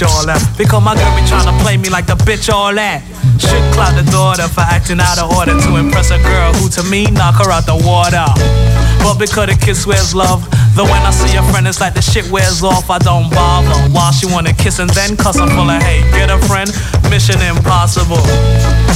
all 0.00 0.24
that. 0.24 0.40
Because 0.56 0.80
my 0.80 0.96
girl 0.96 1.12
be 1.12 1.20
trying 1.28 1.44
to 1.44 1.56
play 1.60 1.76
me 1.76 1.92
like 1.92 2.08
the 2.08 2.16
bitch 2.24 2.48
all 2.48 2.72
that. 2.72 3.04
Should 3.36 3.60
cloud 3.76 3.92
the 4.00 4.06
daughter 4.08 4.48
for 4.48 4.64
acting 4.64 4.96
out 4.96 5.20
of 5.20 5.28
order 5.36 5.52
to 5.52 5.70
impress 5.76 6.08
a 6.08 6.16
girl 6.24 6.56
who 6.56 6.72
to 6.80 6.82
me 6.88 7.04
knock 7.12 7.36
her 7.44 7.52
out 7.52 7.68
the 7.68 7.76
water. 7.76 8.24
But 9.04 9.20
because 9.20 9.52
the 9.52 9.58
kiss 9.60 9.84
wears 9.84 10.14
love, 10.14 10.48
though 10.72 10.88
when 10.88 11.02
I 11.04 11.12
see 11.12 11.36
a 11.36 11.42
friend 11.52 11.68
it's 11.68 11.82
like 11.82 11.92
the 11.92 12.00
shit 12.00 12.30
wears 12.32 12.62
off, 12.64 12.88
I 12.88 12.96
don't 13.02 13.28
bother. 13.28 13.76
While 13.92 14.12
she 14.16 14.24
wanna 14.30 14.54
kiss 14.54 14.78
and 14.78 14.88
then 14.96 15.18
cuss, 15.18 15.36
I'm 15.36 15.52
full 15.52 15.68
of 15.68 15.82
hate. 15.82 16.06
Get 16.16 16.30
a 16.30 16.38
friend, 16.48 16.70
mission 17.10 17.42
impossible. 17.42 18.22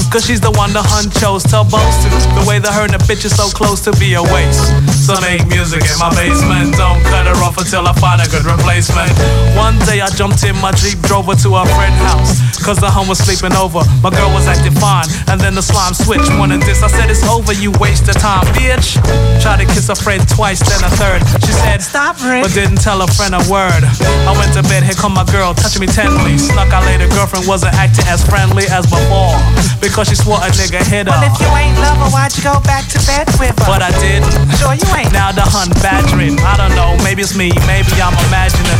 Cause 0.08 0.24
she's 0.24 0.41
the 0.41 0.55
one 0.55 0.72
the 0.72 0.80
hun 0.80 1.10
chose 1.20 1.42
to 1.50 1.66
boast 1.66 2.06
to. 2.06 2.08
The 2.38 2.44
way 2.48 2.62
that 2.62 2.72
her 2.72 2.86
and 2.88 2.94
the 2.94 3.02
bitch 3.05 3.27
is 3.27 3.34
so 3.34 3.50
close 3.50 3.83
to 3.84 3.92
be 3.98 4.14
a 4.14 4.22
waste. 4.22 4.70
So 5.06 5.15
make 5.23 5.46
music 5.46 5.87
in 5.87 5.95
my 6.02 6.10
basement. 6.19 6.74
Don't 6.74 6.98
cut 7.06 7.30
her 7.30 7.38
off 7.47 7.55
until 7.62 7.87
I 7.87 7.95
find 7.95 8.19
a 8.19 8.27
good 8.27 8.42
replacement. 8.42 9.06
One 9.55 9.78
day 9.87 10.02
I 10.02 10.10
jumped 10.10 10.42
in 10.42 10.59
my 10.59 10.74
Jeep, 10.74 10.98
drove 11.06 11.30
her 11.30 11.38
to 11.47 11.51
her 11.55 11.66
friend's 11.78 12.02
house. 12.10 12.42
Cause 12.59 12.83
the 12.83 12.91
hun 12.91 13.06
was 13.06 13.23
sleeping 13.23 13.55
over. 13.55 13.87
My 14.03 14.11
girl 14.11 14.34
was 14.34 14.50
acting 14.50 14.75
fine. 14.75 15.06
And 15.30 15.39
then 15.39 15.55
the 15.55 15.62
slime 15.62 15.95
switched. 15.95 16.27
Wanted 16.34 16.67
this. 16.67 16.83
I 16.83 16.91
said 16.91 17.06
it's 17.06 17.22
over, 17.22 17.55
you 17.55 17.70
waste 17.78 18.11
of 18.11 18.19
time, 18.19 18.42
bitch. 18.58 18.98
Tried 19.39 19.62
to 19.62 19.67
kiss 19.70 19.86
a 19.86 19.95
friend 19.95 20.19
twice, 20.27 20.58
then 20.67 20.83
a 20.83 20.91
third. 20.98 21.23
She 21.47 21.55
said, 21.55 21.86
Stop, 21.86 22.19
Rick. 22.27 22.42
But 22.42 22.50
didn't 22.50 22.83
tell 22.83 22.98
a 22.98 23.06
friend 23.06 23.39
a 23.39 23.42
word. 23.47 23.86
I 24.27 24.34
went 24.34 24.58
to 24.58 24.67
bed, 24.67 24.83
here 24.83 24.98
come 24.98 25.14
my 25.14 25.23
girl, 25.30 25.55
touching 25.55 25.86
me 25.86 25.86
tenderly. 25.86 26.34
Snuck 26.34 26.75
out 26.75 26.83
later, 26.83 27.06
girlfriend 27.14 27.47
wasn't 27.47 27.78
acting 27.78 28.11
as 28.11 28.27
friendly 28.27 28.67
as 28.75 28.91
before. 28.91 29.39
Because 29.78 30.11
she 30.11 30.19
swore 30.19 30.42
a 30.42 30.50
nigga 30.58 30.83
hit 30.83 31.06
her. 31.06 31.14
Well, 31.14 31.30
if 31.30 31.39
you 31.39 31.47
ain't 31.55 31.78
love 31.78 32.02
her, 32.02 32.11
why'd 32.11 32.34
you 32.34 32.42
go 32.42 32.58
back 32.67 32.91
to 32.91 32.98
bed 33.06 33.30
with 33.39 33.55
her? 33.55 33.70
But 33.70 33.86
I 33.86 33.95
didn't. 34.02 34.34
Sure 34.58 34.75
you 34.75 34.95
ain't. 34.97 35.12
Now 35.12 35.33
the 35.33 35.44
hun 35.44 35.69
badgering. 35.84 36.41
I 36.41 36.56
don't 36.56 36.75
know, 36.75 36.97
maybe 37.05 37.22
it's 37.22 37.36
me, 37.36 37.52
maybe 37.69 37.92
I'm 38.00 38.16
imagining. 38.28 38.78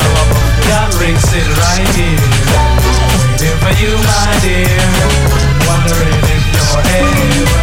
Got 0.69 0.97
Rick 0.97 1.17
sitting 1.20 1.53
right 1.61 1.89
here, 1.95 2.20
waiting 3.36 3.61
for 3.61 3.75
you, 3.77 3.92
my 4.00 4.33
dear. 4.41 4.81
Wondering 5.69 6.20
if 6.33 6.42
you're 6.56 6.84
ever 6.97 7.56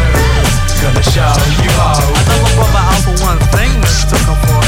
gonna 0.82 1.04
show 1.04 1.34
you 1.62 1.72
out. 1.82 1.98
I 1.98 2.22
know 2.30 2.40
my 2.46 2.52
brother 2.58 2.84
out 2.86 3.02
for 3.02 3.16
one 3.26 3.42
thing, 3.52 3.72
Mr. 3.82 4.18
Comfort. 4.26 4.62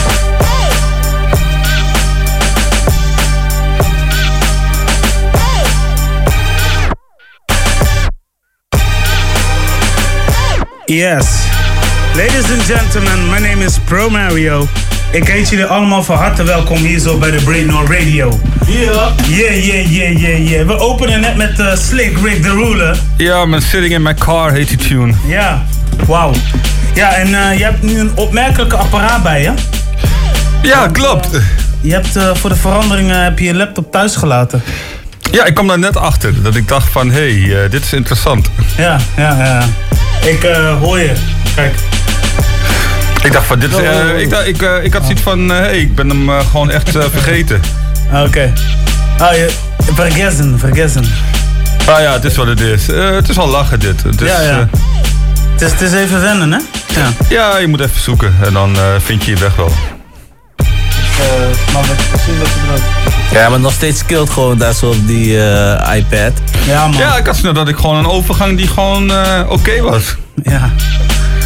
Yes. 10.87 11.54
Ladies 12.17 12.51
and 12.51 12.61
gentlemen, 12.61 13.29
my 13.29 13.39
name 13.39 13.65
is 13.65 13.79
Pro 13.79 14.09
Mario. 14.09 14.67
Ik 15.11 15.27
heet 15.27 15.49
jullie 15.49 15.65
allemaal 15.65 16.03
van 16.03 16.17
harte 16.17 16.43
welkom 16.43 16.77
hier 16.77 16.99
zo 16.99 17.17
bij 17.17 17.31
de 17.31 17.41
Brain 17.43 17.75
On 17.75 17.91
Radio. 17.91 18.39
Yeah. 18.67 19.11
Yeah, 19.27 19.65
yeah, 19.65 19.91
yeah, 19.91 20.19
yeah, 20.19 20.49
yeah. 20.49 20.67
We 20.67 20.79
openen 20.79 21.19
net 21.19 21.35
met 21.35 21.59
uh, 21.59 21.75
Slick 21.75 22.17
Rick 22.23 22.43
the 22.43 22.49
Ruler. 22.49 22.97
Ja, 23.17 23.45
met 23.45 23.63
Sitting 23.63 23.93
in 23.93 24.01
My 24.01 24.13
Car 24.13 24.51
heet 24.51 24.67
die 24.67 24.77
tune. 24.77 25.13
Ja, 25.27 25.65
wauw. 26.05 26.33
Ja, 26.93 27.13
en 27.13 27.27
uh, 27.27 27.57
je 27.57 27.63
hebt 27.63 27.81
nu 27.81 27.99
een 27.99 28.11
opmerkelijke 28.15 28.75
apparaat 28.75 29.23
bij 29.23 29.41
je. 29.41 29.51
Ja, 30.61 30.87
klopt. 30.87 31.29
Je 31.81 31.93
hebt 31.93 32.17
uh, 32.17 32.35
voor 32.35 32.49
de 32.49 32.55
veranderingen 32.55 33.23
heb 33.23 33.39
je 33.39 33.45
je 33.45 33.55
laptop 33.55 33.91
thuis 33.91 34.15
gelaten. 34.15 34.63
Ja, 35.31 35.45
ik 35.45 35.53
kwam 35.53 35.67
daar 35.67 35.79
net 35.79 35.97
achter. 35.97 36.43
Dat 36.43 36.55
ik 36.55 36.67
dacht 36.67 36.91
van, 36.91 37.11
hé, 37.11 37.41
hey, 37.41 37.69
dit 37.69 37.83
is 37.83 37.93
interessant. 37.93 38.49
Ja, 38.77 38.99
ja, 39.17 39.37
ja. 39.37 39.63
Ik 40.29 40.43
hoor 40.79 40.99
je. 40.99 41.13
Kijk. 41.55 41.73
Ik 43.25 43.31
dacht 43.31 43.45
van, 43.45 43.59
dit 43.59 43.71
is, 43.71 43.79
uh, 43.79 44.19
ik, 44.19 44.29
dacht, 44.29 44.47
ik, 44.47 44.61
uh, 44.61 44.83
ik 44.83 44.93
had 44.93 45.03
zoiets 45.03 45.21
van, 45.21 45.49
hé, 45.49 45.55
hey, 45.55 45.79
ik 45.79 45.95
ben 45.95 46.09
hem 46.09 46.29
uh, 46.29 46.39
gewoon 46.39 46.69
echt 46.69 46.89
vergeten. 46.91 47.61
Oké. 48.07 48.23
Okay. 48.25 48.53
Oh, 49.19 49.35
je, 49.35 49.49
vergessen, 49.93 50.59
vergessen. 50.59 51.05
Ah 51.85 51.99
ja, 51.99 52.13
het 52.13 52.23
is 52.23 52.35
wat 52.35 52.47
het 52.47 52.59
is. 52.59 52.87
het 52.87 53.29
is 53.29 53.37
al 53.37 53.47
lachen 53.47 53.79
dit. 53.79 54.03
Het 54.03 54.21
is, 54.21 54.27
ja, 54.27 54.41
ja. 54.41 54.69
Het 55.51 55.61
is, 55.61 55.71
het 55.71 55.81
is 55.81 55.93
even 55.93 56.21
wennen, 56.21 56.51
hè? 56.51 56.59
Ja, 56.99 57.11
ja 57.29 57.57
je 57.57 57.67
moet 57.67 57.79
even 57.79 58.01
zoeken 58.01 58.33
en 58.43 58.53
dan 58.53 58.75
vind 58.99 59.23
je 59.23 59.31
je 59.31 59.37
weg 59.37 59.55
wel. 59.55 59.71
maar 61.73 61.83
precies 62.09 62.37
wat 62.39 62.47
je 62.47 62.59
bedoelt. 62.61 62.81
Ja, 63.31 63.49
maar 63.49 63.59
nog 63.59 63.73
steeds 63.73 63.99
skilled 63.99 64.29
gewoon 64.29 64.57
daar 64.57 64.73
zo 64.73 64.85
op 64.85 65.07
die 65.07 65.37
iPad. 65.93 66.31
Ja, 66.67 66.87
man. 66.87 66.99
Ja, 66.99 67.17
ik 67.17 67.25
had 67.25 67.55
dat 67.55 67.67
ik 67.67 67.75
gewoon 67.75 67.95
een 67.95 68.07
overgang 68.07 68.57
die 68.57 68.67
gewoon 68.67 69.11
oké 69.11 69.53
okay 69.53 69.81
was. 69.81 70.15
Ja. 70.43 70.71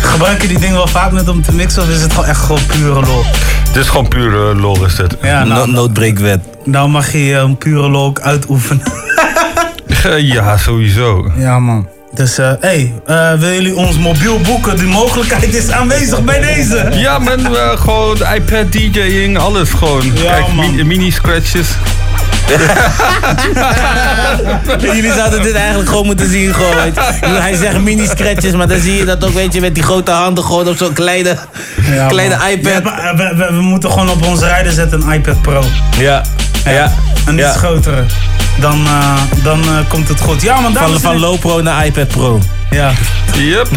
Gebruik 0.02 0.42
je 0.42 0.48
die 0.48 0.60
dingen 0.60 0.76
wel 0.76 0.88
vaak 0.88 1.12
net 1.12 1.30
om 1.30 1.42
te 1.42 1.54
mixen 1.54 1.82
of 1.82 1.90
is 1.90 2.02
het 2.02 2.12
gewoon 2.12 2.30
echt 2.30 2.42
gewoon 2.42 2.66
pure 2.66 3.06
lol? 3.06 3.24
Het 3.68 3.76
is 3.76 3.88
gewoon 3.88 4.08
pure 4.08 4.56
lol 4.56 4.86
is 4.86 4.98
het. 4.98 5.16
Ja, 5.22 5.44
nou, 5.44 5.68
no 5.68 5.74
noodbreekwet. 5.74 6.40
Nou 6.64 6.90
mag 6.90 7.12
je 7.12 7.34
een 7.34 7.58
pure 7.58 7.90
lol 7.90 8.06
ook 8.06 8.20
uitoefenen. 8.20 8.84
ja, 10.34 10.58
sowieso. 10.58 11.32
Ja 11.38 11.60
man. 11.60 11.88
Dus 12.14 12.38
hé, 12.38 12.52
uh, 12.52 12.56
hey, 12.60 12.94
uh, 13.08 13.32
willen 13.40 13.54
jullie 13.56 13.76
ons 13.76 13.98
mobiel 13.98 14.40
boeken? 14.40 14.76
Die 14.78 14.88
mogelijkheid 14.88 15.54
is 15.54 15.72
aanwezig 15.72 16.24
bij 16.24 16.40
deze. 16.42 16.90
Ja 16.94 17.20
man, 17.20 17.40
uh, 17.40 17.70
gewoon 17.78 18.18
iPad 18.36 18.72
DJing, 18.72 19.38
alles 19.38 19.70
gewoon. 19.70 20.06
Ja, 20.16 20.32
Kijk, 20.32 20.54
man. 20.54 20.88
mini-scratches. 20.88 21.68
Jullie 24.96 25.14
zouden 25.14 25.42
dit 25.42 25.54
eigenlijk 25.54 25.90
gewoon 25.90 26.06
moeten 26.06 26.30
zien. 26.30 26.54
Gewoon. 26.54 26.94
Hij 27.42 27.56
zegt 27.56 27.80
mini-scratches, 27.80 28.52
maar 28.52 28.68
dan 28.68 28.80
zie 28.80 28.96
je 28.96 29.06
dat 29.06 29.26
ook, 29.26 29.34
weet 29.34 29.54
je, 29.54 29.62
met 29.62 29.76
die 29.76 29.84
grote 29.84 30.12
handen 30.12 30.44
gewoon 30.44 30.68
op 30.68 30.78
zo'n 30.78 30.94
kleine, 30.94 31.38
ja, 31.92 32.08
kleine 32.08 32.38
man. 32.38 32.48
iPad. 32.48 32.84
We, 32.84 33.14
we, 33.16 33.36
we, 33.36 33.54
we, 33.54 33.62
moeten 33.62 33.92
gewoon 33.92 34.10
op 34.10 34.26
onze 34.26 34.46
rijden 34.46 34.74
zetten 34.74 35.02
een 35.02 35.14
iPad 35.14 35.42
Pro. 35.42 35.64
Ja. 35.98 36.22
Ja. 36.64 36.72
ja. 36.72 36.94
Een 37.26 37.34
iets 37.34 37.44
ja. 37.44 37.54
grotere. 37.54 38.04
Dan, 38.60 38.86
uh, 38.86 39.14
dan 39.44 39.64
uh, 39.64 39.78
komt 39.88 40.08
het 40.08 40.22
goed. 40.22 40.42
Ja, 40.42 40.60
man, 40.60 40.74
van, 40.74 41.00
van 41.00 41.20
low 41.20 41.40
pro 41.40 41.62
naar 41.62 41.86
iPad 41.86 42.08
Pro. 42.08 42.40
Ja. 42.70 42.92
Yep. 43.34 43.68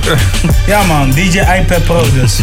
Ja, 0.66 0.82
man, 0.82 1.10
DJ 1.10 1.38
iPad 1.38 1.84
Pro 1.84 2.04
dus. 2.20 2.36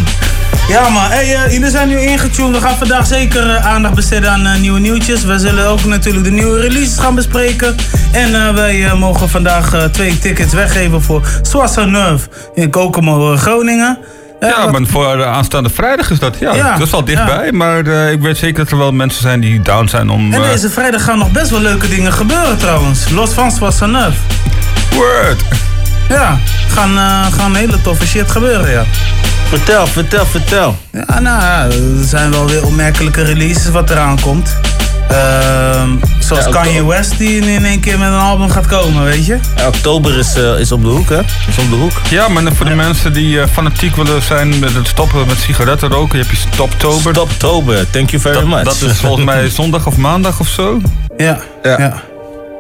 Ja 0.70 0.90
man, 0.90 1.04
hey, 1.04 1.34
uh, 1.46 1.52
jullie 1.54 1.70
zijn 1.70 1.88
nu 1.88 2.00
ingetuned. 2.00 2.56
We 2.56 2.62
gaan 2.62 2.78
vandaag 2.78 3.08
zeker 3.08 3.46
uh, 3.46 3.66
aandacht 3.66 3.94
besteden 3.94 4.30
aan 4.32 4.46
uh, 4.46 4.56
nieuwe 4.56 4.80
nieuwtjes. 4.80 5.24
We 5.24 5.40
zullen 5.40 5.68
ook 5.68 5.86
natuurlijk 5.86 6.26
de 6.26 6.32
nieuwe 6.32 6.60
releases 6.60 7.00
gaan 7.00 7.16
bespreken. 7.16 7.76
En 8.12 8.54
wij 8.56 8.92
mogen 8.96 9.30
vandaag 9.30 9.90
twee 9.92 10.20
tickets 10.20 10.54
weggeven 10.54 11.02
voor 11.02 11.22
Soissonneuf 11.42 12.28
in 12.54 12.70
Kokomo, 12.70 13.36
Groningen. 13.36 13.98
ja, 14.40 14.66
maar 14.72 14.82
voor 14.86 15.18
de 15.18 15.26
aanstaande 15.26 15.70
vrijdag 15.70 16.10
is 16.10 16.20
dat. 16.20 16.36
Ja, 16.40 16.54
Ja, 16.56 16.78
dat 16.78 16.88
is 16.88 16.94
al 16.94 17.04
dichtbij. 17.04 17.46
ja. 17.46 17.52
Maar 17.52 17.88
ik 17.88 18.22
weet 18.22 18.38
zeker 18.38 18.58
dat 18.64 18.72
er 18.72 18.78
wel 18.78 18.92
mensen 18.92 19.22
zijn 19.22 19.40
die 19.40 19.62
down 19.62 19.88
zijn 19.88 20.10
om... 20.10 20.34
En 20.34 20.44
eh, 20.44 20.50
deze 20.50 20.70
vrijdag 20.70 21.04
gaan 21.04 21.18
nog 21.18 21.32
best 21.32 21.50
wel 21.50 21.62
leuke 21.62 21.88
dingen 21.88 22.14
gebeuren 22.14 22.58
trouwens. 22.58 23.10
Los 23.10 23.32
van 23.32 23.52
Soissonneuf. 23.52 24.16
Word! 24.96 25.42
Ja, 26.10 26.40
gaan, 26.68 26.98
eh, 26.98 27.34
gaan 27.40 27.56
hele 27.56 27.82
toffe 27.82 28.08
shit 28.08 28.32
gebeuren, 28.32 28.72
ja. 28.72 28.84
Vertel, 29.50 29.88
vertel, 29.88 30.26
vertel. 30.26 30.76
Ja, 30.92 31.20
nou 31.20 31.42
ja, 31.42 31.64
er 31.66 32.04
zijn 32.06 32.32
wel 32.32 32.46
weer 32.48 32.66
opmerkelijke 32.66 33.22
releases 33.22 33.70
wat 33.72 33.90
eraan 33.90 34.20
komt. 34.22 34.56
Ehm, 35.10 35.90
zoals 36.20 36.46
Ja, 36.46 36.52
Kanye. 36.52 36.86
West 36.86 37.18
die 37.18 37.52
in 37.52 37.66
één 37.66 37.80
keer 37.80 38.00
met 38.00 38.08
een 38.08 38.20
album 38.20 38.50
gaat 38.50 38.66
komen, 38.68 39.04
weet 39.04 39.26
je? 39.26 39.38
Ja, 39.56 39.68
oktober 39.68 40.18
is, 40.18 40.36
eh, 40.36 40.60
is 40.60 40.72
op 40.72 40.82
de 40.82 40.88
hoek, 40.88 41.10
hè? 41.10 41.20
Is 41.20 41.58
op 41.58 41.70
de 41.70 41.76
hoek. 41.76 41.92
Ja, 42.10 42.28
maar 42.28 42.44
voor 42.54 42.66
de 42.66 42.76
mensen 42.76 43.14
die 43.14 43.42
eh, 43.42 43.48
fanatiek 43.52 43.96
willen 43.96 44.22
zijn 44.22 44.60
met 44.60 44.74
het 44.74 44.88
stoppen 44.88 45.28
met 45.28 45.38
sigaretten 45.38 45.90
roken, 45.90 46.20
heb 46.20 46.30
je 46.32 46.38
Stoptober. 46.54 47.14
Stoptober, 47.14 47.90
thank 47.90 48.10
you 48.10 48.22
very 48.22 48.36
Dat, 48.36 48.46
much. 48.46 48.64
dat 48.64 48.82
is 48.82 48.98
volgens 49.00 49.26
mij 49.26 49.50
zondag 49.60 49.86
of 49.88 49.98
maandag 49.98 50.40
of 50.40 50.48
zo. 50.48 50.82
Ja. 51.18 51.40
Ja. 51.64 51.78
ja. 51.80 52.02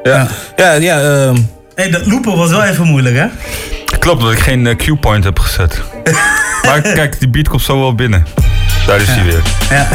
Ja, 0.03 0.27
ja, 0.56 0.71
ja 0.74 1.01
ehm, 1.01 1.35
hey, 1.75 1.89
dat 1.89 2.06
loopen 2.06 2.35
was 2.38 2.50
wel 2.50 2.63
even 2.63 2.85
moeilijk, 2.85 3.15
hè? 3.15 3.25
Klopt 4.00 4.21
dat 4.21 4.31
ik 4.31 4.39
geen 4.39 4.68
eh, 4.68 4.75
Q-point 4.75 5.24
heb 5.24 5.39
gezet. 5.39 5.81
maar 6.65 6.81
kijk, 6.81 7.19
die 7.19 7.27
beat 7.29 7.47
komt 7.50 7.61
zo 7.61 7.79
wel 7.79 7.95
binnen. 7.95 8.25
Daar 8.88 9.01
is 9.01 9.07
hij 9.07 9.23
weer. 9.23 9.41
Ja, 9.69 9.88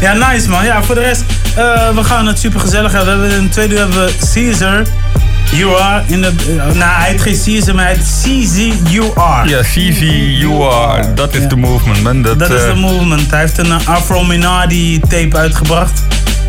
ja, 0.00 0.12
nice 0.32 0.48
man. 0.48 0.64
Ja, 0.64 0.82
voor 0.82 0.94
de 0.94 1.00
rest, 1.00 1.22
eh, 1.56 1.88
we 1.94 2.04
gaan 2.04 2.26
het 2.26 2.38
super 2.38 2.60
gezellig 2.60 2.92
hebben. 2.92 3.14
We 3.14 3.20
hebben 3.20 3.38
in 3.38 3.44
het 3.44 3.52
tweede 3.52 3.74
uur 3.74 3.80
hebben 3.80 4.04
we 4.06 4.12
Caesar. 4.34 4.82
You 5.50 5.80
are 5.80 6.02
in 6.06 6.22
de. 6.22 6.32
eh, 6.48 6.54
nou, 6.74 7.00
hij 7.00 7.10
heet 7.10 7.20
geen 7.20 7.40
Caesar, 7.44 7.74
maar 7.74 7.84
hij 7.84 7.94
heet 7.94 8.04
CZUR. 8.22 9.12
Ja, 9.46 9.60
CZUR, 9.62 11.14
dat 11.14 11.34
is 11.34 11.48
de 11.48 11.56
movement, 11.56 12.02
man. 12.02 12.22
Dat, 12.22 12.38
Dat 12.38 12.50
is 12.50 12.62
eh, 12.62 12.68
de 12.68 12.74
movement. 12.80 13.30
Hij 13.30 13.40
heeft 13.40 13.58
een 13.58 13.72
Afro 13.86 14.24
Minardi 14.24 15.00
tape 15.00 15.36
uitgebracht. 15.36 16.02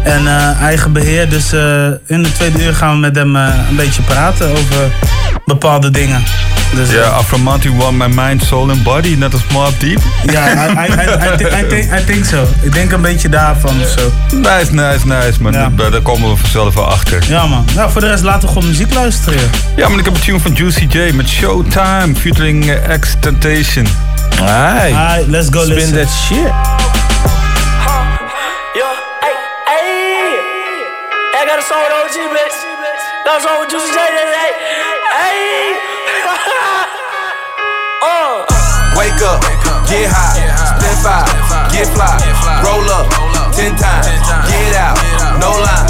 En 0.07 0.27
eh, 0.27 0.62
eigen 0.62 0.92
beheer. 0.92 1.30
Dus 1.30 1.54
eh, 1.54 1.86
in 2.06 2.24
de 2.24 2.31
tweede 2.31 2.63
uur 2.63 2.74
gaan 2.75 2.92
we 2.94 2.98
met 3.00 3.15
hem 3.15 3.36
eh, 3.36 3.48
een 3.69 3.75
beetje 3.75 4.01
praten 4.01 4.50
over 4.51 4.92
bepaalde 5.45 5.92
dingen. 5.92 6.24
Dus, 6.75 6.92
Ja, 6.92 7.01
Afromanti 7.01 7.69
won 7.71 7.98
my 7.98 8.07
mind, 8.07 8.44
soul 8.44 8.69
and 8.69 8.83
body, 8.83 9.15
net 9.18 9.33
als 9.33 9.42
Mob 9.51 9.80
Deep. 9.80 10.00
ja, 10.31 10.51
I, 10.54 10.71
I, 10.71 10.81
I, 10.81 11.33
I, 11.33 11.38
think- 11.38 11.51
I, 11.51 11.68
think, 11.68 12.00
I 12.00 12.04
think 12.06 12.25
so. 12.25 12.48
Ik 12.62 12.74
denk 12.74 12.92
een 12.92 13.01
beetje 13.01 13.30
daarvan 13.30 13.81
of 13.81 13.88
zo. 13.98 14.12
Nice, 14.36 14.74
nice, 14.74 15.07
nice. 15.07 15.42
Maar 15.42 15.54
Ja. 15.54 15.69
daar 15.75 15.92
daar 15.92 16.01
komen 16.01 16.30
we 16.30 16.36
vanzelf 16.38 16.74
wel 16.74 16.86
achter. 16.89 17.24
Ja 17.27 17.45
man. 17.45 17.65
Nou, 17.75 17.92
voor 17.92 18.01
de 18.01 18.07
rest 18.07 18.24
laten 18.24 18.42
we 18.42 18.48
gewoon 18.54 18.68
muziek 18.68 18.94
luisteren. 18.94 19.39
Ja, 19.75 19.88
maar 19.89 20.00
ik 20.00 20.06
heb 20.06 20.13
een 20.13 20.21
tune 20.21 20.39
van 20.39 20.54
Juicy 20.54 20.88
J 20.89 21.12
met 21.13 21.27
Showtime, 21.27 22.15
featuring 22.19 22.71
X 23.00 23.15
Temptation. 23.19 23.88
Alright, 24.39 25.27
let's 25.27 25.48
go 25.51 25.62
spin 25.63 25.74
listen. 25.75 25.94
that 25.98 26.09
shit. 26.27 26.51
Song 31.67 31.83
with 31.83 31.99
OG, 31.99 32.15
bitch. 32.31 32.55
A 33.27 33.35
song 33.43 33.59
with 33.59 33.67
Juicy 33.67 33.91
J 33.91 33.99
today. 33.99 34.55
Hey. 35.11 35.75
uh. 38.07 38.47
Wake 38.95 39.19
up, 39.21 39.43
get 39.85 40.07
high, 40.09 40.33
spin 40.73 40.97
five, 41.05 41.29
get 41.69 41.85
fly, 41.93 42.09
roll 42.65 42.81
up, 42.89 43.05
ten 43.53 43.77
times, 43.77 44.09
get 44.49 44.73
out, 44.73 44.97
no 45.37 45.53
line. 45.53 45.85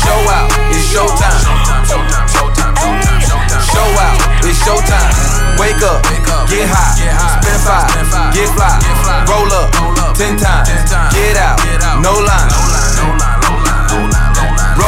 Show 0.00 0.18
out, 0.26 0.50
it's 0.74 0.82
showtime. 0.90 1.38
Show 3.62 3.86
out, 3.94 4.18
it's 4.42 4.58
showtime. 4.64 5.06
Wake 5.60 5.84
up, 5.86 6.02
get 6.50 6.66
high, 6.66 6.98
spin 7.38 7.54
five, 7.62 7.86
get 8.34 8.50
fly, 8.56 8.74
roll 9.30 9.46
up, 9.52 9.70
ten 10.16 10.34
times, 10.36 10.66
get 11.14 11.36
out, 11.36 11.60
no 12.02 12.18
line. 12.18 12.71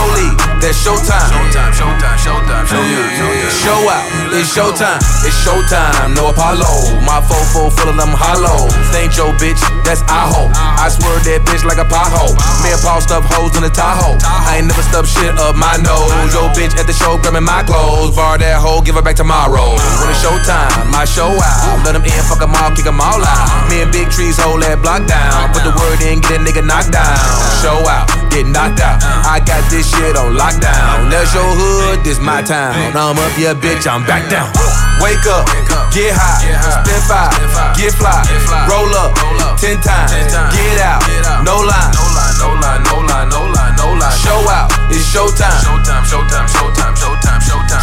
Rollie, 0.04 0.32
that's 0.60 0.76
showtime. 0.76 1.32
Showtime, 1.32 1.72
showtime, 1.72 2.18
showtime, 2.20 2.64
showtime, 2.68 3.08
showtime. 3.16 3.64
Show 3.64 3.80
out, 3.88 4.04
it's 4.36 4.52
showtime, 4.52 5.00
it's 5.24 5.36
showtime. 5.40 6.14
No 6.14 6.28
Apollo, 6.28 7.00
my 7.08 7.20
fofo 7.24 7.72
full 7.72 7.88
of 7.88 7.96
them 7.96 8.12
hollow. 8.12 8.68
Ain't 8.92 9.16
your 9.16 9.32
bitch, 9.40 9.60
that's 9.84 10.02
Aho. 10.08 10.52
I 10.52 10.88
swear 10.92 11.16
that 11.24 11.40
bitch 11.48 11.64
like 11.64 11.80
a 11.80 11.88
pothole. 11.88 12.36
Me 12.60 12.72
and 12.72 12.80
Paul 12.84 13.00
stuff 13.00 13.24
hoes 13.32 13.56
in 13.56 13.64
the 13.64 13.72
Tahoe. 13.72 14.18
I 14.24 14.60
ain't 14.60 14.68
never 14.68 14.84
stuffed 14.84 15.08
shit 15.08 15.32
up 15.40 15.56
my 15.56 15.76
nose. 15.80 16.32
Yo 16.36 16.52
bitch 16.52 16.76
at 16.76 16.86
the 16.86 16.92
show 16.92 17.16
grabbing 17.16 17.44
my 17.44 17.64
clothes. 17.64 18.14
Bar 18.14 18.38
that 18.38 18.60
hoe, 18.60 18.82
give 18.84 18.96
her 18.96 19.02
back 19.02 19.16
tomorrow. 19.16 19.72
When 20.00 20.08
it's 20.12 20.20
showtime, 20.20 20.92
my 20.92 21.04
show 21.08 21.32
out. 21.32 21.84
Let 21.84 21.96
them 21.96 22.04
in, 22.04 22.22
fuck 22.28 22.40
them 22.40 22.52
all, 22.52 22.70
kick 22.76 22.84
them 22.84 23.00
all 23.00 23.20
out. 23.24 23.48
Me 23.70 23.80
and 23.80 23.92
Big 23.92 24.10
Trees 24.12 24.36
hold 24.36 24.60
that 24.62 24.80
block 24.84 25.08
down. 25.08 25.52
Put 25.56 25.64
the 25.64 25.72
word 25.72 26.00
in, 26.04 26.20
get 26.20 26.36
a 26.36 26.40
nigga 26.44 26.60
knocked 26.64 26.92
down. 26.92 27.16
Show 27.64 27.80
out, 27.88 28.08
get 28.34 28.46
knocked 28.50 28.82
out. 28.82 28.98
Uh. 28.98 29.38
I 29.38 29.38
got 29.38 29.62
this 29.70 29.86
shit 29.86 30.18
on 30.18 30.34
lockdown. 30.34 31.06
Uh. 31.06 31.10
That's 31.10 31.30
your 31.30 31.46
hood, 31.46 32.02
this 32.02 32.18
my 32.18 32.42
town. 32.42 32.74
I'm 32.98 33.14
up, 33.14 33.38
yeah, 33.38 33.54
bitch, 33.54 33.86
I'm 33.86 34.02
back 34.02 34.26
down. 34.28 34.50
Uh. 34.58 34.98
Wake 35.02 35.26
up, 35.30 35.46
get 35.94 36.14
high, 36.16 36.40
spin 36.40 37.02
five, 37.04 37.34
get 37.76 37.92
fly, 37.92 38.24
roll 38.70 38.88
up, 38.94 39.12
ten 39.58 39.76
times, 39.82 40.32
get 40.54 40.80
out, 40.80 41.02
no 41.44 41.60
line, 41.60 41.92
no 41.92 42.06
line, 42.14 42.80
no 42.80 43.02
line, 43.04 43.28
no 43.28 43.42
line, 43.52 43.74
no 43.76 43.92
line. 43.92 44.16
show 44.16 44.40
out, 44.48 44.70
it's 44.88 45.04
showtime. 45.04 45.60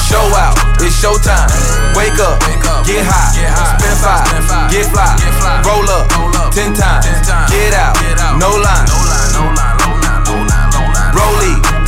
Show 0.07 0.24
out, 0.33 0.56
it's 0.81 0.95
showtime. 0.98 1.45
Wake 1.94 2.18
up, 2.18 2.42
get 2.88 3.06
high, 3.06 3.38
spin 3.77 3.95
five, 4.01 4.71
get 4.71 4.88
fly, 4.89 5.13
roll 5.68 5.86
up, 5.92 6.09
ten 6.56 6.74
times, 6.74 7.06
get 7.51 7.75
out, 7.75 7.94
no 8.39 8.50
line. 8.50 9.11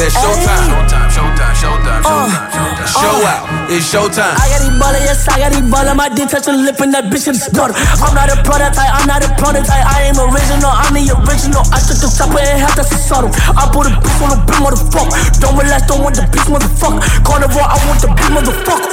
Rollie, 0.03 0.11
that's 0.11 0.19
showtime. 0.19 2.03
Uh. 2.03 2.27
Uh. 2.27 2.83
Show 2.83 3.23
out, 3.23 3.71
it's 3.71 3.87
showtime. 3.87 4.35
I 4.35 4.51
got 4.51 4.59
these 4.59 4.75
baller, 4.75 4.99
yes, 4.99 5.27
I 5.31 5.39
got 5.39 5.51
these 5.55 5.63
baller. 5.71 5.95
My 5.95 6.09
dick 6.09 6.27
touch 6.27 6.47
a 6.47 6.51
lip 6.51 6.79
and 6.83 6.91
that 6.93 7.07
bitch 7.07 7.31
is 7.31 7.47
daughter. 7.55 7.71
I'm 8.03 8.11
not 8.11 8.27
a 8.27 8.35
prototype, 8.43 8.91
I'm 8.91 9.07
not 9.07 9.23
a 9.23 9.31
prototype. 9.39 9.85
I 9.87 10.11
am 10.11 10.19
original, 10.19 10.67
I'm 10.67 10.91
the 10.91 11.07
original. 11.23 11.63
I 11.71 11.79
took 11.79 12.03
the 12.03 12.11
chopper 12.11 12.43
and 12.43 12.59
half 12.59 12.75
that's 12.75 12.91
a 12.91 12.99
subtle. 12.99 13.31
I 13.55 13.63
put 13.71 13.87
a 13.87 13.95
beast 13.95 14.19
on 14.19 14.35
the 14.35 14.39
beat, 14.43 14.59
motherfucker. 14.59 15.15
Don't 15.39 15.55
relax, 15.55 15.87
don't 15.87 16.03
want 16.03 16.19
the 16.19 16.27
beast, 16.27 16.51
motherfucker. 16.51 16.99
Carnivore, 17.23 17.63
I 17.63 17.79
want 17.87 18.03
the 18.03 18.11
beat, 18.11 18.31
motherfucker. 18.35 18.91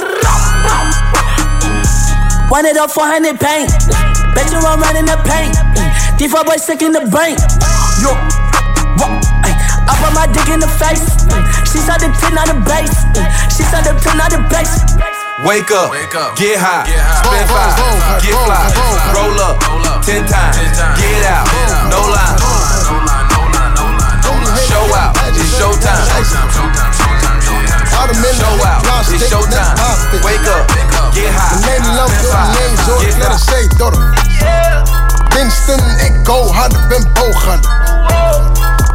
Wind 2.47 2.67
it 2.67 2.77
up 2.79 2.91
400 2.91 3.39
paint. 3.39 3.67
Bet 4.31 4.47
you 4.51 4.59
I'm 4.63 4.79
running 4.79 5.07
the 5.07 5.19
paint. 5.27 5.55
D4 6.15 6.45
boy 6.47 6.55
sick 6.55 6.81
in 6.81 6.91
the 6.91 7.03
brain. 7.11 7.35
Yo, 7.99 8.11
what? 8.15 8.19
Ay, 8.23 8.39
I 8.39 8.40
Put 10.01 10.13
my 10.17 10.25
dick 10.27 10.49
in 10.49 10.59
the 10.59 10.67
face. 10.81 11.05
She 11.69 11.77
saw 11.77 11.95
the 12.01 12.09
pin 12.19 12.37
on 12.37 12.47
the 12.49 12.57
base. 12.65 12.97
She 13.53 13.63
saw 13.63 13.81
the 13.85 13.93
pin 14.01 14.17
on 14.19 14.29
the 14.33 14.41
base. 14.49 14.81
Wake 15.41 15.71
up, 15.71 15.89
get 16.37 16.61
high, 16.61 16.85
get 16.85 17.01
high. 17.01 17.25
spend 17.25 17.49
five, 17.49 18.21
get 18.21 18.37
fly, 18.45 18.61
roll 19.17 19.33
up, 19.41 19.57
roll 19.65 19.81
up. 19.89 20.05
Ten, 20.05 20.21
times, 20.29 20.53
ten 20.53 20.69
times, 20.69 21.01
get 21.01 21.25
out, 21.25 21.49
no 21.89 21.97
line, 22.13 22.37
show 24.69 24.85
out, 24.93 25.17
it's 25.33 25.49
showtime. 25.57 25.97
All 27.97 28.05
the 28.05 28.13
men 28.21 28.37
show 28.37 28.53
out, 28.61 28.85
it's 29.09 29.25
showtime. 29.33 29.73
Wake 30.21 30.45
up, 30.45 30.69
get 31.09 31.33
high, 31.33 31.57
spend 31.57 31.89
five, 31.89 32.53
get 33.01 33.17
fly. 33.17 33.41
Mensen, 35.33 36.05
ik 36.05 36.13
go 36.23 36.53
harder, 36.53 36.87
ben 36.87 37.13
booghard. 37.13 37.65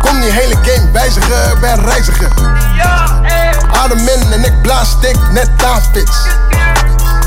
Kom 0.07 0.21
die 0.21 0.31
hele 0.31 0.55
game 0.63 0.91
wijzigen, 0.93 1.61
ben 1.61 1.85
reiziger. 1.85 2.29
Adem 3.73 3.99
in 3.99 4.33
en 4.33 4.45
ik 4.45 4.63
blaas 4.63 4.91
stik, 4.91 5.17
net 5.33 5.51
Davids. 5.57 6.27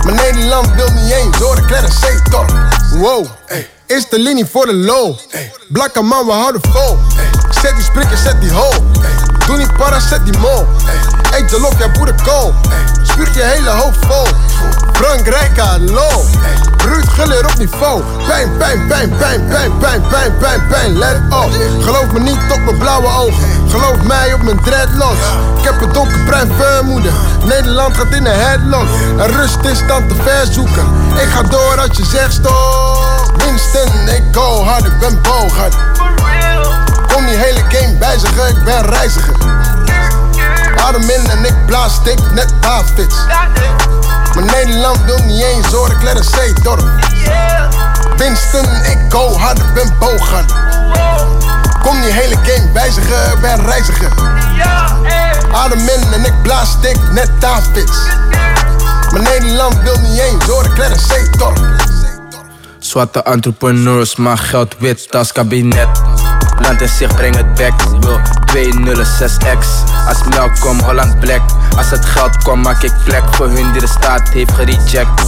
Maar 0.04 0.14
Nederland 0.14 0.72
wil 0.72 0.90
niet 0.92 1.12
eens 1.12 1.38
hoor, 1.38 1.58
ik 1.58 1.70
let 1.70 1.84
een 1.84 1.92
zeedorp. 1.92 2.54
Wow, 3.90 3.98
eerste 3.98 4.20
linie 4.20 4.46
voor 4.46 4.66
de 4.66 4.74
low. 4.74 5.18
Blakke 5.68 6.02
man, 6.02 6.26
we 6.26 6.32
houden 6.32 6.62
vol. 6.72 6.98
Zet 7.62 7.76
die 7.76 7.84
sprikker, 7.84 8.18
zet 8.18 8.42
die 8.42 8.52
hole. 8.52 8.82
Doe 9.48 9.58
niet 9.58 9.78
para, 9.78 10.00
zet 10.00 10.26
die 10.26 10.38
mol. 10.38 10.68
Eet 11.32 11.50
de 11.50 11.60
lok, 11.60 11.74
ja 11.80 11.90
boerenkool. 11.92 12.54
Spuurt 13.04 13.34
je 13.34 13.42
hele 13.42 13.70
hoofd 13.70 13.98
vol. 14.08 14.28
Frank 14.94 15.28
Rijka, 15.28 15.80
lol. 15.80 16.26
Ruud 16.86 17.08
Guller 17.08 17.46
op 17.46 17.58
niveau. 17.58 18.04
Pijn, 18.28 18.58
pijn, 18.58 18.88
pijn, 18.88 19.10
pijn, 19.18 19.48
pijn, 19.48 19.78
pijn, 19.78 20.02
pijn, 20.10 20.38
pijn, 20.38 20.68
pijn. 20.68 20.98
Let 20.98 21.18
op. 21.30 21.52
Geloof 21.82 22.12
me 22.12 22.20
niet 22.20 22.52
op 22.52 22.60
mijn 22.60 22.78
blauwe 22.78 23.08
ogen. 23.08 23.70
Geloof 23.70 24.02
mij 24.04 24.34
op 24.34 24.42
mijn 24.42 24.62
dreadlocks. 24.64 25.26
Ik 25.58 25.64
heb 25.64 25.82
een 25.82 25.94
donkerbruin 25.94 26.52
vermoeden. 26.58 27.14
Nederland 27.46 27.98
gaat 27.98 28.14
in 28.14 28.26
een 28.26 28.40
headlock. 28.40 28.88
En 29.18 29.28
rust 29.36 29.64
is 29.64 29.88
dan 29.88 30.08
te 30.08 30.16
ver 30.16 30.54
zoeken. 30.54 30.86
Ik 31.22 31.30
ga 31.30 31.42
door 31.42 31.80
als 31.80 31.98
je 31.98 32.06
zegt 32.06 32.34
stop. 32.34 32.90
Ik 33.80 34.24
go 34.32 34.64
hard, 34.64 34.86
ik 34.86 35.00
ben 35.00 35.22
booghard. 35.22 35.76
Kom 37.14 37.26
die 37.26 37.38
hele 37.38 37.60
game 37.70 37.98
wijzigen, 37.98 38.48
ik 38.48 38.64
ben 38.64 38.86
reiziger. 38.86 39.36
Adem 40.86 41.10
in 41.10 41.30
en 41.30 41.46
ik 41.46 41.66
blaas 41.66 41.94
stik, 41.94 42.20
net 42.34 42.54
Davids. 42.60 43.16
Maar 44.36 44.44
Nederland 44.44 45.04
wil 45.06 45.18
niet 45.26 45.44
eens 45.44 45.68
hoor, 45.68 45.92
ik 45.92 46.02
let 46.02 46.18
een. 46.64 47.02
Winston, 48.18 48.66
ik 48.84 48.98
go 49.10 49.38
hard, 49.38 49.58
ik 49.58 49.74
ben 49.74 49.96
booghard. 50.00 50.54
Kom 51.82 52.02
die 52.02 52.12
hele 52.12 52.36
game 52.36 52.72
wijzigen, 52.74 53.32
ik 53.32 53.40
ben 53.42 53.66
reiziger. 53.66 54.12
Adem 55.52 55.80
in 55.80 56.14
en 56.14 56.26
ik 56.26 56.42
blaas 56.42 56.70
stik, 56.70 56.98
net 57.12 57.30
Davids. 57.40 57.98
Maar 59.12 59.22
Nederland 59.22 59.82
wil 59.82 59.98
niet 60.00 60.20
eens 60.20 60.46
hoor, 60.46 60.66
ik 60.66 60.78
let 60.78 60.92
een. 60.92 61.99
Zwarte 62.90 63.24
entrepreneurs, 63.24 64.16
maar 64.16 64.38
geld 64.38 64.76
wit 64.80 65.16
als 65.16 65.32
kabinet. 65.32 65.88
Land 66.62 66.82
in 66.82 66.88
zich, 66.88 67.16
breng 67.16 67.36
het 67.36 67.54
back. 67.54 67.82
Wil 68.00 68.20
206x. 68.52 69.68
Als 70.08 70.24
melk 70.30 70.60
kom, 70.60 70.80
Holland 70.80 71.20
black. 71.20 71.42
Als 71.78 71.90
het 71.90 72.06
geld 72.06 72.44
komt, 72.44 72.64
maak 72.64 72.84
ik 72.84 72.92
plek 73.04 73.24
voor 73.32 73.50
hun 73.50 73.72
die 73.72 73.82
de 73.82 73.88
staat 73.88 74.30
heeft 74.30 74.52
gereject. 74.52 75.22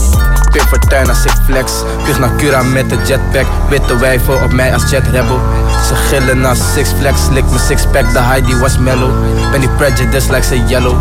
Pim 0.52 0.66
fortuin 0.68 1.10
als 1.10 1.26
ik 1.26 1.32
flex. 1.46 1.72
Vlieg 2.04 2.20
naar 2.20 2.36
Cura 2.36 2.64
met 2.64 2.90
de 2.90 2.98
jetpack. 3.06 3.46
Witte 3.70 3.98
wijven 3.98 4.44
op 4.44 4.52
mij 4.52 4.74
als 4.74 4.90
jet 4.90 5.08
rebel. 5.08 5.40
Ze 5.88 5.96
gillen 5.96 6.46
als 6.46 6.74
six 6.74 6.90
flex. 7.00 7.20
Lik 7.32 7.46
mijn 7.46 7.60
six 7.60 7.82
pack, 7.92 8.14
de 8.14 8.20
high 8.20 8.46
die 8.46 8.56
was 8.56 8.78
mellow. 8.78 9.12
Ben 9.52 9.60
die 9.60 9.70
prejudice 9.70 10.32
like 10.32 10.46
ze 10.46 10.64
yellow. 10.66 10.96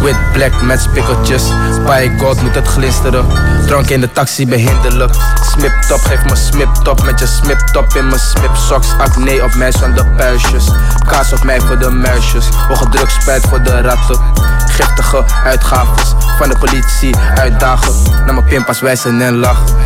Wit 0.00 0.32
black 0.32 0.62
met 0.62 0.80
spikkeltjes. 0.80 1.42
Bij 1.86 2.12
gold 2.18 2.42
moet 2.42 2.54
het 2.54 2.66
glinsteren. 2.66 3.26
Drank 3.66 3.88
in 3.88 4.00
de 4.00 4.12
taxi 4.12 4.46
behinderlijk. 4.46 5.14
Smip 5.52 5.72
top, 5.88 6.00
geef 6.00 6.24
me 6.24 6.36
smip 6.36 6.74
top 6.82 7.04
met 7.04 7.20
je 7.20 7.26
smip 7.26 7.58
top 7.58 7.94
in 7.94 8.06
mijn 8.06 8.20
smip 8.20 8.56
socks. 8.56 8.88
Acne 8.98 9.44
op 9.44 9.54
mij 9.54 9.72
zonder 9.72 10.06
puistjes. 10.06 10.64
Kaas 11.06 11.32
op 11.32 11.44
mij 11.44 11.60
voor 11.60 11.78
de 11.78 11.90
muisjes. 11.90 12.48
Hoge 12.68 12.88
druk 12.88 13.10
spijt 13.10 13.46
voor 13.48 13.62
de 13.62 13.80
ratten. 13.80 14.20
Giftige 14.66 15.24
uitgaves 15.44 16.14
van 16.38 16.48
de 16.48 16.58
politie 16.58 17.16
uitdagen. 17.34 17.92
Naar 18.24 18.34
mijn 18.34 18.44
pimpas 18.44 18.80
wijzen 18.80 19.20
en 19.20 19.36
lachen. 19.36 19.76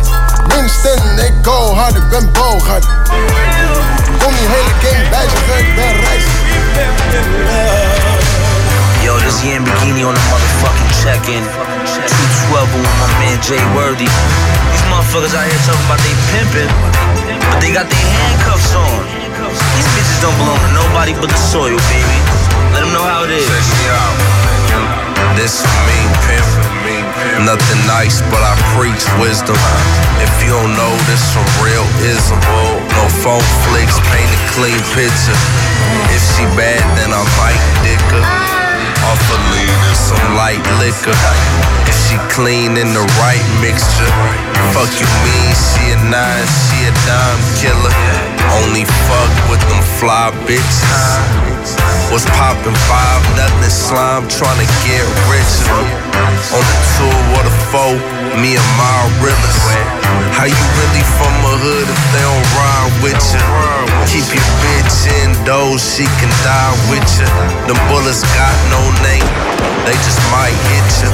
Winston, 0.47 1.19
ik 1.19 1.33
go 1.41 1.73
hard, 1.73 1.95
ik 1.95 2.09
ben 2.09 2.31
booghard. 2.31 2.85
Kom 4.19 4.33
die 4.33 4.47
hele 4.47 4.73
game 4.81 5.09
wijzigen, 5.09 5.59
ik 5.59 5.75
ben 5.75 5.99
reiziger. 5.99 6.45
Yo, 9.25 9.31
this 9.33 9.41
Yan 9.41 9.65
Bikini 9.65 10.05
on 10.05 10.13
the 10.13 10.21
motherfucking 10.29 10.91
check-in. 11.01 11.41
212 11.41 12.77
with 12.77 12.95
my 13.01 13.09
man 13.17 13.41
Jay 13.41 13.57
Worthy. 13.73 14.05
These 14.05 14.85
motherfuckers 14.93 15.33
out 15.33 15.49
here 15.49 15.61
talking 15.65 15.81
about 15.89 15.97
they 16.05 16.13
pimping, 16.29 16.69
but 17.49 17.57
they 17.57 17.73
got 17.73 17.89
their 17.89 18.05
handcuffs 18.21 18.77
on. 18.77 19.01
These 19.73 19.89
bitches 19.97 20.21
don't 20.21 20.37
belong 20.37 20.61
to 20.61 20.71
nobody 20.77 21.17
but 21.17 21.33
the 21.33 21.41
soil, 21.41 21.73
baby. 21.73 22.17
Let 22.69 22.85
them 22.85 22.93
know 22.93 23.01
how 23.01 23.25
it 23.25 23.33
is. 23.33 23.49
This 25.33 25.65
for 25.65 25.81
me, 25.89 25.99
pimp. 26.29 26.45
Nothing 27.49 27.81
nice, 27.89 28.21
but 28.29 28.45
I 28.45 28.53
preach 28.77 29.01
wisdom. 29.17 29.57
If 30.21 30.29
you 30.45 30.53
don't 30.53 30.77
know 30.77 30.93
this 31.09 31.21
some 31.33 31.49
real 31.65 31.87
ism. 32.05 32.37
No 32.93 33.09
phone 33.25 33.41
flicks, 33.65 33.97
paint 34.13 34.29
a 34.29 34.39
clean 34.53 34.77
picture. 34.93 35.39
If 36.13 36.21
she 36.37 36.45
bad, 36.53 36.85
then 36.93 37.09
I 37.09 37.25
might 37.41 37.61
dick 37.81 38.05
her. 38.13 38.54
Some 39.93 40.35
light 40.35 40.61
liquor. 40.77 41.15
If 41.87 41.97
she 42.07 42.17
clean 42.29 42.77
in 42.77 42.93
the 42.93 43.05
right 43.21 43.45
mixture. 43.61 44.11
Fuck 44.75 44.91
you 44.99 45.07
mean, 45.23 45.51
she 45.55 45.95
a 45.95 45.97
nine, 46.11 46.45
she 46.45 46.85
a 46.85 46.93
dime 47.07 47.41
killer. 47.57 47.95
Only 48.61 48.83
fuck 49.07 49.31
with 49.49 49.61
them 49.69 49.81
fly 49.97 50.31
bitches. 50.45 51.75
Was 52.11 52.25
popping 52.37 52.77
five, 52.85 53.21
nothing 53.35 53.69
slime, 53.69 54.27
trying 54.27 54.59
to 54.61 54.69
get 54.85 55.05
richer. 55.31 55.81
On 56.53 56.61
the 56.61 56.77
tour 56.95 57.19
with 57.33 57.49
a 57.49 57.55
foe, 57.71 57.97
me 58.41 58.55
and 58.55 58.71
my 58.77 58.97
realest. 59.23 60.24
How 60.35 60.43
you 60.51 60.63
really 60.75 61.05
from 61.15 61.31
a 61.47 61.55
hood 61.63 61.87
if 61.87 62.01
they 62.11 62.19
don't 62.19 62.43
ride 62.59 62.91
with 62.99 63.23
you? 63.31 63.39
Keep 64.03 64.35
your 64.35 64.49
bitch 64.59 65.07
indoors, 65.23 65.79
she 65.79 66.03
can 66.19 66.27
die 66.43 66.75
with 66.91 67.07
you. 67.15 67.29
Them 67.71 67.79
bullets 67.87 68.19
got 68.35 68.51
no 68.67 68.83
name, 68.99 69.23
they 69.87 69.95
just 70.03 70.19
might 70.35 70.51
hit 70.67 70.87
you. 70.99 71.11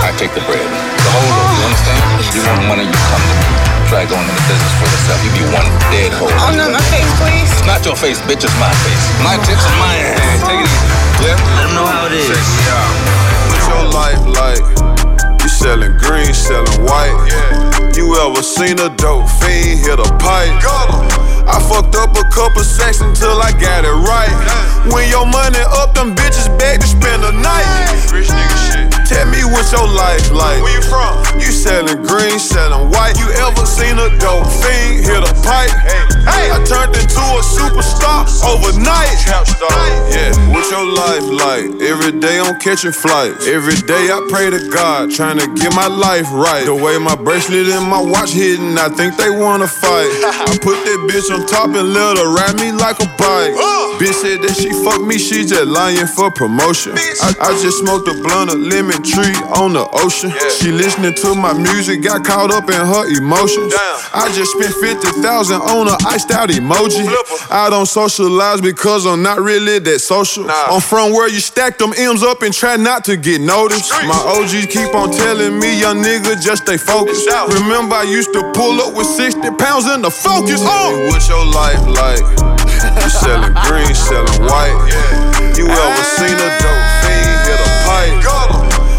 I 0.00 0.08
take 0.16 0.32
the 0.32 0.40
bread. 0.48 0.64
The 0.64 1.10
whole 1.12 1.28
loaf, 1.28 1.52
you 1.52 1.62
understand? 1.68 2.00
You 2.32 2.40
want 2.48 2.64
money, 2.64 2.84
you 2.88 3.00
come 3.12 3.20
to 3.20 3.34
me. 3.36 3.48
Try 3.92 4.08
going 4.08 4.24
into 4.24 4.44
business 4.48 4.74
for 4.80 4.88
yourself. 4.88 5.20
You 5.20 5.30
be 5.36 5.44
one 5.52 5.68
dead 5.92 6.16
hole. 6.16 6.32
Oh, 6.32 6.52
not 6.56 6.72
my 6.72 6.80
face, 6.88 7.12
please. 7.20 7.48
It's 7.52 7.68
not 7.68 7.84
your 7.84 7.96
face, 7.96 8.20
bitch, 8.24 8.40
it's 8.40 8.56
my 8.56 8.72
face. 8.88 9.04
My 9.20 9.36
tits 9.44 9.68
and 9.68 9.76
my 9.76 9.92
hands. 10.00 10.48
Take 10.48 10.60
it 10.60 10.68
easy. 10.68 10.88
Yeah? 11.28 11.36
Let 11.60 11.68
them 11.68 11.76
know 11.76 11.86
how 11.88 12.08
it 12.08 12.16
is. 12.16 12.28
What's 12.32 13.68
your 13.68 13.84
life 13.92 14.20
like? 14.32 14.97
Selling 15.58 15.98
green, 15.98 16.32
selling 16.32 16.84
white. 16.84 17.10
Yeah. 17.26 17.90
You 17.96 18.14
ever 18.14 18.44
seen 18.44 18.78
a 18.78 18.94
dope 18.94 19.28
fiend 19.42 19.80
hit 19.80 19.98
a 19.98 20.06
pipe? 20.22 20.54
I 21.50 21.58
fucked 21.68 21.96
up 21.96 22.14
a 22.14 22.22
couple 22.30 22.62
sacks 22.62 23.00
until 23.00 23.42
I 23.42 23.50
got 23.50 23.84
it 23.84 23.90
right. 23.90 24.30
When 24.94 25.10
your 25.10 25.26
money 25.26 25.58
up, 25.58 25.94
them 25.94 26.14
bitches 26.14 26.46
beg 26.60 26.80
to 26.80 26.86
spend 26.86 27.24
the 27.24 27.32
night. 27.32 27.66
Rich 28.12 28.28
nigga 28.28 28.72
shit. 28.72 28.87
Tell 29.08 29.24
me 29.32 29.40
what's 29.40 29.72
your 29.72 29.88
life 29.88 30.28
like? 30.36 30.60
Where 30.60 30.76
you 30.76 30.84
from? 30.84 31.16
You 31.40 31.48
selling 31.48 32.04
green, 32.04 32.36
selling 32.36 32.92
white. 32.92 33.16
You 33.16 33.32
ever 33.40 33.64
seen 33.64 33.96
a 33.96 34.12
dope 34.20 34.44
fiend 34.60 35.00
hit 35.00 35.24
a 35.24 35.32
pipe? 35.40 35.72
Hey, 35.88 36.04
hey. 36.28 36.46
I 36.52 36.60
turned 36.68 36.92
into 36.92 37.16
a 37.16 37.40
superstar 37.40 38.28
overnight. 38.44 39.16
Trap 39.24 39.48
star. 39.48 39.72
Yeah, 40.12 40.36
what's 40.52 40.68
your 40.68 40.84
life 40.84 41.24
like? 41.24 41.80
Every 41.80 42.20
day 42.20 42.38
I'm 42.38 42.60
catching 42.60 42.92
flights. 42.92 43.48
Every 43.48 43.80
day 43.88 44.12
I 44.12 44.20
pray 44.28 44.50
to 44.50 44.68
God, 44.68 45.10
trying 45.10 45.38
to 45.38 45.48
get 45.56 45.74
my 45.74 45.88
life 45.88 46.28
right. 46.30 46.66
The 46.66 46.74
way 46.74 46.98
my 46.98 47.16
bracelet 47.16 47.64
and 47.72 47.88
my 47.88 48.02
watch 48.04 48.36
hitting, 48.36 48.76
I 48.76 48.90
think 48.92 49.16
they 49.16 49.30
wanna 49.30 49.68
fight. 49.68 50.12
I 50.52 50.52
put 50.60 50.84
that 50.84 51.00
bitch 51.08 51.32
on 51.32 51.46
top 51.46 51.72
and 51.72 51.96
let 51.96 52.18
her 52.18 52.28
ride 52.28 52.60
me 52.60 52.72
like 52.72 53.00
a 53.00 53.08
bike. 53.16 53.56
Uh. 53.56 53.96
Bitch 53.96 54.20
said 54.20 54.42
that 54.42 54.54
she 54.54 54.68
fuck 54.84 55.00
me, 55.00 55.16
she 55.16 55.48
just 55.48 55.64
lying 55.64 56.06
for 56.06 56.30
promotion. 56.30 56.92
I, 56.94 57.34
I 57.40 57.50
just 57.62 57.78
smoked 57.80 58.06
a 58.06 58.14
blunt 58.14 58.52
of 58.52 58.60
lemon 58.60 58.97
tree 59.02 59.34
on 59.58 59.72
the 59.72 59.86
ocean. 59.92 60.30
She 60.58 60.72
listening 60.72 61.14
to 61.22 61.34
my 61.34 61.52
music, 61.52 62.02
got 62.02 62.24
caught 62.24 62.50
up 62.50 62.68
in 62.68 62.78
her 62.78 63.04
emotions. 63.16 63.74
I 64.14 64.30
just 64.34 64.52
spent 64.52 64.74
50,000 64.74 65.60
on 65.60 65.88
a 65.88 65.96
iced 66.06 66.30
out 66.30 66.48
emoji. 66.50 67.06
I 67.50 67.68
don't 67.70 67.86
socialize 67.86 68.60
because 68.60 69.06
I'm 69.06 69.22
not 69.22 69.40
really 69.40 69.78
that 69.78 70.00
social. 70.00 70.46
I'm 70.48 70.80
from 70.80 71.12
where 71.12 71.28
you 71.28 71.40
stack 71.40 71.78
them 71.78 71.92
M's 71.96 72.22
up 72.22 72.42
and 72.42 72.52
try 72.52 72.76
not 72.76 73.04
to 73.06 73.16
get 73.16 73.40
noticed. 73.40 73.90
My 74.06 74.20
OGs 74.36 74.66
keep 74.66 74.94
on 74.94 75.10
telling 75.10 75.58
me, 75.58 75.80
young 75.80 76.02
nigga, 76.02 76.40
just 76.40 76.64
stay 76.64 76.76
focused. 76.76 77.28
Remember, 77.54 77.96
I 77.96 78.04
used 78.04 78.32
to 78.32 78.42
pull 78.52 78.80
up 78.80 78.94
with 78.94 79.06
60 79.06 79.40
pounds 79.56 79.86
in 79.86 80.02
the 80.02 80.10
focus. 80.10 80.60
Oh, 80.64 81.08
what's 81.10 81.28
your 81.28 81.44
life 81.44 81.82
like? 81.86 82.22
You 83.02 83.10
selling 83.10 83.54
green, 83.66 83.94
selling 83.94 84.42
white. 84.42 84.76
Yeah. 84.88 85.56
You 85.58 85.66
ever 85.66 85.74
ah. 85.74 86.16
seen 86.18 86.38
a 86.38 86.50
dope 86.62 86.86
fiend 87.02 87.38
hit 87.46 87.58
a 87.58 87.70
pipe? 87.86 88.57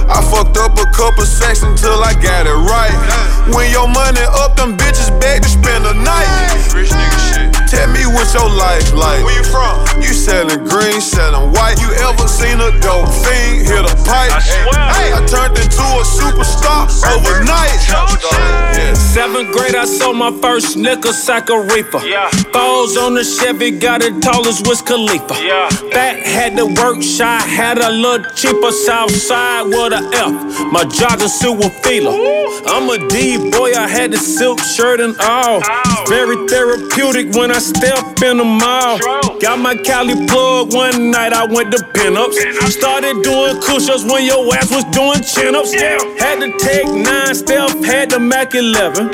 I 0.10 0.22
fucked 0.26 0.58
up 0.58 0.74
a 0.78 0.86
couple 0.92 1.24
sacks 1.24 1.62
until 1.62 2.04
I 2.04 2.14
got 2.14 2.48
it 2.48 2.58
right. 2.68 3.54
When 3.54 3.72
your 3.72 3.88
money 3.88 4.26
up, 4.42 4.56
them 4.56 4.76
bitches 4.76 5.10
beg 5.22 5.44
to 5.44 5.50
spend 5.50 5.86
the 5.86 5.94
night. 5.94 6.74
Rich 6.74 6.90
nigga 6.90 7.54
shit. 7.54 7.59
Tell 7.70 7.86
me 7.94 8.02
what's 8.10 8.34
your 8.34 8.50
life 8.50 8.94
like? 8.94 9.24
Where 9.24 9.38
you 9.38 9.46
from? 9.46 10.02
You 10.02 10.14
selling 10.14 10.66
green, 10.66 11.00
selling 11.02 11.54
white. 11.54 11.78
You 11.80 11.94
ever 12.02 12.28
seen 12.28 12.58
a 12.60 12.74
dope 12.82 13.08
fiend 13.22 13.68
hit 13.70 13.86
a 13.86 13.94
pipe? 14.10 14.34
I 14.34 14.42
swear. 14.42 14.90
Hey, 14.98 15.14
I 15.14 15.22
turned 15.30 15.54
into 15.54 15.86
a 15.86 16.02
superstar 16.02 16.90
overnight. 17.14 17.78
Yeah. 17.88 18.94
Seventh 18.94 19.52
grade, 19.52 19.76
I 19.76 19.86
sold 19.86 20.18
my 20.18 20.32
first 20.42 20.78
nickel 20.78 21.14
sack 21.14 21.50
of 21.50 21.68
reefer. 21.72 22.00
Yeah. 22.00 22.30
Falls 22.52 22.98
on 22.98 23.14
the 23.14 23.24
Chevy, 23.24 23.72
got 23.72 24.02
it 24.02 24.20
tall 24.22 24.48
as 24.48 24.62
Wiz 24.66 24.82
Khalifa. 24.82 25.36
Yeah. 25.36 25.70
Back 25.92 26.26
had 26.26 26.58
the 26.58 26.66
work 26.66 27.04
shot, 27.04 27.42
had 27.42 27.78
a 27.78 27.90
little 27.92 28.26
cheaper 28.34 28.72
south 28.72 29.12
side 29.12 29.68
with 29.68 29.94
a 29.94 30.02
F. 30.14 30.72
My 30.72 30.86
jogging 30.86 31.28
suit 31.28 31.58
was 31.58 31.72
Fila. 31.84 32.12
I'm 32.66 32.90
a 32.90 32.98
D 33.10 33.38
boy, 33.52 33.74
I 33.74 33.88
had 33.88 34.12
the 34.12 34.18
silk 34.18 34.60
shirt 34.60 35.00
and 35.00 35.16
all. 35.20 35.62
Very 36.08 36.48
therapeutic 36.48 37.36
when 37.36 37.52
I 37.52 37.59
step 37.62 38.22
in 38.24 38.38
the 38.38 38.44
mall. 38.44 39.00
Got 39.40 39.60
my 39.60 39.76
Cali 39.76 40.16
plug 40.28 40.74
one 40.74 41.12
night, 41.12 41.34
I 41.34 41.46
went 41.46 41.72
to 41.72 41.80
pinups. 41.94 42.36
Started 42.72 43.22
doing 43.24 43.60
push-ups 43.62 44.04
when 44.06 44.26
your 44.26 44.44
ass 44.56 44.72
was 44.72 44.84
doing 44.92 45.22
chin-ups. 45.24 45.74
Had 45.74 46.40
to 46.40 46.52
take 46.60 46.88
nine 46.88 47.36
step, 47.36 47.70
had 47.84 48.12
the 48.12 48.20
Mac 48.20 48.56
11. 48.56 49.10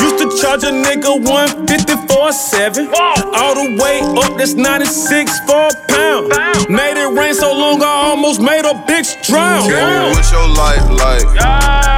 Used 0.00 0.18
to 0.18 0.28
charge 0.40 0.64
a 0.64 0.72
nigga 0.72 1.20
150 1.22 2.06
for 2.06 2.28
a 2.28 2.32
seven. 2.32 2.88
All 3.34 3.54
the 3.54 3.76
way 3.80 4.00
up, 4.22 4.36
that's 4.36 4.54
96 4.54 5.40
for 5.46 5.68
a 5.68 5.74
pound. 5.88 6.28
Made 6.68 6.96
it 6.96 7.10
rain 7.16 7.34
so 7.34 7.52
long, 7.52 7.82
I 7.82 8.10
almost 8.10 8.40
made 8.40 8.64
a 8.64 8.74
bitch 8.86 9.26
drown. 9.26 9.68
Tell 9.68 10.08
me 10.08 10.14
what's 10.14 10.30
your 10.30 10.48
life 10.48 10.86
like? 10.90 11.24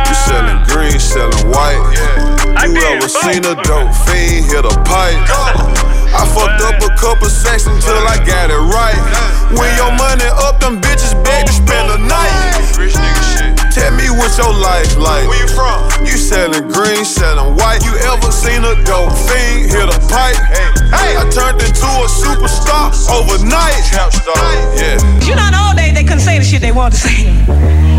You 0.08 0.14
selling 0.14 0.62
green, 0.66 0.98
selling 0.98 1.50
white. 1.50 2.32
You 2.62 2.78
ever 2.78 3.08
seen 3.08 3.44
a 3.44 3.54
dope 3.64 3.92
fiend 4.06 4.46
hit 4.46 4.64
a 4.64 4.74
pipe? 4.84 5.81
I 6.12 6.28
fucked 6.28 6.60
up 6.60 6.76
a 6.84 6.92
couple 7.00 7.28
sacks 7.28 7.66
until 7.66 8.04
I 8.04 8.20
got 8.24 8.52
it 8.52 8.62
right. 8.70 9.00
When 9.56 9.68
your 9.76 9.92
money 9.96 10.28
up, 10.44 10.60
them 10.60 10.80
bitches 10.80 11.16
beg 11.24 11.46
to 11.46 11.52
spend 11.52 11.88
the 11.88 11.98
night. 11.98 12.32
Rich 12.76 12.94
nigga 12.94 13.24
shit. 13.32 13.52
Tell 13.72 13.92
me 13.96 14.12
what 14.12 14.36
your 14.36 14.52
life 14.52 14.96
like? 14.96 15.24
Where 15.28 15.40
you 15.40 15.48
from? 15.48 15.80
You 16.04 16.16
selling 16.20 16.68
green, 16.68 17.04
selling 17.04 17.56
white. 17.56 17.80
You 17.84 17.96
ever 18.12 18.30
seen 18.30 18.60
a 18.64 18.76
dope 18.84 19.12
fiend 19.24 19.72
hit 19.72 19.88
a 19.88 19.98
pipe? 20.12 20.36
Hey, 20.52 20.68
hey. 20.92 21.12
I 21.16 21.24
turned 21.32 21.60
into 21.64 21.88
a 21.88 22.08
superstar 22.08 22.92
overnight. 23.08 23.80
Yeah. 24.76 25.00
You 25.24 25.34
know, 25.36 25.48
in 25.48 25.52
the 25.56 25.62
old 25.64 25.76
days, 25.76 25.94
they 25.94 26.04
couldn't 26.04 26.20
say 26.20 26.38
the 26.38 26.44
shit 26.44 26.60
they 26.60 26.72
wanted 26.72 27.00
to 27.00 27.08
say. 27.08 27.24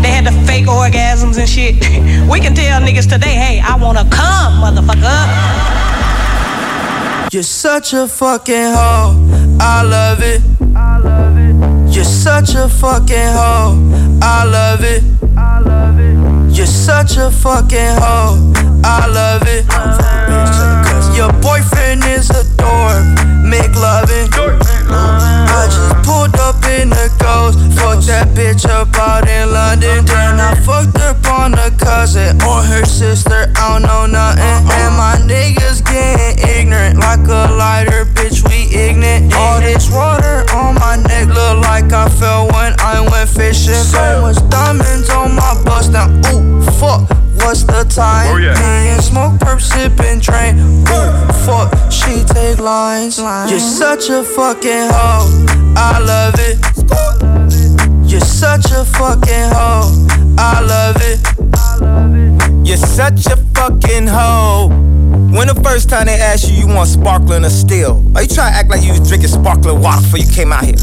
They 0.02 0.10
had 0.14 0.26
the 0.26 0.32
fake 0.46 0.66
orgasms 0.66 1.38
and 1.38 1.48
shit. 1.48 1.82
We 2.30 2.40
can 2.40 2.54
tell 2.54 2.80
niggas 2.80 3.08
today, 3.08 3.34
hey, 3.34 3.60
I 3.60 3.76
wanna 3.76 4.08
come, 4.08 4.62
motherfucker. 4.62 5.83
You're 7.34 7.42
such 7.42 7.92
a 7.92 8.06
fucking 8.06 8.74
hoe. 8.76 9.58
I 9.58 9.82
love 9.82 10.22
it. 10.22 10.40
I 10.76 10.98
love 10.98 11.36
it. 11.36 11.92
You're 11.92 12.04
such 12.04 12.54
a 12.54 12.68
fucking 12.68 13.16
hoe. 13.16 13.74
I 14.22 14.44
love 14.44 14.84
it. 14.84 15.02
I 15.36 15.58
love 15.58 15.98
it. 15.98 16.56
You're 16.56 16.64
such 16.64 17.16
a 17.16 17.32
fucking 17.32 17.98
hoe. 17.98 18.52
I 18.84 19.08
love 19.10 19.42
it. 19.48 19.66
Your 21.18 21.32
boyfriend 21.42 22.04
is 22.04 22.30
a 22.30 22.44
dork. 22.54 23.02
Make 23.42 23.74
loving. 23.74 24.30
I 24.30 25.66
just 25.66 26.06
pulled 26.06 26.36
up 26.38 26.62
in 26.78 26.90
the 26.90 27.10
ghost. 27.18 27.58
Fucked 27.74 28.06
that 28.06 28.28
bitch 28.28 28.64
up 28.64 28.94
out 28.94 29.26
in 29.26 29.50
London. 29.50 30.04
Then 30.04 30.38
I 30.38 30.54
fucked 30.54 30.98
her 30.98 31.23
on 31.44 31.50
the 31.50 31.76
cousin, 31.76 32.40
on 32.40 32.64
her 32.64 32.84
sister, 32.86 33.52
I 33.56 33.76
don't 33.76 33.82
know 33.82 34.06
nothing. 34.06 34.64
And 34.80 34.96
my 34.96 35.16
niggas 35.28 35.84
getting 35.84 36.40
ignorant, 36.40 36.96
like 36.96 37.20
a 37.28 37.52
lighter, 37.52 38.06
bitch, 38.16 38.40
we 38.48 38.72
ignorant. 38.74 39.34
All 39.34 39.60
this 39.60 39.90
water 39.92 40.48
on 40.56 40.74
my 40.76 40.96
neck 40.96 41.28
look 41.28 41.60
like 41.60 41.92
I 41.92 42.08
fell 42.08 42.46
when 42.48 42.72
I 42.80 43.06
went 43.12 43.28
fishing. 43.28 43.74
So 43.74 44.22
much 44.22 44.40
diamonds 44.48 45.10
on 45.10 45.36
my 45.36 45.52
bust, 45.64 45.92
now 45.92 46.08
ooh, 46.32 46.62
fuck, 46.80 47.10
what's 47.44 47.64
the 47.64 47.84
time? 47.92 48.32
Oh, 48.32 48.38
yeah. 48.38 48.54
Me 48.54 48.88
and 48.96 49.04
smoke, 49.04 49.34
perp, 49.34 49.60
sippin', 49.60 50.22
drain. 50.22 50.56
ooh, 50.58 51.32
fuck, 51.44 51.68
she 51.92 52.24
take 52.24 52.58
lines. 52.58 53.18
You're 53.18 53.60
such 53.60 54.08
a 54.08 54.24
fucking 54.24 54.88
hoe, 54.96 55.28
I 55.76 56.00
love 56.00 56.34
it. 56.38 57.83
You're 58.14 58.20
such 58.20 58.70
a 58.70 58.84
fucking 58.84 59.50
hoe. 59.50 60.06
I 60.38 60.60
love 60.60 60.98
it. 61.00 62.64
You're 62.64 62.76
such 62.76 63.26
a 63.26 63.36
fucking 63.56 64.06
hoe. 64.06 64.93
When 65.34 65.48
the 65.48 65.60
first 65.66 65.90
time 65.90 66.06
they 66.06 66.14
asked 66.14 66.48
you, 66.48 66.54
you 66.54 66.68
want 66.68 66.88
sparkling 66.88 67.44
or 67.44 67.50
still? 67.50 67.98
Are 68.14 68.22
you 68.22 68.28
trying 68.28 68.52
to 68.52 68.58
act 68.58 68.70
like 68.70 68.84
you 68.84 68.90
was 68.90 69.02
drinking 69.02 69.30
sparkling 69.30 69.80
water 69.82 70.00
before 70.00 70.20
you 70.20 70.30
came 70.30 70.52
out 70.52 70.62
here? 70.62 70.78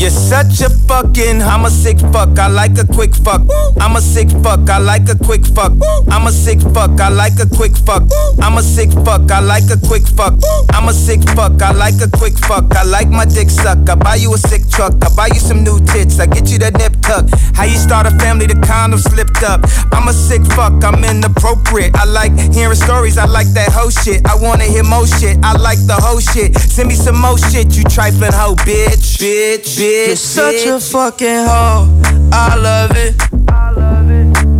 You're 0.00 0.08
such 0.08 0.64
a 0.64 0.70
fucking, 0.88 1.42
I'm 1.42 1.66
a 1.66 1.70
sick 1.70 2.00
fuck, 2.08 2.38
I 2.38 2.48
like 2.48 2.78
a 2.78 2.86
quick 2.86 3.14
fuck. 3.14 3.42
I'm 3.80 3.96
a 3.96 4.00
sick 4.00 4.30
fuck, 4.42 4.68
I 4.68 4.78
like 4.78 5.08
a 5.10 5.14
quick 5.14 5.44
fuck. 5.44 5.76
I'm 6.08 6.24
a 6.24 6.32
sick 6.32 6.60
fuck, 6.72 6.98
I 6.98 7.10
like 7.10 7.38
a 7.38 7.46
quick 7.46 7.76
fuck. 7.76 8.08
I'm 8.40 8.56
a 8.56 8.62
sick 8.62 8.90
fuck, 9.04 9.30
I 9.30 9.40
like 9.40 9.68
a 9.68 9.76
quick 9.76 10.08
fuck. 10.08 10.40
I'm 10.72 10.88
a 10.88 10.92
sick 10.94 11.20
fuck, 11.36 11.60
I 11.60 11.72
like 11.72 12.00
a 12.00 12.08
quick 12.16 12.36
fuck. 12.48 12.74
I 12.74 12.82
like 12.84 13.10
my 13.10 13.26
dick 13.26 13.50
suck. 13.50 13.88
I 13.88 13.94
buy 13.94 14.16
you 14.16 14.32
a 14.32 14.38
sick 14.38 14.68
truck, 14.70 14.94
I 15.04 15.14
buy 15.14 15.28
you 15.28 15.40
some 15.40 15.62
new 15.62 15.78
tits, 15.84 16.18
I 16.18 16.26
get 16.26 16.50
you 16.50 16.58
that 16.58 16.78
nip 16.80 16.96
tuck. 17.02 17.28
How 17.54 17.64
you 17.64 17.76
start 17.76 18.06
a 18.06 18.10
family, 18.18 18.46
the 18.46 18.56
condom 18.66 18.98
slipped 18.98 19.42
up. 19.42 19.60
I'm 19.92 20.08
a 20.08 20.12
sick 20.12 20.42
fuck, 20.56 20.82
I'm 20.82 21.04
inappropriate. 21.04 21.94
I 21.94 22.04
like 22.04 22.32
hearing 22.52 22.74
stories, 22.76 23.18
I 23.18 23.26
like 23.26 23.33
that 23.42 23.72
hoe 23.72 23.90
shit. 23.90 24.22
I 24.28 24.36
wanna 24.36 24.64
hear 24.64 24.84
more 24.84 25.06
shit, 25.06 25.36
I 25.42 25.56
like 25.58 25.82
the 25.86 25.94
whole 25.94 26.20
shit. 26.20 26.54
Send 26.56 26.88
me 26.88 26.94
some 26.94 27.18
more 27.20 27.36
shit, 27.36 27.76
you 27.76 27.82
trifling 27.84 28.32
hoe, 28.32 28.54
bitch, 28.54 29.18
bitch, 29.18 29.74
bitch. 29.74 30.06
You're 30.06 30.16
such 30.16 30.66
a 30.66 30.78
fucking 30.78 31.46
hoe. 31.50 31.90
I 32.30 32.54
love 32.54 32.92
it. 32.94 33.14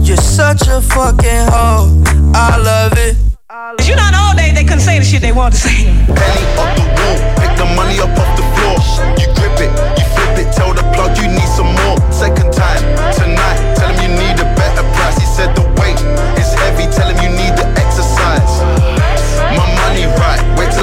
You're 0.07 0.17
such 0.17 0.67
a 0.67 0.81
fucking 0.81 1.47
hoe. 1.55 2.03
I 2.35 2.57
love 2.59 2.99
it. 2.99 3.17
Cause 3.49 3.89
You 3.89 3.95
know, 3.95 4.07
in 4.09 4.13
the 4.13 4.23
old 4.27 4.37
days, 4.37 4.55
they 4.55 4.65
couldn't 4.65 4.81
say 4.81 4.99
the 4.99 5.05
shit 5.05 5.23
they 5.23 5.33
wanted 5.33 5.55
to 5.55 5.69
say. 5.69 5.85
Penny 6.11 6.45
off 6.59 6.75
the 6.75 6.85
wall, 6.99 7.17
pick 7.39 7.53
the 7.55 7.69
money 7.79 8.01
up 8.01 8.11
off 8.19 8.31
the 8.35 8.45
floor. 8.59 8.79
You 9.21 9.29
grip 9.39 9.59
it, 9.61 9.71
you 9.99 10.07
flip 10.17 10.35
it, 10.41 10.49
tell 10.57 10.73
the 10.75 10.83
plug 10.97 11.15
you 11.21 11.29
need 11.29 11.51
some 11.55 11.71
more. 11.85 11.99
Second 12.11 12.53
time, 12.53 12.83
tonight, 13.13 13.59
tell 13.77 13.93
him 13.93 14.11
you 14.11 14.11
need 14.19 14.37
a 14.41 14.49
better 14.59 14.83
price. 14.97 15.17
He 15.21 15.27
said 15.27 15.55
the 15.55 15.63
weight 15.79 16.01
is 16.41 16.51
heavy, 16.55 16.89
tell 16.91 17.09
him 17.13 17.19
you 17.23 17.31
need 17.37 17.44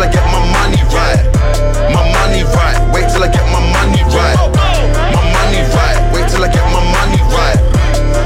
till 0.01 0.09
I 0.09 0.13
get 0.13 0.25
my 0.31 0.41
money 0.51 0.81
right. 0.97 1.21
My 1.93 2.01
money 2.01 2.43
right, 2.43 2.93
wait 2.93 3.09
till 3.11 3.23
I 3.23 3.27
get 3.27 3.45
my 3.53 3.61
money 3.69 4.01
right. 4.09 4.37
My 5.13 5.21
money 5.29 5.61
right, 5.77 6.13
wait 6.13 6.29
till 6.29 6.43
I 6.43 6.49
get 6.49 6.65
my 6.73 6.81
money 6.89 7.21
right. 7.29 7.59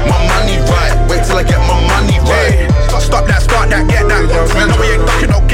My 0.08 0.16
money 0.30 0.56
right, 0.72 0.96
wait 1.10 1.24
till 1.26 1.36
I 1.36 1.42
get 1.44 1.60
my 1.68 1.76
money 1.88 2.15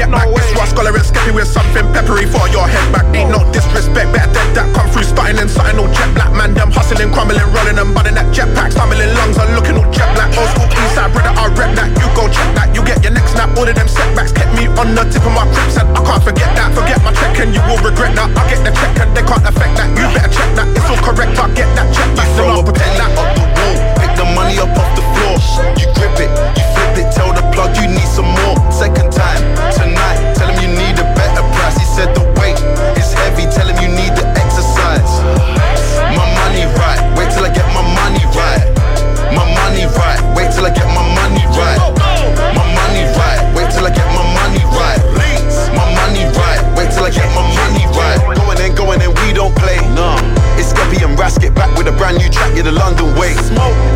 ducking, 0.03 0.11
no 0.11 0.19
get 0.19 0.33
back. 0.33 0.35
This 0.35 0.51
was 0.55 0.69
scholar 0.69 0.95
and 0.95 1.05
skippy 1.05 1.31
with 1.31 1.47
something 1.47 1.85
peppery 1.93 2.25
for 2.25 2.47
your 2.49 2.67
head 2.67 2.91
back. 2.91 3.05
Ain't 3.15 3.31
no 3.31 3.39
disrespect, 3.51 4.11
better 4.11 4.31
dead 4.33 4.55
that 4.55 4.67
come 4.75 4.89
through, 4.91 5.07
starting 5.07 5.39
and 5.39 5.49
starting 5.49 5.77
no 5.77 5.87
jet 5.93 6.11
black. 6.15 6.31
Man, 6.33 6.53
them 6.53 6.71
hustling, 6.71 7.11
crumbling, 7.11 7.43
rolling 7.53 7.77
and 7.77 7.93
bunning 7.93 8.15
that 8.15 8.27
jetpack, 8.33 8.71
stumbling 8.71 9.13
lungs 9.15 9.37
and 9.37 9.55
looking 9.55 9.77
all 9.77 9.87
jet 9.91 10.09
black. 10.15 10.31
Old 10.35 10.49
school 10.51 10.67
inside, 10.67 11.07
side 11.07 11.11
brother, 11.13 11.33
I 11.33 11.47
rep 11.55 11.71
that. 11.75 11.89
You 11.99 12.07
go 12.15 12.27
check 12.27 12.49
that, 12.55 12.67
you 12.75 12.81
get 12.83 13.03
your 13.03 13.13
next 13.13 13.33
snap. 13.33 13.55
All 13.55 13.67
of 13.67 13.75
them 13.75 13.87
setbacks 13.87 14.31
kept 14.31 14.51
me 14.55 14.67
on 14.79 14.95
the 14.95 15.03
tip 15.07 15.23
of 15.23 15.33
my 15.33 15.45
grips, 15.47 15.77
and 15.77 15.89
I 15.93 16.01
can't 16.03 16.23
forget 16.23 16.51
that. 16.57 16.73
Forget 16.73 16.99
my 17.03 17.11
check, 17.13 17.39
and 17.39 17.53
you 17.53 17.61
will 17.65 17.79
regret 17.81 18.15
that. 18.17 18.29
I 18.33 18.41
get 18.49 18.61
the 18.65 18.71
check, 18.73 18.93
and 18.99 19.11
they 19.15 19.23
can't 19.23 19.45
affect 19.45 19.73
that. 19.79 19.87
You 19.95 20.05
better 20.11 20.31
check 20.31 20.49
that, 20.57 20.67
it's 20.73 20.87
all 20.89 20.99
correct. 20.99 21.37
I 21.39 21.47
get 21.53 21.69
that 21.77 21.87
check 21.93 22.09
back, 22.17 22.29
then 22.35 22.49
I'll 22.49 22.63
that. 22.63 23.11
off 23.15 23.31
the 23.37 23.45
wall, 23.45 23.75
pick 23.97 24.11
the 24.17 24.25
money 24.35 24.57
up 24.59 24.73
off 24.75 24.89
the 24.97 25.03
floor. 25.15 25.37
You 25.79 25.87
grip 25.95 26.17
it, 26.19 26.31
you 26.57 26.65
flip 26.75 26.93
it, 26.99 27.07
tell 27.15 27.31
the 27.31 27.43
plug 27.53 27.71
you 27.77 27.87
need 27.87 28.09
some 28.09 28.27
more. 28.27 28.42
Get 47.13 47.29
my 47.37 47.45
money 47.45 47.85
right. 47.93 48.17
Going 48.33 48.59
in, 48.59 48.73
going 48.75 49.01
in, 49.01 49.13
we 49.21 49.31
don't 49.31 49.53
play. 49.55 49.77
No. 49.93 50.17
It's 50.57 50.73
Skeppy 50.73 51.01
and 51.05 51.17
Rasket 51.17 51.53
back 51.53 51.69
with 51.77 51.87
a 51.87 51.95
brand 51.95 52.17
new 52.17 52.29
track, 52.29 52.53
yeah, 52.57 52.65
the 52.65 52.73
London 52.73 53.13
way. 53.15 53.37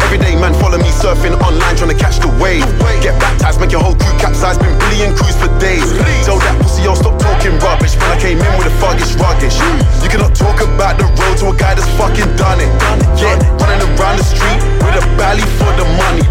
Everyday 0.07 0.37
man 0.37 0.53
follow 0.61 0.77
me 0.77 0.89
surfing 0.93 1.35
online 1.41 1.75
trying 1.75 1.91
to 1.91 1.97
catch 1.97 2.21
the 2.21 2.29
wave. 2.41 2.65
Get 3.01 3.17
baptized, 3.19 3.59
make 3.59 3.71
your 3.71 3.81
whole 3.81 3.97
crew 3.97 4.13
capsize, 4.17 4.57
been 4.57 4.73
billion 4.79 5.13
crews 5.17 5.35
for 5.35 5.49
days. 5.59 5.85
Tell 6.25 6.39
that 6.39 6.55
pussy, 6.61 6.83
yo, 6.85 6.93
stop 6.95 7.19
talking 7.19 7.57
rubbish. 7.59 7.97
Man, 7.97 8.13
I 8.13 8.17
came 8.21 8.39
in 8.39 8.53
with 8.57 8.69
a 8.69 8.75
thuggish 8.81 9.17
ruggish. 9.17 9.57
You 10.01 10.09
cannot 10.09 10.33
talk 10.33 10.61
about 10.61 10.97
the 10.97 11.05
road 11.17 11.35
to 11.41 11.51
a 11.51 11.55
guy 11.57 11.73
that's 11.75 11.89
fucking 11.97 12.37
done 12.37 12.61
it. 12.61 12.69
Yeah, 13.17 13.37
running 13.61 13.81
around 13.97 14.17
the 14.17 14.25
street 14.25 14.61
with 14.81 14.97
a 14.97 15.05
belly 15.17 15.45
for 15.57 15.71
the 15.77 15.85
money. 15.97 16.23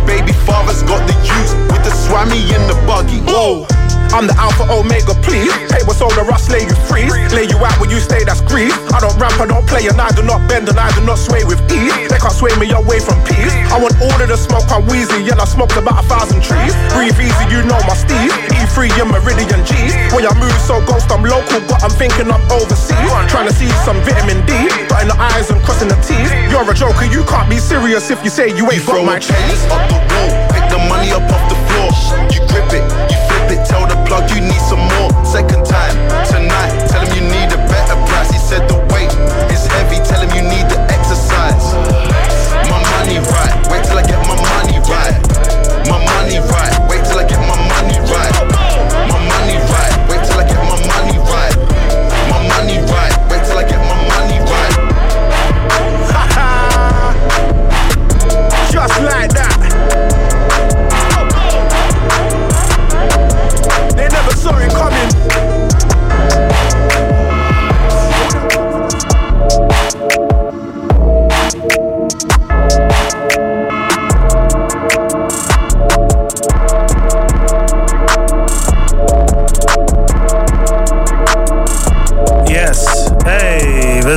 I'm 4.16 4.24
the 4.24 4.32
Alpha 4.40 4.64
Omega, 4.72 5.12
please. 5.20 5.52
Paper 5.68 5.92
soda, 5.92 6.24
rust, 6.24 6.48
lay 6.48 6.64
you 6.64 6.72
free. 6.88 7.04
Lay 7.36 7.44
you 7.52 7.60
out 7.60 7.76
when 7.76 7.92
you 7.92 8.00
stay, 8.00 8.24
that's 8.24 8.40
greed. 8.40 8.72
I 8.96 8.96
don't 8.96 9.12
ramp, 9.20 9.36
I 9.36 9.44
don't 9.44 9.68
play, 9.68 9.84
and 9.92 10.00
I 10.00 10.08
do 10.16 10.24
not 10.24 10.48
bend, 10.48 10.72
and 10.72 10.80
I 10.80 10.88
do 10.96 11.04
not 11.04 11.20
sway 11.20 11.44
with 11.44 11.60
ease. 11.68 11.92
They 12.08 12.16
can't 12.16 12.32
sway 12.32 12.48
me 12.56 12.72
away 12.72 12.96
from 12.96 13.20
peace. 13.28 13.52
I 13.68 13.76
want 13.76 13.92
all 14.00 14.16
of 14.16 14.24
the 14.24 14.40
smoke, 14.40 14.64
I'm 14.72 14.88
wheezy, 14.88 15.28
and 15.28 15.36
I 15.36 15.44
smoked 15.44 15.76
about 15.76 16.00
a 16.00 16.04
thousand 16.08 16.40
trees. 16.40 16.72
Breathe 16.96 17.12
easy, 17.20 17.44
you 17.52 17.60
know 17.68 17.76
my 17.84 17.92
Steve. 17.92 18.32
E3 18.56 18.88
and 19.04 19.12
Meridian 19.12 19.60
G's. 19.68 19.92
When 20.16 20.24
I 20.24 20.32
move 20.40 20.56
so 20.64 20.80
ghost, 20.88 21.12
I'm 21.12 21.20
local, 21.20 21.60
but 21.68 21.84
I'm 21.84 21.92
thinking 21.92 22.32
I'm 22.32 22.40
overseas. 22.48 22.96
Trying 23.28 23.52
to 23.52 23.56
see 23.60 23.68
some 23.84 24.00
vitamin 24.00 24.40
D, 24.48 24.56
dotting 24.88 25.12
the 25.12 25.16
I's 25.20 25.52
and 25.52 25.60
crossing 25.60 25.92
the 25.92 25.98
T's. 26.00 26.32
You're 26.48 26.64
a 26.64 26.72
joker, 26.72 27.04
you 27.04 27.20
can't 27.28 27.52
be 27.52 27.60
serious 27.60 28.08
if 28.08 28.24
you 28.24 28.32
say 28.32 28.48
you 28.48 28.64
ain't 28.72 28.80
got 28.80 29.04
my 29.04 29.20
pennies 29.20 29.60
up 29.68 29.84
the 29.92 30.00
wall, 30.08 30.32
pick 30.56 30.64
the 30.72 30.80
money 30.88 31.12
up 31.12 31.28
off 31.28 31.44
the 31.52 31.58
floor. 31.68 31.92
You 32.32 32.40
grip 32.48 32.72
it, 32.72 32.84
you 33.12 33.25
tell 33.68 33.86
the 33.86 33.98
plug 34.06 34.30
you 34.30 34.40
need 34.40 34.62
some 34.70 34.84
more. 34.96 35.10
Second 35.24 35.66
time, 35.66 35.94
tonight, 36.26 36.86
tell 36.88 37.04
him 37.06 37.14
you 37.16 37.22
need 37.28 37.50
a 37.52 37.60
better 37.68 37.96
price. 38.06 38.30
He 38.30 38.38
said 38.38 38.68
the 38.68 38.85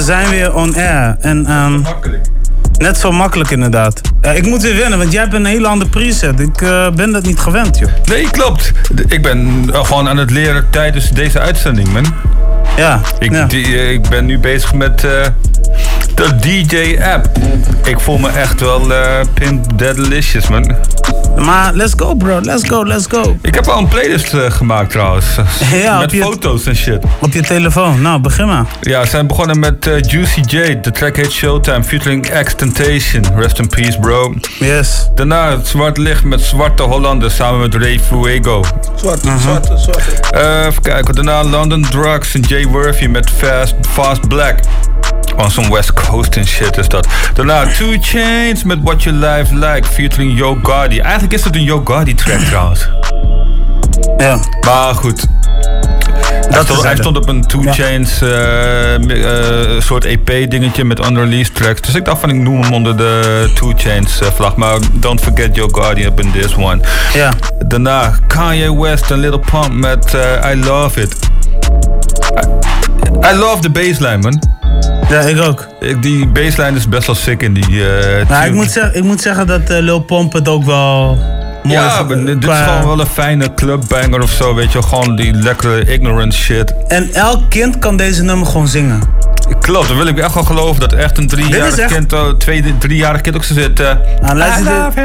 zijn 0.10 0.30
weer 0.30 0.54
on 0.54 0.76
air. 0.76 1.16
En, 1.20 1.46
ehm, 1.46 1.82
Net 2.78 2.98
zo 2.98 3.12
makkelijk 3.12 3.50
inderdaad. 3.52 4.02
Ik 4.34 4.46
moet 4.46 4.62
weer 4.62 4.76
wennen, 4.76 5.00
want 5.00 5.12
jij 5.12 5.22
hebt 5.22 5.34
een 5.34 5.46
hele 5.46 5.68
andere 5.68 5.90
preset. 5.90 6.40
Ik 6.40 6.62
eh, 6.62 6.90
ben 6.90 7.12
dat 7.12 7.26
niet 7.26 7.40
gewend, 7.40 7.78
joh. 7.78 7.90
Nee, 8.06 8.30
klopt. 8.30 8.72
Ik 9.08 9.22
ben 9.22 9.64
eh, 9.74 9.86
gewoon 9.86 10.08
aan 10.10 10.18
het 10.18 10.32
leren 10.32 10.66
tijdens 10.70 11.10
deze 11.10 11.40
uitzending, 11.40 11.94
man. 11.94 12.06
Ja. 12.78 13.00
Ik, 13.20 13.32
ja. 13.32 13.46
die, 13.46 13.66
eh, 13.66 13.92
ik 13.92 14.10
ben 14.10 14.26
nu 14.26 14.40
bezig 14.40 14.74
met 14.74 15.08
de 16.20 16.36
DJ-app. 16.40 17.26
Ik 17.84 18.00
voel 18.00 18.18
me 18.18 18.30
echt 18.30 18.60
wel 18.60 18.94
eh 18.94 19.20
Pimp 19.34 19.78
Deadlicious, 19.78 20.48
man. 20.48 20.76
Maar 21.36 21.74
let's 21.74 21.94
go, 21.98 22.14
bro. 22.16 22.40
Let's 22.42 22.68
go, 22.70 22.86
let's 22.86 23.06
go. 23.10 23.38
Ik 23.42 23.56
heb 23.56 23.68
al 23.68 23.78
een 23.78 23.88
playlist 23.88 24.34
eh, 24.34 24.52
gemaakt 24.52 24.90
trouwens. 24.92 25.26
Ja, 25.84 26.00
met 26.00 26.16
foto's 26.16 26.66
en 26.66 26.76
shit. 26.76 27.04
Op 27.20 27.34
je 27.34 27.42
telefoon. 27.42 28.02
Nou, 28.02 28.20
begin 28.22 28.48
maar. 28.48 28.66
Ja, 28.82 29.02
we 29.02 29.08
zijn 29.08 29.28
begonnen 29.28 29.60
met 29.60 29.88
eh, 29.88 30.02
Juicy 30.02 30.40
J. 30.40 30.80
De 30.82 30.92
track 30.92 31.16
heet 31.16 31.32
Showtime 31.32 31.84
featuring 31.84 32.30
X 32.44 32.54
Temptation. 32.56 33.24
Rest 33.36 33.60
in 33.60 33.68
peace, 33.68 34.00
bro. 34.00 34.34
Yes. 34.60 35.10
Daarna 35.16 35.50
het 35.50 35.68
Zwart 35.68 35.98
Licht 35.98 36.24
met 36.24 36.42
Zwarte 36.42 36.84
Hollander 36.84 37.32
samen 37.32 37.60
met 37.60 37.76
Ray 37.76 38.00
Fuego. 38.00 38.64
Zwarte, 38.96 39.28
Mhm. 39.28 39.40
zwarte, 39.40 39.78
zwarte. 39.78 40.12
Eh, 40.38 40.66
even 40.66 40.82
kijken. 40.82 41.16
Daarna 41.16 41.44
London 41.44 41.82
Drugs 41.90 42.34
en 42.34 42.42
Jay 42.42 42.66
Worthy 42.68 43.06
met 43.06 43.30
Fast, 43.38 43.76
Fast 43.90 44.28
Black. 44.28 44.60
Gewoon 45.30 45.52
zo'n 45.52 45.72
West 45.72 45.94
Coast 45.94 46.36
en 46.36 46.48
shit 46.48 46.78
is 46.78 46.88
dat. 46.88 47.08
Daarna 47.34 47.66
Two 47.66 47.96
Chains 48.02 48.64
met 48.64 48.78
What 48.84 49.04
Your 49.04 49.20
Life 49.20 49.56
Like, 49.56 49.88
featuring 49.88 50.38
Yo 50.38 50.58
Gotti. 50.64 51.00
Eigenlijk 51.00 51.34
is 51.34 51.44
het 51.44 51.56
een 51.56 51.64
Yo 51.64 51.82
Gotti 51.84 52.16
track 52.16 52.40
trouwens. 52.40 52.90
Ja. 54.18 54.40
Maar 54.62 54.96
goed. 54.96 55.28
Hij 56.50 56.64
stond, 56.64 56.84
hij 56.84 56.96
stond 56.96 57.18
op 57.18 57.28
een 57.28 57.46
Two 57.46 57.62
Chains 57.66 58.22
eh, 58.22 58.96
eh, 58.96 59.82
soort 59.82 60.06
EP-dingetje 60.06 60.84
met 60.84 61.00
unreleased 61.00 61.56
tracks. 61.56 61.82
Dus 61.82 61.96
ik 61.96 62.06
dacht 62.06 62.20
van 62.20 62.30
ik 62.30 62.36
noem 62.36 62.62
hem 62.62 62.74
onder 62.74 62.98
de 62.98 63.52
Two 63.56 63.74
Chains 63.76 64.22
eh, 64.22 64.28
vlag. 64.36 64.56
Maar 64.56 64.78
don't 64.94 65.22
forget 65.22 65.56
Yo 65.56 65.68
Gotti 65.72 66.06
up 66.06 66.20
in 66.20 66.32
this 66.32 66.56
one. 66.56 66.80
Ja. 67.14 67.34
Daarna 67.66 68.14
Kanye 68.28 68.82
West 68.82 69.12
en 69.12 69.20
Little 69.20 69.40
Pump 69.40 69.72
met 69.72 70.14
I 70.54 70.56
Love 70.66 71.02
It. 71.02 71.16
I, 73.32 73.36
love 73.36 73.60
the 73.60 73.70
baseline 73.70 74.18
man. 74.18 74.42
Ja, 75.10 75.20
ik 75.20 75.42
ook. 75.42 75.68
Ik, 75.80 76.02
die 76.02 76.28
baseline 76.28 76.78
is 76.78 76.90
best 76.90 77.06
wel 77.06 77.16
sick 77.16 77.42
in 77.42 77.54
die 77.54 77.88
eh 77.88 78.30
Nou, 78.30 78.46
ik 78.46 78.54
moet, 78.54 78.72
zeggen, 78.72 78.96
ik 78.96 79.04
moet 79.04 79.22
zeggen 79.22 79.48
dat 79.48 79.70
eh, 79.70 79.80
Lil 79.80 80.00
Pomp 80.00 80.34
het 80.34 80.48
ook 80.48 80.64
wel 80.64 81.18
mooi 81.64 81.76
ja, 81.76 82.04
maar 82.04 82.26
dit 82.26 82.44
is 82.44 82.58
gewoon 82.58 82.86
wel 82.86 83.00
een 83.00 83.06
fijne 83.06 83.54
clubbanger 83.54 84.22
of 84.22 84.32
zo, 84.32 84.56
weet 84.56 84.72
je. 84.72 84.82
Gewoon 84.82 85.16
die 85.16 85.34
lekkere 85.34 85.86
ignorant 85.86 86.34
shit. 86.34 86.74
En 86.88 87.14
elk 87.14 87.50
kind 87.50 87.80
kan 87.80 87.98
deze 87.98 88.24
nummer 88.24 88.48
gewoon 88.48 88.68
zingen. 88.68 89.02
Klopt, 89.60 89.88
dan 89.88 89.98
wil 89.98 90.08
ik 90.08 90.20
echt 90.20 90.34
wel 90.34 90.44
geloven 90.44 90.80
dat 90.80 90.94
echt 90.94 91.18
een 91.18 91.28
driejarig 91.28 91.78
echt- 91.78 91.94
kind, 91.94 92.14
oh, 92.14 92.30
twee, 92.30 92.78
driejarig 92.78 93.22
kind 93.22 93.36
ook 93.36 93.44
zo 93.44 93.54
zit. 93.54 93.80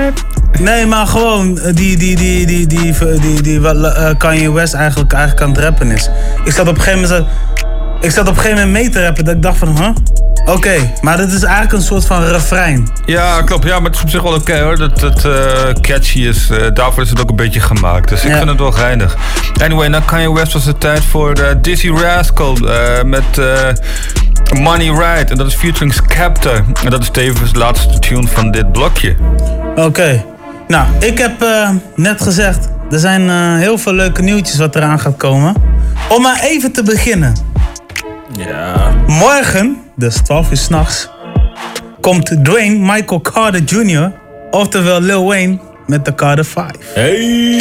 it. 0.08 0.60
Nee, 0.60 0.86
maar 0.86 1.06
gewoon 1.06 1.54
die, 1.54 1.96
die, 1.96 1.96
die, 1.96 2.16
die, 2.16 2.66
die, 2.66 2.92
die, 2.92 3.18
die, 3.20 3.42
die 3.42 3.60
wat 3.60 4.16
Kanye 4.16 4.52
West 4.52 4.74
eigenlijk, 4.74 5.12
eigenlijk 5.12 5.42
aan 5.42 5.50
het 5.50 5.58
rappen 5.58 5.90
is. 5.90 6.10
Ik 6.44 6.52
zat 6.52 6.68
op 6.68 6.76
een 6.76 6.82
gegeven 6.82 7.08
moment, 7.08 7.26
ik 8.04 8.10
zat 8.10 8.28
op 8.28 8.36
een 8.36 8.40
gegeven 8.42 8.66
moment 8.66 8.72
mee 8.84 8.88
te 8.92 9.02
rappen 9.04 9.24
dat 9.24 9.34
ik 9.34 9.42
dacht 9.42 9.58
van, 9.58 9.76
huh? 9.76 9.88
Oké, 10.54 10.92
maar 11.00 11.16
dit 11.16 11.32
is 11.32 11.42
eigenlijk 11.42 11.72
een 11.72 11.82
soort 11.82 12.04
van 12.06 12.22
refrein. 12.24 12.88
Ja, 13.06 13.42
klopt. 13.42 13.64
Ja, 13.64 13.76
maar 13.76 13.86
het 13.86 13.94
is 13.94 14.02
op 14.02 14.08
zich 14.10 14.22
wel 14.22 14.32
oké 14.34 14.60
hoor. 14.60 14.76
Dat 14.78 15.00
het 15.00 15.24
eh, 15.24 15.32
catchy 15.80 16.18
is. 16.18 16.50
Eh, 16.50 16.58
daarvoor 16.74 17.02
is 17.02 17.10
het 17.10 17.20
ook 17.20 17.30
een 17.30 17.36
beetje 17.36 17.60
gemaakt. 17.60 18.08
Dus 18.08 18.22
ik 18.24 18.28
Ja. 18.30 18.36
vind 18.36 18.48
het 18.48 18.58
wel 18.58 18.72
geinig. 18.72 19.16
Anyway, 19.62 19.88
na 19.88 20.00
Kanye 20.00 20.32
West 20.32 20.52
was 20.52 20.64
het 20.64 20.80
tijd 20.80 21.04
voor 21.04 21.32
eh, 21.32 21.46
Dizzy 21.60 21.88
Rascal 21.90 22.58
met 23.04 23.24
Money 24.60 24.88
Right. 24.90 25.30
En 25.30 25.36
dat 25.36 25.46
is 25.46 25.54
featuring 25.54 25.94
Skepta. 25.94 26.50
En 26.84 26.90
dat 26.90 27.02
is 27.02 27.10
tevens 27.10 27.52
de 27.52 27.58
laatste 27.58 27.98
tune 27.98 28.26
van 28.28 28.50
dit 28.50 28.72
blokje. 28.72 29.16
Oké. 29.76 30.24
Nou, 30.68 30.86
ik 31.00 31.18
heb 31.18 31.44
net 31.94 32.22
gezegd, 32.22 32.68
er 32.90 32.98
zijn 32.98 33.30
heel 33.58 33.78
veel 33.78 33.92
leuke 33.92 34.22
nieuwtjes 34.22 34.56
wat 34.58 34.76
eraan 34.76 35.00
gaat 35.00 35.16
komen. 35.16 35.54
Om 36.08 36.22
maar 36.22 36.40
even 36.42 36.72
te 36.72 36.82
beginnen. 36.82 37.34
Ja. 38.38 38.90
Morgen, 39.06 39.76
dus 39.96 40.14
12 40.14 40.50
uur 40.50 40.56
s'nachts, 40.56 41.08
komt 42.00 42.44
Dwayne 42.44 42.78
Michael 42.92 43.20
Carter 43.20 43.62
Jr., 43.62 44.12
oftewel 44.50 45.00
Lil 45.00 45.24
Wayne, 45.26 45.58
met 45.86 46.04
de 46.04 46.14
Carter 46.14 46.44
5. 46.44 46.66
Hey! 46.94 47.60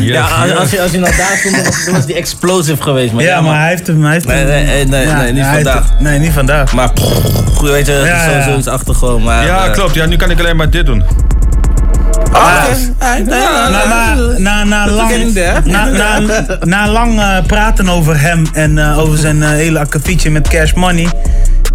ja, 0.00 0.26
als, 0.58 0.70
je, 0.70 0.80
als 0.82 0.90
je 0.90 0.98
nou 0.98 1.16
daar 1.16 1.36
stond, 1.38 1.54
dan 1.54 1.64
was, 1.64 1.88
was 1.90 2.06
die 2.06 2.14
explosive 2.14 2.82
geweest. 2.82 3.12
Maar 3.12 3.22
Ja, 3.24 3.40
maar 3.40 3.60
hij 3.60 3.68
heeft 3.68 3.86
hem. 3.86 4.02
Hij 4.04 4.12
heeft 4.12 4.26
Nee, 4.26 4.44
nee, 4.44 4.64
nee, 4.64 4.84
nee, 4.86 5.06
Ja, 5.06 5.16
nee, 5.22 5.32
niet 5.32 5.44
vandaag. 5.44 5.88
het- 5.90 6.00
nee, 6.00 6.18
niet 6.18 6.32
vandaag. 6.32 6.72
Maar 6.72 6.90
weet 7.62 7.86
je, 7.86 7.92
is 7.92 8.08
Ja, 8.08 8.24
sowieso 8.28 8.50
ja. 8.50 8.56
iets 8.56 8.66
achter 8.68 8.94
gewoon. 8.94 9.22
Maar, 9.22 9.44
Ja, 9.46 9.66
eh, 9.66 9.72
klopt. 9.72 9.94
Ja, 9.94 10.06
nu 10.06 10.16
kan 10.16 10.30
ik 10.30 10.38
alleen 10.38 10.56
maar 10.56 10.70
dit 10.70 10.86
doen. 10.86 11.04
Na, 16.64 16.88
lang, 16.88 17.20
eh, 17.20 17.46
praten 17.46 17.88
over 17.88 18.20
hem 18.20 18.46
en 18.52 18.78
eh, 18.78 18.98
over 18.98 19.18
zijn 19.18 19.42
eh, 19.42 19.48
hele 19.48 19.78
akkefietje 19.78 20.30
met 20.30 20.48
Cash 20.48 20.72
Money. 20.72 21.08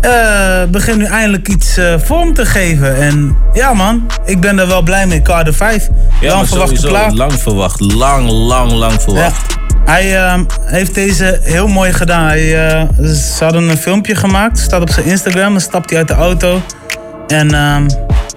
eh 0.01 0.63
begint 0.69 0.97
nu 0.97 1.05
eindelijk 1.05 1.47
iets 1.47 1.79
vorm 1.97 2.33
te 2.33 2.45
geven. 2.45 2.95
En 2.95 3.37
ja 3.53 3.73
man, 3.73 4.05
ik 4.25 4.39
ben 4.39 4.59
er 4.59 4.67
wel 4.67 4.81
blij 4.81 5.07
mee. 5.07 5.21
Carter 5.21 5.53
5. 5.53 5.89
Ja, 6.21 6.33
lang 6.33 6.47
sowieso 6.47 6.87
plaat. 6.87 7.13
lang 7.13 7.33
verwacht. 7.33 7.79
Lang, 7.79 8.29
lang, 8.29 8.71
lang 8.71 9.01
verwacht. 9.01 9.59
Hij 9.85 10.17
ehm, 10.17 10.43
heeft 10.65 10.95
deze 10.95 11.39
heel 11.43 11.67
mooi 11.67 11.93
gedaan. 11.93 12.27
Hij, 12.27 12.47
ze 13.37 13.43
hadden 13.43 13.69
een 13.69 13.77
filmpje 13.77 14.15
gemaakt, 14.15 14.59
staat 14.59 14.81
op 14.81 14.89
zijn 14.89 15.05
Instagram. 15.05 15.51
Dan 15.51 15.61
stapt 15.61 15.89
hij 15.89 15.99
uit 15.99 16.07
de 16.07 16.13
auto. 16.13 16.61
En 17.27 17.53
ehm, 17.53 17.87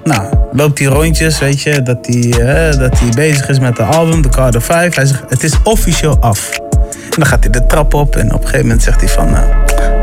nou, 0.05 0.35
loopt 0.53 0.79
hij 0.79 0.88
rondjes, 0.88 1.38
weet 1.38 1.62
je, 1.62 1.83
dat 1.83 2.07
hij, 2.07 2.31
eh, 2.31 2.79
dat 2.79 2.99
hij 2.99 3.09
bezig 3.14 3.49
is 3.49 3.59
met 3.59 3.77
de 3.77 3.83
album, 3.83 4.23
de 4.23 4.29
Carter 4.29 4.62
5. 4.62 4.95
Hij 4.95 5.07
zegt, 5.07 5.23
het 5.29 5.43
is 5.43 5.55
officieel 5.62 6.17
af. 6.21 6.51
En 6.90 7.21
dan 7.21 7.27
gaat 7.27 7.43
hij 7.43 7.53
de 7.53 7.67
trap 7.67 7.95
op 7.95 8.17
en 8.17 8.27
op 8.27 8.40
een 8.40 8.47
gegeven 8.47 8.67
moment 8.67 8.83
zegt 8.83 9.01
hij 9.01 9.09
van... 9.09 9.27
eh, 9.37 9.43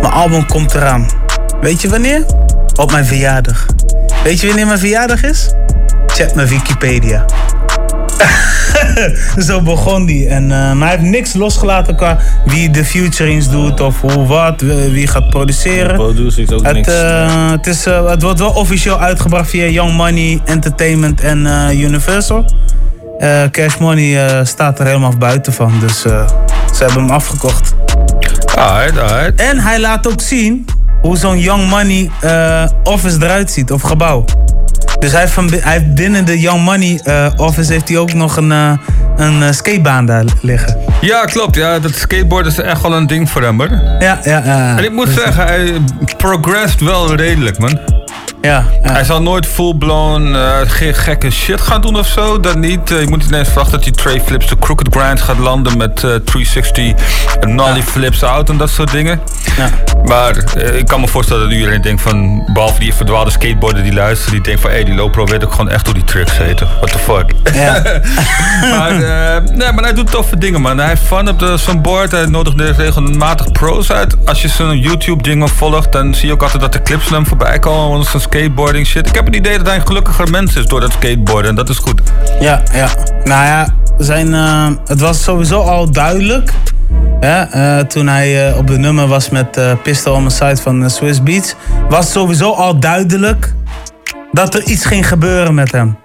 mijn 0.02 0.14
album 0.14 0.46
komt 0.46 0.74
eraan. 0.74 1.08
Weet 1.62 1.82
je 1.82 1.90
wanneer? 1.90 2.26
Op 2.76 2.92
mijn 2.92 3.06
verjaardag. 3.06 3.66
Weet 4.24 4.40
je 4.40 4.48
wanneer 4.48 4.66
mijn 4.68 4.80
verjaardag 4.80 5.24
is? 5.24 5.50
Check 6.08 6.36
mijn 6.36 6.48
Wikipedia. 6.48 7.26
Zo 9.48 9.62
begon 9.62 10.06
die. 10.06 10.28
En, 10.28 10.44
eh, 10.44 10.72
maar 10.74 10.88
hij 10.88 10.98
heeft 10.98 11.10
niks 11.10 11.34
losgelaten 11.34 11.96
qua 11.96 12.18
wie 12.46 12.70
de 12.70 12.86
featurings 12.86 13.50
doet 13.50 13.80
of 13.80 14.02
hoe 14.02 14.26
wat, 14.26 14.62
wie 14.92 15.08
gaat 15.08 15.30
produceren. 15.30 15.96
Producer 15.96 16.44
is 16.44 16.52
ook 16.52 16.66
Het, 16.66 16.74
niks. 16.74 16.88
eh, 16.88 17.52
het, 17.52 17.68
is, 17.68 17.86
eh, 17.86 18.10
het 18.10 18.22
wordt 18.22 18.40
wel 18.40 18.50
officieel 18.52 19.00
uitgebracht 19.00 19.50
via 19.50 19.66
Young 19.66 19.94
Money 19.96 20.42
Entertainment 20.46 21.22
en 21.22 21.48
Universal. 21.78 22.46
Cash 23.52 23.78
Money 23.78 24.46
staat 24.46 24.80
er 24.80 24.86
helemaal 24.86 25.18
buiten 25.18 25.54
van, 25.54 25.74
dus 25.80 26.02
ze 26.02 26.26
hebben 26.78 26.98
hem 27.02 27.10
afgekocht. 27.10 27.74
Alright, 28.56 28.98
alright. 29.00 29.42
En 29.42 29.60
hij 29.60 29.80
laat 29.80 30.08
ook 30.08 30.22
zien 30.22 30.66
hoe 31.02 31.18
zo'n 31.18 31.40
Young 31.40 31.70
Money 31.70 32.10
office 32.84 33.18
eruit 33.22 33.52
ziet, 33.52 33.72
of 33.72 33.82
gebouw. 33.82 34.26
Dus 35.00 35.12
hij 35.12 35.22
heeft, 35.22 35.34
van, 35.34 35.50
hij 35.50 35.74
heeft 35.74 35.94
binnen 35.94 36.26
de 36.26 36.40
Young 36.40 36.64
Money 36.64 37.00
eh, 37.04 37.32
office 37.36 37.72
heeft 37.72 37.90
hij 37.90 37.98
ook 37.98 38.14
nog 38.14 38.38
een, 38.38 38.52
eh, 38.52 38.74
een 39.18 39.44
eh, 39.44 39.52
skatebaan 39.52 40.06
daar 40.06 40.24
liggen. 40.42 40.78
Ja, 41.02 41.26
klopt. 41.26 41.56
Ja, 41.56 41.80
dat 41.80 41.96
skateboard 41.96 42.46
is 42.46 42.58
echt 42.58 42.82
wel 42.82 42.94
een 42.94 43.08
ding 43.08 43.30
voor 43.30 43.42
hem, 43.42 43.60
hoor. 43.60 43.70
Ja, 44.00 44.20
ja, 44.24 44.42
ja. 44.46 44.78
En 44.78 44.84
ik 44.84 44.92
moet 44.92 45.10
zeggen, 45.10 45.46
hij 45.46 45.82
progressed 46.18 46.82
wel 46.82 47.16
redelijk, 47.16 47.60
man. 47.60 47.80
Ja, 48.42 48.66
Hij 48.82 49.04
zal 49.04 49.22
nooit 49.22 49.46
full-blown 49.48 50.36
ge- 50.68 50.94
gekke 50.94 51.30
shit 51.32 51.62
gaan 51.62 51.82
doen 51.82 51.98
of 51.98 52.08
zo. 52.08 52.40
Dat 52.40 52.56
niet. 52.56 52.92
Eh, 52.92 53.00
je 53.02 53.08
moet 53.08 53.18
niet 53.18 53.28
ineens 53.28 53.48
verwachten 53.48 53.74
dat 53.74 53.84
hij 53.84 53.94
tray 53.94 54.22
flips 54.26 54.48
de 54.48 54.56
crooked 54.60 54.88
grind 54.96 55.22
gaat 55.22 55.38
landen 55.38 55.78
met 55.78 56.04
eh 56.04 56.10
360 56.26 56.94
nollie 57.48 57.84
flips 57.84 58.24
out 58.24 58.50
en 58.50 58.58
dat 58.58 58.70
soort 58.70 58.92
dingen. 58.92 59.22
Maar 60.06 60.38
eh, 60.38 60.76
ik 60.78 60.88
kan 60.88 61.00
me 61.00 61.08
voorstellen 61.08 61.44
dat 61.44 61.52
iedereen 61.58 61.82
denkt 61.82 62.02
van, 62.02 62.44
behalve 62.54 62.80
die 62.80 62.94
verdwaalde 62.94 63.32
skateboarder 63.32 63.84
die 63.84 63.94
luistert, 63.94 64.32
die 64.32 64.42
denkt 64.42 64.62
van, 64.62 64.70
hé, 64.70 64.76
hey, 64.76 64.86
die 64.86 64.96
Lopro 64.96 65.26
weet 65.26 65.44
ook 65.46 65.52
gewoon 65.52 65.70
echt 65.70 65.86
hoe 65.86 65.94
die 65.96 66.04
tricks 66.04 66.38
heten. 66.38 66.68
What 66.80 66.92
the 66.92 67.00
fuck. 67.00 67.34
maar, 68.78 68.92
eh, 68.92 69.42
nee, 69.56 69.72
maar 69.72 69.84
hij 69.84 69.94
doet 69.94 70.12
toffe 70.12 70.38
dingen, 70.38 70.62
man. 70.62 70.78
Hij 70.78 70.88
heeft 70.88 71.02
fun 71.02 71.30
op 71.30 71.40
de- 71.40 71.58
zijn 71.58 71.82
board. 71.82 72.12
Hij 72.12 72.26
nodigt 72.26 72.78
regelmatig 72.78 73.52
pro's 73.52 73.92
uit. 73.92 74.16
Als 74.26 74.42
je 74.42 74.48
zijn 74.48 74.80
YouTube-dingen 74.80 75.50
volgt, 75.50 75.92
dan 75.92 76.14
zie 76.16 76.28
je 76.28 76.34
ook 76.34 76.44
altijd 76.44 76.62
dat 76.62 76.74
de 76.74 76.82
clips 76.82 77.04
van 77.04 77.14
hem 77.14 77.26
voorbij 77.28 77.60
komen. 77.60 78.01
Skateboarding 78.06 78.88
shit. 78.88 79.08
Ik 79.08 79.16
heb 79.16 79.26
het 79.26 79.36
idee 79.36 79.58
dat 79.58 79.68
hij 79.68 79.76
een 79.76 79.88
gelukkiger 79.88 80.30
mens 80.30 80.56
is 80.56 80.66
door 80.66 80.80
dat 80.80 80.92
skateboarden. 80.92 81.50
En 81.50 81.56
dat 81.56 81.70
is 81.70 81.78
goed. 81.78 82.02
Ja, 82.40 82.64
ja. 82.74 82.90
Nou 83.24 83.46
ja, 83.46 83.76
zijn, 83.98 84.34
eh, 84.34 84.68
het 84.86 85.00
was 85.00 85.24
sowieso 85.24 85.62
al 85.62 85.92
duidelijk. 85.92 86.54
Hè, 87.20 87.42
eh, 87.42 87.86
toen 87.86 88.08
hij 88.08 88.50
eh, 88.50 88.58
op 88.58 88.68
de 88.68 88.78
nummer 88.78 89.08
was 89.08 89.30
met 89.30 89.58
eh 89.58 89.74
Pistol 89.84 90.14
on 90.14 90.28
the 90.28 90.36
side 90.36 90.58
van 90.58 90.90
Swiss 90.90 91.24
Beats. 91.24 91.56
Was 91.90 92.12
sowieso 92.12 92.52
al 92.52 92.80
duidelijk 92.80 93.54
dat 94.32 94.56
er 94.56 94.64
iets 94.64 94.86
ging 94.86 95.08
gebeuren 95.08 95.54
met 95.54 95.72
hem. 95.72 95.98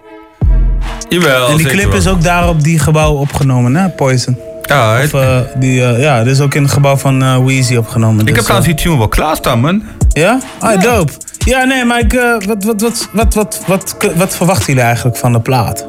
Jawel, 1.08 1.48
en 1.48 1.56
die 1.56 1.66
clip 1.66 1.88
wel. 1.88 1.96
is 1.96 2.08
ook 2.08 2.22
daar 2.22 2.48
op 2.48 2.62
die 2.62 2.78
gebouw 2.78 3.12
opgenomen, 3.14 3.74
hè? 3.74 3.88
Poison. 3.88 4.38
Ja, 4.66 5.02
of, 5.02 5.12
eh, 5.12 5.38
die, 5.56 5.84
eh, 5.84 6.00
ja, 6.00 6.22
dit 6.22 6.32
is 6.32 6.40
ook 6.40 6.54
in 6.54 6.62
het 6.62 6.72
gebouw 6.72 6.96
van 6.96 7.22
eh 7.22 7.44
Weezy 7.44 7.76
opgenomen. 7.76 8.20
Ik 8.20 8.26
dus, 8.26 8.34
heb 8.34 8.44
trouwens 8.44 8.68
die 8.68 8.76
tune 8.82 8.98
wel 8.98 9.08
klaarstaan, 9.08 9.60
man. 9.60 9.82
Ja? 10.08 10.38
Ah, 10.58 10.80
dope. 10.82 11.12
Ja, 11.38 11.64
nee, 11.64 11.84
maar 11.84 12.00
ik, 12.00 12.12
wat, 12.46 12.64
wat, 12.64 12.80
wat, 12.80 13.08
wat, 13.12 13.34
wat, 13.34 13.62
wat, 13.66 13.96
wat 14.14 14.36
verwachten 14.36 14.66
jullie 14.66 14.82
eigenlijk 14.82 15.16
van 15.16 15.32
de 15.32 15.40
plaat? 15.40 15.86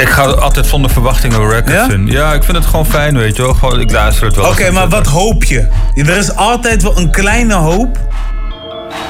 Ik 0.00 0.08
ga 0.08 0.22
altijd 0.22 0.66
zonder 0.66 0.90
verwachtingen 0.90 1.48
records 1.48 1.94
in. 1.94 2.06
Ja, 2.06 2.32
ik 2.32 2.42
vind 2.42 2.56
het 2.56 2.66
gewoon 2.66 2.86
fijn, 2.86 3.16
weet 3.16 3.36
je 3.36 3.42
wel. 3.42 3.54
Gewoon, 3.54 3.80
ik 3.80 3.90
luister 3.90 4.26
het 4.26 4.36
wel. 4.36 4.50
Oké, 4.50 4.70
maar 4.70 4.88
wat 4.88 5.06
hoop 5.06 5.44
je? 5.44 5.68
Er 5.94 6.16
is 6.16 6.34
altijd 6.34 6.82
wel 6.82 6.98
een 6.98 7.10
kleine 7.10 7.54
hoop. 7.54 7.98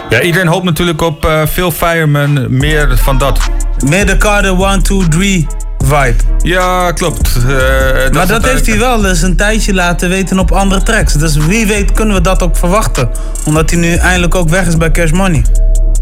Ja, 0.08 0.20
iedereen 0.20 0.46
hoopt 0.46 0.64
natuurlijk 0.64 1.02
op 1.02 1.44
veel 1.44 1.70
Fireman, 1.70 2.58
meer 2.58 2.96
van 2.96 3.18
dat. 3.18 3.38
Meer 3.84 4.06
de 4.06 4.16
Carter 4.16 4.64
1, 4.64 4.82
2, 4.82 5.08
3 5.08 5.46
vibe. 5.86 6.14
Ja, 6.38 6.92
klopt. 6.92 7.36
Eh, 7.36 8.12
maar 8.12 8.26
dat 8.26 8.44
heeft 8.44 8.66
hij 8.66 8.78
wel 8.78 9.00
dus 9.00 9.22
een 9.22 9.36
tijdje 9.36 9.74
laten 9.74 10.08
weten 10.08 10.38
op 10.38 10.52
andere 10.52 10.82
tracks. 10.82 11.12
Dus 11.12 11.36
wie 11.36 11.66
weet 11.66 11.92
kunnen 11.92 12.14
we 12.14 12.20
dat 12.20 12.42
ook 12.42 12.56
verwachten. 12.56 13.10
Omdat 13.44 13.70
hij 13.70 13.78
nu 13.78 13.94
eindelijk 13.94 14.34
ook 14.34 14.48
weg 14.48 14.66
is 14.66 14.76
bij 14.76 14.90
Cash 14.90 15.10
Money. 15.10 15.44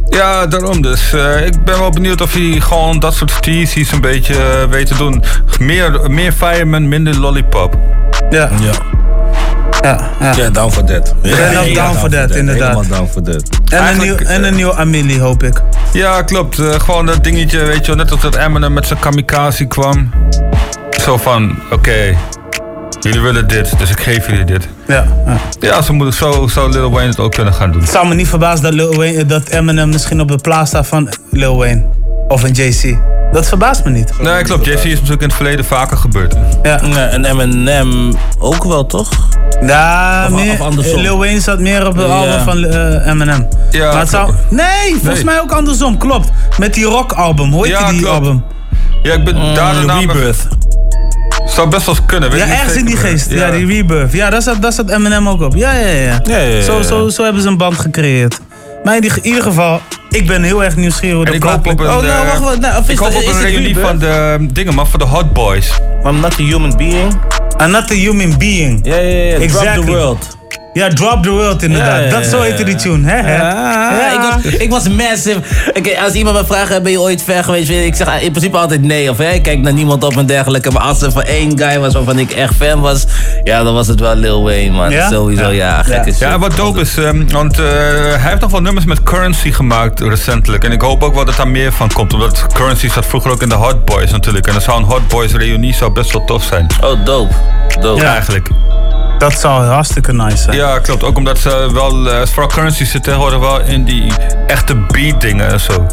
Ja, 0.09 0.47
daarom 0.47 0.83
dus. 0.83 1.13
Eh, 1.13 1.47
ik 1.47 1.65
ben 1.65 1.79
wel 1.79 1.91
benieuwd 1.91 2.21
of 2.21 2.33
hij 2.33 2.61
gewoon 2.61 2.99
dat 2.99 3.15
soort 3.15 3.31
steezies 3.31 3.93
een 3.93 4.01
beetje 4.01 4.35
eh, 4.35 4.71
weet 4.71 4.87
te 4.87 4.97
doen. 4.97 5.23
Meer, 5.59 6.11
meer 6.11 6.33
Fireman, 6.33 6.89
minder 6.89 7.19
Lollipop. 7.19 7.79
Ja. 8.31 8.51
ja. 8.61 9.04
Ja, 9.85 10.11
ja. 10.37 10.51
down 10.51 10.71
for 10.71 10.85
that. 10.85 11.15
Ik 11.23 11.37
ben 11.37 11.57
ook 11.57 11.75
down 11.75 11.97
for 11.97 12.11
that, 12.11 12.31
inderdaad. 12.31 12.69
Helemaal 12.69 12.99
down 12.99 13.11
for 13.13 13.23
that. 13.23 13.43
En 13.73 13.87
een, 13.87 13.99
nieuw, 13.99 14.17
en 14.17 14.45
een 14.45 14.55
nieuwe 14.55 14.75
Amelie, 14.75 15.21
hoop 15.21 15.43
ik. 15.43 15.63
Ja, 15.93 16.23
klopt. 16.23 16.59
Eh, 16.59 16.81
gewoon 16.81 17.07
dat 17.07 17.25
dingetje, 17.25 17.65
weet 17.65 17.81
je 17.81 17.87
wel, 17.87 17.97
net 17.97 18.11
als 18.11 18.21
dat 18.21 18.37
Eminem 18.37 18.73
met 18.73 18.87
zijn 18.87 18.99
kamikaze 18.99 19.65
kwam. 19.65 20.11
Zo 20.91 21.17
van, 21.17 21.59
oké, 21.71 22.17
jullie 23.01 23.21
willen 23.21 23.49
dit, 23.49 23.79
dus 23.79 23.91
ik 23.91 24.01
geef 24.01 24.27
jullie 24.27 24.45
dit. 24.45 24.69
Ja, 24.87 25.07
ja. 25.27 25.37
Ja, 25.61 25.83
zo, 25.83 25.93
moet, 25.93 26.15
zo 26.15 26.47
zou 26.47 26.71
Lil 26.73 26.91
Wayne 26.91 27.09
het 27.09 27.19
ook 27.19 27.33
kunnen 27.33 27.55
gaan 27.55 27.73
doen. 27.73 27.81
Het 27.81 27.91
zou 27.91 28.09
me 28.09 28.15
niet 28.15 28.29
verbazen 28.29 28.65
dat, 28.65 28.75
Lil 28.75 28.95
Wayne, 28.95 29.27
dat 29.27 29.49
Eminem 29.49 29.89
misschien 29.89 30.21
op 30.21 30.29
de 30.29 30.39
plaats 30.39 30.71
staat 30.71 30.87
van 30.87 31.09
Lil 31.31 31.57
Wayne. 31.57 31.85
Of 32.29 32.43
een 32.43 32.53
JC. 32.53 32.97
Dat 33.33 33.49
verbaast 33.49 33.85
me 33.85 33.91
niet. 33.91 34.13
Nee, 34.21 34.43
klopt. 34.43 34.67
JC 34.67 34.75
is 34.85 34.85
natuurlijk 34.95 35.21
in 35.23 35.27
het 35.29 35.37
verleden 35.37 35.65
vaker 35.65 35.97
gebeurd. 35.97 36.35
Ja. 36.63 36.81
en 37.11 37.25
Eminem 37.25 38.15
ook 38.39 38.65
wel, 38.65 38.87
toch? 38.87 39.11
Ja, 39.67 40.25
Of- 40.31 40.31
meer, 40.43 40.53
of 40.53 40.61
andersom. 40.61 41.01
Lil 41.01 41.19
Wayne 41.19 41.41
zat 41.41 41.59
meer 41.61 41.87
op 41.87 41.97
het 41.97 42.07
Ja. 42.07 42.13
album 42.13 42.41
van 42.45 42.65
eh, 42.65 43.07
Eminem. 43.07 43.49
Ja, 43.71 43.91
maar 43.91 44.01
het 44.01 44.09
zou... 44.11 44.33
Nee, 44.51 44.91
volgens 44.91 45.15
Nee. 45.15 45.25
mij 45.25 45.41
ook 45.41 45.53
andersom, 45.53 45.99
klopt. 45.99 46.29
Met 46.59 46.75
die 46.75 46.85
rock 46.85 47.13
album, 47.13 47.53
hoe 47.53 47.67
heet 47.67 47.73
Ja, 47.79 47.91
die 47.91 47.99
klopt. 48.01 48.15
album? 48.15 48.45
Ja, 49.03 49.13
ik 49.13 49.25
ben 49.25 49.37
Mm, 49.37 49.55
daar 49.55 49.75
de 49.81 49.87
naam... 49.87 49.99
Rebirth. 50.11 50.47
Zou 51.47 51.69
best 51.69 51.87
wel 51.87 51.95
eens 51.95 52.05
kunnen, 52.07 52.31
weet 52.31 52.39
Ja, 52.39 52.45
ik 52.45 52.51
niet 52.51 52.61
ergens 52.61 52.79
in 52.79 52.85
die 52.87 52.97
geest. 52.97 53.31
Ja, 53.31 53.51
die 53.51 53.67
Rebirth. 53.67 54.13
Ja, 54.13 54.31
daar 54.31 54.43
zat, 54.43 54.63
daar 54.63 54.73
zat 54.73 54.91
Eminem 54.91 55.29
ook 55.29 55.41
op. 55.43 55.55
Ja, 55.55 55.73
ja, 55.73 55.87
ja. 55.87 56.21
Ja, 56.25 56.37
ja, 56.39 56.39
ja, 56.39 56.63
Zo, 56.63 56.77
ja. 56.77 56.83
zo, 56.83 57.09
zo 57.09 57.25
hebben 57.25 57.43
ze 57.43 57.49
een 57.49 57.57
band 57.57 57.79
gecreëerd. 57.79 58.41
Maar 58.85 58.95
in, 58.95 59.01
die- 59.01 59.11
in 59.15 59.25
ieder 59.27 59.43
geval, 59.43 59.81
ik 60.11 60.27
ben 60.27 60.43
heel 60.43 60.65
erg 60.65 60.77
nieuwsgierig 60.77 61.29
hoe 61.29 61.39
plaat 61.39 61.59
op 61.59 61.67
een, 61.67 61.77
klinkt. 61.77 61.93
nou, 61.93 62.07
eh, 62.07 62.27
wacht, 62.29 62.41
wacht, 62.41 62.61
nou, 62.61 62.79
of 62.79 62.89
ik 62.89 62.99
hoop 62.99 63.13
dat- 63.13 63.23
op 63.23 63.29
een 63.29 63.35
het 63.35 63.45
reunie 63.45 63.77
van 63.79 63.99
de 63.99 64.07
eh, 64.41 64.47
dingen, 64.53 64.75
man, 64.75 64.87
van 64.89 64.99
de 64.99 65.05
Hot 65.05 65.33
Boys. 65.33 65.79
I'm 66.07 66.21
not 66.21 66.33
a 66.41 66.43
human 66.43 66.77
being. 66.77 67.13
I'm 67.63 67.71
not 67.71 67.91
a 67.91 67.95
human 67.95 68.39
being. 68.39 68.81
Ja, 68.83 68.97
ja, 68.97 69.09
ja. 69.25 69.31
Drop 69.31 69.43
Exactly. 69.43 69.85
the 69.85 69.91
world. 69.91 70.37
Ja, 70.75 70.89
Drop 70.89 71.23
the 71.23 71.31
World 71.31 71.63
inderdaad. 71.63 71.99
Ja, 71.99 72.05
ja, 72.05 72.11
dat 72.11 72.27
zo 72.27 72.41
heette 72.41 72.65
die 72.65 72.75
tune, 72.75 73.11
hè? 73.11 73.17
hè? 73.17 73.37
Ja, 73.37 74.13
ik, 74.13 74.43
was, 74.43 74.53
ik 74.53 74.71
was 74.71 74.89
massive. 74.89 75.41
Oké, 75.75 75.99
als 76.05 76.13
iemand 76.13 76.37
me 76.37 76.45
vraagt, 76.47 76.83
ben 76.83 76.93
je 76.93 77.01
ooit 77.01 77.23
ver 77.23 77.45
geweest? 77.45 77.71
Ik 77.71 77.95
zeg 77.95 78.21
in 78.21 78.31
principe 78.31 78.57
altijd 78.57 78.83
nee. 78.83 79.11
Of 79.11 79.19
hè, 79.19 79.31
ik 79.31 79.43
kijk 79.43 79.59
naar 79.59 79.73
niemand 79.73 80.05
op 80.05 80.17
en 80.17 80.27
dergelijke. 80.27 80.71
Maar 80.71 80.83
als 80.83 81.03
er 81.03 81.13
van 81.13 81.23
één 81.23 81.59
guy 81.59 81.79
was 81.79 81.93
waarvan 81.93 82.19
ik 82.19 82.31
echt 82.31 82.55
fan 82.55 82.81
was, 82.81 83.05
ja, 83.45 83.63
dan 83.63 83.75
was 83.75 83.87
het 83.87 84.01
wel 84.01 84.15
Lil 84.15 84.43
Wayne, 84.43 84.71
man. 84.71 84.91
Ja? 84.91 85.11
Sowieso, 85.11 85.49
ja, 85.49 85.83
gekke 85.83 86.11
shit. 86.11 86.19
Ja, 86.19 86.39
wat 86.39 86.57
dope 86.57 86.81
is, 86.81 86.97
ehm, 86.97 87.29
want 87.29 87.59
eh, 87.59 87.65
hij 87.65 88.29
heeft 88.31 88.41
nog 88.41 88.51
wel 88.51 88.61
nummers 88.61 88.87
met 88.87 89.03
Currency 89.03 89.53
gemaakt 89.53 90.01
recentelijk. 90.01 90.65
En 90.65 90.73
ik 90.73 90.81
hoop 90.81 91.03
ook 91.03 91.15
wel 91.15 91.25
dat 91.25 91.37
daar 91.37 91.49
meer 91.49 91.73
van 91.73 91.93
komt. 91.93 92.13
Omdat 92.13 92.47
Currency 92.53 92.89
zat 92.89 93.07
vroeger 93.07 93.31
ook 93.31 93.43
in 93.43 93.49
de 93.49 93.55
Hot 93.55 93.85
Boys 93.85 94.11
natuurlijk. 94.11 94.47
En 94.47 94.53
dan 94.53 94.63
zou 94.63 94.79
een 94.79 94.85
Hot 94.85 95.09
Boys 95.09 95.33
reunie 95.33 95.75
zou 95.75 95.93
best 95.93 96.13
wel 96.13 96.25
tof 96.25 96.45
zijn. 96.45 96.67
Oh, 96.81 97.05
dope. 97.05 97.35
Dope. 97.81 98.01
Ja, 98.01 98.13
eigenlijk. 98.13 98.49
Dat 99.19 99.41
zou 99.41 99.65
hartstikke 99.65 100.13
nice 100.13 100.37
zijn. 100.37 100.57
Ja, 100.57 100.79
klopt. 100.79 101.03
Ook 101.05 101.17
omdat 101.17 101.39
ze 101.39 101.71
wel, 101.73 102.11
eh, 102.11 102.27
vooral 102.27 102.49
Currency 102.49 102.85
zit 102.85 103.03
tegenwoordig 103.03 103.39
wel 103.39 103.61
in 103.61 103.85
die 103.85 104.13
echte 104.47 104.75
beat 104.75 105.21
dingen 105.21 105.49
en 105.49 105.61
zo. 105.61 105.87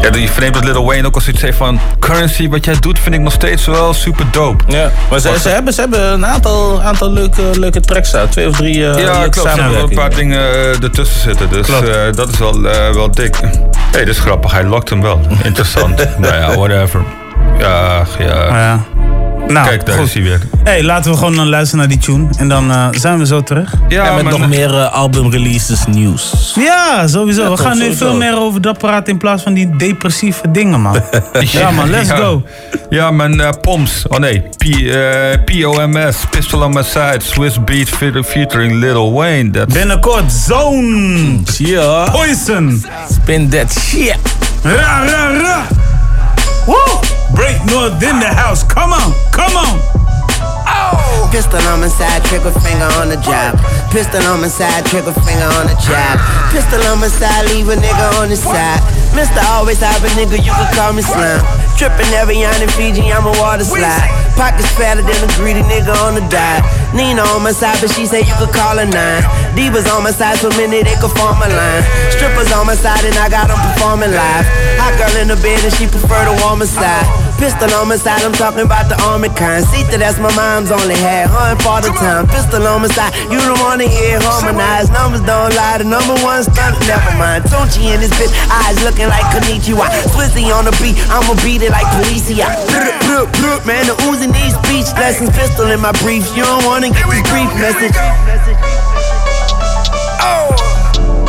Ja, 0.00 0.10
die 0.10 0.30
vreemd 0.30 0.54
dat 0.54 0.64
Lil 0.64 0.84
Wayne 0.84 1.06
ook 1.06 1.14
al 1.14 1.20
zoiets 1.20 1.42
heeft 1.42 1.56
van... 1.56 1.80
Currency, 1.98 2.48
wat 2.48 2.64
jij 2.64 2.76
doet, 2.80 2.98
vind 2.98 3.14
ik 3.14 3.20
nog 3.20 3.32
steeds 3.32 3.66
wel 3.66 3.94
super 3.94 4.24
dope. 4.30 4.64
Ja, 4.66 4.90
maar 5.10 5.18
ze, 5.18 5.38
ze, 5.40 5.48
hebben, 5.48 5.72
ze 5.72 5.80
hebben 5.80 6.12
een 6.12 6.26
aantal, 6.26 6.82
aantal 6.82 7.12
leuke, 7.12 7.42
leuke 7.58 7.80
tracks 7.80 8.14
uit. 8.14 8.32
Twee 8.32 8.48
of 8.48 8.56
drie 8.56 8.90
eh 8.90 9.02
Ja, 9.02 9.28
klopt. 9.28 9.48
Er 9.48 9.54
hebben 9.54 9.72
wel 9.72 9.82
een 9.82 9.94
paar 9.94 10.14
dingen 10.14 10.40
eh, 10.40 10.82
ertussen 10.82 11.20
zitten. 11.20 11.48
Dus 11.48 11.68
eh, 11.68 12.12
dat 12.12 12.28
is 12.28 12.38
wel, 12.38 12.68
eh, 12.68 12.94
wel 12.94 13.10
dik. 13.10 13.36
Hé, 13.36 13.48
hey, 13.90 14.04
dat 14.04 14.14
is 14.14 14.18
grappig. 14.20 14.52
Hij 14.52 14.64
lokt 14.64 14.90
hem 14.90 15.02
wel. 15.02 15.20
Interessant. 15.42 15.96
nou 16.18 16.34
ja, 16.34 16.56
whatever. 16.56 17.02
Ja, 17.58 18.04
ja. 18.18 18.46
Ja. 18.58 18.80
Nou, 19.48 19.66
Kijk, 19.68 19.86
daar 19.86 19.96
goed. 19.98 20.06
is 20.06 20.14
hij 20.14 20.22
weer. 20.22 20.40
hey, 20.64 20.82
laten 20.82 21.10
we 21.10 21.16
gewoon 21.16 21.34
dan 21.36 21.48
luisteren 21.48 21.78
naar 21.78 21.88
die 21.88 21.98
tune. 22.04 22.28
En 22.38 22.48
dan 22.48 22.70
eh, 22.70 22.86
zijn 22.90 23.18
we 23.18 23.26
zo 23.26 23.42
terug. 23.42 23.74
en 23.88 24.14
met 24.14 24.38
nog 24.38 24.48
meer 24.48 24.70
uh, 24.70 24.92
album 24.92 25.30
releases 25.30 25.86
nieuws. 25.86 26.52
Ja, 26.54 27.06
sowieso. 27.06 27.42
Ja, 27.42 27.50
we 27.50 27.56
gaan 27.56 27.72
nu 27.76 27.82
sowieso. 27.82 28.06
veel 28.06 28.16
meer 28.16 28.38
over 28.40 28.60
dat 28.60 28.78
praten 28.78 29.12
in 29.12 29.18
plaats 29.18 29.42
van 29.42 29.52
die 29.52 29.76
depressieve 29.76 30.50
dingen, 30.50 30.80
man. 30.80 31.02
ja, 31.40 31.70
man, 31.70 31.90
let's 31.90 32.08
Ja. 32.08 32.16
go. 32.16 32.42
Ja, 32.90 33.10
mijn 33.10 33.40
eh, 33.40 33.48
Poms. 33.60 34.04
Oh 34.08 34.18
nee, 34.18 34.40
P, 34.56 34.62
eh, 34.64 35.04
POMS, 35.44 36.16
Pistol 36.30 36.62
on 36.62 36.72
My 36.72 36.82
Side, 36.82 37.18
Swiss 37.18 37.64
Beat 37.64 37.88
fe- 37.88 38.22
featuring 38.24 38.72
Lil 38.72 39.12
Wayne. 39.12 39.50
That's 39.50 39.74
Binnenkort 39.74 40.32
Zone. 40.32 41.38
Ja. 41.58 42.10
Poison. 42.10 42.84
Spin 43.12 43.48
that 43.48 43.72
shit. 43.80 44.18
Ra, 44.62 45.04
ra, 45.04 45.30
ra. 45.40 45.66
Woo! 46.66 47.16
Break 47.38 47.62
North 47.70 48.02
in 48.02 48.18
the 48.18 48.26
house. 48.26 48.64
Come 48.66 48.90
on, 48.90 49.14
come 49.30 49.54
on. 49.54 49.78
Oh. 50.66 51.30
Pistol 51.30 51.62
on 51.70 51.78
my 51.78 51.86
side, 51.86 52.24
trigger 52.24 52.50
finger 52.50 52.90
on 52.98 53.14
the 53.14 53.16
job. 53.22 53.54
Pistol 53.94 54.18
on 54.26 54.40
my 54.42 54.48
side, 54.48 54.84
trigger 54.86 55.14
finger 55.22 55.46
on 55.54 55.70
the 55.70 55.78
job. 55.78 56.18
Pistol 56.50 56.82
on 56.90 56.98
my 56.98 57.06
side, 57.06 57.46
leave 57.46 57.68
a 57.68 57.76
nigga 57.76 58.06
on 58.18 58.28
the 58.28 58.36
side. 58.36 58.82
Mister 59.14 59.40
always 59.50 59.80
have 59.80 60.02
a 60.04 60.08
nigga, 60.18 60.38
you 60.38 60.52
can 60.52 60.68
call 60.74 60.92
me 60.92 61.02
Slim. 61.02 61.40
Trippin' 61.76 62.10
every 62.14 62.42
on 62.44 62.58
in 62.60 62.68
Fiji, 62.74 63.06
I'm 63.12 63.26
a 63.26 63.34
water 63.38 63.64
slide. 63.64 64.10
Pockets 64.34 64.70
fatter 64.74 65.02
than 65.02 65.18
a 65.22 65.30
greedy 65.38 65.62
nigga 65.66 65.94
on 66.06 66.14
the 66.14 66.22
diet. 66.26 66.62
Nina 66.94 67.22
on 67.34 67.42
my 67.42 67.52
side, 67.52 67.78
but 67.80 67.90
she 67.90 68.06
say 68.06 68.22
you 68.22 68.34
could 68.38 68.50
call 68.50 68.78
her 68.78 68.86
nine. 68.86 69.22
Divas 69.54 69.86
on 69.90 70.02
my 70.02 70.10
side, 70.10 70.38
so 70.38 70.50
many 70.58 70.82
they 70.82 70.98
could 70.98 71.10
form 71.14 71.38
a 71.38 71.48
line. 71.50 71.82
Strippers 72.10 72.50
on 72.52 72.66
my 72.66 72.74
side, 72.74 73.04
and 73.04 73.14
I 73.14 73.30
got 73.30 73.46
them 73.46 73.58
performing 73.58 74.10
live. 74.10 74.46
Hot 74.78 74.94
girl 74.98 75.14
in 75.22 75.28
the 75.30 75.38
bed, 75.38 75.62
and 75.62 75.74
she 75.74 75.86
prefer 75.86 76.26
the 76.26 76.34
warmer 76.42 76.66
side. 76.66 77.06
Pistol 77.38 77.70
on 77.78 77.86
my 77.86 77.94
side, 77.94 78.26
I'm 78.26 78.34
talking 78.34 78.66
about 78.66 78.90
the 78.90 78.98
army 79.06 79.30
kind. 79.30 79.62
Sita, 79.62 79.94
that's 79.94 80.18
my 80.18 80.34
mom's 80.34 80.74
only 80.74 80.98
had. 80.98 81.30
Her 81.30 81.54
and 81.54 81.60
for 81.62 81.78
the 81.78 81.94
time. 81.94 82.26
Pistol 82.26 82.66
on 82.66 82.82
my 82.82 82.90
side, 82.90 83.14
you 83.30 83.38
don't 83.38 83.62
wanna 83.62 83.86
hear 83.86 84.18
harmonized. 84.18 84.90
Numbers 84.90 85.22
don't 85.22 85.54
lie, 85.54 85.78
the 85.78 85.86
number 85.86 86.18
one 86.26 86.42
stunt, 86.42 86.74
never 86.90 87.14
mind. 87.14 87.46
Tunchi 87.46 87.94
in 87.94 88.02
this 88.02 88.10
bitch, 88.18 88.34
eyes 88.50 88.82
looking 88.82 88.97
like 89.06 89.22
Konichiwa. 89.30 89.86
Swizzy 90.10 90.50
on 90.50 90.66
the 90.66 90.74
beat, 90.82 90.98
I'ma 91.06 91.38
beat 91.46 91.62
it 91.62 91.70
like 91.70 91.86
Policia. 91.94 92.50
Man, 93.62 93.86
the 93.86 93.94
Uzi 94.10 94.26
needs 94.26 94.58
speech 94.66 94.90
lessons. 94.98 95.30
Pistol 95.30 95.70
in 95.70 95.78
my 95.78 95.92
briefs, 96.02 96.34
you 96.34 96.42
don't 96.42 96.64
wanna 96.64 96.90
get 96.90 97.06
this 97.06 97.22
brief 97.30 97.50
message. 97.62 97.94
Oh, 100.18 100.50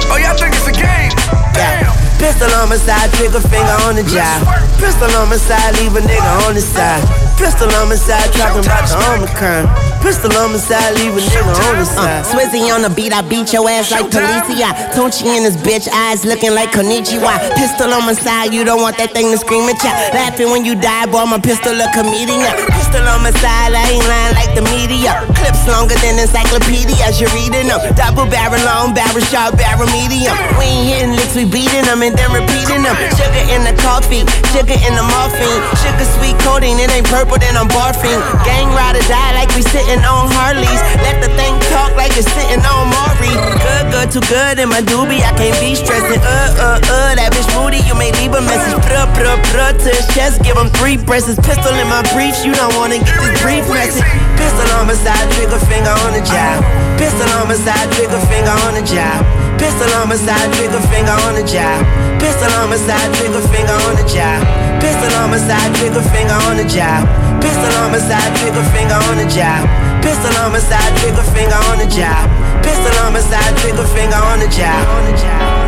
oh, 0.10 0.18
y'all 0.18 0.34
think 0.34 0.56
it's 0.58 0.66
a 0.66 0.74
game? 0.74 1.14
Yeah. 1.54 1.94
Pistol 2.18 2.50
on 2.60 2.70
my 2.70 2.78
side, 2.78 3.12
trigger 3.14 3.40
finger 3.40 3.78
on 3.86 3.96
the 3.96 4.04
job. 4.04 4.42
Pistol 4.80 5.12
on 5.20 5.30
my 5.30 5.38
side, 5.38 5.78
leave 5.78 5.96
a 5.96 6.02
nigga 6.02 6.48
on 6.48 6.56
the 6.56 6.62
side. 6.62 7.04
Pistol 7.38 7.70
on 7.76 7.90
my 7.90 7.96
side, 7.96 8.32
talking 8.34 8.64
about 8.66 8.88
the 8.88 8.98
Omicron. 9.14 9.89
Pistol 10.02 10.32
on 10.40 10.52
my 10.52 10.58
side, 10.58 10.96
leave 10.98 11.14
a 11.14 11.22
nigga 11.22 11.54
on 11.70 11.76
the 11.78 11.86
side. 11.86 12.24
Uh, 12.24 12.24
Swizzy 12.24 12.72
on 12.74 12.82
the 12.82 12.90
beat, 12.90 13.14
I 13.14 13.22
beat 13.22 13.52
your 13.54 13.68
ass 13.70 13.92
like 13.92 14.08
Policia. 14.08 14.72
Tunchi 14.96 15.28
in 15.28 15.44
this 15.44 15.58
bitch, 15.60 15.92
eyes 15.92 16.26
looking 16.26 16.56
like 16.56 16.72
Konichiwa. 16.72 17.36
Pistol 17.56 17.94
on 17.94 18.08
my 18.08 18.14
side, 18.14 18.54
you 18.54 18.64
don't 18.64 18.82
want 18.82 18.98
that 18.98 19.12
thing 19.12 19.30
to 19.32 19.38
scream 19.38 19.68
at 19.70 19.78
ya. 19.84 19.92
Laughing 20.16 20.50
when 20.50 20.64
you 20.64 20.74
die, 20.74 21.06
boy, 21.12 21.26
my 21.28 21.38
pistol 21.38 21.76
a 21.76 21.88
comedian. 21.94 22.48
Pistol 22.72 23.04
on 23.12 23.22
my 23.22 23.32
side, 23.44 23.76
I 23.76 23.84
ain't 23.92 24.08
lying 24.08 24.34
like 24.40 24.52
the 24.56 24.64
media. 24.72 25.20
Clips 25.36 25.68
longer 25.68 26.00
than 26.00 26.16
encyclopedias, 26.18 27.20
you're 27.20 27.32
reading 27.36 27.68
them. 27.68 27.80
Double 27.94 28.26
barrel 28.26 28.60
long, 28.66 28.96
barrel 28.96 29.22
short, 29.30 29.60
barrel 29.60 29.86
medium. 29.92 30.34
We 30.58 30.66
ain't 30.66 30.88
hitting 30.90 31.14
licks, 31.14 31.36
we 31.36 31.44
beating 31.44 31.86
them 31.86 32.02
and 32.02 32.16
then 32.16 32.32
repeating 32.32 32.82
them. 32.82 32.96
Sugar 33.20 33.46
in 33.52 33.68
the 33.68 33.76
coffee, 33.84 34.24
sugar 34.56 34.80
in 34.80 34.94
the 34.96 35.06
morphine. 35.06 35.62
Sugar 35.84 36.08
sweet 36.18 36.38
coating, 36.42 36.80
it 36.80 36.90
ain't 36.90 37.06
purple, 37.12 37.38
then 37.38 37.54
I'm 37.60 37.68
barfing. 37.70 38.20
Gang 38.48 38.72
ride 38.74 38.96
or 38.96 39.06
die 39.12 39.36
like 39.36 39.52
we 39.54 39.62
sitting 39.62 39.89
on 39.98 40.30
Harleys. 40.38 40.82
Let 41.02 41.18
the 41.18 41.34
thing 41.34 41.58
talk 41.74 41.98
like 41.98 42.14
it's 42.14 42.30
sitting 42.30 42.62
on 42.62 42.94
Maury. 42.94 43.34
Good, 43.66 43.86
good, 43.90 44.08
too 44.14 44.24
good 44.30 44.62
in 44.62 44.70
my 44.70 44.86
doobie, 44.86 45.26
I 45.26 45.34
can't 45.34 45.58
be 45.58 45.74
stressing. 45.74 46.22
Uh, 46.22 46.78
uh, 46.78 46.78
uh, 46.78 47.18
that 47.18 47.34
bitch 47.34 47.50
moody, 47.58 47.82
you 47.90 47.98
may 47.98 48.14
leave 48.22 48.38
a 48.38 48.42
message. 48.46 48.78
Bruh, 48.86 49.10
bruh, 49.18 49.42
bruh, 49.50 49.74
to 49.74 49.90
his 49.90 50.06
chest, 50.14 50.46
give 50.46 50.54
him 50.54 50.70
three 50.78 50.98
breasts. 50.98 51.34
Pistol 51.42 51.74
in 51.74 51.90
my 51.90 52.06
briefs, 52.14 52.46
you 52.46 52.54
don't 52.54 52.74
wanna 52.78 53.02
get 53.02 53.18
this 53.18 53.34
brief 53.42 53.66
message. 53.74 54.06
Pistol 54.38 54.70
on 54.78 54.86
my 54.86 54.94
side, 54.94 55.26
trigger 55.34 55.58
finger 55.66 55.96
on 56.06 56.14
the 56.14 56.22
job. 56.22 56.62
Pistol 57.02 57.26
on 57.42 57.50
my 57.50 57.58
side, 57.58 57.90
trigger 57.98 58.22
finger 58.30 58.54
on 58.70 58.78
the 58.78 58.86
job. 58.86 59.26
Pistol 59.58 59.90
on 59.98 60.06
my 60.06 60.16
side, 60.22 60.54
trigger 60.54 60.84
finger 60.94 61.18
on 61.26 61.34
the 61.34 61.44
job. 61.50 61.82
Pistol 62.22 62.52
on 62.62 62.70
my 62.70 62.78
side, 62.78 63.10
trigger 63.18 63.42
finger 63.50 63.74
on 63.90 63.98
the 63.98 64.06
job. 64.06 64.46
Pistol 64.78 65.10
on 65.18 65.34
my 65.34 65.42
side, 65.42 65.74
trigger 65.82 66.06
finger 66.14 66.38
on 66.46 66.62
the 66.62 66.68
job. 66.70 67.29
Pistol 67.42 67.74
on 67.82 67.92
my 67.92 68.00
side, 68.00 68.36
trigger 68.38 68.64
finger 68.76 69.00
on 69.10 69.18
the 69.18 69.28
job. 69.28 69.68
Pistol 70.04 70.36
on 70.44 70.52
my 70.52 70.60
side, 70.60 70.96
trigger 70.98 71.24
finger 71.36 71.60
on 71.72 71.78
the 71.80 71.88
job. 71.88 72.30
Pistol 72.64 72.94
on 73.06 73.14
my 73.14 73.20
side, 73.20 73.58
trigger 73.58 73.88
finger 73.88 74.16
on 74.16 74.40
the 74.40 74.48
job. 74.48 74.88
On 74.88 75.06
the 75.06 75.18
job. 75.18 75.60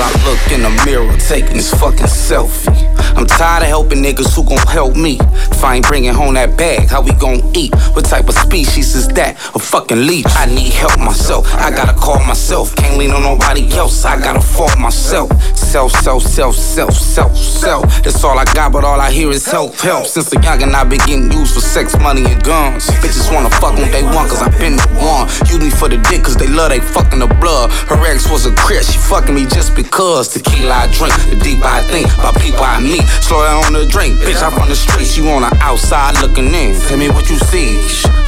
I 0.00 0.12
look 0.24 0.52
in 0.52 0.62
the 0.62 0.70
mirror, 0.86 1.16
taking 1.18 1.56
this 1.56 1.74
fucking 1.74 2.06
selfie. 2.06 2.87
I'm 3.18 3.26
tired 3.26 3.64
of 3.64 3.68
helping 3.68 3.98
niggas 3.98 4.32
who 4.36 4.44
gon' 4.44 4.64
help 4.68 4.94
me. 4.94 5.18
If 5.50 5.64
I 5.64 5.74
ain't 5.74 5.88
bringing 5.88 6.14
home 6.14 6.34
that 6.34 6.56
bag, 6.56 6.88
how 6.88 7.02
we 7.02 7.10
gon' 7.14 7.42
eat? 7.52 7.74
What 7.98 8.04
type 8.04 8.28
of 8.28 8.34
species 8.36 8.94
is 8.94 9.08
that? 9.18 9.34
A 9.56 9.58
fucking 9.58 10.06
leech. 10.06 10.26
I 10.38 10.46
need 10.46 10.72
help 10.72 10.96
myself. 11.00 11.52
I 11.54 11.70
gotta 11.70 11.94
call 11.98 12.22
myself. 12.24 12.76
Can't 12.76 12.96
lean 12.96 13.10
on 13.10 13.22
nobody 13.22 13.72
else. 13.72 14.04
I 14.04 14.20
gotta 14.20 14.40
fall 14.40 14.70
myself. 14.78 15.32
Self, 15.56 15.90
self, 15.98 16.22
self, 16.22 16.54
self, 16.54 16.94
self, 16.94 17.36
self. 17.36 18.02
That's 18.04 18.22
all 18.22 18.38
I 18.38 18.44
got, 18.54 18.70
but 18.70 18.84
all 18.84 19.00
I 19.00 19.10
hear 19.10 19.30
is 19.30 19.44
help, 19.44 19.74
help. 19.74 20.06
Since 20.06 20.32
a 20.32 20.36
youngin' 20.36 20.72
I 20.72 20.84
been 20.84 21.00
getting 21.00 21.32
used 21.32 21.54
for 21.54 21.60
sex, 21.60 21.98
money, 21.98 22.24
and 22.24 22.42
guns. 22.44 22.86
Bitches 23.02 23.34
wanna 23.34 23.50
fuck 23.50 23.74
on 23.74 23.90
day 23.90 24.04
one, 24.04 24.28
cause 24.30 24.40
I 24.40 24.48
been 24.58 24.76
the 24.76 24.86
one. 25.02 25.26
Use 25.50 25.58
me 25.58 25.70
for 25.70 25.88
the 25.88 25.98
dick, 26.08 26.22
cause 26.22 26.36
they 26.36 26.46
love 26.46 26.70
they 26.70 26.78
fucking 26.78 27.18
the 27.18 27.26
blood. 27.42 27.72
Her 27.90 27.98
ex 28.06 28.30
was 28.30 28.46
a 28.46 28.54
crit, 28.54 28.84
she 28.84 28.96
fucking 28.96 29.34
me 29.34 29.44
just 29.44 29.74
because. 29.74 30.28
Tequila 30.28 30.86
I 30.86 30.92
drink, 30.94 31.14
the 31.28 31.36
deep 31.42 31.64
I 31.64 31.82
think, 31.82 32.06
about 32.14 32.38
people 32.38 32.62
I 32.62 32.78
meet. 32.78 33.07
Slow 33.22 33.44
down 33.44 33.64
on 33.64 33.72
the 33.72 33.86
drink, 33.86 34.18
bitch, 34.20 34.40
I 34.42 34.48
run 34.56 34.68
the 34.68 34.76
streets. 34.76 35.16
You 35.16 35.28
on 35.28 35.42
the 35.42 35.52
outside 35.60 36.20
looking 36.20 36.52
in. 36.54 36.78
Tell 36.88 36.96
me 36.96 37.08
what 37.10 37.28
you 37.28 37.36
see. 37.50 37.76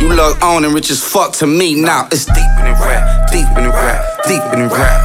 You 0.01 0.13
look 0.13 0.43
on 0.43 0.65
and 0.65 0.75
rich 0.75 0.91
as 0.91 1.03
fuck 1.03 1.33
to 1.41 1.47
me. 1.47 1.75
Now 1.75 2.09
it's 2.13 2.25
deep 2.25 2.53
in 2.59 2.65
the 2.65 2.77
rap, 2.77 3.31
deep 3.31 3.49
in 3.57 3.65
the 3.65 3.71
rap, 3.71 4.05
deep 4.29 4.43
in 4.53 4.61
the 4.61 4.69
rap. 4.69 5.01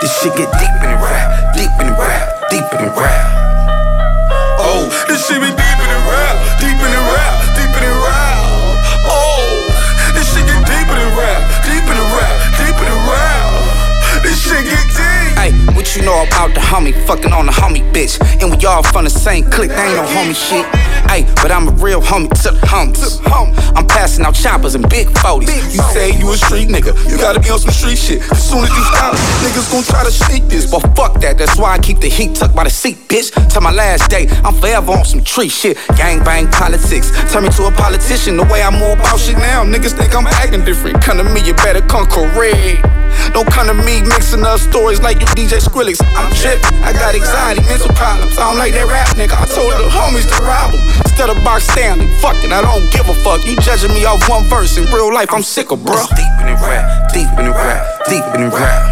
This 0.00 0.14
shit 0.22 0.34
get 0.36 0.50
deep 0.58 0.76
in 0.82 0.90
the 0.90 1.00
rap, 1.02 1.54
deep 1.54 1.70
in 1.80 1.86
the 1.86 1.96
rap, 1.98 2.50
deep 2.50 2.66
in 2.78 2.86
the 2.86 2.92
rap. 2.94 3.26
Oh, 4.60 4.86
this 5.08 5.26
shit 5.26 5.40
be 5.40 5.50
deep 5.50 5.78
in 5.82 5.90
the 5.90 6.00
rap, 6.06 6.36
deep 6.60 6.78
in 6.78 6.90
the 6.90 6.97
you 15.98 16.04
know 16.04 16.22
about 16.22 16.54
the 16.54 16.60
homie 16.60 16.94
fucking 17.06 17.32
on 17.32 17.46
the 17.46 17.52
homie 17.52 17.82
bitch? 17.92 18.22
And 18.40 18.54
we 18.54 18.66
all 18.66 18.82
from 18.82 19.04
the 19.04 19.10
same 19.10 19.50
clique, 19.50 19.70
they 19.70 19.82
ain't 19.82 19.96
no 19.96 20.06
homie 20.06 20.36
shit. 20.36 20.64
Hey, 21.10 21.26
but 21.42 21.50
I'm 21.50 21.66
a 21.66 21.72
real 21.82 22.00
homie 22.00 22.30
to 22.42 22.50
the 22.54 22.66
homies. 22.66 23.18
I'm 23.74 23.86
passing 23.86 24.24
out 24.24 24.34
choppers 24.34 24.74
and 24.76 24.88
big 24.88 25.08
40s. 25.08 25.50
You 25.74 25.82
say 25.90 26.16
you 26.16 26.30
a 26.30 26.36
street 26.36 26.68
nigga, 26.68 26.94
you 27.10 27.18
gotta 27.18 27.40
be 27.40 27.50
on 27.50 27.58
some 27.58 27.72
street 27.72 27.98
shit. 27.98 28.22
As 28.30 28.48
soon 28.48 28.62
as 28.62 28.70
you 28.70 28.84
stop, 28.94 29.14
niggas 29.42 29.72
gon' 29.72 29.82
try 29.82 30.04
to 30.04 30.12
sneak 30.12 30.44
this. 30.44 30.70
But 30.70 30.80
fuck 30.94 31.20
that, 31.20 31.36
that's 31.36 31.58
why 31.58 31.74
I 31.74 31.78
keep 31.78 31.98
the 31.98 32.08
heat 32.08 32.36
tucked 32.36 32.54
by 32.54 32.64
the 32.64 32.70
seat, 32.70 32.96
bitch. 33.08 33.34
Till 33.50 33.62
my 33.62 33.72
last 33.72 34.08
day, 34.08 34.28
I'm 34.44 34.54
forever 34.54 34.92
on 34.92 35.04
some 35.04 35.24
tree 35.24 35.48
shit. 35.48 35.78
Gang 35.96 36.22
bang 36.22 36.46
politics, 36.48 37.10
turn 37.32 37.42
me 37.42 37.50
to 37.50 37.66
a 37.66 37.72
politician. 37.72 38.36
The 38.36 38.44
way 38.44 38.62
I 38.62 38.70
move 38.70 39.00
about 39.00 39.18
shit 39.18 39.38
now, 39.38 39.64
niggas 39.64 39.98
think 39.98 40.14
I'm 40.14 40.26
acting 40.26 40.64
different. 40.64 41.02
Come 41.02 41.18
to 41.18 41.24
me, 41.24 41.40
you 41.44 41.54
better 41.54 41.80
come 41.82 42.06
correct. 42.06 42.86
Don't 43.32 43.48
come 43.50 43.66
to 43.68 43.74
me 43.74 44.02
mixing 44.02 44.44
up 44.44 44.58
stories 44.58 45.00
like 45.00 45.20
you 45.20 45.26
DJ 45.34 45.60
Skrillex. 45.60 46.00
I'm 46.16 46.32
trippin', 46.34 46.74
I 46.82 46.92
got 46.92 47.14
anxiety, 47.14 47.62
mental 47.68 47.92
problems. 47.94 48.36
I 48.38 48.48
don't 48.48 48.58
like 48.58 48.72
that 48.74 48.86
rap 48.88 49.14
nigga. 49.14 49.36
I 49.36 49.46
told 49.46 49.72
the 49.74 49.86
homies 49.90 50.26
to 50.30 50.38
rob 50.42 50.74
him. 50.74 50.82
Instead 51.04 51.30
of 51.30 51.38
box 51.44 51.64
Stanley, 51.68 52.08
fuck 52.18 52.36
it, 52.42 52.52
I 52.52 52.62
don't 52.62 52.86
give 52.90 53.08
a 53.08 53.16
fuck. 53.22 53.44
You 53.46 53.56
judging 53.60 53.92
me 53.94 54.04
off 54.04 54.22
one 54.28 54.44
verse. 54.46 54.76
In 54.78 54.84
real 54.90 55.12
life, 55.12 55.32
I'm 55.32 55.42
sick 55.42 55.70
of, 55.70 55.84
bro. 55.84 55.98
Deep 56.16 56.34
in 56.42 56.46
the 56.50 56.58
rap, 56.60 57.12
deep 57.12 57.30
in 57.38 57.44
the 57.46 57.54
rap, 57.54 57.82
deep 58.06 58.24
in 58.34 58.48
the 58.48 58.50
rap. 58.50 58.82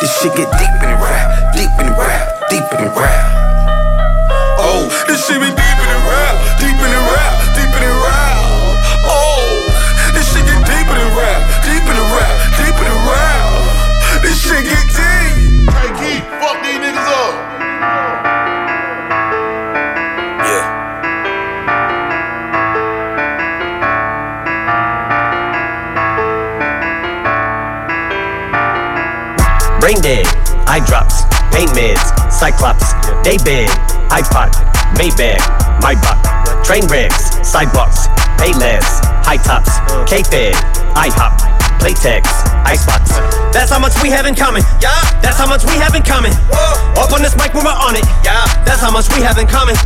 This 0.00 0.10
shit 0.20 0.34
get 0.36 0.50
deep 0.58 0.76
in 0.82 0.88
the 0.90 0.98
rap, 1.00 1.54
deep 1.54 1.70
in 1.80 1.86
the 1.86 1.96
rap, 1.96 2.50
deep 2.50 2.66
in 2.76 2.84
the 2.84 2.90
rap. 2.92 3.24
Oh, 4.58 4.88
this 5.06 5.26
shit 5.26 5.40
be 5.40 5.63
cyclops, 32.44 32.92
day 33.24 33.40
bed, 33.40 33.72
iPod, 34.12 34.52
Maybach, 35.00 35.40
my 35.80 35.96
buck, 35.96 36.20
train 36.62 36.84
wrecks, 36.92 37.32
sidewalks, 37.40 38.04
payless, 38.36 38.84
high 39.24 39.40
tops, 39.40 39.80
K-Fed, 40.04 40.52
IHOP, 40.92 41.40
Playtex, 41.80 42.28
Icebox. 42.68 43.16
That's 43.48 43.72
how 43.72 43.78
much 43.78 43.96
we 44.02 44.10
have 44.10 44.26
in 44.26 44.34
common. 44.34 44.60
Yeah. 44.76 44.92
That's 45.24 45.38
how 45.38 45.48
much 45.48 45.64
we 45.64 45.72
have 45.80 45.94
in 45.94 46.02
common. 46.02 46.32
Whoa. 46.52 47.00
Up 47.00 47.12
on 47.16 47.22
this 47.22 47.36
mic 47.36 47.54
when 47.54 47.64
we're 47.64 47.72
on 47.72 47.96
it. 47.96 48.04
Yeah. 48.20 48.44
That's 48.68 48.80
how 48.80 48.92
much 48.92 49.08
we 49.16 49.24
have 49.24 49.38
in 49.38 49.46
common. 49.46 49.76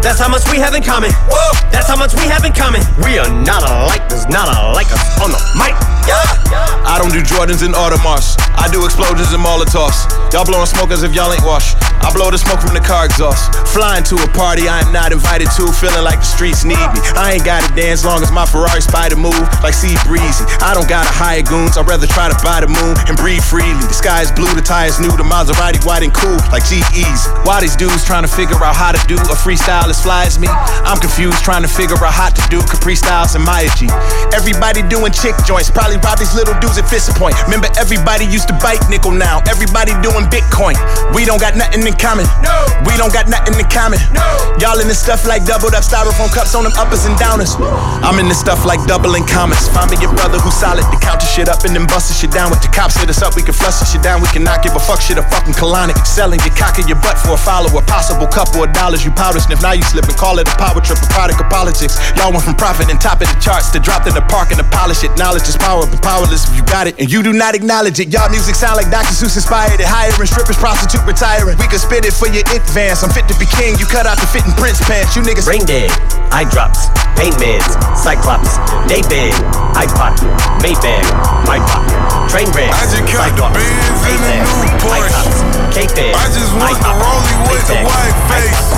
That's 0.00 0.18
how 0.18 0.28
much 0.28 0.48
we 0.50 0.56
have 0.64 0.72
in 0.72 0.82
common. 0.82 1.12
Whoa. 1.28 1.52
That's 1.68 1.88
how 1.88 1.96
much 1.96 2.14
we 2.14 2.24
have 2.32 2.44
in 2.44 2.52
common. 2.52 2.80
We 3.04 3.18
are 3.18 3.28
not 3.44 3.68
alike. 3.68 4.08
There's 4.08 4.28
not 4.28 4.48
alike 4.48 4.88
us 4.92 5.04
on 5.20 5.28
the 5.28 5.40
mic. 5.60 5.76
I 6.10 6.96
don't 6.96 7.12
do 7.12 7.20
Jordans 7.20 7.64
and 7.64 7.74
Audemars. 7.74 8.40
I 8.56 8.66
do 8.72 8.84
explosions 8.84 9.32
and 9.32 9.44
Molotovs. 9.44 10.08
Y'all 10.32 10.44
blowing 10.44 10.66
smoke 10.66 10.90
as 10.90 11.02
if 11.02 11.14
y'all 11.14 11.32
ain't 11.32 11.44
washed. 11.44 11.76
I 12.00 12.12
blow 12.14 12.30
the 12.30 12.38
smoke 12.40 12.64
from 12.64 12.72
the 12.72 12.80
car 12.80 13.04
exhaust. 13.04 13.52
Flying 13.68 14.00
to 14.08 14.16
a 14.16 14.28
party 14.32 14.64
I 14.64 14.80
am 14.80 14.92
not 14.92 15.12
invited 15.12 15.52
to, 15.60 15.68
feeling 15.68 16.00
like 16.00 16.24
the 16.24 16.30
streets 16.30 16.64
need 16.64 16.80
me. 16.96 17.00
I 17.12 17.36
ain't 17.36 17.44
gotta 17.44 17.68
dance 17.76 18.04
long 18.04 18.24
as 18.24 18.32
my 18.32 18.48
Ferrari 18.48 18.80
spider 18.80 19.16
move 19.16 19.36
like 19.60 19.76
Sea 19.76 19.92
Breezy. 20.08 20.48
I 20.64 20.72
don't 20.72 20.88
gotta 20.88 21.12
hire 21.12 21.44
goons, 21.44 21.76
I'd 21.76 21.84
rather 21.84 22.08
try 22.08 22.32
to 22.32 22.38
buy 22.40 22.64
the 22.64 22.70
moon 22.70 22.96
and 23.04 23.14
breathe 23.20 23.44
freely. 23.44 23.84
The 23.84 23.98
sky 23.98 24.24
is 24.24 24.32
blue, 24.32 24.48
the 24.56 24.64
tires 24.64 24.96
new, 24.96 25.12
the 25.12 25.26
Maserati 25.26 25.84
white 25.84 26.00
and 26.00 26.14
cool 26.14 26.40
like 26.48 26.64
GE's. 26.64 27.28
Why 27.44 27.60
these 27.60 27.76
dudes 27.76 28.08
trying 28.08 28.24
to 28.24 28.32
figure 28.32 28.56
out 28.64 28.74
how 28.74 28.96
to 28.96 29.00
do 29.04 29.20
a 29.20 29.36
freestyle 29.36 29.92
as 29.92 30.00
fly 30.00 30.24
as 30.24 30.40
me? 30.40 30.48
I'm 30.88 30.98
confused 30.98 31.44
trying 31.44 31.62
to 31.62 31.70
figure 31.70 32.00
out 32.00 32.16
how 32.16 32.32
to 32.32 32.42
do 32.48 32.64
Capri 32.64 32.96
Styles 32.96 33.36
and 33.36 33.44
Maya 33.44 33.68
G. 33.76 33.86
Everybody 34.32 34.80
doing 34.88 35.12
chick 35.12 35.36
joints, 35.44 35.68
probably 35.68 35.97
rob 36.04 36.18
these 36.18 36.34
little 36.34 36.54
dudes 36.60 36.76
at 36.76 36.90
Fist 36.90 37.10
Point. 37.16 37.34
Remember, 37.46 37.68
everybody 37.78 38.26
used 38.26 38.48
to 38.48 38.56
bite 38.58 38.82
nickel 38.90 39.12
now. 39.12 39.40
Everybody 39.48 39.94
doing 40.02 40.26
Bitcoin. 40.28 40.74
We 41.14 41.24
don't 41.24 41.40
got 41.40 41.56
nothing 41.56 41.86
in 41.86 41.94
common. 41.94 42.26
No. 42.42 42.52
We 42.84 42.98
don't 42.98 43.12
got 43.12 43.30
nothing 43.30 43.54
in 43.54 43.68
common. 43.70 43.98
No. 44.12 44.24
Y'all 44.58 44.78
in 44.82 44.88
this 44.90 44.98
stuff 44.98 45.26
like 45.26 45.46
doubled 45.46 45.74
up 45.74 45.86
styrofoam 45.86 46.30
cups 46.34 46.54
on 46.54 46.64
them 46.64 46.74
uppers 46.76 47.06
and 47.06 47.14
downers. 47.16 47.54
I'm 48.02 48.18
in 48.18 48.28
this 48.28 48.40
stuff 48.40 48.66
like 48.66 48.82
doubling 48.86 49.26
commas. 49.26 49.68
Find 49.70 49.90
me 49.90 49.96
your 50.02 50.12
brother 50.14 50.38
who's 50.38 50.58
solid 50.58 50.82
to 50.82 50.98
count 50.98 51.22
shit 51.38 51.48
up 51.48 51.62
and 51.62 51.76
then 51.76 51.86
bust 51.86 52.10
the 52.10 52.14
shit 52.18 52.34
down. 52.34 52.50
With 52.50 52.60
the 52.60 52.72
cops 52.74 52.98
hit 52.98 53.08
us 53.08 53.22
up, 53.22 53.36
we 53.36 53.42
can 53.46 53.54
flush 53.54 53.78
the 53.78 53.86
shit 53.86 54.02
down. 54.02 54.20
We 54.20 54.28
cannot 54.34 54.62
give 54.62 54.74
a 54.74 54.82
fuck 54.82 55.00
shit 55.00 55.18
a 55.18 55.24
fucking 55.30 55.54
colonic. 55.54 55.94
Selling 56.02 56.40
your 56.42 56.54
cock 56.58 56.78
in 56.82 56.88
your 56.88 56.98
butt 56.98 57.18
for 57.18 57.38
a 57.38 57.40
follower. 57.40 57.80
Possible 57.86 58.26
couple 58.26 58.64
of 58.64 58.72
dollars 58.72 59.04
you 59.04 59.12
powder 59.12 59.40
sniff. 59.40 59.62
Now 59.62 59.72
you 59.72 59.82
slip 59.86 60.10
and 60.10 60.18
call 60.18 60.38
it 60.42 60.48
a 60.48 60.56
power 60.58 60.80
trip, 60.82 60.98
a 60.98 61.08
product 61.14 61.38
of 61.40 61.48
politics. 61.48 61.96
Y'all 62.18 62.32
went 62.34 62.42
from 62.42 62.58
profit 62.58 62.90
and 62.90 63.00
top 63.00 63.22
of 63.22 63.28
the 63.28 63.38
charts 63.38 63.70
to 63.70 63.78
dropped 63.78 64.06
in 64.06 64.14
the 64.14 64.26
park 64.26 64.50
and 64.50 64.58
to 64.58 64.66
polish 64.74 65.04
it. 65.04 65.12
Knowledge 65.16 65.46
is 65.48 65.56
power, 65.56 65.86
but 65.90 66.00
powerless 66.02 66.48
if 66.48 66.56
you 66.56 66.64
got 66.68 66.86
it 66.86 66.94
and 67.00 67.10
you 67.10 67.22
do 67.22 67.32
not 67.32 67.54
acknowledge 67.54 68.00
it. 68.00 68.12
Y'all 68.12 68.30
music 68.30 68.54
sound 68.54 68.76
like 68.76 68.90
Dr. 68.90 69.12
Seuss 69.12 69.36
inspired 69.36 69.80
it. 69.80 69.88
Hiring 69.88 70.28
strippers, 70.28 70.56
prostitute 70.56 71.04
retiring. 71.04 71.56
We 71.58 71.66
could 71.68 71.80
spit 71.80 72.04
it 72.04 72.14
for 72.14 72.28
your 72.28 72.44
it 72.54 72.62
vans. 72.70 73.02
I'm 73.02 73.10
fit 73.10 73.26
to 73.28 73.36
be 73.40 73.46
king. 73.58 73.76
You 73.80 73.86
cut 73.86 74.06
out 74.06 74.20
the 74.20 74.28
fitting 74.28 74.52
Prince 74.56 74.80
pants. 74.84 75.16
You 75.16 75.22
niggas 75.22 75.48
Brain 75.48 75.64
dead, 75.64 75.90
eye 76.28 76.44
drops, 76.44 76.92
pain 77.16 77.32
meds, 77.40 77.72
cyclops, 77.96 78.60
day 78.84 79.00
bed, 79.08 79.32
iPod, 79.74 80.14
Maybach, 80.60 81.06
my 81.48 81.58
pop, 81.64 81.82
train 82.28 82.46
wrecks, 82.52 82.76
sidewalks, 83.08 83.56
payless, 84.04 84.48
high 84.84 85.08
tops, 85.08 85.40
K-Fed, 85.74 86.14
I 86.14 86.26
just 86.34 86.52
want 86.58 86.76
the 86.78 86.90
iPod, 86.90 87.00
rollie 87.00 87.36
with 87.48 87.64
the 87.66 87.76
Playtex, 87.78 87.88
white 87.88 88.18
face. 88.28 88.68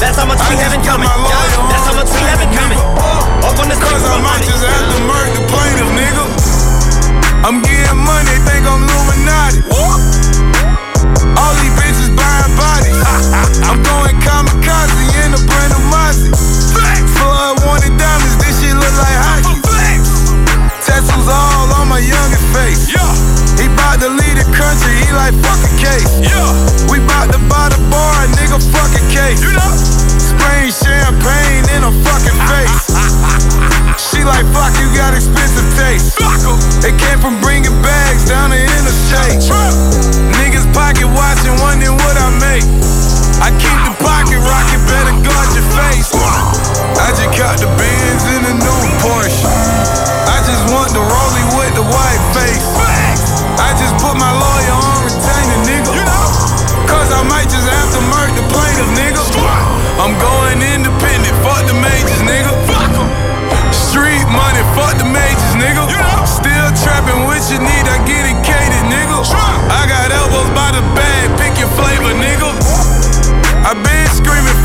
That's 0.00 0.16
how 0.16 0.24
much 0.24 0.40
we 0.48 0.56
I 0.56 0.64
have 0.64 0.72
in 0.72 0.80
common. 0.80 1.08
my 1.08 1.18
lawyer 1.18 1.60
That's 1.68 1.84
how 1.84 1.92
much 1.92 2.08
we 2.08 2.20
have 2.24 2.40
in 2.40 2.50
common. 2.56 2.78
Up 3.44 3.56
on 3.60 3.68
this 3.68 3.76
Cause 3.76 4.00
I 4.00 4.16
might 4.24 4.40
just 4.48 4.64
have 4.64 4.86
to 4.86 4.98
murder 5.04 5.32
the 5.36 5.44
plaintiff, 5.52 5.90
nigga. 5.92 6.19
I'm 7.40 7.62
getting 7.64 8.00
money, 8.04 8.36
think 8.44 8.68
I'm 8.68 8.84
Illuminati. 8.84 9.64
All 11.40 11.52
these 11.56 11.72
bitches 11.72 12.12
buying 12.12 12.52
bodies. 12.54 13.00
I'm 13.64 13.80
going 13.80 14.16
kamikaze 14.20 15.08
in 15.24 15.32
a 15.32 15.40
brand 15.48 15.72
new 15.72 15.82
Mozzie. 15.88 16.28
Flood 17.16 17.64
wanted 17.64 17.96
diamonds, 17.96 18.36
this 18.44 18.60
shit 18.60 18.76
look 18.76 18.92
like 19.00 19.18
hockey. 19.24 19.56
Tattoos 20.84 21.28
all 21.32 21.72
on 21.80 21.88
my 21.88 21.98
youngest 21.98 22.44
face. 22.52 22.92
He 23.56 23.66
bout 23.72 24.00
to 24.04 24.08
lead 24.12 24.36
the 24.36 24.44
country, 24.52 25.00
he 25.00 25.08
like 25.16 25.32
fuck 25.40 25.64
a 25.64 25.72
case. 25.80 26.20
We 26.92 27.00
bout 27.08 27.32
to 27.32 27.40
buy 27.48 27.72
the 27.72 27.80
bar, 27.88 28.28
nigga, 28.36 28.60
fuck 28.68 28.92
a 28.92 29.02
case. 29.08 29.40
Spraying 30.20 30.72
champagne 30.76 31.64
in 31.72 31.84
a 31.88 31.92
fucking. 32.04 32.19
She 34.20 34.28
like, 34.28 34.44
fuck, 34.52 34.76
you 34.76 34.84
got 34.92 35.16
expensive 35.16 35.64
taste. 35.80 36.12
Fuck 36.20 36.44
em. 36.44 36.60
It 36.84 36.92
came 37.00 37.16
from 37.24 37.40
bringing 37.40 37.72
bags 37.80 38.28
down 38.28 38.52
the 38.52 38.60
interstate. 38.60 39.40
Niggas 40.36 40.68
pocket 40.76 41.08
watching, 41.08 41.56
wondering 41.56 41.96
what 41.96 42.20
I 42.20 42.28
make. 42.36 42.60
I 43.40 43.48
keep 43.56 43.80
the 43.88 43.96
pocket 43.96 44.36
rocking, 44.44 44.84
better 44.84 45.16
guard 45.24 45.48
your 45.56 45.64
face. 45.72 46.12
I 47.00 47.16
just 47.16 47.32
caught 47.32 47.64
the 47.64 47.72
Benz 47.80 48.22
in 48.36 48.44
a 48.44 48.54
new 48.60 48.80
Porsche. 49.00 49.48
I 50.28 50.44
just 50.44 50.68
want 50.68 50.92
the 50.92 51.00
Rollie 51.00 51.48
with 51.56 51.80
the 51.80 51.86
white 51.88 52.24
face. 52.36 52.68
I 53.56 53.72
just 53.80 53.96
put 54.04 54.20
my 54.20 54.36
lawyer 54.36 54.76
on 54.84 55.00
retainer, 55.00 55.64
nigga. 55.64 55.96
Cause 56.84 57.08
I 57.08 57.24
might 57.24 57.48
just 57.48 57.64
have 57.64 57.88
to 57.96 58.04
murk 58.12 58.36
the 58.36 58.44
plaintiff, 58.52 58.90
nigga. 59.00 59.24
I'm 59.96 60.12
going 60.20 60.60
independent, 60.60 61.40
fuck 61.40 61.64
the 61.64 61.72
majors, 61.72 62.20
nigga. 62.28 62.69
Still 66.26 66.70
trapping 66.82 67.24
what 67.26 67.42
you 67.50 67.58
need, 67.58 67.84
I 67.88 67.98
get 68.06 68.24
it 68.24 68.38
catered, 68.44 68.86
nigga. 68.86 69.18
I 69.34 69.82
got 69.88 70.12
elbows 70.12 70.50
by 70.54 70.70
the 70.72 70.82
bag, 70.94 71.26
pick 71.38 71.58
your 71.58 71.68
flavor, 71.74 72.14
nigga. 72.14 72.54
I 73.66 73.74
been 73.74 74.08
screaming, 74.14 74.59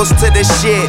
levels 0.00 0.20
to 0.20 0.30
this 0.32 0.48
shit. 0.62 0.88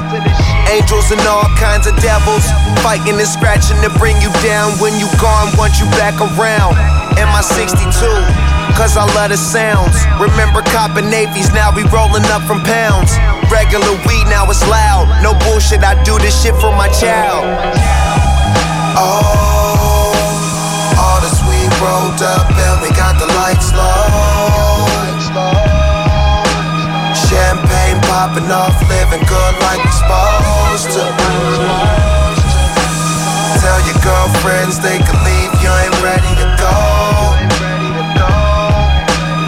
Angels 0.71 1.11
and 1.11 1.19
all 1.27 1.43
kinds 1.59 1.87
of 1.87 1.95
devils. 1.99 2.47
Fighting 2.79 3.19
and 3.19 3.27
scratching 3.27 3.75
to 3.83 3.89
bring 3.99 4.15
you 4.21 4.31
down. 4.39 4.71
When 4.79 4.95
you 4.99 5.07
gone, 5.19 5.51
want 5.57 5.79
you 5.79 5.85
back 5.99 6.15
around. 6.21 6.79
In 7.19 7.27
my 7.35 7.41
62, 7.41 7.91
cause 8.79 8.95
I 8.95 9.03
love 9.15 9.29
the 9.29 9.37
sounds. 9.37 9.95
Remember 10.15 10.61
copping 10.71 11.09
navies, 11.09 11.51
now 11.51 11.75
we 11.75 11.83
rolling 11.91 12.23
up 12.31 12.43
from 12.47 12.63
pounds. 12.63 13.11
Regular 13.51 13.91
weed, 14.07 14.25
now 14.31 14.47
it's 14.47 14.63
loud. 14.67 15.11
No 15.21 15.35
bullshit, 15.43 15.83
I 15.83 16.01
do 16.03 16.17
this 16.19 16.41
shit 16.41 16.55
for 16.55 16.71
my 16.71 16.87
child. 16.87 17.43
Oh, 18.95 20.15
all 20.95 21.19
this 21.19 21.35
weed 21.43 21.71
rolled 21.83 22.21
up 22.23 22.47
and 22.47 22.81
we 22.81 22.89
got 22.95 23.19
the 23.19 23.27
lights 23.27 23.75
low. 23.75 24.00
Popping 28.21 28.51
off, 28.53 28.77
living 28.85 29.25
good 29.25 29.53
like 29.65 29.81
we're 29.81 29.97
supposed 29.97 30.93
to. 30.93 31.01
Tell 33.57 33.79
your 33.89 33.97
girlfriends 34.05 34.77
they 34.77 35.01
can 35.01 35.17
leave, 35.25 35.49
you 35.57 35.71
ain't 35.81 35.97
ready 36.05 36.29
to 36.37 36.47
go. 36.61 36.77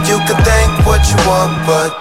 You 0.10 0.18
can 0.26 0.42
think 0.42 0.74
what 0.90 1.06
you 1.06 1.18
want, 1.30 1.54
but 1.70 1.94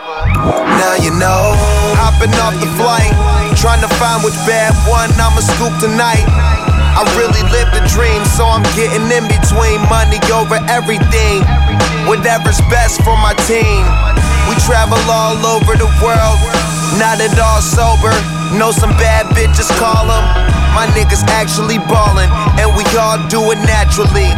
now 0.80 0.96
you 0.96 1.12
know. 1.20 1.52
Hopping 2.00 2.32
off 2.40 2.56
the 2.56 2.70
flight, 2.80 3.12
trying 3.60 3.84
to 3.84 3.90
find 4.00 4.24
which 4.24 4.40
bad 4.48 4.72
one 4.88 5.12
I'ma 5.20 5.44
scoop 5.44 5.76
tonight. 5.76 6.24
I 6.24 7.04
really 7.20 7.44
live 7.52 7.68
the 7.76 7.84
dream, 7.92 8.24
so 8.32 8.48
I'm 8.48 8.64
getting 8.72 9.12
in 9.12 9.28
between 9.28 9.76
money 9.92 10.24
over 10.32 10.56
everything. 10.72 11.44
Whatever's 12.08 12.64
best 12.72 13.04
for 13.04 13.16
my 13.20 13.36
team. 13.44 13.84
We 14.48 14.56
travel 14.64 14.98
all 15.08 15.38
over 15.56 15.76
the 15.76 15.88
world, 16.02 16.40
not 16.98 17.20
at 17.20 17.36
all 17.38 17.60
sober. 17.60 18.12
Know 18.56 18.72
some 18.72 18.92
bad 19.00 19.26
bitches, 19.32 19.68
call 19.80 20.08
them. 20.08 20.24
My 20.76 20.88
niggas 20.96 21.24
actually 21.32 21.78
ballin', 21.88 22.28
and 22.60 22.68
we 22.76 22.84
all 22.96 23.20
do 23.28 23.40
it 23.52 23.60
naturally. 23.64 24.28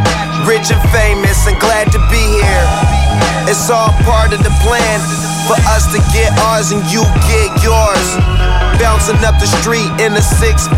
Rich 0.46 0.70
and 0.74 0.82
famous, 0.90 1.46
and 1.46 1.58
glad 1.58 1.90
to 1.94 2.00
be 2.10 2.22
here. 2.42 2.66
It's 3.46 3.70
all 3.70 3.90
part 4.02 4.32
of 4.32 4.40
the 4.42 4.54
plan 4.64 4.98
for 5.46 5.56
us 5.76 5.86
to 5.92 6.00
get 6.16 6.32
ours 6.48 6.72
and 6.72 6.80
you 6.88 7.04
get 7.28 7.52
yours. 7.60 8.08
Bouncing 8.80 9.20
up 9.22 9.36
the 9.38 9.46
street 9.60 9.92
in 10.00 10.16
a 10.16 10.24
6'4, 10.24 10.74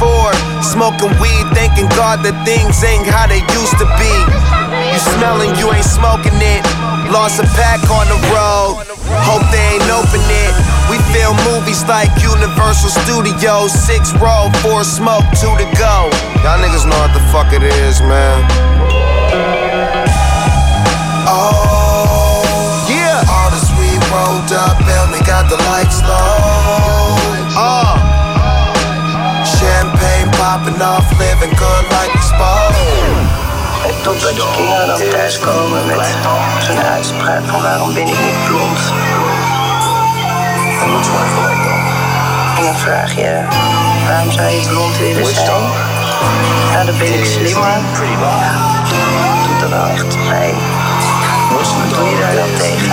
smoking 0.60 1.14
weed, 1.22 1.46
thanking 1.54 1.88
God 1.94 2.20
that 2.26 2.36
things 2.44 2.82
ain't 2.82 3.06
how 3.06 3.30
they 3.30 3.40
used 3.54 3.76
to 3.78 3.86
be. 3.96 4.12
You 4.92 5.00
smelling, 5.16 5.54
you 5.56 5.70
ain't 5.72 5.86
smoking 5.86 6.36
it. 6.36 6.62
Lost 7.12 7.38
a 7.38 7.46
pack 7.54 7.82
on 7.90 8.06
the 8.08 8.20
road. 8.32 8.82
Hope 9.24 9.44
they 9.54 9.78
ain't 9.78 9.88
open 9.90 10.22
it. 10.26 10.54
We 10.90 10.98
film 11.10 11.36
movies 11.46 11.82
like 11.86 12.10
Universal 12.22 12.90
Studios, 13.02 13.72
six 13.72 14.14
roll, 14.22 14.50
four 14.62 14.84
smoke, 14.84 15.24
two 15.38 15.50
to 15.58 15.66
go. 15.78 16.10
Y'all 16.42 16.58
niggas 16.62 16.86
know 16.86 16.98
what 16.98 17.12
the 17.14 17.24
fuck 17.34 17.52
it 17.52 17.62
is, 17.62 18.00
man. 18.02 18.38
Oh, 21.26 22.86
yeah. 22.88 23.22
All 23.26 23.50
this 23.50 23.66
weed 23.78 24.02
rolled 24.14 24.52
up 24.54 24.78
and 24.78 25.10
we 25.10 25.18
got 25.26 25.50
the 25.50 25.58
lights 25.70 26.02
low. 26.06 27.18
Uh, 27.58 27.98
champagne 29.42 30.30
popping 30.38 30.80
off, 30.82 31.06
living 31.18 31.54
good 31.58 31.84
like 31.90 32.14
we 32.14 33.25
supposed. 33.86 34.04
Totdat 34.04 34.36
je 34.36 34.50
kinderen 34.56 34.86
dan 34.86 35.10
thuiskomen 35.10 35.86
met 35.86 36.16
zo'n 36.58 36.78
uitspraak 36.78 37.42
van 37.46 37.62
waarom 37.62 37.94
ben 37.94 38.06
ik 38.06 38.18
niet 38.18 38.44
blond. 38.48 38.78
En 42.56 42.62
dan 42.62 42.74
vraag 42.74 43.14
je, 43.14 43.44
waarom 44.08 44.30
zou 44.30 44.48
je 44.48 44.66
blond 44.68 44.98
willen 44.98 45.26
zijn? 45.26 45.62
Nou, 46.72 46.86
dan 46.86 46.98
ben 46.98 47.18
ik 47.18 47.24
slimmer. 47.24 47.68
Ja, 47.68 48.54
doet 49.46 49.62
er 49.62 49.70
wel 49.70 49.86
echt 49.86 50.28
pijn. 50.28 50.54
Wat 51.50 51.94
doe 51.94 52.08
je 52.08 52.18
daar 52.20 52.34
dan 52.34 52.54
tegen? 52.58 52.92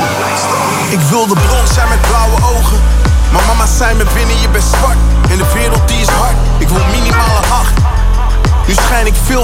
Ik 0.89 0.99
wilde 0.99 1.33
blond 1.47 1.69
zijn 1.69 1.89
met 1.89 2.01
blauwe 2.01 2.35
ogen. 2.55 2.79
Maar 3.31 3.41
mama 3.47 3.65
zei 3.65 3.95
me 3.95 4.05
binnen 4.13 4.39
je 4.41 4.49
bent 4.49 4.63
zwart. 4.63 4.97
En 5.29 5.37
de 5.37 5.45
wereld 5.53 5.87
die 5.87 6.01
is 6.01 6.07
hard. 6.07 6.53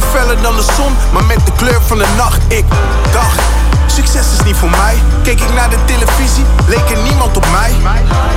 Feller 0.02 0.42
dan 0.42 0.56
de 0.56 0.66
zon, 0.76 0.96
maar 1.12 1.24
met 1.24 1.46
de 1.46 1.52
kleur 1.56 1.82
van 1.88 1.98
de 1.98 2.08
nacht. 2.18 2.42
Ik 2.48 2.66
dacht, 3.12 3.40
succes 3.88 4.26
is 4.38 4.44
niet 4.46 4.56
voor 4.56 4.70
mij. 4.70 4.96
Keek 5.24 5.40
ik 5.42 5.54
naar 5.54 5.70
de 5.70 5.86
televisie, 5.86 6.46
leek 6.68 6.90
er 6.90 7.02
niemand 7.04 7.38
op 7.38 7.46
mij. 7.52 7.72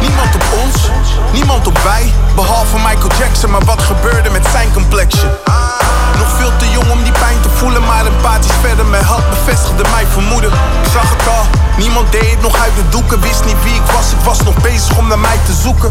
Niemand 0.00 0.34
op 0.34 0.44
ons, 0.64 0.90
niemand 1.32 1.66
op 1.66 1.78
wij. 1.78 2.12
Behalve 2.34 2.76
Michael 2.76 3.12
Jackson, 3.18 3.50
maar 3.50 3.64
wat 3.64 3.82
gebeurde 3.82 4.30
met 4.30 4.46
zijn 4.52 4.72
complexion? 4.72 5.30
Nog 6.18 6.30
veel 6.38 6.52
te 6.56 6.70
jong 6.70 6.90
om 6.90 7.02
die 7.02 7.12
pijn 7.12 7.40
te 7.40 7.48
voelen, 7.48 7.84
maar 7.86 8.06
empathisch 8.06 8.58
verder. 8.60 8.86
Mijn 8.86 9.04
hart 9.04 9.30
bevestigde 9.30 9.84
mijn 9.90 10.06
vermoeden. 10.06 10.50
Ik 10.82 10.90
zag 10.92 11.10
het 11.16 11.28
al, 11.28 11.44
niemand 11.78 12.12
deed 12.12 12.30
het 12.30 12.42
nog 12.42 12.56
uit 12.56 12.74
de 12.76 12.88
doeken. 12.88 13.20
Wist 13.20 13.44
niet 13.44 13.62
wie 13.62 13.74
ik 13.74 13.86
was, 13.94 14.12
ik 14.12 14.20
was 14.24 14.42
nog 14.42 14.54
bezig 14.54 14.96
om 14.98 15.06
naar 15.08 15.18
mij 15.18 15.38
te 15.46 15.52
zoeken. 15.52 15.90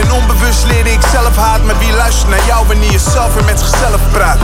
En 0.00 0.12
onbewust 0.12 0.64
leerde 0.64 0.92
ik 0.92 1.00
zelf 1.12 1.36
haat, 1.36 1.62
maar 1.64 1.78
wie 1.78 1.92
luistert 1.92 2.28
naar 2.28 2.44
jou 2.46 2.66
wanneer 2.66 2.92
je 2.92 2.98
zelf 2.98 3.34
weer 3.34 3.44
met 3.44 3.58
zichzelf 3.60 4.00
praat? 4.10 4.38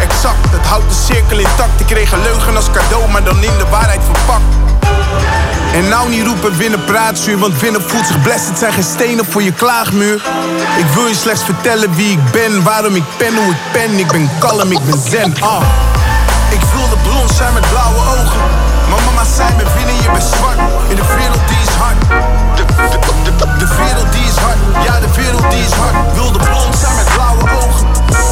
Exact, 0.00 0.50
het 0.50 0.66
houdt 0.66 0.88
de 0.88 1.12
cirkel 1.12 1.38
intact. 1.38 1.80
Ik 1.80 1.86
kreeg 1.86 2.12
een 2.12 2.22
leugen 2.22 2.56
als 2.56 2.70
cadeau, 2.70 3.10
maar 3.10 3.24
dan 3.24 3.36
in 3.42 3.58
de 3.58 3.66
waarheid 3.70 4.00
verpakt. 4.04 4.44
En 5.74 5.88
nou 5.88 6.08
niet 6.08 6.26
roepen 6.26 6.56
winnen 6.56 6.84
praatzuur, 6.84 7.38
want 7.38 7.60
winnen 7.60 7.82
voelt 7.82 8.06
zich 8.06 8.22
blessed. 8.22 8.58
Zijn 8.58 8.72
geen 8.72 8.82
stenen 8.82 9.24
voor 9.24 9.42
je 9.42 9.52
klaagmuur. 9.52 10.14
Ik 10.78 10.86
wil 10.94 11.06
je 11.06 11.14
slechts 11.14 11.42
vertellen 11.42 11.94
wie 11.94 12.10
ik 12.10 12.30
ben, 12.30 12.62
waarom 12.62 12.94
ik 12.94 13.04
ben, 13.18 13.36
hoe 13.36 13.52
ik 13.52 13.72
ben. 13.72 13.98
Ik 13.98 14.12
ben 14.12 14.30
kalm, 14.38 14.72
ik 14.72 14.84
ben 14.84 15.00
zen, 15.10 15.34
ah. 15.40 15.62
Ik 16.50 16.60
wilde 16.74 16.96
blond 17.02 17.30
zijn 17.30 17.52
met 17.54 17.68
blauwe 17.68 17.98
ogen. 17.98 18.40
Maar 18.90 19.02
mama 19.04 19.24
zei 19.36 19.48
me 19.56 19.64
winnen, 19.76 19.94
je 20.02 20.10
bent 20.12 20.24
zwart. 20.36 20.58
In 20.88 20.96
de 20.96 21.06
wereld 21.16 21.48
die 21.48 21.58
is 21.66 21.74
hard. 21.74 22.00
De, 22.56 22.64
de, 22.90 22.98
de, 23.38 23.46
de 23.58 23.74
wereld 23.76 24.12
die 24.12 24.24
is 24.24 24.36
hard. 24.36 24.53
Ja, 24.82 25.00
de 25.00 25.14
wereld 25.16 25.50
die 25.50 25.60
is 25.60 25.72
hard. 25.72 26.14
Wilde 26.14 26.38
blond 26.38 26.76
zijn 26.76 26.94
met 26.96 27.08
blauwe 27.14 27.42
ogen. 27.42 27.86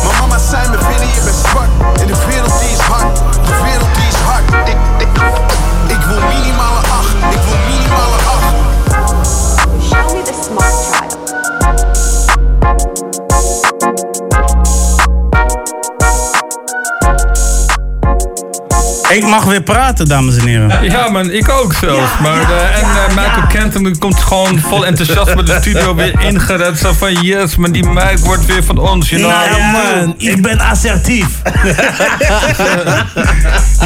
Maar 0.05 0.15
mama 0.21 0.39
zei 0.39 0.69
me 0.69 0.77
winnen, 0.77 1.09
je 1.15 1.21
bent 1.25 1.37
zwart. 1.51 2.01
In 2.01 2.07
de 2.07 2.27
wereld 2.27 2.61
die 2.61 2.71
is 2.71 2.79
hard. 2.79 3.17
De 3.47 3.63
wereld 3.63 3.95
die 3.95 4.07
is 4.07 4.15
hard. 4.15 4.92
Ik 19.13 19.27
mag 19.27 19.45
weer 19.45 19.63
praten, 19.63 20.07
dames 20.09 20.37
en 20.37 20.47
heren. 20.47 20.85
Ja, 20.91 21.09
man, 21.09 21.31
ik 21.31 21.49
ook 21.49 21.75
zelfs. 21.81 22.11
maar, 22.21 22.41
eh, 22.51 22.77
en 22.79 22.83
eh, 22.85 23.09
Michael 23.09 23.47
Kenton 23.49 23.99
komt 23.99 24.21
gewoon 24.21 24.59
vol 24.61 24.87
enthousiasme 24.87 25.43
de 25.43 25.57
studio 25.61 25.95
weer 26.01 26.21
ingered. 26.21 26.79
Zo 26.79 26.93
van, 26.93 27.13
yes, 27.23 27.57
man, 27.57 27.73
die 27.73 27.85
meid 27.87 28.21
wordt 28.21 28.47
weer 28.47 28.65
van 28.65 28.79
ons, 28.79 29.11
you 29.11 29.23
know. 29.23 29.33
Ja, 29.59 29.71
man, 29.71 30.15
ik 30.19 30.43
ben 30.43 30.61
assertief. 30.61 31.27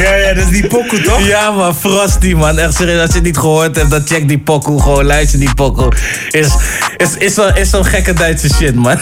ja, 0.03 0.15
ja, 0.15 0.35
dat 0.35 0.45
is 0.45 0.51
die 0.51 0.67
pokoe, 0.67 1.01
toch? 1.01 1.21
Ja, 1.27 1.51
man, 1.51 1.75
Frosty, 1.77 2.33
man. 2.35 2.59
Echt 2.59 2.75
serieus, 2.75 3.01
als 3.01 3.09
je 3.09 3.15
het 3.15 3.25
niet 3.25 3.39
gehoord 3.39 3.77
hebt, 3.77 3.91
dan 3.91 4.03
check 4.07 4.29
die 4.29 4.39
pokoe. 4.39 4.83
Gewoon 4.83 5.05
luister 5.05 5.39
die 5.39 5.55
pokoe. 5.55 5.93
Is, 6.31 6.49
is, 6.97 7.17
is, 7.17 7.35
zo- 7.35 7.51
is 7.55 7.71
zo'n 7.71 7.85
gekke 7.85 8.13
Duitse 8.13 8.49
shit, 8.55 8.75
man. 8.75 8.99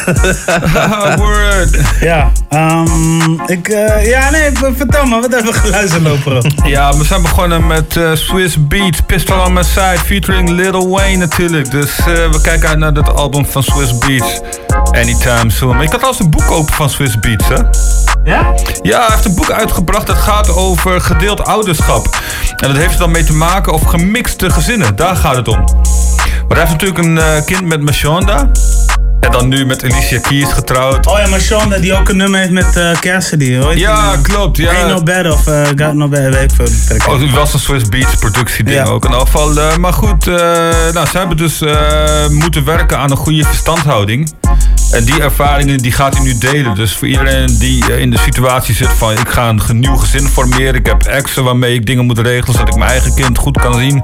Word. 1.16 1.77
Ja, 2.01 2.33
ehm, 2.49 3.33
ik, 3.47 3.68
eh, 3.68 4.07
ja, 4.07 4.31
nee, 4.31 4.51
vertel 4.77 5.05
maar, 5.07 5.20
wat 5.20 5.33
hebben 5.33 5.53
we 5.53 5.59
geluisterd 5.59 6.03
Ja, 6.65 6.97
we 6.97 7.05
zijn 7.05 7.23
begonnen 7.23 7.67
met 7.67 7.97
eh, 7.97 8.11
Swiss 8.15 8.57
Beats, 8.69 9.01
Pistol 9.07 9.41
on 9.41 9.53
My 9.53 9.62
Side, 9.62 9.99
featuring 10.05 10.49
Lil 10.49 10.89
Wayne 10.89 11.17
natuurlijk. 11.17 11.71
Dus 11.71 11.99
eh, 11.99 12.05
we 12.05 12.41
kijken 12.43 12.69
uit 12.69 12.79
naar 12.79 12.93
het 12.93 13.15
album 13.15 13.47
van 13.47 13.62
Swiss 13.62 13.99
Beats, 13.99 14.41
Anytime 14.91 15.51
Soon. 15.51 15.75
Maar 15.75 15.85
ik 15.85 15.91
had 15.91 16.03
al 16.03 16.09
eens 16.09 16.21
een 16.21 16.31
boek 16.31 16.51
open 16.51 16.75
van 16.75 16.91
Swiss 16.91 17.19
Beats, 17.19 17.49
hè? 17.49 17.57
Ja? 18.25 18.55
Ja, 18.83 18.99
hij 18.99 19.09
heeft 19.11 19.25
een 19.25 19.35
boek 19.35 19.51
uitgebracht 19.51 20.07
dat 20.07 20.17
gaat 20.17 20.55
over 20.55 21.01
gedeeld 21.01 21.45
ouderschap. 21.45 22.07
En 22.57 22.69
dat 22.69 22.77
heeft 22.77 22.93
er 22.93 22.99
dan 22.99 23.11
mee 23.11 23.25
te 23.25 23.35
maken 23.35 23.73
of 23.73 23.83
gemixte 23.83 24.51
gezinnen, 24.51 24.97
daar 24.97 25.17
gaat 25.17 25.37
het 25.37 25.49
om. 25.49 25.65
Maar 26.49 26.57
hij 26.59 26.67
heeft 26.67 26.71
natuurlijk 26.71 26.99
een 26.99 27.19
eh, 27.19 27.45
kind 27.45 27.65
met 27.65 27.81
Mashonda. 27.81 28.51
En 29.25 29.31
dan 29.31 29.49
nu 29.49 29.66
met 29.66 29.85
Alicia 29.85 30.20
Keys 30.20 30.53
getrouwd. 30.53 31.07
Oh 31.07 31.18
ja, 31.18 31.29
maar 31.29 31.41
Sean, 31.41 31.75
die 31.81 31.95
ook 31.95 32.09
een 32.09 32.16
nummer 32.16 32.39
heeft 32.41 32.53
met 32.53 32.77
eh 32.77 32.91
Cassidy, 33.01 33.57
hoor. 33.59 33.77
Ja, 33.79 34.16
klopt. 34.22 34.57
Ja. 34.57 34.70
Ain't 34.72 34.89
no 34.89 35.03
bad 35.03 35.33
of 35.33 35.47
uh, 35.47 35.66
Got 35.77 35.95
no 35.95 36.09
bad, 36.09 36.20
weet 36.35 36.43
ik 36.43 36.51
veel. 36.53 37.14
Oh, 37.14 37.20
het 37.20 37.31
was 37.31 37.53
een 37.55 37.59
Swiss 37.61 37.89
Beats 37.89 38.14
productieding 38.14 38.77
Ja. 38.77 38.85
ook 38.85 39.05
in 39.05 39.11
elk 39.12 39.20
geval. 39.27 39.57
eh, 39.61 39.77
maar 39.77 39.93
goed, 39.93 40.27
nou, 40.27 41.07
ze 41.07 41.18
hebben 41.18 41.37
dus 41.37 41.62
moeten 42.31 42.64
werken 42.64 42.99
aan 42.99 43.11
een 43.11 43.16
goede 43.16 43.45
verstandhouding. 43.45 44.33
En 44.91 45.05
die 45.05 45.20
ervaringen 45.22 45.79
die 45.79 45.93
gaat 45.93 46.14
hij 46.14 46.22
nu 46.25 46.39
delen. 46.39 46.75
Dus 46.75 46.93
voor 46.97 47.09
iedereen 47.09 47.59
die 47.59 47.99
in 48.01 48.11
de 48.11 48.18
situatie 48.18 48.75
zit 48.75 48.89
van... 48.97 49.12
ik 49.12 49.29
ga 49.29 49.49
een 49.49 49.79
nieuw 49.81 49.97
gezin 49.97 50.29
formeren. 50.29 50.75
Ik 50.75 50.87
heb 50.87 51.03
exen 51.03 51.45
waarmee 51.45 51.75
ik 51.75 51.87
dingen 51.87 52.05
moet 52.05 52.18
regelen... 52.18 52.53
zodat 52.55 52.68
ik 52.68 52.77
mijn 52.77 52.91
eigen 52.91 53.14
kind 53.14 53.39
goed 53.39 53.61
kan 53.61 53.79
zien. 53.79 54.03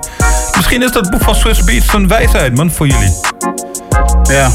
Misschien 0.57 0.83
is 0.83 0.93
dat 0.93 1.11
boek 1.11 1.23
van 1.23 1.35
Swiss 1.35 1.64
Beats 1.64 1.93
een 1.95 2.09
wijsheid, 2.09 2.57
man, 2.57 2.71
voor 2.71 2.87
jullie. 2.87 3.12
Ja. 4.23 4.51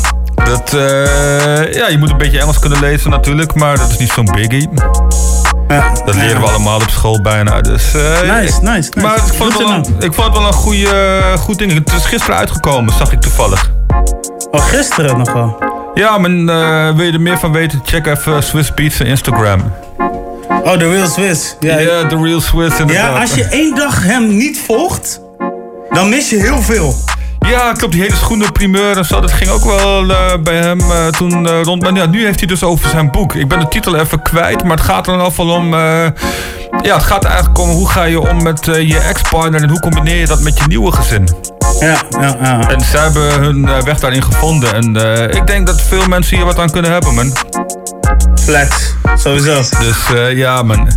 Dat, 0.45 0.73
eh, 0.73 1.73
ja, 1.73 1.87
je 1.87 1.95
moet 1.99 2.09
een 2.09 2.17
beetje 2.17 2.39
Engels 2.39 2.59
kunnen 2.59 2.79
lezen 2.79 3.09
natuurlijk, 3.09 3.53
maar 3.55 3.77
dat 3.77 3.89
is 3.91 3.97
niet 3.97 4.09
zo'n 4.11 4.29
biggie. 4.31 4.69
Dat 6.05 6.15
leren 6.15 6.41
we 6.41 6.47
allemaal 6.47 6.75
op 6.75 6.89
school 6.89 7.21
bijna. 7.21 7.61
Dus, 7.61 7.93
eh, 7.93 8.01
Nice, 8.21 8.31
nice, 8.31 8.61
nice. 8.61 8.91
Maar 9.01 9.15
ik 9.15 9.33
vond, 9.33 9.53
het 9.53 9.61
wel 9.61 9.71
een, 9.73 9.85
ik 9.99 10.13
vond 10.13 10.27
het 10.27 10.37
wel 10.37 10.47
een 10.47 10.53
goede, 10.53 11.21
goed 11.39 11.57
ding. 11.57 11.73
Het 11.73 11.91
is 11.93 12.05
gisteren 12.05 12.35
uitgekomen, 12.35 12.93
zag 12.93 13.11
ik 13.11 13.21
toevallig. 13.21 13.71
Oh, 14.51 14.65
gisteren 14.65 15.17
nog 15.17 15.31
wel. 15.33 15.57
Ja, 15.93 16.17
maar 16.17 16.29
eh, 16.29 16.95
wil 16.95 17.05
je 17.05 17.11
er 17.11 17.21
meer 17.21 17.37
van 17.39 17.51
weten? 17.51 17.81
Check 17.85 18.07
even 18.07 18.43
Swiss 18.43 18.73
Beats 18.73 18.99
en 18.99 19.05
Instagram. 19.05 19.73
Oh, 20.63 20.71
The 20.71 20.89
Real 20.89 21.07
Swiss. 21.07 21.55
Ja, 21.59 21.79
Ja, 21.79 22.07
The 22.07 22.17
Real 22.21 22.41
Swiss 22.41 22.79
inderdaad. 22.79 23.13
ja, 23.15 23.21
als 23.21 23.33
je 23.33 23.43
één 23.43 23.75
dag 23.75 24.03
hem 24.03 24.37
niet 24.37 24.59
volgt, 24.65 25.21
dan 25.89 26.09
mis 26.09 26.29
je 26.29 26.35
heel 26.37 26.61
veel. 26.61 26.95
Ja, 27.49 27.71
klopt. 27.73 27.93
Die 27.93 28.01
hele 28.01 28.15
schoenenprimeur 28.15 28.97
en 28.97 29.05
zo. 29.05 29.19
Dat 29.19 29.31
ging 29.31 29.49
ook 29.49 29.63
wel 29.63 30.09
eh, 30.09 30.33
bij 30.43 30.55
hem 30.57 30.79
eh, 30.79 31.07
toen 31.07 31.47
eh, 31.47 31.61
rond. 31.61 31.81
Maar 31.81 31.93
ja, 31.93 32.05
nu 32.05 32.25
heeft 32.25 32.39
hij 32.39 32.47
dus 32.47 32.63
over 32.63 32.89
zijn 32.89 33.11
boek. 33.11 33.33
Ik 33.33 33.47
ben 33.47 33.59
de 33.59 33.67
titel 33.67 33.95
even 33.95 34.21
kwijt. 34.21 34.63
Maar 34.63 34.77
het 34.77 34.85
gaat 34.85 35.07
er 35.07 35.13
in 35.13 35.19
ieder 35.19 35.33
geval 35.35 35.49
om... 35.55 35.73
eh, 35.73 36.05
ja, 36.81 36.95
het 36.95 37.03
gaat 37.03 37.23
eigenlijk 37.25 37.59
om 37.59 37.69
hoe 37.69 37.89
ga 37.89 38.03
je 38.03 38.29
om 38.29 38.43
met 38.43 38.65
je 38.65 38.99
ex-partner... 38.99 39.61
en 39.61 39.69
hoe 39.69 39.79
combineer 39.79 40.15
je 40.19 40.25
dat 40.27 40.39
met 40.41 40.57
je 40.57 40.63
nieuwe 40.67 40.91
gezin. 40.91 41.29
Ja, 41.79 42.01
ja, 42.19 42.37
ja. 42.41 42.69
En 42.69 42.81
zij 42.81 43.01
hebben 43.01 43.31
hun 43.41 43.83
weg 43.83 43.99
daarin 43.99 44.23
gevonden. 44.23 44.73
En 44.73 44.95
ik 45.35 45.47
denk 45.47 45.67
dat 45.67 45.81
veel 45.81 46.07
mensen 46.07 46.35
hier 46.37 46.45
wat 46.45 46.59
aan 46.59 46.69
kunnen 46.71 46.91
hebben, 46.91 47.13
man. 47.13 47.33
Flex, 48.43 48.93
sowieso. 49.15 49.53
Dus 49.79 49.97
ja, 50.33 50.63
man. 50.63 50.87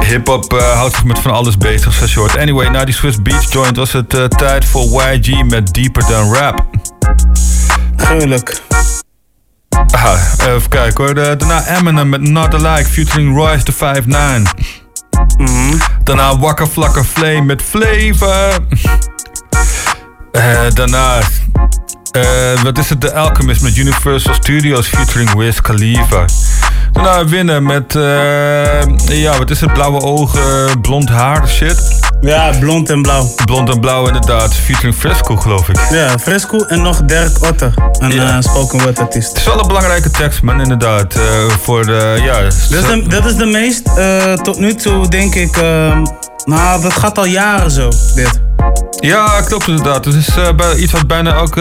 Hip-hop 0.00 0.52
eh, 0.52 0.72
houdt 0.72 0.94
zich 0.94 1.04
met 1.04 1.18
van 1.18 1.30
alles 1.32 1.56
bezig, 1.58 1.92
zoals 1.92 2.12
je 2.12 2.18
hoort. 2.18 2.36
Anyway, 2.38 2.68
na 2.68 2.84
die 2.84 2.94
Swiss 2.94 3.22
Beats 3.22 3.52
joint 3.52 3.76
was 3.76 3.92
het 3.92 4.14
eh, 4.14 4.24
tijd 4.24 4.64
voor 4.64 5.02
YG 5.12 5.44
met 5.44 5.74
Deeper 5.74 6.04
Than 6.04 6.34
Rap. 6.34 6.66
Gruwelijk. 7.96 8.60
Aha, 9.94 10.16
even 10.38 10.68
kijken 10.68 11.04
hoor. 11.04 11.14
De- 11.14 11.34
daarna 11.38 11.66
Eminem 11.78 12.08
met 12.08 12.20
Not 12.20 12.54
Alike 12.54 12.88
featuring 12.90 13.36
Royce 13.36 13.62
the 13.64 13.72
5'9. 13.72 14.50
Daarna 16.04 16.38
Wakker 16.38 16.66
Flakker 16.66 17.04
Flame 17.04 17.42
met 17.42 17.62
Flavor. 17.62 18.58
Eh, 20.32 20.60
daarna, 20.74 21.18
eh, 22.10 22.62
wat 22.62 22.78
is 22.78 22.88
het? 22.88 23.00
The 23.00 23.14
Alchemist 23.14 23.62
met 23.62 23.76
Universal 23.76 24.34
Studios 24.34 24.86
featuring 24.86 25.34
Wiz 25.34 25.60
Khalifa. 25.60 26.24
Daarna 26.92 27.24
winnen 27.24 27.62
met, 27.62 27.96
eh, 27.96 28.82
ja, 29.22 29.38
wat 29.38 29.50
is 29.50 29.60
het? 29.60 29.72
Blauwe 29.72 30.00
ogen, 30.00 30.80
blond 30.80 31.08
haar, 31.08 31.48
shit. 31.48 32.00
Ja, 32.20 32.50
blond 32.60 32.90
en 32.90 33.02
blauw. 33.02 33.26
Blond 33.44 33.68
en 33.70 33.80
blauw 33.80 34.06
inderdaad, 34.06 34.54
featuring 34.54 34.94
Fresco 34.94 35.36
geloof 35.36 35.68
ik. 35.68 35.76
Ja, 35.90 36.18
Fresco 36.18 36.58
en 36.64 36.82
nog 36.82 37.02
Dirk 37.04 37.42
Otter, 37.42 37.74
een 37.98 38.20
eh, 38.20 38.36
spoken 38.40 38.82
word 38.82 38.98
artiest. 38.98 39.28
Het 39.28 39.36
is 39.36 39.44
wel 39.44 39.60
een 39.60 39.66
belangrijke 39.66 40.10
tekst, 40.10 40.42
man, 40.42 40.60
inderdaad. 40.60 41.14
eh, 41.14 41.22
voor 41.62 41.86
de, 41.86 42.18
ja... 42.24 42.40
Dat 42.40 42.52
is 42.52 42.68
de, 42.68 43.04
dat 43.08 43.24
is 43.24 43.36
de 43.36 43.46
meest, 43.46 43.82
tot 44.44 44.58
nu 44.58 44.74
toe 44.74 45.08
denk 45.08 45.34
ik, 45.34 45.56
nou 46.44 46.82
dat 46.82 46.92
gaat 46.92 47.18
al 47.18 47.26
jaren 47.26 47.70
zo, 47.70 47.88
dit. 48.14 48.40
Ja, 49.00 49.40
klopt 49.40 49.68
inderdaad. 49.68 50.04
Het 50.04 50.14
is 50.14 50.28
eh, 50.36 50.80
iets 50.82 50.92
wat 50.92 51.06
bijna 51.06 51.34
elke 51.34 51.60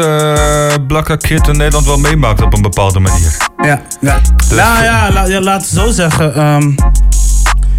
uh, 0.79 0.85
blakke 0.87 1.17
kid 1.17 1.47
in 1.47 1.57
Nederland 1.57 1.85
wel 1.85 1.97
meemaakt 1.97 2.41
op 2.41 2.53
een 2.53 2.61
bepaalde 2.61 2.99
manier. 2.99 3.37
Ja, 3.63 3.81
ja. 4.01 4.19
nou 4.49 4.83
ja, 4.83 5.11
la, 5.13 5.25
ja, 5.25 5.39
laten 5.41 5.75
we 5.75 5.81
zo 5.81 5.91
zeggen. 5.91 6.35
ehm, 6.35 6.71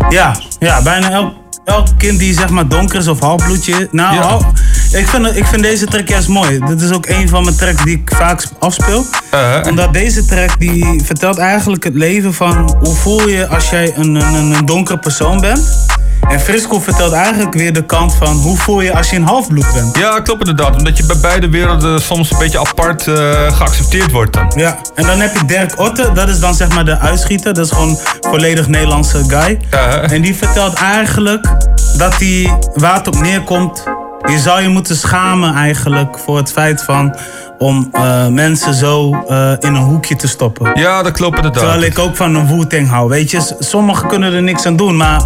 ja, 0.09 0.37
ja, 0.59 0.83
bijna 0.83 1.11
elk, 1.11 1.35
elk 1.65 1.87
kind 1.99 2.19
die 2.19 2.35
zeg 2.35 2.49
maar 2.49 2.69
donker 2.69 2.99
is 2.99 3.09
of 3.09 3.21
halfbloedje 3.21 3.73
is. 3.73 3.87
Nou, 3.91 4.17
hal- 4.17 4.53
ik, 4.93 5.09
vind, 5.09 5.27
het- 5.27 5.37
ik 5.37 5.47
vind 5.47 5.63
deze 5.63 5.87
track 5.87 6.09
juist 6.09 6.29
mooi. 6.29 6.59
Dit 6.67 6.81
is 6.81 6.91
ook 6.93 7.07
een 7.07 7.29
van 7.29 7.45
mijn 7.45 7.57
tracks 7.57 7.85
die 7.85 7.95
ik 7.99 8.13
vaak 8.15 8.45
afspeel. 8.59 9.05
Omdat 9.69 9.93
deze 9.93 10.25
track 10.25 10.59
die 10.61 11.01
vertelt 11.05 11.39
eigenlijk 11.39 11.85
het 11.85 11.95
leven 11.95 12.35
van 12.35 12.77
hoe 12.83 12.95
voel 12.95 13.29
je 13.29 13.47
als 13.49 13.71
jij 13.71 13.93
een, 13.97 14.15
een, 14.15 14.35
een, 14.35 14.53
een 14.53 14.67
donkere 14.67 14.99
persoon 14.99 15.41
bent. 15.41 15.87
En 16.29 16.41
Frisco 16.41 16.81
vertelt 16.81 17.13
eigenlijk 17.13 17.55
weer 17.55 17.73
de 17.73 17.85
kant 17.85 18.15
van 18.15 18.37
hoe 18.37 18.57
voel 18.57 18.81
je 18.81 18.97
als 18.97 19.11
je 19.11 19.17
een 19.17 19.27
halfbloed 19.27 19.73
bent. 19.75 19.97
Ja, 19.97 20.21
klopt 20.21 20.49
inderdaad. 20.49 20.77
Omdat 20.77 20.97
je 20.97 21.07
bij 21.07 21.17
beide 21.21 21.49
werelden 21.49 22.01
soms 22.01 22.31
een 22.31 22.39
beetje 22.39 22.59
apart 22.59 23.07
eh, 23.07 23.53
geaccepteerd 23.53 24.11
wordt 24.11 24.33
dan. 24.33 24.53
Ja, 24.57 24.79
en 24.95 25.07
dan 25.07 25.21
heb 25.21 25.37
je 25.37 25.45
Dirk 25.45 25.79
Otte, 25.79 26.11
dat 26.15 26.29
is 26.29 26.41
dan 26.41 26.55
zeg 26.55 26.69
maar 26.75 26.85
de 26.85 26.99
uitschieter. 26.99 27.55
Dat 27.55 27.65
is 27.65 27.73
gewoon 27.73 27.99
volledig 28.21 28.69
Nederlandse 28.69 29.25
guy. 29.27 29.59
En 30.03 30.23
die 30.23 30.35
vertelt 30.37 30.75
eigenlijk 30.75 31.47
dat 31.97 32.19
hij, 32.19 32.59
waar 32.75 32.95
het 32.95 33.07
op 33.07 33.21
neerkomt, 33.21 33.85
je 34.31 34.39
zou 34.39 34.63
je 34.63 34.69
moeten 34.69 34.97
schamen 34.97 35.55
eigenlijk 35.55 36.19
voor 36.19 36.37
het 36.37 36.53
feit 36.53 36.83
van 36.83 37.17
om 37.59 37.89
eh, 37.93 38.27
mensen 38.27 38.75
zo 38.75 39.25
eh, 39.29 39.53
in 39.59 39.75
een 39.75 39.83
hoekje 39.83 40.17
te 40.17 40.29
stoppen. 40.29 40.71
Ja, 40.75 41.03
dat 41.03 41.13
klopt 41.13 41.37
inderdaad. 41.37 41.63
Terwijl 41.63 41.83
ik 41.83 41.99
ook 41.99 42.17
van 42.17 42.35
een 42.35 42.47
Wu-Tang 42.47 42.89
hou. 42.89 43.09
Weet 43.09 43.31
je, 43.31 43.57
sommigen 43.59 44.09
kunnen 44.09 44.33
er 44.33 44.43
niks 44.43 44.67
aan 44.67 44.77
doen, 44.77 44.97
maar 44.97 45.23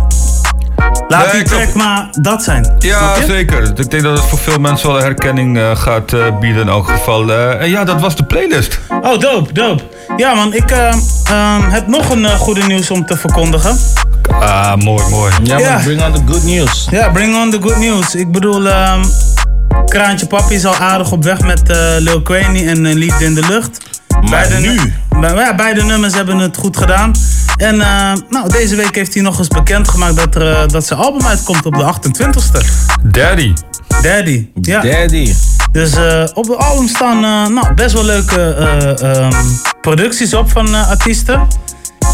laat 1.09 1.33
die 1.33 1.43
track 1.43 1.75
maar 1.75 2.09
dat 2.21 2.43
zijn. 2.43 2.75
Ja, 2.79 3.15
zeker. 3.27 3.63
Ik 3.63 3.91
denk 3.91 4.03
dat 4.03 4.19
het 4.19 4.29
voor 4.29 4.39
veel 4.39 4.59
mensen 4.59 4.89
wel 4.89 4.97
een 4.97 5.03
herkenning 5.03 5.59
eh, 5.59 5.77
gaat 5.77 6.13
eh, 6.13 6.39
bieden 6.41 6.63
in 6.63 6.69
elk 6.69 6.89
geval. 6.89 7.31
Eh, 7.31 7.61
en 7.61 7.71
ja, 7.71 7.85
dat 7.85 8.01
was 8.01 8.17
de 8.17 8.25
playlist. 8.25 8.79
Oh, 9.03 9.19
dope, 9.19 9.53
dope. 9.53 9.83
Ja 10.17 10.35
man, 10.35 10.55
ik 10.55 10.71
eh, 10.71 10.95
ehm, 11.25 11.69
heb 11.71 11.87
nog 11.87 12.11
een 12.11 12.27
goede 12.39 12.63
nieuws 12.63 12.91
om 12.91 13.07
te 13.07 13.17
verkondigen. 13.17 13.77
Ah, 14.41 14.77
mooi, 14.77 15.05
mooi. 15.11 15.33
Ja, 15.43 15.59
man, 15.59 15.83
bring 15.83 16.03
on 16.03 16.13
the 16.13 16.33
good 16.33 16.45
news. 16.45 16.89
Ja, 16.91 17.09
bring 17.09 17.37
on 17.37 17.51
the 17.51 17.59
good 17.63 17.77
news. 17.77 18.15
Ik 18.15 18.33
bedoel, 18.33 18.69
ehm, 18.69 19.05
Kraantje 19.87 20.27
Papi 20.27 20.55
is 20.55 20.65
al 20.65 20.75
aardig 20.75 21.13
op 21.13 21.25
weg 21.25 21.41
met 21.41 21.63
Lil 21.99 22.23
Quaney 22.23 22.67
en 22.67 22.87
eh, 22.87 22.95
Liefde 22.95 23.25
in 23.25 23.35
de 23.35 23.47
Lucht. 23.49 23.79
Beide 24.31 24.57
nu? 24.57 24.93
ja, 25.21 25.55
beide 25.55 25.83
nummers 25.83 26.15
hebben 26.15 26.39
het 26.39 26.57
goed 26.57 26.77
gedaan. 26.77 27.13
En 27.57 27.81
eh, 27.81 28.13
nou, 28.31 28.49
deze 28.49 28.77
week 28.77 28.95
heeft 28.95 29.15
hij 29.15 29.23
nog 29.23 29.39
eens 29.39 29.49
bekendgemaakt 29.49 30.17
dat, 30.17 30.35
er, 30.35 30.53
eh, 30.53 30.69
dat 30.69 30.87
zijn 30.87 31.01
album 31.01 31.27
uitkomt 31.27 31.67
op 31.67 31.75
de 31.75 31.83
28ste. 31.83 32.61
Daddy. 33.03 33.53
Daddy, 34.03 34.47
ja. 34.61 34.81
Daddy. 34.81 35.35
Dus 35.73 35.95
eh, 35.95 36.25
op 36.35 36.49
het 36.49 36.59
album 36.59 36.89
staan 36.89 37.17
eh, 37.17 37.55
nou, 37.55 37.75
best 37.75 37.95
wel 37.95 38.05
leuke 38.05 38.55
eh, 38.55 39.17
ehm, 39.17 39.33
producties 39.81 40.35
op 40.35 40.51
van 40.51 40.75
artiesten. 40.75 41.47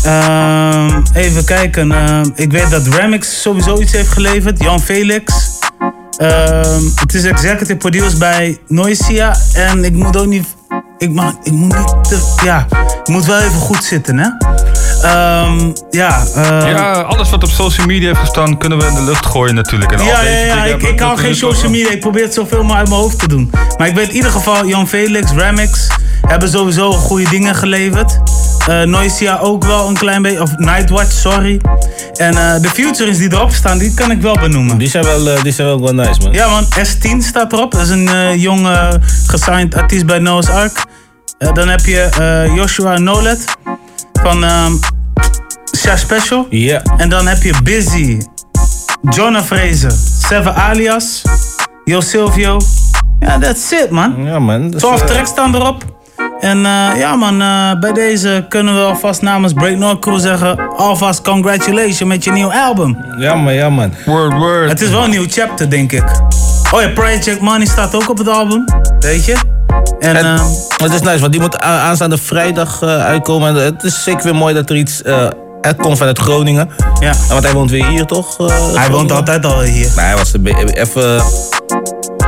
Ehm, 0.02 1.02
even 1.14 1.44
kijken. 1.44 1.92
ehm, 1.92 2.30
ik 2.34 2.52
weet 2.52 2.70
dat 2.70 2.86
Remix 2.86 3.42
sowieso 3.42 3.80
iets 3.80 3.92
heeft 3.92 4.08
geleverd. 4.08 4.62
Jan 4.62 4.80
Felix. 4.80 5.32
Ehm, 6.16 6.82
het 6.94 7.14
is 7.14 7.24
executive 7.24 7.76
produced 7.76 8.18
bij 8.18 8.58
Noisia. 8.68 9.36
En 9.54 9.84
ik 9.84 9.92
moet 9.92 10.16
ook 10.16 10.26
niet. 10.26 10.46
Ik, 11.02 11.12
mag, 11.12 11.32
ik 11.42 11.52
moet 11.52 11.76
niet 11.76 12.04
te. 12.04 12.40
Ja, 12.44 12.66
ik 13.02 13.08
moet 13.08 13.24
wel 13.24 13.38
even 13.38 13.60
goed 13.60 13.84
zitten, 13.84 14.18
hè? 14.18 14.28
Ehm, 15.02 15.72
ja, 15.90 16.24
eh, 16.34 16.70
ja, 16.70 16.92
alles 16.92 17.30
wat 17.30 17.42
op 17.42 17.50
social 17.50 17.86
media 17.86 18.08
heeft 18.08 18.20
gestaan, 18.20 18.58
kunnen 18.58 18.78
we 18.78 18.86
in 18.86 18.94
de 18.94 19.02
lucht 19.02 19.26
gooien 19.26 19.54
natuurlijk. 19.54 19.92
En 19.92 19.98
al 19.98 20.06
ja, 20.06 20.22
ja, 20.22 20.30
ja. 20.30 20.64
dingen 20.64 20.78
Ik, 20.78 20.82
ik 20.82 21.00
hou 21.00 21.18
geen 21.18 21.34
social 21.34 21.70
media. 21.70 21.90
Ik 21.90 22.00
probeer 22.00 22.22
het 22.22 22.34
zoveel 22.34 22.58
mogelijk 22.58 22.78
uit 22.78 22.88
mijn 22.88 23.00
hoofd 23.00 23.18
te 23.18 23.28
doen. 23.28 23.50
Maar 23.78 23.86
ik 23.88 23.94
weet 23.94 24.08
in 24.08 24.14
ieder 24.14 24.30
geval, 24.30 24.66
Jan 24.66 24.88
Felix, 24.88 25.30
Remix 25.32 25.88
hebben 26.26 26.48
sowieso 26.48 26.92
goede 26.92 27.30
dingen 27.30 27.54
geleverd. 27.54 28.18
Eh 28.66 28.82
Noisia 28.82 29.38
ook 29.38 29.64
wel 29.64 29.88
een 29.88 29.96
klein 29.96 30.22
beetje. 30.22 30.42
Of 30.42 30.56
Nightwatch, 30.56 31.12
sorry. 31.12 31.60
En 32.16 32.36
eh, 32.36 32.60
de 32.60 32.68
Futures 32.68 33.18
die 33.18 33.32
erop 33.32 33.50
staan, 33.50 33.78
die 33.78 33.94
kan 33.94 34.10
ik 34.10 34.20
wel 34.20 34.38
benoemen. 34.38 34.78
Die 34.78 34.88
zijn 34.88 35.04
wel, 35.04 35.28
eh, 35.30 35.42
die 35.42 35.52
zijn 35.52 35.66
wel, 35.66 35.80
wel 35.80 35.94
nice, 35.94 36.20
man. 36.22 36.32
Ja 36.32 36.48
man, 36.48 36.64
S10 36.64 37.18
staat 37.18 37.52
erop. 37.52 37.72
Dat 37.72 37.80
is 37.80 37.88
een 37.88 38.38
jong 38.38 38.66
eh, 38.66 38.88
gesigned 39.26 39.74
artiest 39.74 40.06
bij 40.06 40.18
Noah's 40.18 40.48
Ark. 40.48 40.84
Dan 41.52 41.68
heb 41.68 41.80
je 41.80 42.50
Joshua 42.54 42.98
Nolet 42.98 43.44
van 44.12 44.44
ehm 44.44 44.72
Sha 45.76 45.96
Special. 45.96 46.46
Ja. 46.50 46.82
En 46.96 47.08
dan 47.08 47.26
heb 47.26 47.42
je 47.42 47.54
Busy, 47.62 48.18
Jonah 49.10 49.42
Fraser, 49.42 49.92
Seven 50.28 50.54
Alias, 50.54 51.22
Yo 51.84 52.00
Silvio. 52.00 52.60
Ja, 53.20 53.38
that's 53.38 53.72
it 53.72 53.90
man. 53.90 54.24
Ja 54.24 54.38
man. 54.38 54.70
Dus, 54.70 54.80
12 54.80 55.00
eh, 55.00 55.06
tracks 55.06 55.30
staan 55.30 55.54
erop. 55.54 56.01
En 56.40 56.66
eh, 56.66 56.98
ja 56.98 57.16
man, 57.16 57.40
eh, 57.42 57.80
bij 57.80 57.92
deze 57.92 58.44
kunnen 58.48 58.74
we 58.74 58.80
alvast 58.80 59.22
namens 59.22 59.52
Break 59.52 59.76
North 59.76 59.98
Crew 59.98 60.20
zeggen... 60.20 60.76
alvast 60.76 61.22
congratulations 61.22 62.04
met 62.04 62.24
je 62.24 62.32
nieuw 62.32 62.52
album. 62.52 62.96
Ja 63.18 63.34
man, 63.34 63.54
ja 63.54 63.70
man. 63.70 63.94
Word, 64.06 64.32
word. 64.32 64.68
Het 64.68 64.80
is 64.80 64.90
wel 64.90 65.04
een 65.04 65.10
nieuw 65.10 65.26
chapter, 65.28 65.70
denk 65.70 65.92
ik. 65.92 66.04
Oh 66.70 66.80
ja, 66.80 66.88
Project 66.88 67.40
Money 67.40 67.66
staat 67.66 67.94
ook 67.94 68.10
op 68.10 68.18
het 68.18 68.28
album. 68.28 68.64
Weet 68.98 69.24
je? 69.24 69.36
En, 69.98 70.16
En, 70.16 70.24
ehm, 70.24 70.44
het 70.76 70.92
is 70.92 71.00
nice, 71.00 71.20
want 71.20 71.32
die 71.32 71.40
moet 71.40 71.58
aanstaande 71.60 72.18
vrijdag 72.18 72.82
eh, 72.82 73.04
uitkomen. 73.04 73.48
En 73.48 73.64
het 73.64 73.82
is 73.82 74.02
zeker 74.02 74.22
weer 74.22 74.34
mooi 74.34 74.54
dat 74.54 74.70
er 74.70 74.76
iets 74.76 75.02
eh 75.02 75.28
uitkomt 75.60 75.98
vanuit 75.98 76.18
Groningen. 76.18 76.68
Ja. 77.00 77.12
Want 77.28 77.44
hij 77.44 77.52
woont 77.52 77.70
weer 77.70 77.86
hier, 77.86 78.04
toch? 78.04 78.38
eh, 78.48 78.74
hij 78.74 78.90
woont 78.90 79.12
altijd 79.12 79.46
al 79.46 79.60
hier. 79.60 79.90
Maar 79.96 80.04
hij 80.06 80.16
was 80.16 80.32
even 80.72 81.22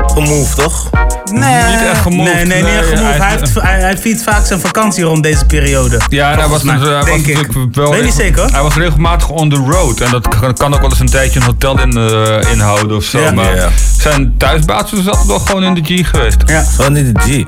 gemoved, 0.06 0.56
toch? 0.56 0.90
Nee, 1.38 1.62
Niet 1.72 1.88
echt 1.88 2.00
gemoved, 2.00 2.34
Nee, 2.34 2.44
nee, 2.44 2.56
niet 2.62 2.64
nee, 2.64 2.78
echt 2.78 2.88
gemoved. 2.88 3.06
hij- 3.08 3.18
Hij, 3.28 3.30
heeft, 3.38 3.54
hij, 3.62 3.80
hij 3.80 3.98
viert 3.98 4.22
vaak 4.22 4.46
zijn 4.46 4.60
vakantie 4.60 5.04
rond 5.04 5.22
deze 5.22 5.44
periode. 5.46 6.00
Ja, 6.08 6.32
en 6.32 6.38
hij 6.38 6.48
was, 6.48 6.62
mij, 6.62 6.76
dus, 6.78 6.86
hij 6.86 6.96
was 6.96 7.04
denk 7.04 7.26
ik. 7.26 7.36
natuurlijk 7.36 7.74
wel. 7.74 7.90
Weet 7.90 7.98
je 7.98 8.04
niet 8.04 8.14
zeker? 8.14 8.52
Hij 8.52 8.62
was 8.62 8.74
regelmatig 8.74 9.28
on 9.28 9.50
the 9.50 9.56
road. 9.70 10.00
En 10.00 10.10
dat 10.10 10.28
kan, 10.28 10.54
kan 10.54 10.74
ook 10.74 10.80
wel 10.80 10.90
eens 10.90 11.00
een 11.00 11.06
tijdje 11.10 11.40
een 11.40 11.46
hotel 11.46 11.80
in, 11.80 11.96
eh, 11.96 12.52
inhouden 12.52 12.96
of 12.96 13.04
zo. 13.04 13.20
Ja. 13.20 13.30
Maar 13.32 13.56
Ja. 13.56 13.68
zijn 13.98 14.34
thuisbasis 14.38 14.98
is 14.98 15.06
altijd 15.08 15.26
wel 15.26 15.38
gewoon 15.38 15.62
in 15.62 15.74
de 15.74 15.82
G 16.02 16.08
geweest. 16.08 16.36
Ja. 16.46 16.62
Gewoon 16.62 16.92
niet 16.92 17.14
de 17.14 17.20
G. 17.20 17.44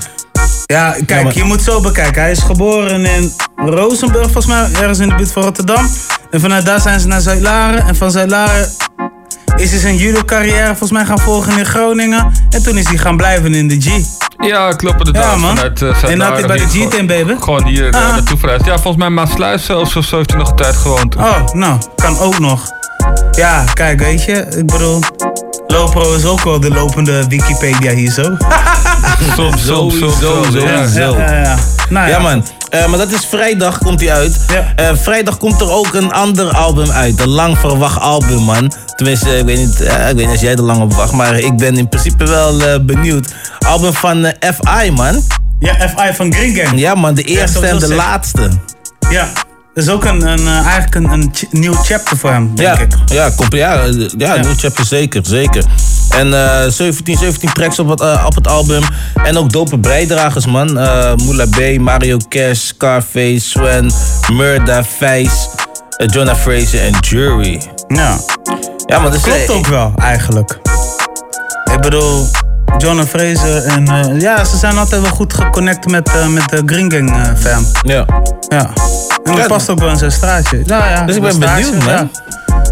Ja, 0.66 0.94
kijk, 1.06 1.24
maar- 1.24 1.34
je 1.36 1.44
moet 1.44 1.62
zo 1.62 1.80
bekijken. 1.80 2.22
Hij 2.22 2.30
is 2.30 2.38
geboren 2.42 3.04
in 3.04 3.32
Rozenburg, 3.56 4.24
volgens 4.24 4.46
mij, 4.46 4.68
ergens 4.80 4.98
in 4.98 5.08
de 5.08 5.14
buurt 5.14 5.32
van 5.32 5.42
Rotterdam. 5.42 5.90
En 6.30 6.40
vanuit 6.40 6.66
daar 6.66 6.80
zijn 6.80 7.00
ze 7.00 7.06
naar 7.06 7.20
Zuid-Laren. 7.20 7.86
En 7.86 7.96
van 7.96 8.10
Zuid-Laren 8.10 8.68
is 9.56 9.70
hij 9.70 9.80
zijn 9.80 9.96
judo-carrière 9.96 10.66
volgens 10.66 10.90
mij 10.90 11.04
gaan 11.04 11.18
volgen 11.18 11.58
in 11.58 11.64
Groningen. 11.66 12.32
En 12.50 12.62
toen 12.62 12.76
is 12.78 12.86
hij 12.88 12.98
gaan 12.98 13.16
blijven 13.16 13.54
in 13.54 13.68
de 13.68 13.80
G. 13.80 14.00
Ja, 14.46 14.72
klopt 14.72 14.98
inderdaad. 14.98 15.24
Ja, 15.34 15.36
man. 15.36 15.56
Vanuit, 15.56 15.80
uh, 15.80 16.04
En 16.04 16.18
dat 16.18 16.28
hij 16.32 16.46
bij 16.46 16.56
de 16.56 16.66
G-Team, 16.68 17.06
baby? 17.06 17.34
Gewoon 17.40 17.64
hier 17.64 17.88
eh, 17.94 18.00
Ah. 18.00 18.08
naartoe 18.10 18.38
verhuisd. 18.38 18.64
Ja, 18.64 18.72
volgens 18.74 18.96
mij 18.96 19.08
Maasluis 19.10 19.64
zelfs 19.64 19.96
of 19.96 20.04
zo 20.04 20.16
heeft 20.16 20.30
hij 20.30 20.38
nog 20.38 20.50
een 20.50 20.56
tijd 20.56 20.76
gewoond. 20.76 21.16
Oh, 21.16 21.46
nou, 21.52 21.78
kan 21.96 22.18
ook 22.18 22.38
nog. 22.38 22.64
Ja, 23.32 23.64
kijk, 23.74 24.00
weet 24.00 24.24
je, 24.24 24.32
ik 24.56 24.66
bedoel, 24.66 25.00
Lopro 25.76 26.14
is 26.14 26.24
ook 26.24 26.44
wel 26.44 26.60
de 26.60 26.70
lopende 26.70 27.24
Wikipedia 27.28 27.92
hier 27.92 28.10
zo. 28.10 28.22
Soms, 29.36 29.66
soms, 29.66 29.98
soms. 29.98 30.18
Soms, 30.18 30.54
ja. 30.54 30.60
sowieso. 30.60 31.18
Ja, 31.18 31.32
ja, 31.32 31.42
ja. 31.42 31.56
Nou, 31.88 32.08
Ja 32.08 32.18
man, 32.18 32.44
Eh, 32.68 32.86
maar 32.86 32.98
dat 32.98 33.12
is 33.12 33.26
vrijdag 33.26 33.78
komt 33.78 34.00
hij 34.00 34.12
uit. 34.12 34.44
Ja. 34.48 34.72
Eh, 34.76 34.96
vrijdag 34.96 35.36
komt 35.38 35.60
er 35.60 35.70
ook 35.70 35.94
een 35.94 36.12
ander 36.12 36.52
album 36.56 36.90
uit. 36.90 37.20
Een 37.20 37.28
lang 37.28 37.58
verwacht 37.58 38.00
album 38.00 38.42
man. 38.42 38.72
Tenminste, 38.96 39.38
ik 39.38 39.44
weet 39.44 39.58
niet, 39.58 39.80
eh, 39.80 40.08
ik 40.08 40.16
weet 40.16 40.24
niet 40.24 40.28
als 40.28 40.40
jij 40.40 40.52
er 40.52 40.62
lang 40.62 40.82
op 40.82 40.92
wacht. 40.92 41.12
Maar 41.12 41.38
ik 41.38 41.56
ben 41.56 41.76
in 41.76 41.88
principe 41.88 42.24
wel 42.24 42.60
eh, 42.62 42.80
benieuwd. 42.80 43.34
Album 43.66 43.92
van 43.92 44.32
FI 44.40 44.90
man. 44.90 45.22
Ja, 45.58 45.74
FI 45.74 46.14
van 46.14 46.32
Green 46.32 46.54
Gang. 46.54 46.78
Ja 46.78 46.94
man, 46.94 47.14
de 47.14 47.22
eerste 47.22 47.66
en 47.66 47.78
de 47.78 47.94
laatste. 47.94 48.48
Ja, 49.10 49.28
dat 49.76 49.84
is 49.84 49.90
ook 49.90 50.04
een, 50.04 50.26
een, 50.26 50.38
eh, 50.46 50.66
eigenlijk 50.66 50.94
een, 50.94 51.10
een 51.12 51.30
ch- 51.34 51.44
nieuw 51.52 51.72
chapter 51.74 52.16
voor 52.16 52.30
hem, 52.30 52.54
denk 52.54 52.68
Ja, 52.78 52.82
ik. 52.82 52.92
ja, 53.06 53.30
compl- 53.36 53.56
ja, 53.56 53.78
eh, 53.82 54.08
ja, 54.18 54.36
nieuw 54.36 54.54
chapter 54.56 54.84
zeker, 54.84 55.20
zeker. 55.26 55.64
En 56.10 56.34
eh 56.64 56.68
17, 56.70 57.16
17 57.16 57.52
tracks 57.52 57.78
op 57.78 57.88
het, 57.88 58.00
op 58.24 58.34
het 58.34 58.48
album. 58.48 58.82
En 59.24 59.36
ook 59.38 59.52
dope 59.52 59.78
bijdragers, 59.78 60.46
man. 60.46 60.78
Eh 60.78 61.14
Moula 61.24 61.44
B, 61.46 61.78
Mario 61.78 62.16
Cash, 62.28 62.58
Scarface, 62.58 63.40
Swen, 63.48 63.90
Murda, 64.32 64.84
Vijs, 64.84 65.48
Jonah 66.06 66.36
Fraser 66.36 66.80
en 66.80 66.94
Jury. 67.00 67.60
Ja, 67.88 68.16
Ja, 68.86 68.98
maar 68.98 69.10
dat 69.10 69.20
klopt 69.20 69.50
ook 69.50 69.66
wel, 69.66 69.92
eigenlijk. 69.96 70.58
Ik 71.74 71.80
bedoel, 71.80 72.26
John 72.78 72.98
en 72.98 73.06
Fraser 73.06 73.64
en... 73.64 73.88
eh, 73.88 74.20
ja, 74.20 74.44
ze 74.44 74.56
zijn 74.56 74.78
altijd 74.78 75.00
wel 75.02 75.10
goed 75.10 75.34
geconnect 75.34 75.90
met, 75.90 76.08
eh, 76.08 76.26
met 76.26 76.48
de 76.48 76.62
Green 76.66 76.92
Gang 76.92 77.10
eh, 77.10 77.34
fam. 77.36 77.64
Ja. 77.82 78.04
Ja. 78.48 78.70
En 79.24 79.34
dat 79.34 79.46
past 79.46 79.70
ook 79.70 79.78
wel 79.78 79.88
in 79.88 79.96
zijn 79.96 80.12
straatje. 80.12 80.62
Ja, 80.64 80.90
ja, 80.90 81.04
Dus 81.04 81.16
ik 81.16 81.22
ben 81.22 81.32
straatje, 81.32 81.64
benieuwd, 81.64 81.84
man. 81.84 81.92
ja. 81.94 82.08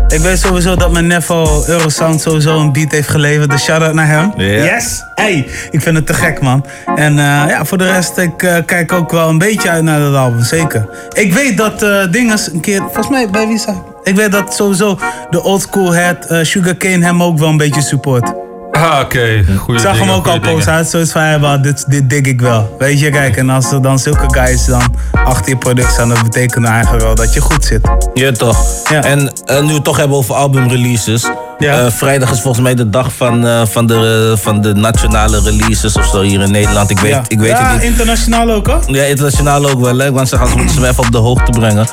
Ik 0.08 0.20
weet 0.20 0.38
sowieso 0.38 0.76
dat 0.76 0.92
mijn 0.92 1.06
Nevo 1.06 1.64
Eurosound 1.66 2.20
sowieso 2.20 2.60
een 2.60 2.72
beat 2.72 2.90
heeft 2.92 3.08
geleverd. 3.08 3.50
Dus 3.50 3.62
shout-out 3.62 3.94
naar 3.94 4.06
hem. 4.06 4.32
Yes! 4.36 5.02
Hey, 5.14 5.48
ik 5.70 5.80
vind 5.80 5.96
het 5.96 6.06
te 6.06 6.14
gek, 6.14 6.40
man. 6.40 6.64
En 6.96 7.14
ja, 7.16 7.64
voor 7.64 7.78
de 7.78 7.86
rest, 7.92 8.18
ik 8.18 8.36
kijk 8.66 8.92
ook 8.92 9.10
wel 9.10 9.28
een 9.28 9.38
beetje 9.38 9.70
uit 9.70 9.82
naar 9.82 10.00
dat 10.00 10.14
album, 10.14 10.42
zeker. 10.42 10.88
Ik 11.12 11.32
weet 11.32 11.56
dat 11.56 11.86
Dinges 12.12 12.52
een 12.52 12.60
keer, 12.60 12.78
volgens 12.78 13.08
mij 13.08 13.30
bij 13.30 13.58
zei 13.58 13.76
Ik 14.02 14.16
weet 14.16 14.32
dat 14.32 14.54
sowieso 14.54 14.98
de 15.30 15.42
oldschool 15.42 15.92
head 15.92 16.30
uh, 16.30 16.38
Sugarcane 16.42 17.04
hem 17.04 17.22
ook 17.22 17.38
wel 17.38 17.48
een 17.48 17.56
beetje 17.56 17.80
support. 17.82 18.32
Ah, 18.74 19.00
oké. 19.02 19.22
Ik 19.22 19.78
zag 19.78 19.92
dingen, 19.92 20.06
hem 20.06 20.10
ook 20.10 20.26
al 20.26 20.40
posten. 20.40 20.72
Hij 20.72 20.80
had 20.82 20.90
zoiets 20.90 21.12
van, 21.12 21.40
wel, 21.40 21.62
dit, 21.62 21.84
dit 21.88 22.10
dig 22.10 22.20
ik 22.20 22.40
wel. 22.40 22.76
Weet 22.78 23.00
je, 23.00 23.10
kijk, 23.10 23.36
en 23.36 23.50
als 23.50 23.72
er 23.72 23.82
dan 23.82 23.98
zulke 23.98 24.24
guys 24.28 24.64
dan 24.64 24.94
achter 25.24 25.48
je 25.48 25.56
product 25.56 25.92
staan, 25.92 26.08
dat 26.08 26.22
betekent 26.22 26.66
eigenlijk 26.66 27.04
wel 27.04 27.14
dat 27.14 27.34
je 27.34 27.40
goed 27.40 27.64
zit. 27.64 27.80
Ja, 28.14 28.32
toch. 28.32 28.66
Ja. 28.90 29.02
En 29.02 29.32
eh, 29.46 29.60
nu 29.60 29.66
we 29.66 29.72
het 29.72 29.84
toch 29.84 29.96
hebben 29.96 30.16
over 30.16 30.34
albumreleases. 30.34 31.30
Ja. 31.58 31.80
Eh, 31.80 31.90
vrijdag 31.90 32.30
is 32.30 32.40
volgens 32.40 32.62
mij 32.62 32.74
de 32.74 32.90
dag 32.90 33.12
van, 33.12 33.46
eh, 33.46 33.62
van, 33.66 33.86
de, 33.86 34.34
van 34.40 34.60
de 34.60 34.74
nationale 34.74 35.40
releases 35.40 35.96
of 35.96 36.06
zo 36.06 36.20
hier 36.20 36.40
in 36.40 36.50
Nederland. 36.50 36.90
Ik 36.90 36.98
weet, 36.98 37.10
ja, 37.10 37.22
ik 37.28 37.38
weet 37.38 37.50
ja 37.50 37.66
het 37.66 37.82
niet. 37.82 37.90
internationaal 37.90 38.50
ook 38.50 38.66
hoor. 38.66 38.82
Ja, 38.86 39.02
internationaal 39.02 39.70
ook 39.70 39.80
wel. 39.80 39.98
Hè? 39.98 40.12
Want 40.12 40.28
ze 40.28 40.36
gaan 40.36 40.48
ze 40.48 40.56
moeten 40.56 40.74
ze 40.74 40.88
even 40.88 41.04
op 41.04 41.12
de 41.12 41.18
hoogte 41.18 41.50
brengen. 41.50 41.86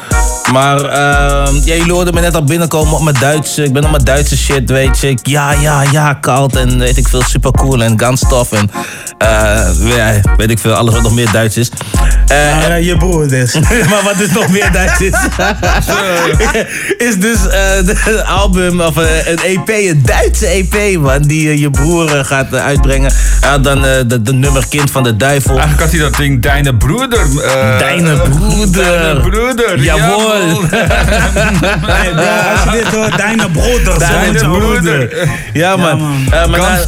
Maar 0.52 0.84
ehm, 0.84 1.56
ja, 1.56 1.76
jullie 1.76 1.92
hoorden 1.92 2.14
me 2.14 2.22
net 2.22 2.36
al 2.36 2.44
binnenkomen 2.44 2.94
op 2.94 3.04
mijn 3.04 3.16
Duitse. 3.20 3.64
Ik 3.64 3.74
ben 3.74 3.84
op 3.84 3.92
mijn 3.92 4.04
Duitse 4.04 4.38
shit, 4.38 4.70
weet 4.70 5.00
je. 5.00 5.18
Ja, 5.22 5.52
ja, 5.52 5.84
ja, 5.92 6.14
koud 6.14 6.56
en 6.56 6.80
weet 6.80 6.98
ik 6.98 7.08
veel, 7.08 7.22
super 7.22 7.52
cool 7.52 7.84
en 7.84 8.00
ganstof. 8.00 8.52
En 8.52 8.72
eh, 9.18 9.96
ja, 9.96 10.20
weet 10.38 10.50
ik 10.50 10.60
veel, 10.60 10.74
alles 10.74 10.94
wat 10.94 11.04
nog 11.04 11.14
meer 11.14 11.32
Duits 11.32 11.58
is. 11.58 11.70
Eh, 12.28 12.86
je 12.86 12.98
broer 12.98 13.28
dus. 13.28 13.54
maar 13.90 14.02
wat 14.04 14.18
dus 14.18 14.32
nog 14.32 14.50
meer 14.50 14.72
Duits 14.72 15.02
is. 15.02 15.14
is 17.08 17.20
dus 17.20 17.42
de 17.86 18.24
album 18.28 18.82
of 18.82 18.96
een 18.96 19.51
EP, 19.52 19.70
een 19.70 20.02
Duitse 20.06 20.46
EP, 20.46 21.00
man. 21.00 21.22
Die 21.22 21.50
eh, 21.50 21.60
je 21.60 21.70
broer 21.70 22.18
eh, 22.18 22.26
gaat 22.26 22.54
eh, 22.54 22.66
uitbrengen. 22.66 23.12
Had 23.42 23.64
dan 23.64 23.82
de, 23.82 24.22
de 24.22 24.34
nummer 24.34 24.68
Kind 24.70 24.92
van 24.92 25.04
de 25.04 25.18
Duivel. 25.18 25.52
Eigenlijk 25.52 25.82
had 25.82 25.92
hij 25.92 26.00
dat 26.00 26.16
ding 26.16 26.42
Deine 26.42 26.76
Broeder. 26.76 27.28
Deine 27.80 28.16
Broeder. 28.18 28.72
Deine 28.72 29.20
Broeder. 29.20 29.80
Jawohl. 29.84 30.62
Ja, 32.16 32.52
als 32.52 32.64
je 32.64 32.70
dit 32.72 32.96
hoort, 32.96 33.18
Deine 33.18 33.50
broeder. 33.50 34.00
Deine 34.00 34.50
broeder. 34.50 35.30
Ja, 35.54 35.76
man. 35.76 35.98
man. 35.98 36.26
Eh, 36.32 36.48
maar, 36.48 36.60
na, 36.60 36.80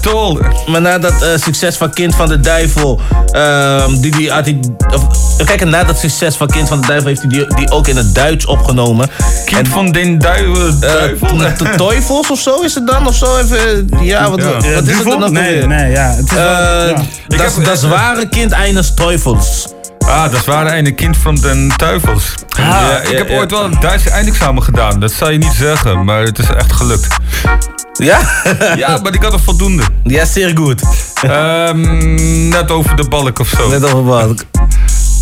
maar 0.66 0.82
na 0.82 0.98
dat 1.00 1.14
succes 1.36 1.78
van 1.78 1.94
Kind 1.94 2.16
van 2.16 2.28
de 2.28 2.40
Duivel, 2.40 3.02
ehm, 3.32 4.00
die, 4.00 4.18
die 4.18 4.32
had 4.32 4.46
hij, 4.46 4.60
kijken, 5.46 5.70
na 5.70 5.84
dat 5.84 6.00
succes 6.00 6.36
van 6.36 6.48
Kind 6.48 6.68
van 6.68 6.82
de 6.82 6.88
Duivel 6.88 7.08
heeft 7.08 7.22
hij 7.22 7.30
die, 7.30 7.56
die 7.56 7.72
ook 7.72 7.88
in 7.88 7.98
het 7.98 8.16
Duits 8.16 8.46
opgenomen. 8.46 9.10
Kind 9.46 9.68
van 9.68 9.92
den 9.92 10.20
duivel. 10.20 10.82
De 11.58 11.74
Teufels 11.78 12.32
of 12.32 12.40
zo 12.40 12.53
is 12.62 12.76
het 12.76 12.88
dan? 12.88 13.08
Of 13.08 13.16
zo 13.16 13.38
even, 13.38 13.88
ja, 14.02 14.30
wat, 14.30 14.40
Ja. 14.40 14.52
wat 14.74 14.88
is 14.88 14.98
het 14.98 15.04
dan 15.08 15.24
ook 15.24 15.30
Nee, 15.32 15.62
alweer? 15.62 15.68
nee, 15.68 15.92
ja. 15.92 16.10
Het 16.16 16.26
is 16.26 16.32
wel- 16.34 16.48
Eh, 16.48 16.90
ja. 16.90 17.38
Das, 17.38 17.56
heb- 17.56 17.66
das 17.66 17.84
ware 17.84 18.28
Kind 18.30 18.52
eines 18.52 18.94
Teufels. 18.94 19.68
Ah, 20.08 20.32
dat 20.32 20.46
waren 20.46 20.86
een 20.86 20.96
kind 20.96 21.18
van 21.18 21.36
den 21.36 21.72
duivels. 21.78 22.34
ja, 22.58 23.00
ik 23.02 23.10
ja, 23.12 23.18
heb 23.18 23.30
ja. 23.30 23.36
ooit 23.38 23.52
wel 23.52 23.64
een 23.64 23.78
Duitse 23.80 24.10
eindexamen 24.10 24.64
gedaan. 24.64 25.00
Dat 25.00 25.12
zou 25.12 25.32
je 25.32 25.38
niet 25.38 25.54
zeggen, 25.58 26.06
maar 26.06 26.22
het 26.24 26.40
is 26.40 26.48
echt 26.50 26.74
gelukt. 26.74 27.08
Ja? 27.94 28.20
Ja, 28.76 29.00
maar 29.04 29.14
ik 29.14 29.24
had 29.24 29.34
er 29.34 29.40
voldoende. 29.40 29.84
ja, 30.04 30.26
zeer 30.26 30.52
goed. 30.58 30.82
Ehm, 31.22 32.50
net 32.50 32.72
over 32.72 32.96
de 32.96 33.08
balk 33.10 33.40
of 33.40 33.48
zo. 33.48 33.70
Net 33.70 33.84
over 33.84 34.04
wat. 34.04 34.46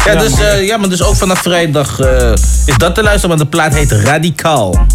Ja, 0.05 0.11
Ja, 0.11 0.19
dus, 0.19 0.39
eh, 0.39 0.65
ja, 0.67 0.77
maar 0.77 0.89
dus 0.89 1.03
ook 1.03 1.15
vanaf 1.15 1.39
vrijdag 1.39 1.99
eh, 1.99 2.31
is 2.65 2.77
dat 2.77 2.95
te 2.95 3.03
luisteren, 3.03 3.29
want 3.37 3.41
de 3.41 3.57
plaat 3.57 3.73
heet 3.73 3.91
Radicaal. 3.91 4.85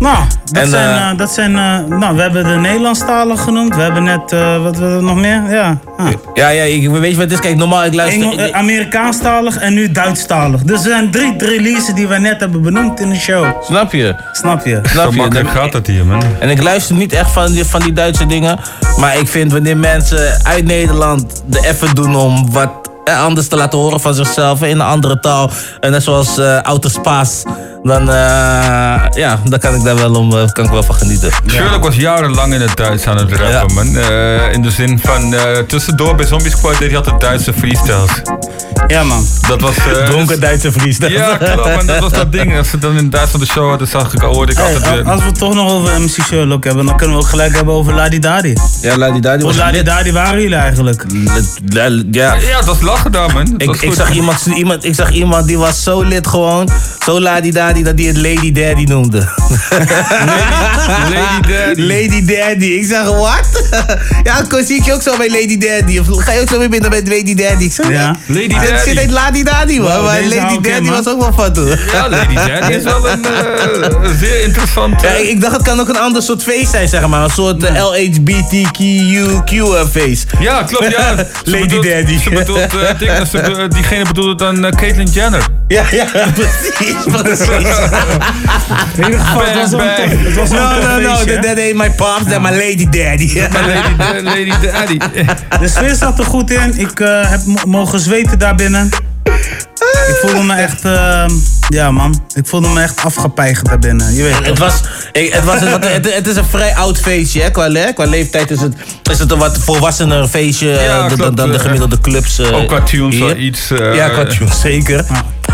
Nou, 0.00 0.16
Dat 0.44 0.62
En, 0.62 0.68
zijn, 0.68 0.88
eh, 0.96 1.10
eh, 1.10 1.18
dat 1.18 1.30
zijn 1.32 1.56
eh, 1.56 1.98
nou, 1.98 2.16
we 2.16 2.22
hebben 2.22 2.44
de 2.44 2.54
Nederlandstalig 2.54 3.40
genoemd. 3.42 3.74
We 3.74 3.80
hebben 3.82 4.02
net, 4.02 4.32
eh, 4.32 4.62
wat 4.62 4.76
we 4.78 4.98
nog 5.00 5.16
meer? 5.16 5.42
Ja. 5.50 5.78
ah. 5.96 6.06
Ja, 6.34 6.48
ja, 6.48 6.62
ik, 6.62 6.90
weet 6.90 7.10
je 7.10 7.16
wat 7.16 7.24
het 7.24 7.32
is? 7.32 7.40
Kijk, 7.40 7.56
normaal, 7.56 7.84
ik 7.84 7.94
luister... 7.94 8.22
Engel- 8.32 8.52
Amerikaanstalig 8.52 9.56
en 9.56 9.74
nu 9.74 9.92
Duitsstalig. 9.92 10.62
Dus 10.62 10.84
er 10.84 10.90
zijn 10.90 11.10
drie 11.10 11.34
releases 11.38 11.94
die 11.94 12.06
wij 12.06 12.18
net 12.18 12.40
hebben 12.40 12.62
benoemd 12.62 13.00
in 13.00 13.08
de 13.10 13.16
show. 13.16 13.46
Snap 13.64 13.92
je? 13.92 14.14
Snap 14.32 14.64
je? 14.66 14.80
Snap 14.82 15.10
je? 15.10 15.16
makkelijk 15.16 15.46
Dan- 15.52 15.56
gaat 15.62 15.72
dat 15.72 15.86
hier, 15.86 16.06
man. 16.06 16.22
En 16.38 16.48
ik 16.50 16.62
luister 16.62 16.94
niet 16.96 17.12
echt 17.12 17.30
van 17.30 17.52
die, 17.52 17.64
van 17.64 17.80
die 17.80 17.92
Duitse 17.92 18.26
dingen. 18.26 18.58
Maar 18.98 19.18
ik 19.18 19.28
vind 19.28 19.52
wanneer 19.52 19.76
mensen 19.76 20.40
uit 20.42 20.64
Nederland 20.64 21.42
de 21.46 21.60
effort 21.66 21.96
doen 21.96 22.16
om 22.16 22.52
wat 22.52 22.70
anders 23.04 23.48
te 23.48 23.56
laten 23.56 23.78
horen 23.78 24.00
van 24.00 24.14
zichzelf 24.14 24.62
in 24.62 24.70
een 24.70 24.80
andere 24.86 25.20
taal. 25.20 25.50
En 25.80 25.90
net 25.90 26.02
zoals 26.02 26.38
eh 26.38 26.60
Outer 26.62 26.90
Spaas. 26.90 27.42
Dan, 27.82 28.10
eh, 28.10 28.14
ja, 29.14 29.40
dan 29.44 29.58
kan 29.58 29.74
ik 29.74 29.82
daar 29.84 29.96
wel, 29.96 30.14
om, 30.14 30.36
eh, 30.36 30.46
kan 30.52 30.64
ik 30.64 30.70
wel 30.70 30.82
van 30.82 30.94
genieten. 30.94 31.30
Sherlock 31.46 31.82
was 31.82 31.94
jarenlang 31.96 32.54
in 32.54 32.60
het 32.60 32.76
Duits 32.76 33.06
aan 33.06 33.16
het 33.16 33.32
rappen, 33.32 33.74
man. 33.74 33.96
Eh, 33.96 34.52
in 34.52 34.62
de 34.62 34.70
zin 34.70 35.00
van, 35.02 35.34
eh, 35.34 35.58
tussendoor 35.58 36.14
bij 36.14 36.26
Zombie 36.26 36.50
Squad 36.50 36.78
deed 36.78 36.88
hij 36.88 36.96
altijd 36.96 37.20
Duitse 37.20 37.52
freestyles. 37.52 38.10
Ja, 38.86 39.02
man. 39.04 39.24
Dat 39.48 39.60
was... 39.60 39.76
eh, 39.76 40.04
Dronken 40.06 40.40
Duitse 40.40 40.72
freestyles. 40.72 41.12
Ja, 41.12 41.36
klopt, 41.36 41.76
man. 41.76 41.86
Dat 41.86 41.98
was 41.98 42.12
dat 42.12 42.32
ding. 42.36 42.58
Als 42.58 42.70
ze 42.70 42.78
dan 42.78 42.96
in 42.96 43.10
Duitsland 43.10 43.46
de 43.46 43.52
show 43.52 43.68
hadden, 43.68 43.88
zag 43.88 44.12
ik, 44.14 44.20
hoorde 44.20 44.52
ik 44.52 44.58
Hey, 44.58 44.74
altijd 44.74 44.94
weer... 44.94 45.04
als 45.10 45.20
we 45.20 45.26
het 45.26 45.38
toch 45.38 45.54
nog 45.54 45.70
over 45.72 46.00
MC 46.00 46.08
Sherlock 46.26 46.64
hebben, 46.64 46.86
dan 46.86 46.96
kunnen 46.96 47.16
we 47.16 47.22
ook 47.22 47.28
gelijk 47.28 47.54
hebben 47.54 47.74
over 47.74 47.94
Ladi 47.94 48.18
Dadi. 48.18 48.54
Ja, 48.82 48.96
Ladi 48.96 49.20
Dadi 49.20 49.42
Hoe 49.42 49.52
was 49.52 49.60
Ladi. 49.60 49.82
Dadi 49.82 50.12
waren 50.12 50.40
jullie 50.40 50.56
eigenlijk? 50.56 51.04
Ja, 52.10 52.34
Ja, 52.34 52.56
dat 52.56 52.64
was 52.64 52.80
lachen 52.80 53.12
daar, 53.12 53.32
man. 53.32 53.54
Dat 53.58 53.82
Ik, 53.82 53.92
zag 53.92 54.10
iemand, 54.10 54.46
iemand, 54.46 54.84
ik 54.84 54.94
zag 54.94 55.10
iemand 55.10 55.46
die 55.46 55.58
was 55.58 55.82
zo 55.82 56.02
lid 56.02 56.26
gewoon. 56.26 56.68
Zo 57.04 57.20
ladi 57.20 57.50
dadi 57.50 57.68
dat 57.74 57.98
hij 57.98 58.04
het 58.06 58.16
Lady 58.16 58.52
Daddy 58.52 58.84
noemde. 58.84 59.28
Lady 61.10 61.40
Daddy. 61.48 61.80
Lady 61.82 62.24
Daddy. 62.24 62.64
Ik 62.66 62.84
zeg, 62.86 63.04
wat? 63.04 63.48
ja, 64.22 64.44
zie 64.64 64.76
ik 64.76 64.84
je 64.84 64.92
ook 64.92 65.02
zo 65.02 65.16
bij 65.16 65.28
Lady 65.30 65.58
Daddy? 65.58 65.98
Of 65.98 66.06
ga 66.24 66.32
je 66.32 66.40
ook 66.40 66.48
zo 66.48 66.58
weer 66.58 66.68
binnen 66.68 66.90
bij 66.90 67.02
Lady 67.04 67.34
Daddy? 67.34 67.64
Ik 67.64 67.72
zeg, 67.72 67.88
Ja. 67.88 68.16
Lady 68.26 68.48
Daddy. 68.48 68.90
heet 68.98 69.10
Ladi 69.10 69.42
Daddy, 69.42 69.78
man. 69.78 69.90
Wow, 69.90 70.04
maar 70.04 70.22
Lady 70.22 70.54
in, 70.54 70.62
Daddy 70.62 70.88
was 70.90 71.08
ook 71.08 71.20
wel 71.20 71.32
van 71.32 71.52
toen. 71.52 71.68
Ja, 71.92 72.08
Lady 72.08 72.34
Daddy 72.34 72.72
is 72.72 72.82
wel 72.82 73.08
een 73.08 73.24
eh, 73.24 74.10
zeer 74.20 74.42
interessant... 74.42 75.00
Ja, 75.00 75.08
eh, 75.08 75.28
ik, 75.28 75.40
dacht 75.40 75.52
het 75.52 75.62
kan 75.62 75.80
ook 75.80 75.88
een 75.88 75.98
ander 75.98 76.22
soort 76.22 76.42
feest 76.42 76.70
zijn, 76.70 76.88
zeg 76.88 77.06
maar. 77.08 77.24
Een 77.24 77.30
soort 77.30 77.62
LHBTQQ 77.62 79.50
eh, 79.50 79.86
feest. 79.90 80.24
Ja, 80.40 80.62
klopt, 80.62 80.90
ja. 80.90 81.14
Lady 81.44 81.66
bedoelt- 81.66 81.84
Daddy. 81.84 82.18
Ze 82.18 82.30
bedoelt, 82.30 83.72
diegene 83.74 84.04
bedoelde 84.04 84.34
dan 84.34 84.74
Caitlyn 84.76 85.08
Jenner. 85.12 85.46
Ja, 85.68 85.84
ja, 85.90 86.04
precies. 86.34 86.94
precies. 87.22 87.59
In 88.96 89.04
ieder 89.04 89.20
geval, 89.20 89.44
het 89.44 89.54
was 89.54 89.72
een 89.72 90.18
het 90.24 90.34
was 90.36 90.50
No, 90.50 90.80
no, 90.80 91.00
no. 91.00 91.24
That 91.40 91.58
ain't 91.58 91.74
my 91.76 91.90
pops, 91.90 92.24
that 92.30 92.40
my 92.40 92.50
lady 92.50 92.88
daddy. 92.88 93.32
Lady, 93.40 93.96
Da- 93.96 94.22
Lady 94.22 94.52
Daddy. 94.62 94.98
De 95.60 95.68
sfeer 95.68 95.94
zat 95.94 96.18
er 96.18 96.24
goed 96.24 96.50
in. 96.50 96.78
Ik 96.78 97.00
eh, 97.00 97.30
heb 97.30 97.40
mo- 97.44 97.66
mogen 97.66 98.00
zweten 98.00 98.38
daar 98.38 98.54
binnen. 98.54 98.88
Ik 100.08 100.16
voelde 100.20 100.42
me 100.46 100.54
echt, 100.54 100.84
eh, 100.84 101.24
ja 101.68 101.90
man, 101.90 102.22
ik 102.34 102.46
voelde 102.46 102.68
me 102.68 102.80
echt 102.82 103.04
afgepeigerd 103.04 103.66
daar 103.66 103.78
binnen. 103.78 104.14
Je 104.14 104.22
weet 104.22 104.34
Het, 104.34 104.44
toch? 104.44 104.58
was, 104.58 104.80
ik, 105.12 105.32
het, 105.32 105.44
was 105.44 105.60
het, 105.60 105.84
het, 105.88 106.14
het 106.14 106.26
is 106.26 106.36
een 106.36 106.44
vrij 106.44 106.74
oud 106.74 106.98
feestje, 106.98 107.42
hè? 107.42 107.50
Qua, 107.50 107.68
le- 107.68 107.92
qua 107.92 108.04
leeftijd 108.04 108.50
is 108.50 108.60
het, 108.60 108.74
is 109.10 109.18
het 109.18 109.30
een 109.30 109.38
wat 109.38 109.58
volwassener 109.58 110.28
feestje 110.28 110.70
eh, 110.78 110.84
Ja, 110.84 110.98
dan, 110.98 111.08
dan, 111.08 111.18
klopt, 111.18 111.36
dan 111.36 111.48
de 111.50 111.54
eh, 111.56 111.60
gemiddelde 111.62 112.00
clubs. 112.00 112.38
eh, 112.38 112.56
Ook 112.56 112.68
qua 112.68 112.80
tunes 112.80 113.18
wel 113.18 113.36
iets... 113.36 113.70
eh, 113.70 113.94
ja, 113.94 114.08
qua 114.08 114.24
tunes, 114.24 114.60
zeker. 114.60 115.04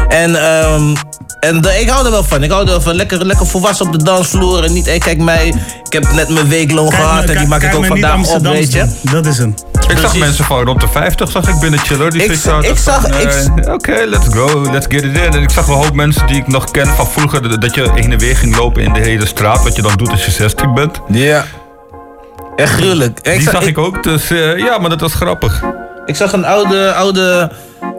En, 0.08 0.34
ehm, 0.50 0.94
en 1.40 1.60
de- 1.60 1.80
ik 1.80 1.88
hou 1.88 2.04
er 2.04 2.10
wel 2.10 2.24
van. 2.24 2.42
Ik 2.42 2.50
hou 2.50 2.62
er 2.62 2.68
wel 2.70 2.80
van. 2.80 2.94
Lekker, 2.94 3.26
lekker 3.26 3.46
volwassen 3.46 3.86
op 3.86 3.92
de 3.92 4.02
dansvloer. 4.04 4.64
En 4.64 4.72
niet, 4.72 4.86
hey, 4.86 4.98
kijk 4.98 5.18
mij, 5.18 5.46
ik 5.84 5.92
heb 5.92 6.12
net 6.12 6.28
mijn 6.28 6.48
weekloon 6.48 6.88
Kijk 6.88 7.00
gehad 7.02 7.26
me- 7.26 7.32
en 7.32 7.38
die 7.38 7.46
maak 7.48 7.62
ik 7.62 7.74
ook 7.74 7.84
vandaag 7.86 8.26
op, 8.28 8.42
weet 8.46 8.72
je. 8.72 8.86
Dat 9.02 9.26
is 9.26 9.38
hem. 9.38 9.54
Ik 9.88 9.98
zag 9.98 10.16
mensen 10.16 10.44
van 10.44 10.64
rond 10.64 10.80
de 10.80 10.88
50 10.88 11.30
zag 11.30 11.48
ik 11.48 11.58
binnen 11.58 11.78
chiller. 11.80 12.10
Die 12.10 12.22
Ik 12.24 12.30
ik 12.30 12.38
zag- 12.76 13.00
van, 13.02 13.14
ik 13.20 13.30
z- 13.30 13.68
Oké, 13.68 14.06
let's 14.18 14.34
go, 14.36 14.70
let's 14.72 14.86
get 14.88 15.02
it 15.04 15.16
in. 15.18 15.32
En 15.32 15.42
ik 15.42 15.50
zag 15.50 15.66
wel 15.66 15.76
een 15.76 15.82
hoop 15.84 15.94
mensen 15.94 16.26
die 16.26 16.36
ik 16.36 16.46
nog 16.48 16.70
ken 16.70 16.86
van 16.86 17.06
vroeger. 17.06 17.60
dat- 17.60 17.74
je 17.74 17.90
heen 17.94 18.12
en 18.12 18.18
weer 18.18 18.36
ging 18.36 18.56
lopen 18.56 18.82
in 18.82 18.92
de 18.92 19.00
hele 19.00 19.26
straat. 19.26 19.62
Wat 19.62 19.76
je 19.76 19.82
dan 19.82 19.92
doet 19.96 20.10
als 20.10 20.24
je 20.24 20.30
16 20.30 20.74
bent. 20.74 21.00
Ja. 21.08 21.44
Echt 22.56 22.72
gruwelijk. 22.72 23.24
Die 23.24 23.40
zag- 23.42 23.52
zag 23.52 23.62
ik 23.66 23.78
ook, 23.78 24.02
dus 24.02 24.30
eh, 24.30 24.58
ja, 24.58 24.78
maar 24.78 24.90
dat 24.90 25.00
was 25.00 25.14
grappig. 25.14 25.62
Ik 26.06 26.16
zag 26.16 26.32
een 26.32 26.44
oude, 26.44 26.92
oude, 26.94 27.50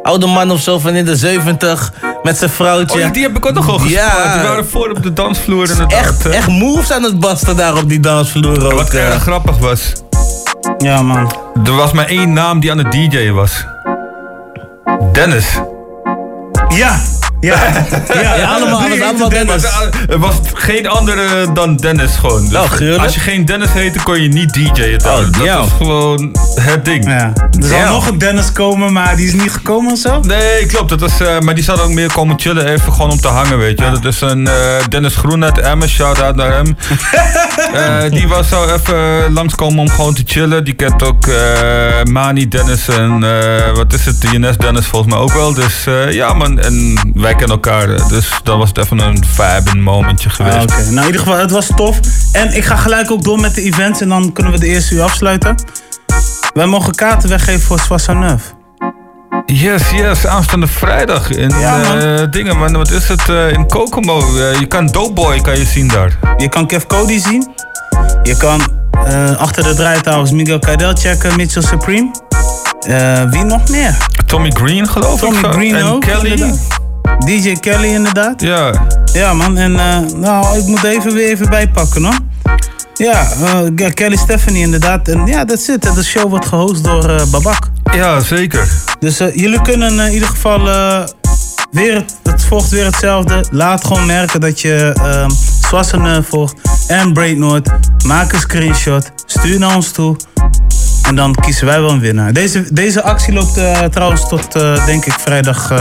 oude 0.04 0.26
man 0.28 0.52
of 0.52 0.62
zo 0.62 0.80
van 0.80 0.96
in 0.96 1.06
de 1.06 1.16
70 1.16 1.94
met 2.24 2.38
zijn 2.38 2.50
vrouwtje. 2.50 2.96
Oh, 2.98 3.02
ja, 3.04 3.10
die 3.10 3.24
heb 3.24 3.38
ik 3.38 3.46
ook 3.46 3.54
nog 3.54 3.70
al 3.70 3.80
gespeeld. 3.80 4.00
Ja. 4.00 4.34
Die 4.38 4.48
waren 4.48 4.68
voor 4.68 4.90
op 4.90 5.04
de 5.04 5.14
dansvloer 5.14 5.70
echt, 5.88 6.26
echt 6.26 6.48
moves 6.48 6.92
aan 6.92 7.04
het 7.04 7.20
basten 7.20 7.56
daar 7.56 7.78
op 7.78 7.90
die 7.90 8.00
dansvloer 8.00 8.66
ook. 8.66 8.72
Wat 8.74 8.90
grappig 9.22 9.58
was. 9.58 9.94
Ja 10.78 11.02
man. 11.02 11.32
Er 11.66 11.76
was 11.76 11.92
maar 11.92 12.06
één 12.08 12.34
naam 12.34 12.60
die 12.60 12.72
aan 12.72 12.78
het 12.78 12.92
DJ 12.92 13.30
was. 13.32 13.66
Dennis. 15.12 15.60
Ja, 16.76 17.00
ja, 17.40 17.56
ja. 18.14 18.36
Ja, 18.36 18.54
allemaal, 18.54 18.80
allemaal 19.04 19.30
Dennis. 19.30 19.64
Er 20.10 20.20
was 20.20 20.36
geen 20.54 20.88
andere 20.88 21.52
dan 21.54 21.76
Dennis 21.76 22.16
gewoon. 22.16 22.42
Dus 22.42 22.52
Nou, 22.52 22.98
als 22.98 23.14
je 23.14 23.20
geen 23.20 23.46
Dennis 23.46 23.70
heette, 23.72 24.04
kon 24.04 24.22
je 24.22 24.28
niet 24.30 24.54
DJ'en. 24.54 25.02
Oh, 25.06 25.18
dat 25.18 25.34
damn. 25.34 25.58
was 25.58 25.70
gewoon 25.78 26.36
het 26.62 26.86
ding. 26.86 27.06
Ja. 27.06 27.34
Er 27.60 27.68
zal 27.68 27.78
Ja. 27.78 27.90
nog 27.90 28.08
een 28.08 28.18
Dennis 28.18 28.52
komen, 28.52 28.94
maar 28.94 29.16
die 29.16 29.28
is 29.28 29.34
niet 29.34 29.52
gekomen 29.52 29.92
of 29.92 29.98
zo? 30.00 30.20
Nee, 30.20 30.66
klopt. 30.66 30.90
Dat 30.90 31.02
is, 31.02 31.20
eh, 31.20 31.40
maar 31.40 31.56
die 31.56 31.64
zou 31.64 31.80
ook 31.80 31.90
meer 31.92 32.12
komen 32.12 32.40
chillen, 32.40 32.68
even 32.68 32.94
gewoon 32.94 33.12
om 33.12 33.20
te 33.22 33.28
hangen, 33.28 33.58
weet 33.58 33.80
je. 33.80 33.90
Dat 33.92 34.06
is 34.06 34.22
een 34.22 34.48
eh, 34.48 34.54
Dennis 34.90 35.16
Groen 35.16 35.44
uit 35.44 35.58
Emmen, 35.58 35.90
shout-out 35.90 36.36
naar 36.36 36.52
hem. 36.52 36.78
Eh, 37.74 38.12
die 38.12 38.28
was 38.28 38.50
zou 38.50 38.72
even 38.72 39.34
langskomen 39.34 39.80
om 39.80 39.90
gewoon 39.90 40.14
te 40.14 40.24
chillen. 40.26 40.64
Die 40.64 40.74
kent 40.74 41.04
ook 41.04 41.28
Mani 42.04 42.48
Dennis 42.48 42.88
en 42.88 43.20
wat 43.76 43.94
is 43.94 44.06
het, 44.06 44.22
DNS 44.22 44.58
Dennis 44.58 44.86
volgens 44.86 45.14
mij 45.14 45.22
ook 45.22 45.34
wel. 45.34 45.54
Dus 45.54 45.86
ja 46.10 46.34
man, 46.34 46.60
en 46.60 47.00
wij 47.14 47.27
kennen 47.36 47.50
elkaar. 47.50 48.08
Dus 48.08 48.30
dan 48.44 48.58
was 48.58 48.68
het 48.70 48.78
even 48.78 49.00
een 49.00 49.24
vibe 49.28 49.78
momentje 49.78 50.30
geweest. 50.30 50.56
Ah, 50.56 50.62
Oké, 50.64 50.76
nou 50.76 51.00
in 51.00 51.06
ieder 51.06 51.20
geval, 51.22 51.38
het 51.38 51.52
was 51.52 51.68
tof. 51.76 52.00
En 52.32 52.56
ik 52.56 52.66
ga 52.66 52.76
gelijk 52.76 53.12
ook 53.12 53.24
door 53.24 53.40
met 53.40 53.56
de 53.56 53.62
events 53.62 54.02
en 54.02 54.10
dan 54.10 54.34
kunnen 54.34 54.54
we 54.54 54.60
de 54.60 54.68
eerste 54.68 54.96
uur 54.96 55.02
afsluiten. 55.02 55.56
Wij 56.54 56.66
mogen 56.66 56.96
kaarten 56.96 57.30
weggeven 57.30 57.62
voor 57.62 57.80
Soissonneuf. 57.80 58.56
Yes, 59.46 59.90
yes, 59.90 60.26
aanstaande 60.28 60.68
vrijdag 60.68 61.30
in 61.30 61.50
Ja, 61.60 61.96
eh, 62.00 62.26
dingen, 62.32 62.58
man. 62.58 62.72
Wat 62.74 62.92
is 62.92 63.08
het? 63.08 63.30
eh, 63.30 63.52
in 63.52 63.68
Kokomo. 63.68 64.20
Eh, 64.20 64.60
je 64.60 64.66
kan 64.66 64.86
Doughboy 64.88 65.42
kan 65.42 65.58
je 65.58 65.66
zien 65.66 65.88
daar. 65.88 66.18
Je 66.38 66.50
kan 66.50 66.68
Kev 66.68 66.84
Cody 66.88 67.20
zien. 67.20 67.48
Je 68.24 68.38
kan 68.38 68.62
achter 69.38 69.64
de 69.64 69.74
draaitafels 69.74 70.32
Miguel 70.32 70.60
Cadel 70.60 70.94
checken, 70.96 71.36
Mitchell 71.36 71.62
Supreme. 71.62 72.12
Wie 73.30 73.44
nog 73.44 73.70
meer? 73.70 73.98
Tommy 74.26 74.52
Green 74.52 74.88
geloof 74.88 75.24
ik. 75.24 75.34
Tommy. 75.34 75.52
Green 75.52 75.76
en 75.76 75.84
ook. 75.86 76.02
Kelly. 76.02 76.30
inderdaad. 76.32 76.58
DJ 77.26 77.54
Kelly 77.54 77.88
inderdaad. 77.88 78.42
Ja. 78.42 78.88
Ja 79.14 79.34
man, 79.34 79.58
en 79.58 79.80
eh, 79.80 80.00
nou, 80.16 80.58
ik 80.58 80.66
moet 80.66 80.84
even 80.84 81.14
weer 81.14 81.28
even 81.28 81.50
bijpakken 81.50 82.04
hoor. 82.04 82.20
Ja, 82.94 83.28
eh, 83.32 83.60
ja, 83.76 83.90
Kelly 83.90 84.16
Stephanie 84.16 84.62
inderdaad. 84.62 85.08
En 85.08 85.26
ja, 85.26 85.46
dat 85.46 85.60
zit. 85.60 85.96
De 85.96 86.04
show 86.04 86.30
wordt 86.30 86.46
gehost 86.46 86.84
door 86.84 87.10
eh, 87.10 87.26
Babak. 87.32 87.70
Ja, 87.94 88.20
zeker. 88.20 88.68
Dus 89.00 89.18
jullie 89.18 89.62
kunnen 89.62 90.00
in 90.00 90.14
ieder 90.14 90.28
geval 90.28 90.60
weer, 91.72 92.06
het, 92.24 92.44
volgt 92.44 92.70
weer 92.70 92.86
hetzelfde. 92.86 93.46
Laat 93.52 93.86
gewoon 93.86 94.06
merken 94.06 94.40
dat 94.40 94.62
je 94.62 94.94
ehm 95.02 95.30
Swassene 95.68 96.24
volgt 96.24 96.56
en 96.88 97.14
Braid 97.14 97.38
Noord. 97.38 97.70
Maak 98.06 98.34
een 98.34 98.40
screenshot, 98.40 99.12
stuur 99.26 99.60
naar 99.60 99.76
ons 99.76 99.92
toe. 99.92 100.16
En 101.04 101.16
dan 101.16 101.36
kiezen 101.36 101.66
wij 101.66 101.82
wel 101.82 101.90
een 101.90 102.00
winnaar. 102.00 102.34
Deze, 102.34 102.74
deze 102.74 103.04
actie 103.04 103.34
loopt 103.34 103.60
trouwens 103.92 104.28
tot, 104.28 104.54
denk 104.86 105.06
ik, 105.06 105.14
vrijdag 105.14 105.72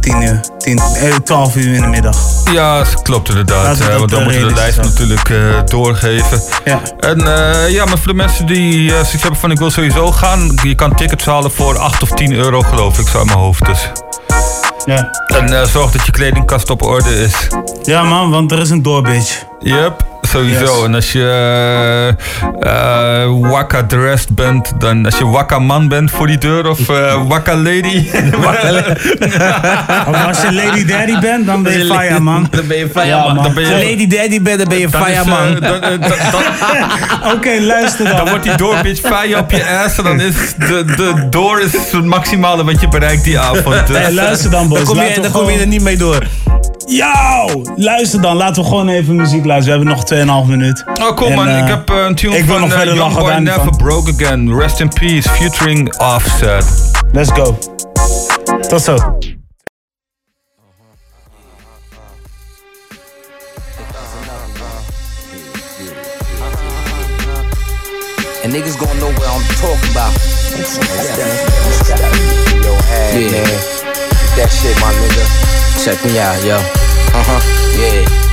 10 0.00 0.22
uur. 0.22 0.40
10, 0.58 0.78
eh, 0.78 1.14
12 1.24 1.56
uur 1.56 1.74
in 1.74 1.80
de 1.80 1.86
middag. 1.86 2.16
Ja, 2.52 2.84
klopt 3.02 3.28
inderdaad. 3.28 3.80
Eh, 3.80 3.96
want 3.98 4.10
dan 4.10 4.18
eh, 4.18 4.24
moeten 4.24 4.42
we 4.42 4.48
de 4.48 4.54
lijst 4.54 4.76
natuurlijk 4.76 5.28
eh, 5.30 5.38
doorgeven. 5.64 6.42
Ja. 6.64 6.80
En 7.00 7.20
eh, 7.20 7.70
ja, 7.72 7.84
maar 7.84 7.98
voor 7.98 8.06
de 8.06 8.14
mensen 8.14 8.46
die 8.46 8.88
eh, 8.88 8.94
zoiets 8.94 9.22
hebben 9.22 9.40
van 9.40 9.50
ik 9.50 9.58
wil 9.58 9.70
sowieso 9.70 10.12
gaan, 10.12 10.58
je 10.62 10.74
kan 10.74 10.94
tickets 10.94 11.24
halen 11.24 11.50
voor 11.50 11.78
8 11.78 12.02
of 12.02 12.10
10 12.10 12.32
euro 12.32 12.60
geloof 12.60 12.98
ik, 12.98 13.08
zo 13.08 13.16
uit 13.18 13.26
mijn 13.26 13.38
hoofd. 13.38 13.66
Dus. 13.66 13.90
Ja. 14.84 15.10
En 15.26 15.60
eh, 15.60 15.66
zorg 15.66 15.90
dat 15.90 16.06
je 16.06 16.12
kledingkast 16.12 16.70
op 16.70 16.82
orde 16.82 17.22
is. 17.22 17.34
Ja 17.82 18.02
man, 18.02 18.30
want 18.30 18.52
er 18.52 18.58
is 18.58 18.70
een 18.70 18.82
doorbitch. 18.82 19.42
Yep, 19.60 20.04
sowieso. 20.22 20.60
Yes. 20.76 20.84
En 20.84 20.94
als 20.94 21.12
je 21.12 21.28
eh, 22.60 23.50
wakka 23.50 23.82
dressed 23.86 24.34
bent, 24.34 24.72
dan 24.80 25.04
als 25.04 25.18
je 25.18 25.26
wakka 25.26 25.58
man 25.58 25.88
bent 25.88 26.10
voor 26.10 26.26
die 26.26 26.38
deur 26.38 26.68
of 26.68 26.88
eh 26.88 27.14
wakka 27.28 27.54
lady. 27.56 28.06
Of 30.08 30.26
als 30.26 30.40
je 30.42 30.52
Lady 30.52 30.84
Daddy 30.84 31.18
bent, 31.18 31.46
dan 31.46 31.62
ben 31.62 31.78
je 31.78 31.84
fire 31.84 32.20
man. 32.20 32.46
Dan 32.50 32.66
ben 32.66 32.78
je 32.78 32.88
fire 32.88 33.06
Ja, 33.06 33.24
man. 33.24 33.34
man. 33.34 33.44
Dan 33.44 33.54
ben 33.54 33.64
je 33.64 33.70
Lady 33.90 34.06
Daddy 34.06 34.42
bent, 34.42 34.58
dan 34.58 34.68
ben 34.68 34.78
je 34.78 34.88
Dan 34.88 35.00
is, 35.00 35.06
fire 35.06 35.24
man. 35.28 35.60
dan- 35.60 35.80
dan- 35.80 36.00
dan- 36.00 37.32
Oké, 37.34 37.60
luister 37.60 38.04
dan. 38.04 38.16
Dan 38.16 38.28
wordt 38.28 38.44
die 38.44 38.54
door 38.56 38.76
bitch 38.82 39.00
fire 39.00 39.38
op 39.38 39.50
je 39.50 39.64
ass 39.84 39.98
en 39.98 40.04
dan 40.04 40.20
is 40.20 40.34
de, 40.58 40.84
de 40.96 41.26
door 41.30 41.60
is 41.60 41.72
het 41.72 42.04
maximale 42.04 42.64
wat 42.64 42.80
je 42.80 42.88
bereikt 42.88 43.24
die 43.24 43.38
avond. 43.38 43.86
Dus, 43.86 43.96
Hey, 43.96 44.12
luister 44.12 44.50
dan 44.50 44.68
boys. 44.68 44.84
Dan 44.84 44.94
kom 44.96 45.04
je, 45.04 45.20
dan 45.20 45.30
kom 45.30 45.50
je 45.50 45.58
er 45.58 45.66
niet 45.66 45.82
mee 45.82 45.96
door. 45.96 46.22
Yo! 46.86 47.62
Luister 47.76 48.20
dan, 48.20 48.36
laten 48.36 48.62
we 48.62 48.68
gewoon 48.68 48.88
even 48.88 49.16
muziek 49.16 49.44
luisteren. 49.48 49.80
We 49.80 49.86
hebben 49.90 50.26
nog 50.26 50.44
2,5 50.44 50.48
minuut. 50.50 50.84
Oh, 51.00 51.14
cool 51.16 51.30
En, 51.30 51.34
man. 51.36 51.48
eh, 51.48 51.58
ik 51.58 51.68
heb 51.68 51.90
eh, 51.90 51.96
een 51.96 52.14
tune 52.14 52.36
ik 52.36 52.44
wil 52.44 52.52
van 52.58 52.60
nog 52.60 52.70
uh, 52.70 52.76
verder 52.76 53.42
Never 53.42 53.64
van. 53.64 53.76
Broke 53.76 54.12
Again. 54.14 54.58
Rest 54.58 54.80
in 54.80 54.88
Peace, 54.88 55.28
featuring 55.28 55.96
Offset. 55.98 56.90
Let's 57.12 57.30
go. 57.32 57.58
Tot 58.68 58.82
zo. 58.82 59.16
And 68.44 68.52
niggas 68.52 68.76
gonna 68.78 68.98
know 69.00 69.10
what 69.18 69.28
I'm 69.28 69.42
talking 69.58 69.90
about. 69.90 70.14
Yo, 72.64 72.72
Yeah. 73.18 73.30
man. 73.32 73.58
That 74.36 74.50
shit, 74.52 74.76
my 74.80 74.92
nigga. 74.94 75.24
Check 75.84 75.98
me 76.04 76.18
out, 76.18 76.38
yo. 76.44 76.56
Uh 76.56 77.24
huh. 77.26 77.40
Yeah. 77.76 78.27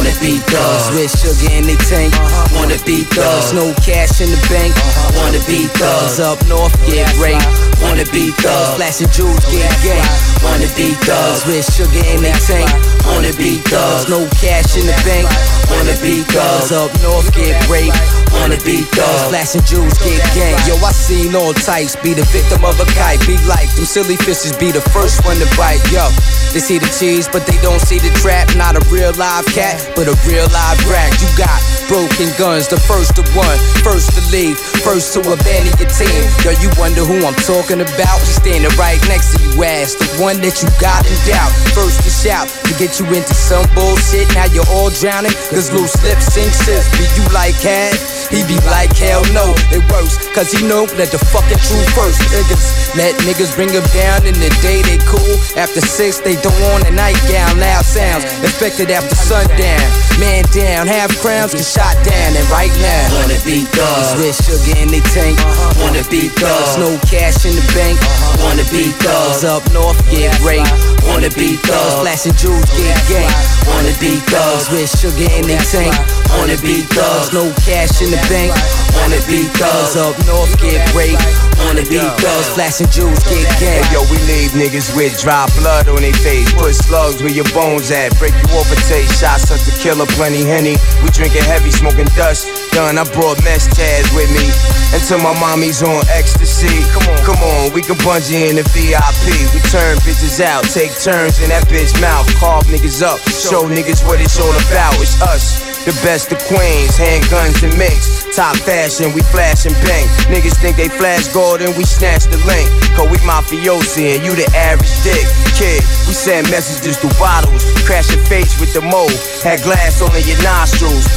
Wanna 0.00 0.18
be 0.18 0.38
thugs 0.38 0.90
with 0.96 1.10
sugar 1.12 1.52
in 1.52 1.64
they 1.64 1.76
tank. 1.76 2.14
Uh-huh. 2.14 2.58
Wanna 2.58 2.82
be 2.86 3.04
thugs, 3.04 3.52
no 3.52 3.74
cash 3.84 4.22
in 4.22 4.30
the 4.30 4.46
bank. 4.48 4.74
Uh-huh. 4.74 5.20
Wanna 5.20 5.44
be 5.44 5.66
thugs 5.76 6.18
up 6.18 6.40
north, 6.48 6.72
get 6.86 7.04
raped. 7.18 7.69
Wanna 7.80 8.04
be 8.12 8.30
thugs, 8.36 8.76
flashing 8.76 9.08
jewels, 9.10 9.44
get 9.48 9.72
gang. 9.82 10.04
Wanna 10.44 10.68
be 10.76 10.92
thugs 11.04 11.44
with 11.46 11.64
sugar 11.64 12.04
in 12.12 12.22
they 12.22 12.32
tank. 12.44 12.68
Wanna 13.04 13.32
be 13.34 13.60
thugs, 13.68 14.08
no 14.08 14.28
cash 14.40 14.76
in 14.76 14.86
the 14.86 14.96
bank. 15.04 15.28
Wanna 15.68 15.96
be 16.00 16.24
thugs 16.28 16.72
up 16.72 16.90
north, 17.02 17.28
get 17.34 17.56
raped. 17.68 17.96
Wanna 18.32 18.56
be 18.64 18.84
thugs, 18.96 19.28
flashing 19.28 19.64
jewels, 19.64 19.96
get 20.00 20.20
gang. 20.34 20.56
Yo, 20.68 20.76
I 20.80 20.92
seen 20.92 21.34
all 21.34 21.52
types 21.52 21.96
be 21.96 22.12
the 22.12 22.24
victim 22.32 22.64
of 22.64 22.78
a 22.80 22.86
kite. 22.96 23.20
Be 23.26 23.36
like 23.48 23.68
them 23.76 23.84
silly 23.84 24.16
fishes, 24.16 24.52
be 24.56 24.70
the 24.70 24.84
first 24.92 25.24
one 25.24 25.36
to 25.36 25.48
bite. 25.56 25.80
Yo, 25.92 26.04
they 26.52 26.60
see 26.60 26.78
the 26.78 26.90
cheese, 26.98 27.28
but 27.28 27.46
they 27.46 27.56
don't 27.60 27.80
see 27.80 27.98
the 27.98 28.12
trap. 28.20 28.48
Not 28.56 28.76
a 28.76 28.82
real 28.88 29.12
live 29.20 29.46
cat, 29.52 29.76
but 29.94 30.08
a 30.08 30.16
real 30.26 30.48
live 30.52 30.80
rat. 30.88 31.12
You 31.20 31.28
got 31.36 31.60
broken 31.88 32.32
guns, 32.38 32.68
the 32.68 32.80
first 32.80 33.16
to 33.16 33.22
one, 33.36 33.58
first 33.84 34.12
to 34.16 34.22
leave, 34.32 34.58
first 34.84 35.12
to 35.14 35.20
abandon 35.20 35.76
your 35.76 35.90
team. 35.90 36.20
Yo, 36.44 36.56
you 36.64 36.70
wonder 36.80 37.04
who 37.04 37.20
I'm 37.26 37.36
talking 37.44 37.69
about? 37.78 38.18
He's 38.26 38.42
standing 38.42 38.74
right 38.74 38.98
next 39.06 39.38
to 39.38 39.38
you, 39.46 39.62
ass, 39.62 39.94
the 39.94 40.10
one 40.18 40.42
that 40.42 40.58
you 40.58 40.66
got 40.82 41.06
in 41.06 41.14
doubt. 41.22 41.54
First 41.70 42.02
to 42.02 42.10
shout 42.10 42.50
to 42.66 42.72
get 42.74 42.98
you 42.98 43.06
into 43.14 43.34
some 43.38 43.62
bullshit. 43.78 44.26
Now 44.34 44.50
you're 44.50 44.66
all 44.74 44.90
drowning, 44.90 45.30
cause 45.54 45.70
loose 45.70 45.94
lips 46.02 46.34
sink 46.34 46.50
ships. 46.50 46.90
Be 46.98 47.06
you 47.14 47.22
like 47.30 47.54
had? 47.62 47.94
He 48.34 48.42
be 48.46 48.58
like, 48.66 48.90
hell 48.98 49.22
no, 49.30 49.54
it 49.70 49.82
works. 49.90 50.18
Cause 50.34 50.50
he 50.50 50.66
know 50.66 50.86
that 50.98 51.14
the 51.14 51.18
fucking 51.30 51.62
truth 51.62 51.90
first. 51.94 52.18
Niggas 52.34 52.94
let 52.98 53.14
niggas 53.22 53.54
bring 53.54 53.70
him 53.70 53.86
down 53.94 54.26
in 54.26 54.34
the 54.34 54.50
day 54.62 54.82
they 54.82 54.98
cool. 55.06 55.34
After 55.54 55.78
six, 55.82 56.18
they 56.18 56.34
don't 56.42 56.58
want 56.70 56.86
a 56.86 56.92
nightgown. 56.94 57.58
Loud 57.58 57.86
sounds 57.86 58.26
expected 58.42 58.90
after 58.90 59.14
sundown. 59.14 59.82
Man 60.18 60.42
down, 60.50 60.90
half 60.90 61.10
crowns 61.22 61.54
get 61.54 61.66
shot 61.66 61.94
down. 62.02 62.30
And 62.34 62.46
right 62.50 62.72
now, 62.82 63.04
wanna 63.18 63.38
be 63.46 63.62
thugs 63.70 64.18
with 64.18 64.34
sugar 64.34 64.78
in 64.78 64.90
they 64.90 65.02
tank. 65.14 65.38
Uh-huh. 65.38 65.82
Wanna 65.82 66.06
be 66.10 66.30
thugs, 66.30 66.78
no 66.78 66.98
cash 67.06 67.42
in 67.46 67.58
the 67.58 67.59
bank. 67.74 68.00
Wanna 68.40 68.64
be 68.72 68.92
thugs 69.04 69.44
up 69.44 69.62
north, 69.72 69.98
get 70.10 70.32
raped. 70.40 70.72
Wanna 71.06 71.30
be 71.30 71.56
thugs, 71.60 71.94
flashing 72.00 72.36
jewels, 72.36 72.64
get 72.76 72.96
gang. 73.08 73.30
Wanna 73.68 73.92
be 74.00 74.16
thugs 74.30 74.70
with 74.70 74.88
sugar 74.88 75.28
in 75.36 75.46
they 75.48 75.60
tank. 75.68 75.92
Wanna 76.38 76.56
be 76.62 76.82
thugs, 76.94 77.32
no 77.32 77.52
cash 77.66 78.00
in 78.00 78.10
the 78.10 78.20
bank. 78.30 78.52
Wanna 78.96 79.20
be 79.26 79.44
thugs 79.58 79.96
up 79.96 80.16
north, 80.26 80.52
get 80.60 80.80
raped. 80.94 81.20
Wanna 81.66 81.84
be 81.84 82.00
thugs, 82.00 82.48
flashing 82.56 82.88
jewels, 82.88 83.20
get 83.28 83.44
gang. 83.60 83.82
Hey, 83.82 83.92
yo, 83.92 84.00
we 84.08 84.16
leave 84.30 84.52
niggas 84.56 84.94
with 84.96 85.18
dry 85.20 85.46
blood 85.58 85.88
on 85.88 86.00
their 86.00 86.16
face. 86.24 86.50
Put 86.52 86.74
slugs 86.74 87.22
where 87.22 87.32
your 87.32 87.48
bones 87.52 87.90
at. 87.90 88.16
Break 88.18 88.32
you 88.32 88.48
off 88.56 88.70
a 88.72 88.76
taste. 88.88 89.20
Shots 89.20 89.50
up 89.50 89.60
to 89.60 89.72
killer, 89.82 90.06
plenty 90.16 90.44
henny. 90.44 90.76
We 91.02 91.10
drinking 91.10 91.44
heavy, 91.44 91.70
smoking 91.70 92.08
dust. 92.16 92.48
Done, 92.72 92.98
I 92.98 93.04
brought 93.12 93.42
mess 93.44 93.66
tabs 93.66 94.08
with 94.14 94.30
me. 94.32 94.46
Until 94.94 95.18
my 95.18 95.34
mommy's 95.38 95.82
on 95.82 96.02
ecstasy. 96.10 96.82
Come 96.94 97.06
on, 97.10 97.18
come 97.26 97.40
on, 97.42 97.49
we 97.72 97.80
can 97.80 97.96
bungee 98.02 98.50
in 98.50 98.56
the 98.56 98.66
VIP. 98.74 99.24
We 99.54 99.60
turn 99.70 99.96
bitches 100.02 100.42
out, 100.42 100.64
take 100.68 100.90
turns 100.98 101.40
in 101.40 101.48
that 101.48 101.64
bitch 101.70 101.94
mouth. 102.00 102.26
Carve 102.36 102.66
niggas 102.66 103.00
up, 103.00 103.20
show 103.30 103.64
niggas 103.64 104.02
what 104.04 104.20
it's 104.20 104.36
all 104.40 104.52
about. 104.68 104.92
It's 104.98 105.20
us. 105.22 105.70
The 105.86 105.96
best 106.04 106.28
of 106.28 106.36
queens, 106.44 106.98
handguns 107.00 107.64
and 107.64 107.72
mix. 107.80 108.28
Top 108.36 108.52
fashion, 108.68 109.16
we 109.16 109.22
flash 109.32 109.64
and 109.64 109.72
bang. 109.80 110.04
Niggas 110.28 110.60
think 110.60 110.76
they 110.76 110.92
flash 110.92 111.28
gold 111.32 111.62
and 111.62 111.72
we 111.72 111.84
snatch 111.88 112.28
the 112.28 112.36
link. 112.44 112.68
Cause 112.92 113.08
we 113.08 113.16
mafiosi 113.24 114.16
and 114.16 114.20
you 114.20 114.36
the 114.36 114.44
average 114.52 114.92
dick. 115.00 115.24
Kid, 115.56 115.80
we 116.04 116.12
send 116.12 116.50
messages 116.52 117.00
through 117.00 117.16
bottles. 117.16 117.64
Crash 117.88 118.12
your 118.12 118.20
face 118.28 118.60
with 118.60 118.74
the 118.76 118.84
mold. 118.84 119.16
Had 119.40 119.64
glass 119.64 120.04
on 120.04 120.12
in 120.12 120.24
your 120.28 120.40
nostrils. 120.44 121.08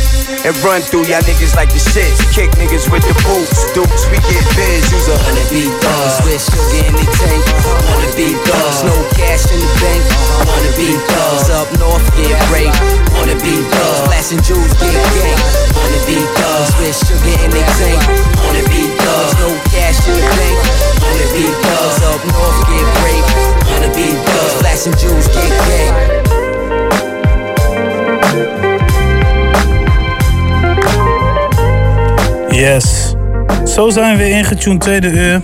And 0.47 0.55
run 0.63 0.79
through 0.79 1.11
y'all 1.11 1.23
niggas 1.27 1.59
like 1.59 1.67
the 1.67 1.83
shits. 1.83 2.23
Kick 2.31 2.47
niggas 2.55 2.87
with 2.87 3.03
the 3.03 3.15
boots. 3.27 3.67
Dukes, 3.75 4.07
we 4.07 4.17
get 4.31 4.43
biz. 4.55 4.87
Use 4.95 5.11
a 5.11 5.23
Wanna 5.23 5.43
be 5.49 5.63
thugs 5.79 6.22
with 6.23 6.41
sugar 6.41 6.87
in 6.87 6.93
the 6.95 7.05
tank. 7.19 7.43
Wanna 7.89 8.11
be 8.15 8.33
thugs, 8.45 8.83
no 8.83 8.95
cash 9.17 9.45
in 9.51 9.59
the 9.59 9.71
bank. 9.81 10.03
Wanna 10.47 10.71
be 10.79 10.89
thugs 11.11 11.49
up 11.49 11.67
north, 11.79 12.05
get 12.15 12.35
raped. 12.51 12.79
Wanna 13.15 13.35
be 13.43 13.53
thugs, 13.71 13.99
flashing 14.07 14.41
jewels, 14.47 14.73
get 14.79 14.95
gang. 15.15 15.39
Wanna 15.77 16.01
be 16.07 16.17
thugs 16.37 16.71
with 16.79 16.95
sugar 17.05 17.37
in 17.43 17.49
the 17.51 17.63
tank. 17.79 18.01
Wanna 18.43 18.63
be 18.71 18.81
thugs, 19.01 19.33
no 19.41 19.49
cash 19.71 19.99
in 20.07 20.15
the 20.15 20.29
bank. 20.37 20.57
Wanna 21.03 21.27
be 21.35 21.45
thugs 21.63 21.99
up 22.09 22.21
north, 22.31 22.59
get 22.69 22.87
raped. 23.03 23.31
Wanna 23.69 23.89
be 23.97 24.07
thugs, 24.25 24.53
flashing 24.59 24.95
jewels, 25.01 25.27
get 25.27 25.51
gang. 25.67 25.93
Yes. 32.49 33.13
Zo 33.65 33.89
zijn 33.89 34.17
we 34.17 34.29
ingetuned 34.29 34.81
tweede 34.81 35.07
uur. 35.07 35.41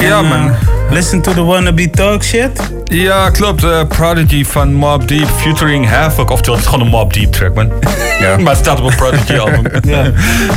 Ja, 0.00 0.18
En, 0.18 0.26
man. 0.28 0.50
Listen 0.90 1.22
to 1.22 1.32
the 1.32 1.44
wannabe 1.44 1.90
talk 1.90 2.22
shit. 2.22 2.60
Ja, 2.84 3.30
klopt. 3.30 3.64
eh, 3.64 3.80
Prodigy 3.88 4.44
van 4.44 4.74
Mob 4.74 5.08
Deep 5.08 5.28
featuring 5.36 5.88
Havoc. 5.88 6.30
Oftewel, 6.30 6.54
het 6.54 6.64
is 6.64 6.70
gewoon 6.70 6.84
een 6.86 6.92
Mob 6.92 7.12
Deep 7.12 7.32
track, 7.32 7.54
man. 7.54 7.72
maar 8.42 8.52
het 8.52 8.56
staat 8.56 8.80
op 8.80 8.90
een 8.90 8.96
Prodigy 8.96 9.36
album. 9.44 9.62
Ja. 9.82 10.10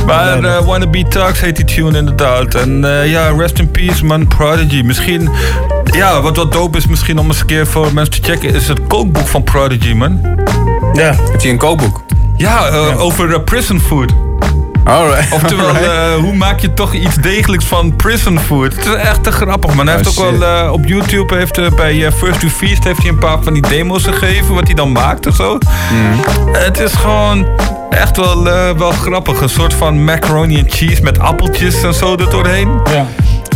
maar 0.06 0.44
eh 0.44 0.64
Wannabe 0.64 1.08
Talks 1.08 1.40
heet 1.40 1.56
die 1.56 1.64
tune 1.64 1.98
inderdaad. 1.98 2.54
En 2.54 2.84
eh, 3.00 3.10
ja, 3.10 3.28
rest 3.36 3.58
in 3.58 3.70
peace, 3.70 4.04
man. 4.04 4.26
Prodigy. 4.28 4.82
Misschien, 4.82 5.30
ja, 5.84 6.20
wat 6.20 6.36
wat 6.36 6.52
dope 6.52 6.78
is 6.78 6.86
misschien 6.86 7.18
om 7.18 7.26
eens 7.26 7.40
een 7.40 7.46
keer 7.46 7.66
voor 7.66 7.94
mensen 7.94 8.22
te 8.22 8.30
checken... 8.30 8.54
is 8.54 8.68
het 8.68 8.80
kookboek 8.86 9.26
van 9.26 9.42
Prodigy, 9.44 9.92
man. 9.92 10.20
Ja. 10.92 11.14
Heb 11.30 11.40
je 11.40 11.48
een 11.48 11.58
kookboek? 11.58 12.02
Ja, 12.36 12.66
eh, 12.66 13.00
over 13.00 13.40
prison 13.40 13.80
food. 13.80 14.12
Alright. 14.90 15.32
Oftewel, 15.32 15.66
Alright. 15.66 15.86
eh, 15.86 16.14
hoe 16.14 16.34
maak 16.34 16.60
je 16.60 16.74
toch 16.74 16.92
iets 16.94 17.14
degelijks 17.16 17.64
van 17.64 17.96
prison 17.96 18.38
food? 18.40 18.76
Het 18.76 18.86
is 18.86 18.94
echt 18.94 19.22
te 19.24 19.32
grappig, 19.32 19.74
man. 19.74 19.86
Hij 19.86 19.96
Oh, 19.96 20.02
heeft 20.04 20.18
ook 20.18 20.26
shit. 20.28 20.38
wel 20.38 20.64
eh, 20.64 20.72
op 20.72 20.84
YouTube, 20.86 21.36
heeft, 21.36 21.58
eh, 21.58 21.66
bij 21.76 22.12
First 22.12 22.40
to 22.40 22.48
Feast, 22.48 22.84
heeft 22.84 22.98
hij 23.00 23.08
een 23.08 23.18
paar 23.18 23.38
van 23.42 23.52
die 23.52 23.62
demos 23.68 24.04
gegeven, 24.04 24.54
wat 24.54 24.64
hij 24.66 24.74
dan 24.74 24.92
maakt 24.92 25.26
of 25.26 25.34
zo. 25.34 25.58
Mm. 25.92 26.20
Het 26.52 26.78
is 26.78 26.92
gewoon 26.92 27.46
echt 27.90 28.16
wel, 28.16 28.44
wel 28.76 28.90
grappig. 28.90 29.40
Een 29.40 29.48
soort 29.48 29.74
van 29.74 30.04
macaroni 30.04 30.58
and 30.58 30.72
cheese 30.72 31.02
met 31.02 31.18
appeltjes 31.18 31.82
en 31.82 31.94
zo 31.94 32.16
er 32.16 32.30
doorheen. 32.30 32.68
Ja. 32.92 33.06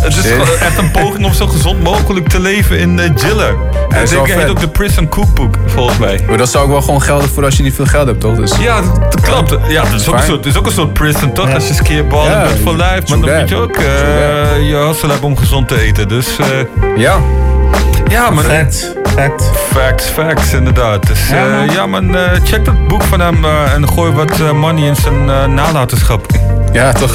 Het 0.05 0.17
is 0.17 0.23
Shit. 0.23 0.59
echt 0.61 0.79
een 0.79 0.91
poging 0.91 1.25
om 1.25 1.33
zo 1.33 1.47
gezond 1.47 1.83
mogelijk 1.83 2.29
te 2.29 2.41
leven 2.41 2.79
in 2.79 2.99
uh, 2.99 3.05
Jiller. 3.17 3.57
Ja, 3.89 3.97
is 3.97 4.11
wel 4.11 4.25
heet 4.25 4.49
ook 4.51 4.61
de 4.61 4.69
Prison 4.69 5.09
Cookbook, 5.09 5.57
volgens 5.67 5.99
mij. 5.99 6.21
Maar 6.29 6.39
dat 6.39 6.51
zou 6.51 6.65
ook 6.65 6.71
wel 6.71 6.83
gewoon 6.83 7.03
gelden 7.03 7.29
voor 7.29 7.45
als 7.45 7.57
je 7.57 7.63
niet 7.63 7.75
veel 7.75 7.87
geld 7.87 8.07
hebt, 8.07 8.21
toch? 8.21 8.35
Dus... 8.37 8.53
Ja, 8.61 8.81
dat, 9.11 9.21
klopt. 9.21 9.57
Ja, 9.69 9.83
dat 9.83 10.01
is 10.01 10.09
ook, 10.09 10.15
een 10.15 10.23
soort, 10.23 10.47
is 10.47 10.57
ook 10.57 10.67
een 10.67 10.73
soort 10.73 10.93
prison, 10.93 11.33
toch? 11.33 11.55
Als 11.55 11.69
je 11.69 11.75
skeerballen 11.75 12.31
Ja, 12.31 12.43
bent 12.45 12.59
voor 12.63 12.77
lijf. 12.77 13.09
Maar 13.09 13.21
dan 13.21 13.39
moet 13.41 13.49
je 13.49 13.57
ook 13.57 13.77
eh, 13.77 13.83
True 13.85 14.65
je 14.67 14.75
hustle 14.77 15.09
hebben 15.11 15.29
om 15.29 15.37
gezond 15.37 15.69
te 15.69 15.81
eten. 15.81 16.09
Dus 16.09 16.37
eh, 16.39 16.47
Ja. 16.97 17.17
ja, 18.09 18.31
maar... 18.31 18.45
Facts. 18.45 18.87
Facts. 19.15 19.45
Facts, 19.73 20.05
facts, 20.07 20.53
inderdaad. 20.53 21.07
Dus 21.07 21.29
Ja, 21.29 21.45
man. 21.57 21.71
ja 21.71 21.87
man, 21.87 22.17
eh, 22.17 22.31
check 22.45 22.65
dat 22.65 22.89
boek 22.89 23.03
van 23.03 23.21
hem 23.21 23.45
eh, 23.45 23.73
en 23.75 23.89
gooi 23.89 24.13
wat 24.13 24.41
eh, 24.41 24.51
money 24.53 24.87
in 24.87 24.97
zijn 24.97 25.31
eh, 25.31 25.45
nalatenschap. 25.45 26.27
Ja, 26.73 26.93
toch? 26.93 27.15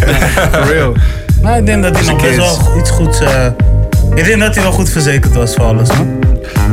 For 0.52 0.66
real. 0.72 0.92
Nou, 1.42 1.58
ik 1.58 1.66
denk 1.66 1.82
dat 1.82 1.96
hij 1.96 2.12
nog 2.12 2.22
best 2.22 2.36
wel 2.36 2.76
iets 2.78 2.90
goeds... 2.90 3.20
eh, 3.20 3.46
ik 4.14 4.24
denk 4.24 4.40
dat 4.40 4.54
hij 4.54 4.62
wel 4.62 4.72
goed 4.72 4.88
verzekerd 4.90 5.34
was 5.34 5.54
voor 5.54 5.64
alles, 5.64 5.88
man. 5.88 6.18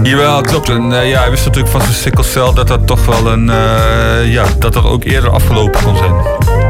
Jawel, 0.04 0.42
klopt. 0.42 0.70
En 0.70 0.94
eh, 1.02 1.10
ja, 1.10 1.20
hij 1.20 1.30
wist 1.30 1.46
natuurlijk 1.46 1.72
van 1.72 1.82
zijn 1.82 1.94
sikkelcel 1.94 2.54
dat 2.54 2.68
dat 2.68 2.88
toch 2.88 3.06
wel 3.06 3.32
een... 3.32 3.50
eh, 3.50 4.32
ja, 4.34 4.44
dat 4.60 4.74
dat 4.74 4.84
ook 4.84 5.04
eerder 5.04 5.30
afgelopen 5.30 5.84
kon 5.84 5.96
zijn. 5.98 6.14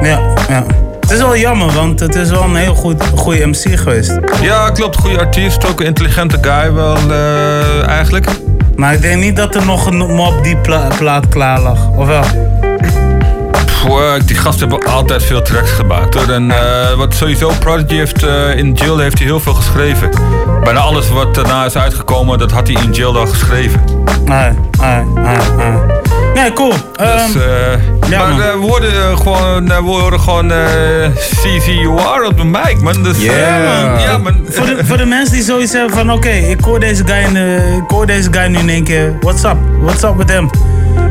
Ja, 0.02 0.20
ja. 0.50 0.64
Het 1.00 1.12
is 1.12 1.18
wel 1.22 1.38
jammer, 1.38 1.72
want 1.74 2.00
het 2.00 2.16
is 2.16 2.30
wel 2.30 2.44
een 2.44 2.56
heel 2.56 2.76
goed, 2.76 3.04
goede 3.16 3.46
MC 3.46 3.80
geweest. 3.80 4.20
Ja, 4.42 4.70
klopt. 4.70 4.98
Goede 4.98 5.20
artiest, 5.20 5.68
ook 5.68 5.80
een 5.80 5.86
intelligente 5.86 6.38
guy 6.42 6.74
wel 6.74 6.96
eh, 7.10 7.88
eigenlijk. 7.88 8.28
Maar 8.76 8.94
ik 8.94 9.02
denk 9.02 9.22
niet 9.22 9.36
dat 9.36 9.56
er 9.56 9.66
nog 9.66 9.86
een 9.86 9.98
mop 9.98 10.44
die 10.44 10.58
pla- 10.58 10.88
plaat 10.98 11.28
klaar 11.28 11.62
lag. 11.62 11.88
Of 11.96 12.08
wel? 12.08 12.24
Die 14.26 14.36
gasten 14.36 14.70
hebben 14.70 14.88
altijd 14.94 15.24
veel 15.24 15.42
tracks 15.42 15.72
gemaakt 15.72 16.14
hoor. 16.14 16.30
En 16.30 16.52
eh, 16.52 16.94
wat 16.98 17.14
sowieso, 17.14 17.52
Prodigy 17.60 17.96
heeft 17.96 18.24
eh, 18.24 18.58
in 18.58 18.74
Jill 18.74 18.98
heeft 18.98 19.18
hij 19.18 19.28
heel 19.28 19.40
veel 19.40 19.54
geschreven. 19.54 20.10
Bijna 20.64 20.80
alles 20.80 21.10
wat 21.10 21.36
daarna 21.36 21.66
is 21.66 21.76
uitgekomen, 21.76 22.38
dat 22.38 22.52
had 22.52 22.68
hij 22.68 22.84
in 22.84 22.92
Jill 22.92 23.16
al 23.16 23.28
geschreven. 23.28 23.82
Nee, 24.26 24.52
nee, 24.80 25.04
nee, 25.04 25.38
nee. 25.58 25.98
Nee, 26.38 26.54
cool. 26.54 26.74
Dus, 26.96 27.36
eh, 27.36 28.10
ja, 28.10 28.28
maar 28.28 28.36
we 28.36 28.68
hoorden 28.68 28.92
eh, 28.92 29.18
gewoon, 29.18 29.72
eh, 29.72 29.78
we 29.78 29.84
horen 29.84 30.20
gewoon 30.20 30.52
CCUR 31.16 32.26
op 32.26 32.38
de 32.38 32.44
mic, 32.44 32.82
man. 32.82 33.04
Dus, 33.04 33.22
Ja, 33.22 33.32
man. 33.92 34.02
ja, 34.02 34.18
man. 34.18 34.46
Voor 34.50 34.66
de, 34.66 34.86
voor 34.86 34.98
de 34.98 35.06
mensen 35.06 35.34
die 35.34 35.44
zoiets 35.44 35.74
hebben 35.74 35.98
van, 35.98 36.12
oké, 36.12 36.30
ik 36.30 36.60
hoor 36.60 36.80
deze 36.80 37.04
guy, 37.06 37.42
ik 37.78 37.90
hoor 37.90 38.06
deze 38.06 38.28
guy 38.32 38.48
nu 38.48 38.58
in 38.58 38.70
één 38.70 38.84
keer. 38.84 39.18
What's 39.22 39.44
up? 39.44 39.58
What's 39.82 40.04
up 40.04 40.16
with 40.18 40.32
him? 40.32 40.50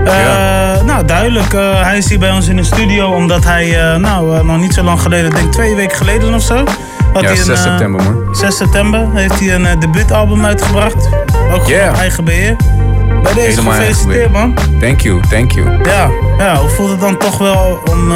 Eh, 0.04 0.82
Nou, 0.84 1.04
duidelijk. 1.04 1.52
eh, 1.52 1.82
hij 1.82 1.96
is 1.98 2.08
hier 2.08 2.18
bij 2.18 2.30
ons 2.30 2.48
in 2.48 2.56
de 2.56 2.62
studio 2.64 3.12
omdat 3.12 3.44
hij, 3.44 3.80
eh, 3.92 3.96
nou, 3.96 4.44
nog 4.44 4.58
niet 4.58 4.74
zo 4.74 4.82
lang 4.82 5.00
geleden, 5.00 5.26
ik 5.26 5.34
denk 5.36 5.52
twee 5.52 5.74
weken 5.74 5.96
geleden 5.96 6.34
of 6.34 6.42
zo. 6.42 6.54
had 7.12 7.22
Ja, 7.22 7.28
hij 7.28 7.38
een, 7.38 7.44
6 7.44 7.58
eh, 7.58 7.62
september, 7.64 8.02
man. 8.02 8.34
6 8.34 8.56
september 8.56 9.08
heeft 9.14 9.40
hij 9.40 9.54
een 9.54 9.66
eh, 9.66 9.80
debuutalbum 9.80 10.44
uitgebracht. 10.44 11.08
Ook 11.52 11.62
op 11.64 11.70
eigen 11.98 12.24
beheer. 12.24 12.56
Bij 13.22 13.34
deze 13.34 13.48
Helemaal 13.48 13.72
gefeliciteerd, 13.72 14.32
man. 14.32 14.54
Thank 14.80 15.00
you, 15.00 15.20
thank 15.30 15.50
you. 15.52 15.70
Ja, 15.84 16.08
ja, 16.38 16.56
hoe 16.56 16.68
voelt 16.68 16.90
het 16.90 17.00
dan 17.00 17.16
toch 17.18 17.38
wel 17.38 17.78
om 17.90 18.12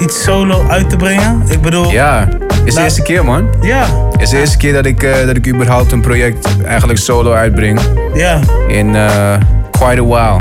iets 0.00 0.22
solo 0.22 0.64
uit 0.68 0.90
te 0.90 0.96
brengen? 0.96 1.42
Ik 1.48 1.60
bedoel... 1.60 1.90
Ja, 1.90 2.28
is 2.64 2.74
de 2.74 2.82
eerste 2.82 3.02
keer, 3.02 3.24
man. 3.24 3.48
Ja. 3.60 3.84
Is 4.16 4.30
de 4.30 4.38
eerste 4.38 4.56
keer 4.56 4.72
dat 4.72 4.86
ik, 4.86 5.00
dat 5.26 5.36
ik 5.36 5.48
überhaupt 5.48 5.92
een 5.92 6.00
project 6.00 6.48
eigenlijk 6.64 6.98
solo 6.98 7.32
uitbreng. 7.32 7.80
Ja. 8.14 8.38
In 8.68 8.96
quite 9.70 10.00
a 10.00 10.04
while. 10.04 10.36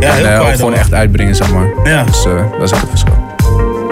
Ja, 0.00 0.16
en 0.16 0.34
eh, 0.34 0.40
ook 0.40 0.54
gewoon 0.54 0.74
echt 0.74 0.94
uitbrengen, 0.94 1.36
zeg 1.36 1.52
maar. 1.52 1.66
Ja. 1.84 2.04
Dus 2.04 2.24
eh, 2.24 2.32
dat 2.58 2.62
is 2.62 2.74
ook 2.74 2.80
het 2.80 2.90
verschil. 2.90 3.14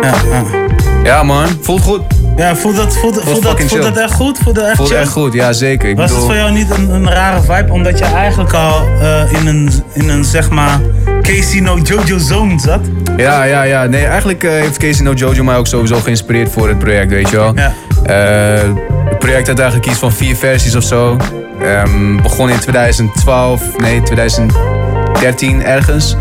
Ja, 0.01 0.15
ja. 0.31 0.65
Ja, 1.07 1.23
man. 1.23 1.47
Voelt 1.61 1.83
goed. 1.83 2.01
Ja, 2.37 2.57
voelt 2.57 2.77
dat, 2.77 2.97
voelt, 2.97 3.15
voelt, 3.15 3.43
dat, 3.43 3.61
voelt 3.61 3.83
dat 3.83 3.97
echt 3.97 4.13
goed? 4.13 4.39
Voelt 4.39 4.57
dat 4.57 4.67
echt 4.67 4.77
Voelt 4.77 4.89
chill? 4.89 4.99
echt 4.99 5.11
goed, 5.11 5.33
ja 5.33 5.53
zeker. 5.53 5.89
Ik 5.89 5.97
Was 5.97 6.11
bedoel, 6.11 6.29
het 6.29 6.33
voor 6.33 6.43
jou 6.43 6.53
niet 6.53 6.71
een, 6.71 6.91
een 6.91 7.11
rare 7.11 7.41
vibe? 7.41 7.73
Omdat 7.73 7.99
je 7.99 8.05
eigenlijk 8.05 8.53
al 8.53 8.83
eh, 9.01 9.33
in, 9.33 9.47
een, 9.47 9.71
in 9.93 10.09
een, 10.09 10.25
zeg 10.25 10.51
maar, 10.51 10.81
Casey 11.23 11.61
No 11.61 11.79
Jojo 11.79 12.19
zone 12.19 12.61
zat? 12.61 12.81
Ja, 13.17 13.45
ja, 13.45 13.63
ja. 13.63 13.85
Nee, 13.85 14.05
eigenlijk 14.05 14.45
eh, 14.45 14.51
heeft 14.51 14.77
Casey 14.77 15.05
No 15.05 15.13
Jojo 15.13 15.45
mij 15.45 15.57
ook 15.57 15.67
sowieso 15.67 16.01
geïnspireerd 16.01 16.53
voor 16.53 16.69
het 16.69 16.79
project, 16.79 17.11
weet 17.11 17.29
je 17.29 17.37
wel. 17.37 17.53
Ja. 17.55 17.73
Eh, 18.05 18.69
het 19.09 19.19
project 19.19 19.47
had 19.47 19.59
eigenlijk 19.59 19.91
iets 19.91 19.99
van 19.99 20.13
vier 20.13 20.37
versies 20.37 20.75
of 20.75 20.83
zo. 20.83 21.17
Ehm, 21.63 22.17
begon 22.23 22.51
in 22.51 22.59
2012, 22.59 23.63
nee, 23.77 24.03
2013 25.35 25.65
ergens. 25.65 26.17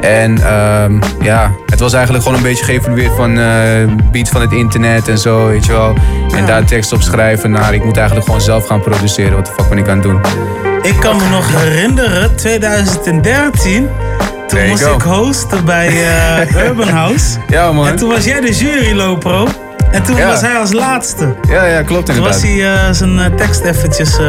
En 0.00 0.38
ehm, 0.42 0.98
ja, 1.22 1.52
het 1.66 1.80
was 1.80 1.92
eigenlijk 1.92 2.24
gewoon 2.24 2.38
een 2.38 2.44
beetje 2.44 2.64
geëvolueerd 2.64 3.14
van 3.16 3.38
eh 3.38 3.48
beats 4.12 4.30
van 4.30 4.40
het 4.40 4.52
internet 4.52 5.08
en 5.08 5.18
zo, 5.18 5.46
weet 5.46 5.66
je 5.66 5.72
wel. 5.72 5.94
En 6.36 6.46
daar 6.46 6.64
tekst 6.64 6.92
op 6.92 7.02
schrijven 7.02 7.50
naar, 7.50 7.74
ik 7.74 7.84
moet 7.84 7.96
eigenlijk 7.96 8.26
gewoon 8.26 8.40
zelf 8.40 8.66
gaan 8.66 8.80
produceren. 8.82 9.36
Wat 9.36 9.46
de 9.46 9.52
fuck 9.52 9.68
ben 9.68 9.78
ik 9.78 9.88
aan 9.88 9.94
het 9.94 10.02
doen? 10.02 10.20
Ik 10.82 11.00
kan 11.00 11.16
me 11.16 11.28
nog 11.28 11.62
herinneren, 11.62 12.36
2013. 12.36 13.52
Toen 13.62 13.88
There 14.48 14.60
you 14.60 14.68
moest 14.70 14.82
go. 14.82 14.94
ik 14.94 15.02
hosten 15.02 15.64
bij 15.64 15.88
eh, 15.88 16.64
Urban 16.66 16.88
House. 16.88 17.38
Ja, 17.48 17.72
man. 17.72 17.86
En 17.86 17.96
toen 17.96 18.08
was 18.08 18.24
jij 18.24 18.40
de 18.40 18.52
jurylopro. 18.52 19.48
En 19.90 20.02
toen 20.02 20.16
Ja. 20.16 20.26
was 20.26 20.40
hij 20.40 20.58
als 20.58 20.72
laatste. 20.72 21.34
Ja, 21.48 21.64
ja, 21.64 21.82
klopt 21.82 22.06
Toen 22.06 22.14
inderdaad. 22.14 22.40
was 22.42 22.50
hij 22.50 22.72
eh, 22.74 22.90
zijn 22.92 23.18
eh, 23.18 23.34
tekst 23.36 23.60
eventjes... 23.60 24.18
eh, 24.18 24.24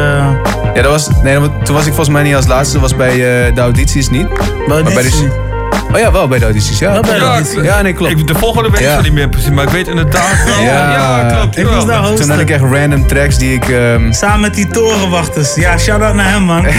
Ja, 0.74 0.82
dat 0.82 0.90
was, 0.90 1.08
nee, 1.22 1.34
toen 1.62 1.74
was 1.74 1.86
ik 1.86 1.92
volgens 1.94 2.08
mij 2.08 2.22
niet 2.22 2.34
als 2.34 2.46
laatste. 2.46 2.72
Dat 2.72 2.82
was 2.82 2.96
bij 2.96 3.10
eh, 3.12 3.54
de 3.54 3.60
audities 3.60 4.08
niet. 4.08 4.28
Maar 4.66 4.82
bij 4.82 4.92
audities 4.92 5.20
de, 5.20 5.50
Oh 5.92 5.98
ja, 5.98 6.12
wel 6.12 6.28
bij 6.28 6.38
de 6.38 6.44
audities, 6.44 6.78
ja. 6.78 6.92
Wel 6.92 7.00
bij 7.02 7.10
de 7.18 7.24
ja, 7.24 7.30
audities. 7.30 7.62
Ja, 7.62 7.82
nee, 7.82 7.92
klopt. 7.92 8.12
Ik, 8.12 8.26
de 8.26 8.34
volgende 8.34 8.70
weet 8.70 8.80
ik 8.80 8.86
Ja. 8.86 9.00
niet 9.00 9.12
meer 9.12 9.28
precies, 9.28 9.50
maar 9.50 9.64
ik 9.64 9.70
weet 9.70 9.88
inderdaad 9.88 10.44
wel. 10.44 10.60
Ja, 10.64 11.26
klopt. 11.36 11.58
Ik 11.58 11.86
daar 11.86 12.14
Toen 12.14 12.30
had 12.30 12.38
ik 12.40 12.50
echt 12.50 12.62
random 12.72 13.06
tracks 13.06 13.38
die 13.38 13.54
ik... 13.54 13.68
ehm, 13.68 14.12
Samen 14.12 14.40
met 14.40 14.54
die 14.54 14.66
torenwachters. 14.66 15.54
Ja, 15.54 15.78
shout-out 15.78 16.14
naar 16.14 16.30
hem, 16.30 16.42
man. 16.42 16.66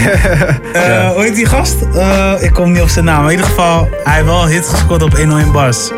Eh, 0.72 1.08
Hoe 1.10 1.22
heet 1.22 1.34
die 1.34 1.46
gast? 1.46 1.76
Eh, 1.94 2.32
ik 2.38 2.52
kom 2.52 2.72
niet 2.72 2.82
op 2.82 2.88
zijn 2.88 3.04
naam. 3.04 3.16
Maar 3.22 3.30
in 3.32 3.36
ieder 3.36 3.46
geval, 3.46 3.88
hij 4.04 4.14
heeft 4.14 4.26
wel 4.26 4.46
hits 4.46 4.68
gescoord 4.68 5.02
op 5.02 5.16
101 5.16 5.52
bars. 5.52 5.90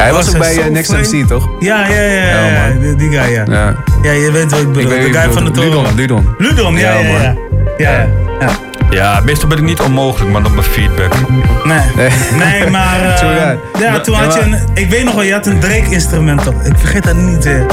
Hij 0.00 0.12
was 0.12 0.28
ook 0.28 0.38
bij 0.38 0.56
eh, 0.58 0.70
Next. 0.70 0.92
MC, 0.92 1.26
toch? 1.26 1.48
Ja, 1.58 1.88
ja, 1.88 2.00
ja. 2.00 2.46
ja, 2.46 2.70
die, 2.80 2.94
die 2.94 3.10
guy, 3.10 3.32
ja. 3.32 3.44
Ja. 3.46 3.76
Ja, 4.02 4.10
je 4.12 4.30
weet 4.32 4.50
wat 4.50 4.60
ik 4.60 4.72
bedoel. 4.72 4.90
de 4.90 5.12
guy 5.12 5.30
van 5.32 5.44
de 5.44 5.50
toren. 5.50 5.70
Ludon, 5.70 5.94
Ludon. 5.94 6.34
Ludon, 6.38 6.76
ja, 6.76 6.92
Ja, 6.98 7.34
ja, 7.76 8.08
ja. 8.40 8.48
Ja. 8.94 9.02
ja, 9.02 9.10
ja. 9.10 9.14
Ja, 9.14 9.20
meestal 9.24 9.48
ben 9.48 9.58
ik 9.58 9.64
niet 9.64 9.80
onmogelijk, 9.80 10.32
man, 10.32 10.46
op 10.46 10.52
mijn 10.52 10.64
feedback. 10.66 11.12
Nee. 11.64 12.10
Nee, 12.38 12.70
maar... 12.70 13.00
eh, 13.04 13.14
True 13.16 13.34
that. 13.36 13.80
ja, 13.82 14.00
toen 14.00 14.14
Ja, 14.14 14.20
had 14.24 14.34
je 14.34 14.40
maar- 14.40 14.58
een... 14.60 14.68
Ik 14.74 14.90
weet 14.90 15.04
nog 15.04 15.14
wel, 15.14 15.22
je 15.22 15.32
had 15.32 15.46
een 15.46 15.60
Drake-instrumental. 15.60 16.52
Ik 16.64 16.72
vergeet 16.78 17.02
dat 17.04 17.16
niet 17.16 17.44
weer. 17.44 17.66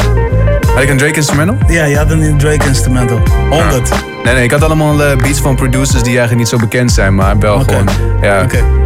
Had 0.73 0.81
ik 0.83 0.89
een 0.89 0.97
Drake 0.97 1.15
instrumental? 1.15 1.57
Ja, 1.67 1.83
je 1.83 1.97
had 1.97 2.11
een 2.11 2.37
Drake-instrumental. 2.37 3.19
100. 3.49 3.89
Nee, 4.23 4.33
nee, 4.33 4.43
ik 4.43 4.51
had 4.51 4.63
allemaal 4.63 5.03
eh, 5.03 5.17
beats 5.17 5.39
van 5.39 5.55
producers 5.55 6.01
die 6.01 6.17
eigenlijk 6.17 6.37
niet 6.39 6.47
zo 6.47 6.57
bekend 6.57 6.91
zijn, 6.91 7.15
maar 7.15 7.39
wel 7.39 7.59
gewoon. 7.59 7.89
Ja. 8.21 8.45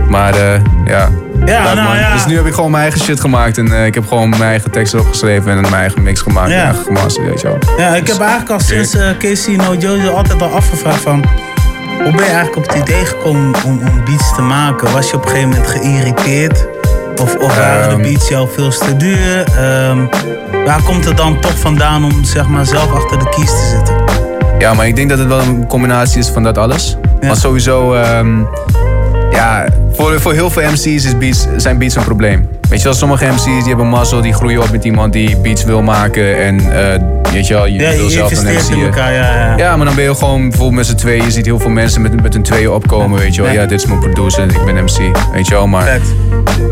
Maar 0.10 0.34
eh, 0.36 0.60
ja. 0.86 1.10
Ja, 1.46 1.64
Laat, 1.64 1.76
nou 1.76 1.88
man. 1.88 1.98
ja. 1.98 2.14
Dus 2.14 2.26
nu 2.26 2.36
heb 2.36 2.46
ik 2.46 2.54
gewoon 2.54 2.72
mijn 2.72 2.84
eigen 2.84 3.02
shit 3.02 3.20
gemaakt 3.20 3.58
en 3.58 3.72
eh, 3.74 3.86
ik 3.86 3.94
heb 3.94 4.08
gewoon 4.08 4.30
mijn 4.30 4.42
eigen 4.42 4.72
tekst 4.72 4.94
erop 4.94 5.08
geschreven 5.08 5.52
en 5.52 5.62
mijn 5.62 5.74
eigen 5.74 6.04
mix 6.04 6.22
gemaakt 6.22 6.50
Ja. 6.50 6.56
en 6.56 6.64
eigen 6.64 6.84
gemasterd, 6.84 7.28
weet 7.28 7.42
je 7.42 7.48
wel. 7.48 7.58
Ja, 7.78 7.96
ik 7.96 8.08
heb 8.08 8.20
eigenlijk 8.20 8.50
al 8.50 8.60
sinds 8.60 8.96
eh 8.96 9.10
Casey 9.20 9.56
No 9.56 9.74
Jojo 9.80 10.12
altijd 10.14 10.42
al 10.42 10.50
afgevraagd 10.54 11.02
van... 11.02 11.24
Hoe 12.04 12.14
ben 12.16 12.26
je 12.26 12.32
eigenlijk 12.32 12.56
op 12.56 12.68
het 12.68 12.76
idee 12.76 13.06
gekomen 13.06 13.54
om, 13.66 13.72
om 13.88 14.04
beats 14.06 14.36
te 14.36 14.42
maken? 14.42 14.92
Was 14.92 15.10
je 15.10 15.16
op 15.16 15.24
een 15.24 15.30
gegeven 15.30 15.50
moment 15.50 15.68
geïrriteerd? 15.68 16.68
Of, 17.22 17.36
of 17.36 17.56
waren 17.58 17.90
Ehm. 17.90 17.98
de 17.98 18.04
beats 18.10 18.28
jou 18.28 18.48
veel 18.54 18.70
te 18.70 18.98
duur? 18.98 19.44
Ehm, 19.58 20.06
waar 20.66 20.82
komt 20.84 21.06
het 21.06 21.18
dan 21.18 21.40
toch 21.40 21.60
vandaan 21.60 22.04
om 22.06 22.24
zeg 22.24 22.48
maar, 22.48 22.66
zelf 22.66 22.92
achter 22.94 23.20
de 23.20 23.30
keys 23.30 23.50
te 23.50 23.68
zitten? 23.78 23.96
Ja, 24.60 24.74
maar 24.74 24.88
ik 24.88 24.96
denk 24.96 25.10
dat 25.10 25.20
het 25.20 25.28
wel 25.28 25.40
een 25.40 25.68
combinatie 25.68 26.20
is 26.20 26.28
van 26.30 26.44
dat 26.44 26.58
alles. 26.58 26.98
Maar 27.22 27.36
sowieso, 27.36 27.94
ehm, 27.94 28.42
ja, 29.36 29.66
voor, 29.94 30.22
voor 30.22 30.34
heel 30.34 30.50
veel 30.50 30.72
MC's 30.72 30.86
is 30.86 31.18
beats, 31.18 31.48
zijn 31.58 31.78
beats 31.78 31.96
een 31.96 32.04
probleem. 32.04 32.50
Weet 32.70 32.78
je 32.80 32.86
wel, 32.86 32.94
sommige 32.94 33.26
MC's 33.26 33.44
die 33.44 33.64
hebben 33.68 33.88
mazzel, 33.88 34.22
die 34.22 34.34
groeien 34.34 34.62
op 34.62 34.72
met 34.72 34.84
iemand 34.84 35.14
die 35.14 35.38
beats 35.38 35.64
wil 35.64 35.82
maken. 35.82 36.44
En 36.44 36.60
eh, 36.60 37.02
weet 37.32 37.48
je 37.48 37.54
wel, 37.54 37.66
je 37.66 37.80
Ja, 37.80 37.90
je 37.90 37.98
wil 37.98 38.10
zelf 38.10 38.32
een 38.32 38.54
MC. 38.54 38.70
in 38.70 38.84
elkaar, 38.84 39.14
ja, 39.14 39.36
ja. 39.36 39.58
Ja, 39.58 39.76
maar 39.78 39.86
dan 39.86 39.96
ben 39.96 40.04
je 40.04 40.16
gewoon 40.16 40.42
bijvoorbeeld 40.42 40.76
met 40.76 40.86
z'n 40.86 40.96
tweeën. 40.96 41.24
Je 41.24 41.32
ziet 41.32 41.46
heel 41.46 41.60
veel 41.60 41.70
mensen 41.70 42.02
met, 42.02 42.22
met 42.22 42.34
hun 42.34 42.44
tweeën 42.44 42.70
opkomen, 42.72 43.20
weet 43.20 43.36
je 43.36 43.42
wel. 43.42 43.52
Ja. 43.52 43.62
Ja, 43.62 43.68
dit 43.68 43.80
is 43.80 43.86
mijn 43.86 44.00
producer, 44.00 44.44
ik 44.44 44.66
ben 44.66 44.84
MC, 44.84 44.98
weet 45.34 45.48
je 45.48 45.54
wel. 45.54 45.68
Maar 45.68 46.00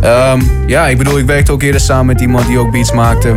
Ehm, 0.01 0.41
ja, 0.67 0.87
ik 0.87 0.97
bedoel, 0.97 1.17
ik 1.17 1.25
werkte 1.25 1.51
ook 1.51 1.61
eerder 1.61 1.81
samen 1.81 2.05
met 2.05 2.21
iemand 2.21 2.47
die 2.47 2.59
ook 2.59 2.71
beats 2.71 2.91
maakte. 2.91 3.35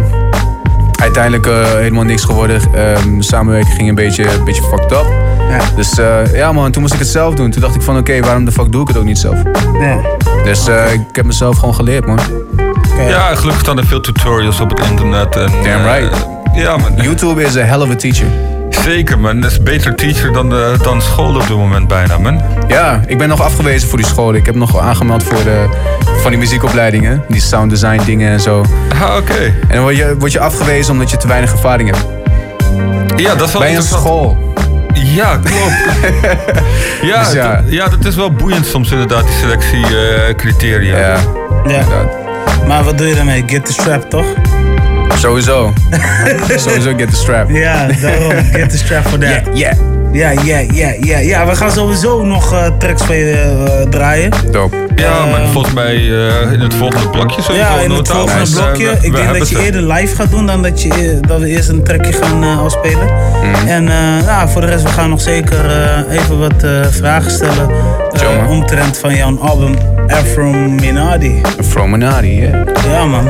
Uiteindelijk 1.06 1.46
eh, 1.46 1.72
helemaal 1.72 2.04
niks 2.04 2.24
geworden. 2.24 2.60
Ehm, 2.74 3.16
de 3.16 3.22
samenwerking 3.22 3.74
ging 3.74 3.88
een 3.88 3.94
beetje, 3.94 4.32
een 4.32 4.44
beetje 4.44 4.62
fucked 4.62 4.92
up. 4.92 5.06
Dus 5.76 5.98
eh, 5.98 6.34
ja 6.34 6.52
man, 6.52 6.70
toen 6.70 6.82
moest 6.82 6.94
ik 6.94 7.00
het 7.00 7.08
zelf 7.08 7.34
doen. 7.34 7.50
Toen 7.50 7.60
dacht 7.60 7.74
ik 7.74 7.82
van 7.82 7.96
oké, 7.96 8.20
waarom 8.20 8.44
de 8.44 8.52
fuck 8.52 8.72
doe 8.72 8.82
ik 8.82 8.88
het 8.88 8.96
ook 8.96 9.04
niet 9.04 9.18
zelf? 9.18 9.38
Ja. 9.80 10.00
Dus 10.44 10.68
eh, 10.68 10.92
ik 10.92 11.00
heb 11.12 11.24
mezelf 11.24 11.58
gewoon 11.58 11.74
geleerd 11.74 12.06
man. 12.06 12.18
Ja, 13.08 13.34
gelukkig 13.34 13.62
staan 13.62 13.78
er 13.78 13.86
veel 13.86 14.00
tutorials 14.00 14.60
op 14.60 14.70
het 14.70 14.80
internet. 14.80 15.36
En, 15.36 15.50
Damn 15.62 15.84
right. 15.84 16.26
ja, 16.54 16.76
man. 16.76 16.94
YouTube 16.96 17.42
is 17.42 17.56
a 17.56 17.62
hell 17.62 17.80
of 17.80 17.90
a 17.90 17.96
teacher. 17.96 18.26
Zeker, 18.70 19.18
man. 19.18 19.40
Dat 19.40 19.50
is 19.50 19.56
een 19.56 19.64
beter 19.64 19.94
teacher 19.94 20.32
dan, 20.32 20.48
de, 20.50 20.74
dan 20.82 21.02
school 21.02 21.34
op 21.34 21.46
dit 21.46 21.56
moment 21.56 21.88
bijna, 21.88 22.18
man. 22.18 22.40
Ja, 22.68 23.00
ik 23.06 23.18
ben 23.18 23.28
nog 23.28 23.40
afgewezen 23.42 23.88
voor 23.88 23.98
die 23.98 24.06
school. 24.06 24.34
Ik 24.34 24.46
heb 24.46 24.54
nog 24.54 24.78
aangemeld 24.78 25.22
voor 25.22 25.44
de, 25.44 25.64
van 26.20 26.30
die 26.30 26.40
muziekopleidingen. 26.40 27.24
Die 27.28 27.40
sound 27.40 27.70
design 27.70 28.00
dingen 28.04 28.30
en 28.30 28.40
zo. 28.40 28.64
Ah, 29.02 29.16
oké. 29.16 29.34
En 29.44 29.68
dan 29.74 29.80
word 29.80 29.96
je, 29.96 30.16
word 30.18 30.32
je 30.32 30.40
afgewezen 30.40 30.92
omdat 30.92 31.10
je 31.10 31.16
te 31.16 31.26
weinig 31.28 31.52
ervaring 31.52 31.90
hebt. 31.94 32.06
Ja, 33.16 33.34
dat 33.34 33.46
is 33.46 33.52
wel 33.52 33.62
Bij 33.62 33.76
een 33.76 33.82
school. 33.82 34.54
Ja, 34.94 35.36
klopt. 35.36 35.72
ja, 37.10 37.22
Dus 37.24 37.32
ja. 37.32 37.54
dat- 37.56 37.72
ja, 37.72 37.88
dat 37.88 38.04
is 38.04 38.14
wel 38.14 38.32
boeiend 38.32 38.66
soms 38.66 38.90
inderdaad, 38.90 39.22
die 39.26 39.34
selectiecriteria. 39.40 40.98
ja. 40.98 41.16
Ja. 41.68 41.84
Maar 42.66 42.84
wat 42.84 42.98
doe 42.98 43.06
je 43.06 43.14
daarmee? 43.14 43.42
Get 43.46 43.66
the 43.66 43.72
strap, 43.72 44.10
toch? 44.10 44.26
Sowieso. 45.18 45.72
Sowieso 46.58 46.94
get 46.94 47.10
the 47.10 47.16
strap. 47.16 47.50
Ja, 47.50 47.86
daarom. 48.00 48.52
Get 48.52 48.70
the 48.70 48.78
strap 48.78 49.06
for 49.08 49.18
that. 49.18 49.56
Yeah, 49.56 49.74
Ja, 50.12 50.30
ja, 50.30 50.58
ja, 50.72 50.92
ja. 51.00 51.18
Ja, 51.18 51.46
we 51.46 51.54
gaan 51.56 51.70
sowieso 51.70 52.24
nog 52.24 52.52
eh, 52.52 52.66
tracks 52.78 53.02
van 53.02 53.16
je 53.16 53.30
eh, 53.32 53.88
draaien. 53.90 54.30
Dope. 54.50 54.76
Ja, 54.96 55.24
maar 55.26 55.40
Ehm, 55.40 55.50
volgens 55.52 55.74
mij 55.74 55.94
eh, 55.94 56.52
in 56.52 56.60
het 56.60 56.74
volgende 56.74 57.08
blokje 57.08 57.42
sowieso. 57.42 57.66
Ja, 57.68 57.80
in 57.80 57.90
het 57.90 58.08
volgende 58.08 58.50
blokje. 58.50 58.84
we- 58.86 58.92
ik 59.06 59.12
we 59.12 59.16
denk 59.18 59.38
dat 59.38 59.48
je 59.48 59.54
ze. 59.56 59.62
eerder 59.64 59.82
live 59.92 60.14
gaat 60.16 60.30
doen 60.30 60.46
dan 60.46 60.62
dat, 60.62 60.82
je, 60.82 61.18
dat 61.20 61.40
we 61.40 61.46
eerst 61.48 61.68
een 61.68 61.82
trackje 61.82 62.12
gaan 62.12 62.42
eh, 62.42 62.58
afspelen. 62.64 63.06
Mhm. 63.42 63.66
En 63.66 63.88
eh, 63.88 64.26
ja, 64.26 64.48
voor 64.48 64.60
de 64.60 64.66
rest, 64.66 64.82
we 64.82 64.88
gaan 64.88 65.10
nog 65.10 65.20
zeker 65.20 65.66
eh, 65.70 66.18
even 66.18 66.38
wat 66.38 66.62
eh, 66.62 66.70
vragen 66.90 67.30
stellen. 67.30 67.68
Zo, 68.12 68.32
man. 68.36 68.46
omtrent 68.48 68.98
van 68.98 69.14
jouw 69.14 69.38
album 69.40 69.74
Afro 70.06 70.50
Minardi. 70.52 71.40
Afro 71.60 71.86
Minardi, 71.86 72.34
yeah. 72.40 72.66
Ja, 72.90 73.04
man. 73.04 73.28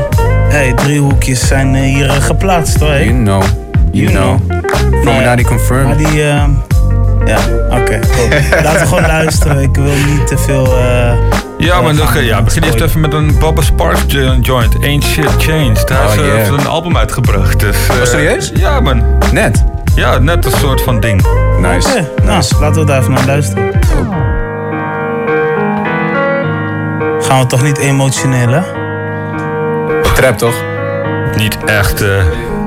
Hey, 0.49 0.73
driehoekjes 0.73 1.47
zijn 1.47 1.75
eh, 1.75 1.83
hier 1.83 2.11
geplaatst 2.11 2.81
hoor. 2.81 2.91
You 3.01 3.11
know. 3.23 3.43
You, 3.93 4.11
know. 4.11 4.39
Minardi 5.05 5.43
Maar 5.43 5.51
confirmed. 5.51 5.99
die, 5.99 6.23
eh, 6.23 6.45
ja, 7.27 7.39
oké. 7.71 7.99
cool. 8.17 8.29
Laten 8.63 8.81
we 8.81 8.87
gewoon 8.87 9.07
luisteren. 9.07 9.63
Ik 9.63 9.75
wil 9.77 9.85
niet 10.07 10.27
te 10.27 10.39
veel. 10.39 10.67
eh, 10.67 11.13
Ja, 11.59 11.81
maar 11.81 11.91
eh, 11.91 11.97
nog, 11.99 12.13
gaan 12.13 12.25
ja, 12.25 12.43
begin 12.43 12.63
eerst 12.63 12.81
even 12.81 13.01
met 13.01 13.13
een 13.13 13.37
Bubba 13.39 13.63
Sparks 13.63 14.03
jo- 14.07 14.37
joint. 14.41 14.77
Ain't 14.83 15.05
shit 15.05 15.29
changed. 15.39 15.89
Hij 15.89 15.99
Oh, 15.99 16.11
heeft, 16.11 16.23
eh, 16.23 16.27
yeah. 16.47 16.59
een 16.61 16.67
album 16.67 16.97
uitgebracht. 16.97 17.61
Dus, 17.61 17.89
eh, 17.89 17.97
Oh, 17.97 18.05
serieus? 18.05 18.53
Ja, 18.55 18.81
man. 18.81 19.03
Net? 19.33 19.65
Ja, 19.95 20.19
net 20.19 20.45
een 20.45 20.53
soort 20.59 20.83
van 20.83 21.01
ding. 21.01 21.27
Nice. 21.61 21.89
Oké, 21.89 22.09
nou, 22.25 22.43
laten 22.61 22.81
we 22.81 22.87
daar 22.87 23.01
even 23.01 23.13
naar 23.13 23.27
luisteren. 23.27 23.71
Gaan 27.21 27.41
we 27.41 27.47
toch 27.47 27.63
niet 27.63 27.79
emotioneel, 27.79 28.49
hè? 28.49 28.61
Trap 30.15 30.39
toch? 30.39 30.55
Niet 31.37 31.59
echt. 31.65 32.01
eh, 32.03 32.09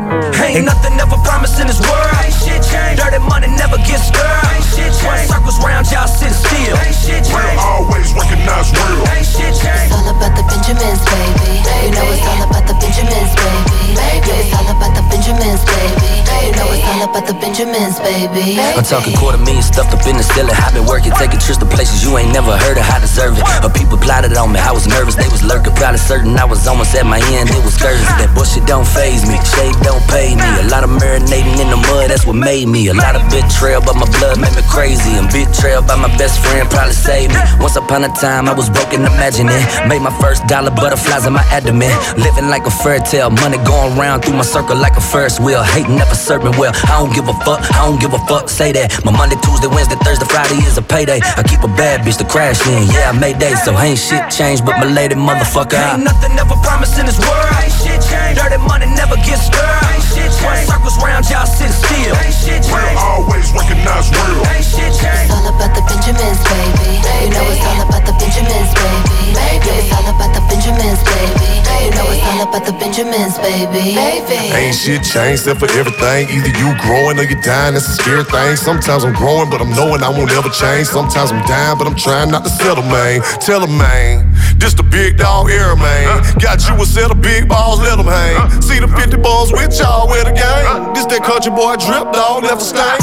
Mm. 0.09 0.41
Ain't 0.41 0.65
nothing 0.65 0.97
ever 0.99 1.17
promised 1.21 1.61
in 1.61 1.67
this 1.67 1.79
world. 1.79 2.09
Ain't 2.25 2.33
shit 2.33 2.61
changed. 2.65 2.97
Dirty 2.97 3.21
money 3.29 3.45
never 3.61 3.77
gets 3.85 4.09
stirred. 4.09 4.25
Ain't 4.25 4.65
shit 4.65 4.89
changed. 4.97 5.29
circles 5.29 5.57
round, 5.61 5.85
y'all 5.91 6.07
sit 6.07 6.33
still. 6.33 6.77
Ain't 6.81 6.97
shit 6.97 7.21
changed. 7.29 7.61
always 7.61 8.09
recognize 8.17 8.73
real. 8.73 9.05
Ain't 9.13 9.29
shit 9.29 9.53
changed. 9.53 9.98
About 10.19 10.35
the 10.35 10.43
Benjamins, 10.51 10.99
baby. 11.07 11.63
You 11.63 11.95
know 11.95 12.03
it's 12.11 12.27
all 12.27 12.43
about 12.43 12.67
the 12.67 12.75
Benjamins, 12.75 13.31
baby. 13.39 13.95
Yeah, 13.95 14.43
it's 14.43 14.51
all 14.51 14.67
about 14.67 14.91
the 14.91 15.03
Benjamins, 15.07 15.63
baby. 15.63 16.11
You 16.43 16.51
know 16.59 16.67
it's 16.75 16.83
all 16.91 17.01
about 17.07 17.23
the 17.23 17.35
Benjamins, 17.39 17.97
baby. 18.03 18.59
I'm 18.59 18.83
talking 18.83 19.15
quarter 19.15 19.39
million 19.39 19.63
stuffed 19.63 19.95
up 19.95 20.03
in 20.03 20.19
the 20.19 20.27
ceiling. 20.35 20.51
I've 20.59 20.75
been 20.75 20.83
working, 20.83 21.15
taking 21.15 21.39
trips 21.39 21.57
to 21.63 21.67
places 21.71 22.03
you 22.03 22.19
ain't 22.19 22.35
never 22.35 22.51
heard 22.51 22.75
of. 22.75 22.83
I 22.91 22.99
deserve 22.99 23.39
it. 23.39 23.47
But 23.63 23.71
people 23.71 23.95
plotted 23.95 24.35
on 24.35 24.51
me. 24.51 24.59
I 24.59 24.75
was 24.75 24.91
nervous, 24.91 25.15
they 25.15 25.31
was 25.31 25.41
lurking. 25.41 25.71
Probably 25.79 26.03
certain 26.03 26.35
I 26.35 26.43
was 26.43 26.67
almost 26.67 26.91
at 26.99 27.07
my 27.07 27.23
end. 27.31 27.47
It 27.55 27.63
was 27.63 27.79
curtains. 27.79 28.11
That 28.19 28.35
bullshit 28.35 28.67
don't 28.67 28.85
phase 28.85 29.23
me. 29.23 29.39
Shade 29.55 29.79
don't 29.87 30.03
pay 30.11 30.35
me. 30.35 30.43
A 30.59 30.67
lot 30.67 30.83
of 30.83 30.91
marinating 30.99 31.63
in 31.63 31.71
the 31.71 31.79
mud, 31.79 32.11
that's 32.11 32.27
what 32.27 32.35
made 32.35 32.67
me. 32.67 32.91
A 32.91 32.95
lot 32.95 33.15
of 33.15 33.23
betrayal, 33.31 33.79
but 33.79 33.95
my 33.95 34.07
blood 34.19 34.35
made 34.35 34.51
me 34.51 34.67
crazy. 34.67 35.15
And 35.15 35.31
betrayal 35.31 35.79
by 35.79 35.95
my 35.95 36.11
best 36.19 36.43
friend 36.43 36.67
probably 36.67 36.93
saved 36.93 37.31
me. 37.31 37.39
Once 37.63 37.79
upon 37.79 38.03
a 38.03 38.11
time, 38.19 38.51
I 38.51 38.53
was 38.53 38.69
broken, 38.69 39.07
imagine 39.07 39.47
it. 39.47 39.63
Made 39.87 40.03
my 40.03 40.08
first 40.17 40.47
dollar, 40.47 40.71
butterflies 40.71 41.25
in 41.25 41.33
my 41.33 41.43
abdomen. 41.53 41.91
Living 42.17 42.49
like 42.49 42.65
a 42.65 42.71
fairy 42.71 42.99
tale, 42.99 43.29
money 43.29 43.57
going 43.63 43.97
round 43.97 44.25
through 44.25 44.35
my 44.35 44.47
circle 44.47 44.75
like 44.75 44.97
a 44.97 45.01
Ferris 45.01 45.39
wheel. 45.39 45.63
Hating 45.63 45.95
never 45.95 46.15
serving 46.15 46.57
well. 46.57 46.73
I 46.89 46.99
don't 46.99 47.13
give 47.13 47.27
a 47.27 47.35
fuck, 47.45 47.61
I 47.75 47.85
don't 47.85 47.99
give 47.99 48.13
a 48.13 48.21
fuck. 48.25 48.49
Say 48.49 48.71
that. 48.73 49.03
My 49.05 49.11
Monday, 49.11 49.37
Tuesday, 49.41 49.67
Wednesday, 49.67 49.97
Thursday, 50.03 50.25
Friday 50.25 50.59
is 50.65 50.77
a 50.77 50.81
payday. 50.81 51.19
I 51.21 51.43
keep 51.43 51.63
a 51.63 51.71
bad 51.71 52.01
bitch 52.01 52.17
to 52.17 52.25
crash 52.25 52.65
in. 52.67 52.87
Yeah, 52.89 53.11
I 53.11 53.13
made 53.13 53.39
days, 53.39 53.61
so 53.63 53.77
ain't 53.77 53.99
shit 53.99 54.23
changed, 54.29 54.65
but 54.65 54.77
my 54.77 54.89
lady 54.89 55.15
motherfucker. 55.15 55.77
I 55.77 55.95
Ain't 55.95 56.03
nothing 56.03 56.33
ever 56.39 56.55
promised 56.63 56.97
in 56.99 57.05
this 57.05 57.19
world. 57.19 57.45
Ain't 57.61 57.73
shit 57.73 57.99
changed. 58.09 58.39
Dirty 58.39 58.57
money 58.65 58.87
never 58.95 59.15
gets 59.21 59.47
stirred. 59.47 59.83
Ain't 59.93 60.03
shit 60.09 60.31
changed. 60.39 60.71
circles 60.71 60.97
round, 61.03 61.27
y'all 61.29 61.45
sit 61.45 61.71
still. 61.71 62.15
Ain't 62.15 62.33
shit 62.33 62.61
changed. 62.63 62.97
always 62.97 63.51
recognize 63.53 64.09
real. 64.09 64.41
Ain't 64.49 64.65
shit 64.65 64.91
changed. 64.97 65.29
It's 65.29 65.35
all 65.35 65.47
about 65.49 65.71
the 65.75 65.83
Benjamins, 65.85 66.41
baby. 66.47 66.99
You 67.25 67.29
know 67.35 67.45
it's 67.51 67.65
all 67.65 67.81
about 67.83 68.03
the 68.07 68.15
Benjamins, 68.17 68.71
baby. 68.73 69.19
Yeah, 69.35 69.77
it's 69.77 69.98
all 69.99 70.15
about 70.15 70.31
the 70.31 70.43
Benjamins, 70.47 71.03
baby. 71.03 71.59
You 71.83 71.91
know 71.91 72.07
it's 72.11 72.23
all 72.23 72.47
about 72.47 72.63
the 72.63 72.75
Benjamins, 72.79 73.35
baby. 73.39 73.99
Ain't 73.99 74.75
shit 74.75 75.03
changed 75.03 75.43
except 75.43 75.59
for 75.59 75.69
everything. 75.75 76.31
Either 76.31 76.51
you 76.55 76.71
growing 76.79 77.19
or 77.19 77.27
you 77.27 77.35
dying, 77.43 77.75
that's 77.75 77.87
a 77.87 77.95
scary 77.99 78.23
thing. 78.23 78.55
Sometimes 78.55 79.03
I'm 79.03 79.13
growing, 79.13 79.49
but 79.49 79.59
I'm 79.61 79.71
knowing 79.75 80.03
I 80.03 80.09
won't 80.09 80.31
ever 80.31 80.49
change. 80.49 80.87
Sometimes 80.87 81.31
I'm 81.31 81.43
dying, 81.45 81.77
but 81.77 81.87
I'm 81.87 81.95
trying 81.95 82.31
not 82.31 82.43
to 82.43 82.49
settle, 82.49 82.83
man. 82.83 83.21
Tell 83.39 83.63
'em, 83.63 83.77
man. 83.77 84.31
This 84.57 84.73
the 84.73 84.83
big 84.83 85.17
dog 85.17 85.49
era, 85.49 85.75
man. 85.75 86.23
Got 86.39 86.67
you 86.67 86.75
a 86.75 86.85
set 86.85 87.11
of 87.11 87.21
big 87.21 87.47
balls, 87.47 87.79
let 87.79 87.99
'em 87.99 88.07
hang. 88.07 88.61
See 88.61 88.79
the 88.79 88.87
50 88.87 89.17
balls 89.17 89.51
with 89.51 89.77
y'all, 89.79 90.07
where 90.07 90.23
the 90.23 90.31
game. 90.31 90.93
This 90.93 91.05
that 91.11 91.23
country 91.23 91.51
boy 91.51 91.75
drip, 91.75 92.11
dog, 92.11 92.43
left 92.43 92.61
a. 92.61 92.99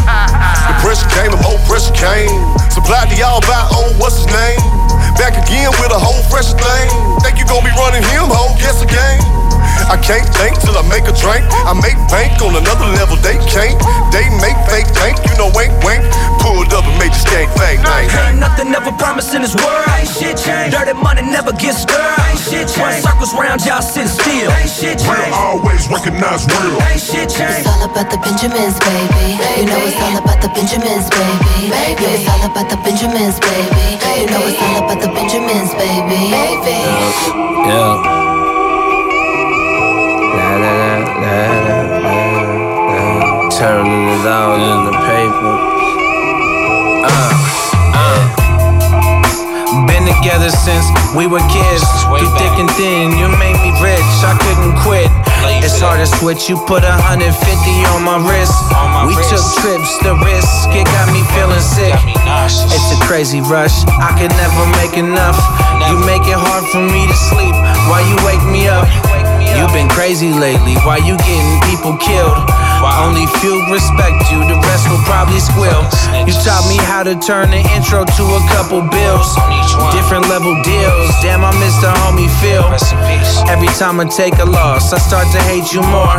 The 0.68 0.74
pressure 0.84 1.08
came, 1.16 1.30
the 1.30 1.40
more 1.42 1.58
pressure 1.68 1.92
came. 1.92 2.32
Supplied 2.70 3.08
to 3.10 3.16
y'all 3.16 3.40
by, 3.40 3.60
oh, 3.72 3.92
what's 3.98 4.16
his 4.18 4.26
name? 4.26 4.85
Back 5.16 5.36
again 5.40 5.72
with 5.80 5.92
a 5.92 5.98
whole 5.98 6.22
fresh 6.28 6.52
thing. 6.52 6.86
Think 7.24 7.40
you 7.40 7.46
gon' 7.48 7.64
be 7.64 7.72
running 7.74 8.04
him, 8.04 8.28
ho? 8.28 8.52
Guess 8.60 8.84
again. 8.84 9.18
I 9.88 9.96
can't 9.96 10.26
think 10.34 10.58
till 10.60 10.76
I 10.76 10.82
make 10.86 11.06
a 11.06 11.14
drink. 11.14 11.42
I 11.66 11.72
make 11.72 11.96
bank 12.10 12.38
on 12.42 12.54
another 12.56 12.86
level, 12.96 13.16
they 13.22 13.38
can't. 13.50 13.76
They 14.12 14.26
make 14.42 14.58
fake 14.70 14.90
bank, 14.98 15.18
you 15.26 15.34
know, 15.38 15.50
wink, 15.56 15.72
wink. 15.82 16.02
Pulled 16.42 16.70
up 16.76 16.86
and 16.86 16.96
made 16.98 17.12
the 17.12 17.20
skank 17.22 17.50
fake, 17.56 17.82
bang. 17.82 18.06
Ain't 18.06 18.38
nothing 18.38 18.70
ever 18.74 18.92
promised 18.98 19.34
in 19.34 19.42
this 19.42 19.54
world. 19.54 19.82
Ain't 19.98 20.10
shit 20.10 20.36
changed. 20.38 20.76
Dirty 20.76 20.94
money 20.94 21.22
never 21.22 21.52
gets 21.52 21.82
stirred. 21.82 22.18
Ain't 22.30 22.38
shit 22.38 22.68
changed. 22.70 23.02
circles 23.02 23.32
round, 23.34 23.64
y'all 23.64 23.82
sit 23.82 24.08
still. 24.08 24.50
Ain't 24.52 24.70
shit 24.70 24.98
changed. 25.00 25.34
always 25.34 25.65
recognize 26.06 26.46
real. 26.46 26.78
Ain't 26.86 27.00
shit 27.00 27.28
changed. 27.28 27.66
It's 27.66 27.68
all 27.68 27.82
about 27.82 28.10
the 28.10 28.18
Benjamins, 28.22 28.78
baby. 28.78 29.34
You 29.58 29.66
know 29.66 29.82
it's 29.82 29.98
all 29.98 30.16
about 30.22 30.40
the 30.40 30.48
Benjamins, 30.54 31.10
baby. 31.10 31.66
Yeah, 31.66 31.98
it's 31.98 32.28
all 32.30 32.46
about 32.46 32.70
the 32.70 32.76
Benjamins, 32.78 33.40
baby. 33.42 33.98
You 34.22 34.26
know 34.30 34.42
it's 34.46 34.60
all 34.62 34.86
about 34.86 35.00
the 35.02 35.10
Benjamins, 35.10 35.74
baby. 35.74 36.30
Yeah. 36.30 37.98
La, 40.36 40.50
la, 40.62 40.70
la, 40.78 40.94
la, 41.18 41.34
la, 41.66 41.78
la, 41.82 42.06
la. 42.06 42.14
Turning 43.50 44.06
it 44.14 44.26
out 44.26 44.62
in 44.62 44.78
the 44.86 44.94
paper. 45.10 45.54
Uh, 47.02 47.34
uh. 47.98 48.22
Been 49.86 50.06
together 50.06 50.50
since 50.50 50.86
we 51.16 51.26
were 51.26 51.42
kids. 51.50 51.82
Through 52.06 52.30
thick 52.38 52.54
and 52.62 52.70
thin, 52.78 53.18
you 53.18 53.28
made 53.42 53.58
me 53.58 53.74
rich. 53.82 54.06
I 54.22 54.38
couldn't 54.38 54.76
quit. 54.86 55.10
It's 55.62 55.80
hard 55.80 56.00
to 56.00 56.06
switch. 56.06 56.48
You 56.48 56.56
put 56.66 56.82
a 56.82 56.92
hundred 56.92 57.34
fifty 57.34 57.76
on 57.94 58.02
my 58.02 58.18
wrist. 58.22 58.54
We 59.06 59.14
took 59.30 59.42
trips, 59.62 59.90
the 60.02 60.14
risk. 60.22 60.70
It 60.74 60.86
got 60.90 61.06
me 61.14 61.22
feeling 61.34 61.62
sick. 61.62 61.94
It's 62.70 62.90
a 62.94 62.98
crazy 63.06 63.40
rush. 63.40 63.86
I 64.02 64.14
can 64.18 64.30
never 64.34 64.64
make 64.82 64.98
enough. 64.98 65.38
You 65.86 65.98
make 66.02 66.26
it 66.26 66.38
hard 66.38 66.66
for 66.70 66.82
me 66.82 67.06
to 67.06 67.16
sleep 67.30 67.54
while 67.86 68.02
you 68.02 68.16
wake 68.26 68.42
me 68.50 68.66
up. 68.66 68.86
You've 69.56 69.72
been 69.72 69.88
crazy 69.88 70.34
lately. 70.34 70.74
Why 70.82 70.98
you 70.98 71.16
getting 71.22 71.60
people 71.70 71.96
killed? 71.96 72.34
Only 72.84 73.26
few 73.40 73.56
respect 73.72 74.28
you, 74.30 74.40
the 74.44 74.58
rest 74.68 74.88
will 74.90 75.02
probably 75.08 75.40
squill. 75.40 75.82
You 76.26 76.34
taught 76.44 76.66
me 76.68 76.76
how 76.76 77.02
to 77.02 77.14
turn 77.16 77.50
the 77.50 77.62
intro 77.74 78.04
to 78.04 78.24
a 78.36 78.42
couple 78.52 78.82
bills. 78.82 79.28
Different 79.92 80.28
level 80.28 80.52
deals. 80.62 81.08
Damn, 81.22 81.44
I 81.44 81.52
miss 81.60 81.76
the 81.80 81.92
homie 82.04 82.30
feel. 82.40 82.66
Every 83.48 83.70
time 83.78 84.00
I 84.00 84.04
take 84.04 84.38
a 84.38 84.48
loss, 84.48 84.92
I 84.92 84.98
start 84.98 85.28
to 85.32 85.40
hate 85.48 85.72
you 85.72 85.82
more. 85.82 86.18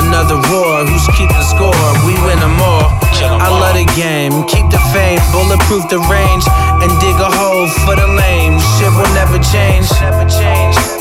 Another 0.00 0.38
war, 0.50 0.84
who's 0.86 1.06
keeping 1.16 1.44
score? 1.44 1.74
We 2.06 2.14
win 2.24 2.38
them 2.40 2.56
all. 2.60 2.88
I 3.18 3.48
love 3.50 3.74
the 3.74 3.86
game, 3.96 4.32
keep 4.46 4.70
the 4.70 4.80
fame, 4.94 5.20
bulletproof 5.32 5.88
the 5.88 5.98
range, 6.08 6.44
and 6.82 6.90
dig 7.00 7.16
a 7.16 7.30
hole 7.30 7.68
for 7.84 7.96
the 7.96 8.06
lame. 8.06 8.58
Shit 8.78 8.92
will 8.94 9.12
never 9.14 9.38
change. 9.42 9.90
never 10.00 10.28
change. 10.28 10.97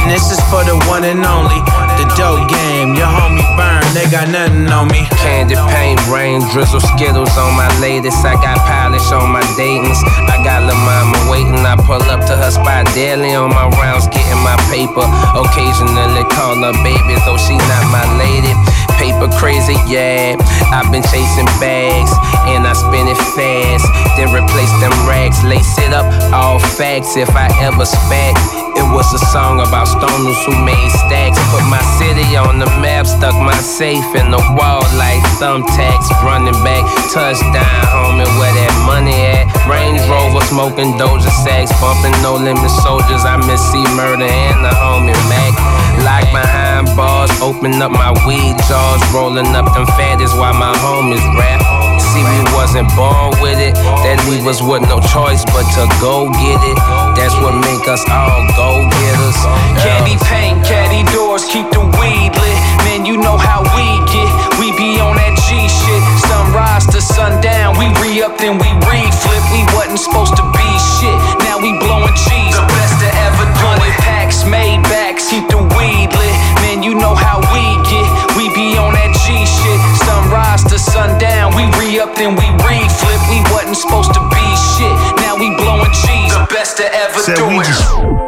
And 0.00 0.10
this 0.10 0.32
is 0.32 0.40
for 0.48 0.64
the 0.64 0.76
one 0.88 1.04
and 1.04 1.20
only, 1.24 1.60
the 2.00 2.06
dope 2.16 2.48
game. 2.48 2.96
Your 2.96 3.08
homie 3.08 3.44
burn, 3.54 3.84
they 3.92 4.08
got 4.08 4.32
nothing 4.32 4.66
on 4.72 4.88
me. 4.88 5.04
Candy 5.20 5.54
paint, 5.68 6.00
rain, 6.08 6.40
drizzle, 6.52 6.80
skittles 6.80 7.36
on 7.36 7.52
my 7.54 7.68
latest. 7.80 8.24
I 8.24 8.34
got 8.40 8.56
polish 8.64 9.04
on 9.12 9.28
my 9.28 9.44
datings. 9.60 10.00
I 10.26 10.40
got 10.42 10.64
La 10.64 10.74
Mama 10.74 11.20
waiting. 11.30 11.60
I 11.66 11.76
pull 11.76 12.00
up 12.08 12.24
to 12.26 12.34
her 12.36 12.50
spot 12.50 12.88
daily 12.94 13.34
on 13.36 13.50
my 13.50 13.68
rounds, 13.76 14.08
getting 14.08 14.40
my 14.40 14.56
paper. 14.72 15.04
Occasionally 15.36 16.24
call 16.32 16.56
her 16.56 16.76
baby, 16.80 17.14
though 17.28 17.36
she 17.36 17.56
not 17.68 17.84
my 17.92 18.04
lady. 18.16 18.56
Paper 19.20 19.36
crazy, 19.36 19.76
yeah. 19.84 20.32
I've 20.72 20.88
been 20.88 21.04
chasing 21.04 21.44
bags, 21.60 22.08
and 22.48 22.64
I 22.64 22.72
spin 22.72 23.04
it 23.04 23.20
fast. 23.36 23.84
Then 24.16 24.32
replace 24.32 24.72
them 24.80 24.96
rags, 25.04 25.36
lace 25.44 25.76
it 25.76 25.92
up, 25.92 26.08
all 26.32 26.58
facts. 26.58 27.20
If 27.20 27.28
I 27.36 27.52
ever 27.60 27.84
spat, 27.84 28.32
it 28.80 28.86
was 28.96 29.12
a 29.12 29.20
song 29.28 29.60
about 29.60 29.92
stoners 29.92 30.40
who 30.48 30.56
made 30.64 30.88
stacks. 31.04 31.36
Put 31.52 31.68
my 31.68 31.84
city 32.00 32.32
on 32.32 32.64
the 32.64 32.70
map, 32.80 33.04
stuck 33.04 33.36
my 33.36 33.60
safe 33.60 34.08
in 34.16 34.32
the 34.32 34.40
wall 34.56 34.80
like 34.96 35.20
thumbtacks. 35.36 36.08
Running 36.24 36.56
back, 36.64 36.80
touchdown, 37.12 37.84
homie, 37.92 38.24
where 38.40 38.54
that 38.56 38.72
money 38.88 39.36
at? 39.36 39.52
Range 39.68 40.00
Rover, 40.08 40.40
smoking 40.48 40.96
Doja 40.96 41.28
sacks, 41.44 41.76
bumping 41.76 42.16
no 42.24 42.40
limit 42.40 42.72
soldiers. 42.80 43.28
I 43.28 43.36
miss 43.36 43.60
C 43.68 43.84
Murder 43.92 44.24
and 44.24 44.64
the 44.64 44.72
homie 44.80 45.12
Mac. 45.28 45.59
Lock 46.04 46.24
behind 46.32 46.88
bars, 46.96 47.30
open 47.40 47.76
up 47.82 47.92
my 47.92 48.12
weed 48.26 48.56
jaws, 48.68 49.00
rolling 49.12 49.52
up 49.52 49.68
them 49.74 49.84
fatties 50.00 50.32
while 50.32 50.54
my 50.54 50.72
homies 50.80 51.20
rap. 51.36 51.60
See, 52.10 52.24
we 52.24 52.40
wasn't 52.56 52.88
born 52.96 53.36
with 53.38 53.60
it. 53.60 53.76
That 54.02 54.18
we 54.26 54.42
was 54.42 54.58
with 54.64 54.82
no 54.88 54.98
choice 54.98 55.44
but 55.52 55.62
to 55.78 55.86
go 56.02 56.26
get 56.32 56.58
it. 56.64 56.78
That's 57.14 57.36
what 57.38 57.54
make 57.62 57.86
us 57.86 58.02
all 58.10 58.42
go 58.58 58.82
getters. 58.90 59.38
Caddy 59.78 60.16
paint, 60.26 60.64
caddy 60.66 61.06
doors, 61.14 61.46
keep 61.46 61.70
the 61.70 61.84
weed 62.00 62.32
lit. 62.34 62.58
Man, 62.88 63.06
you 63.06 63.20
know 63.20 63.38
how 63.38 63.62
we 63.76 63.86
get. 64.10 64.26
We 64.58 64.74
be 64.74 64.98
on 64.98 65.14
that 65.20 65.38
G 65.46 65.68
shit. 65.70 66.02
Sunrise 66.26 66.88
to 66.90 67.00
sundown, 67.04 67.78
we 67.78 67.86
re 68.02 68.24
up 68.26 68.40
then 68.42 68.58
we 68.58 68.70
re-flip. 68.90 69.44
We 69.54 69.62
wasn't 69.76 70.00
supposed 70.02 70.34
to 70.40 70.44
be 70.50 70.68
shit. 70.98 71.14
Now 71.46 71.62
we 71.62 71.76
blowing 71.78 72.16
cheese. 72.16 72.56
The 72.56 72.64
best 72.66 72.98
to 73.04 73.08
ever 73.28 73.46
do 73.54 73.70
it. 73.86 74.09
Packs 74.30 74.44
made 74.44 74.80
backs, 74.84 75.28
keep 75.28 75.48
the 75.48 75.58
weed 75.74 76.06
lit. 76.14 76.36
Man, 76.62 76.84
you 76.84 76.94
know 76.94 77.16
how 77.16 77.40
we 77.50 77.82
get. 77.90 78.06
We 78.38 78.46
be 78.54 78.78
on 78.78 78.94
that 78.94 79.10
G 79.26 79.42
shit. 79.42 79.80
Sunrise 80.06 80.62
to 80.70 80.78
sundown, 80.78 81.50
we 81.56 81.66
re 81.74 81.98
up 81.98 82.14
then 82.14 82.36
we 82.38 82.46
re-flip. 82.62 83.20
We 83.26 83.42
wasn't 83.50 83.76
supposed 83.76 84.14
to 84.14 84.20
be 84.30 84.46
shit. 84.78 84.94
Now 85.18 85.34
we 85.34 85.50
blowing 85.56 85.90
cheese. 85.90 86.30
The 86.30 86.46
best 86.48 86.76
to 86.76 86.86
ever 86.94 87.18
Said 87.18 87.34
do 87.34 87.48
we 87.48 87.58
it. 87.58 88.19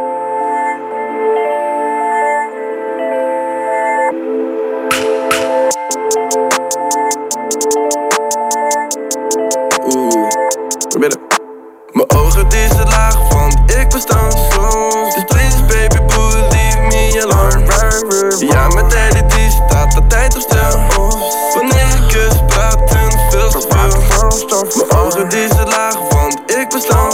Mijn 24.62 24.90
ogen 24.98 25.28
die 25.28 25.48
zijn 25.48 25.68
laag, 25.68 25.94
want 25.94 26.40
ik 26.47 26.68
ben 26.68 26.80
slank. 26.80 27.12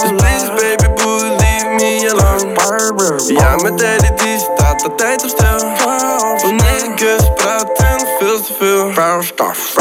Dus 0.00 0.10
please 0.16 0.46
baby 0.46 0.92
believe 0.94 1.66
me 1.68 2.10
alone. 2.12 3.34
Ja, 3.34 3.56
met 3.56 3.78
daddy 3.78 4.24
die 4.24 4.38
staat 4.38 4.80
de 4.80 4.94
tijd 4.94 5.22
op 5.22 5.28
stil. 5.28 5.68
Wanneer 6.42 6.84
ik 6.84 6.96
keer 6.96 7.32
praat 7.34 7.78
en 7.78 8.06
veel 8.18 8.40
te 8.42 8.52
veel. 8.58 8.92
Vrouw, 8.92 9.20
stof. 9.22 9.74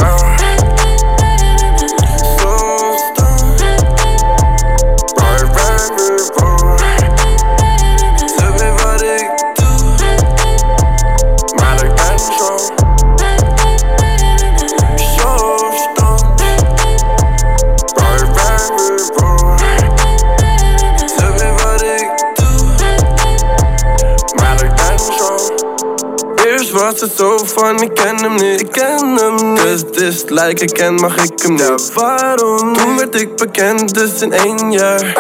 Was 26.92 27.02
het 27.02 27.18
zo 27.18 27.38
van, 27.38 27.82
ik 27.82 27.94
ken 27.94 28.16
hem 28.16 28.36
niet, 28.36 28.60
ik 28.60 28.72
ken 28.72 29.16
hem 29.16 29.54
niet. 29.54 29.64
Dus 29.64 29.82
het 29.82 29.96
is 29.96 30.24
like 30.28 30.64
ik 30.64 30.74
ken, 30.74 30.94
mag 30.94 31.18
ik 31.18 31.42
hem 31.42 31.54
niet? 31.54 31.94
Waarom? 31.94 32.74
Toen 32.74 32.98
werd 32.98 33.16
ik 33.16 33.36
bekend, 33.36 33.94
dus 33.94 34.22
in 34.22 34.32
één 34.32 34.72
jaar. 34.72 35.18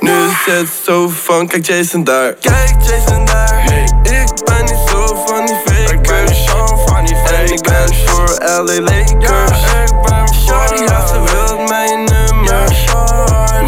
Nu 0.00 0.10
is 0.10 0.52
het 0.52 0.68
zo 0.84 1.08
van, 1.08 1.46
kijk 1.46 1.66
Jason 1.66 2.04
daar. 2.04 2.32
Kijk 2.32 2.74
Jason 2.82 3.24
daar. 3.24 3.64
Ik 4.02 4.44
ben 4.44 4.64
niet 4.64 4.88
zo 4.90 5.24
van 5.26 5.46
die 5.46 5.56
fakers 5.64 5.90
Ik 5.90 6.02
ben 6.02 6.34
zo 6.34 6.66
van 6.86 7.04
die 7.04 7.16
fakers 7.16 7.38
En 7.38 7.52
ik 7.52 7.62
ben 7.62 7.94
voor 7.94 8.36
LA 8.40 8.80
Lakers. 8.80 9.62
Ik 9.84 10.02
ben 10.02 10.34
Shorty, 10.34 10.82
ja 10.82 11.06
ze 11.06 11.20
wil 11.22 11.58
mijn 11.58 12.04
nummer. 12.04 12.86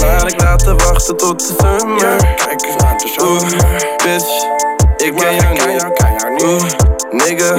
Maar 0.01 0.27
ik 0.27 0.41
laat 0.41 0.65
haar 0.65 0.77
wachten 0.77 1.17
tot 1.17 1.39
de 1.39 1.55
zomer 1.59 2.17
Kijk 2.17 2.63
eens 2.63 2.77
naar 2.77 2.99
de 2.99 3.13
zomer. 3.19 3.97
Bitch, 4.05 4.45
ik 4.97 5.15
ken 5.17 5.35
jou 5.35 5.55
niet. 5.55 6.43
Oeh, 6.43 6.90
nigga, 7.11 7.55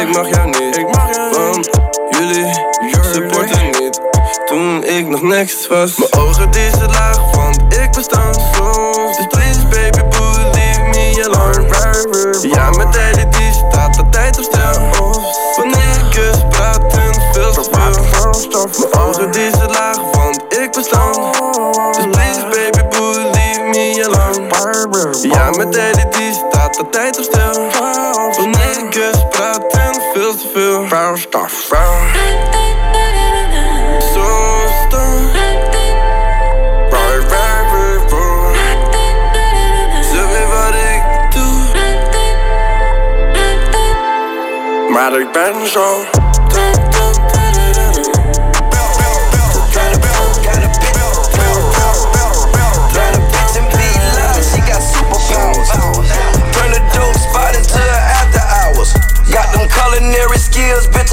ik 0.00 0.16
mag 0.16 0.28
jou 0.28 0.46
niet. 0.46 0.86
Want 1.32 1.70
jullie 2.10 2.52
supporten 3.12 3.64
niet. 3.64 4.00
Toen 4.44 4.84
ik 4.84 5.08
nog 5.08 5.22
niks 5.22 5.66
was. 5.66 5.96
Mijn 5.96 6.12
ogen 6.12 6.50
die 6.50 6.70
zijn 6.70 6.90
laag, 6.90 7.34
want 7.34 7.56
ik 7.74 7.90
bestand 7.90 8.40
soms. 8.56 9.16
Dus 9.16 9.26
please 9.26 9.66
baby 9.66 10.08
boo, 10.08 10.32
leave 10.52 10.82
me 10.82 11.24
alone 11.24 12.48
Ja, 12.48 12.70
met 12.70 12.92
Daddy 12.92 13.38
die 13.38 13.52
staat 13.52 13.98
altijd 13.98 14.38
op 14.38 14.44
stil. 14.44 14.92
Wanneer 15.56 15.98
ik 15.98 16.10
kus, 16.10 16.36
praten 16.48 17.14
veel 17.32 17.52
te 17.52 17.62
veel 17.72 18.78
Mijn 18.80 19.04
ogen 19.04 19.30
die 19.30 19.50
zijn 19.56 19.70
laag, 19.70 19.96
want 20.12 20.42
ik 20.48 20.70
bestand 20.72 21.16
Dus 21.94 22.06
please 22.10 22.40
baby 22.40 22.96
boo, 22.96 23.12
leave 23.12 23.62
me 23.62 24.04
alone 24.04 25.28
Ja, 25.28 25.50
met 25.50 25.72
Daddy 25.72 26.18
die 26.18 26.32
staat 26.32 26.78
altijd 26.78 27.18
op 27.18 27.24
stil 27.24 27.54
veel 30.54 30.78
te 30.80 30.88
veel 30.88 30.88
Vrouw, 30.88 31.16
staf, 31.16 31.52
vrouw 31.52 32.24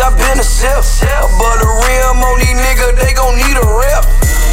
bitch. 0.02 0.08
I 0.08 0.18
been 0.18 0.40
a 0.40 0.44
chef. 0.44 1.30
But 1.38 1.62
a 1.62 1.70
rim 1.86 2.18
on 2.24 2.40
these 2.40 2.58
nigga, 2.58 2.98
they 2.98 3.14
gon' 3.14 3.36
need 3.38 3.58
a 3.58 3.66
rep. 3.66 4.06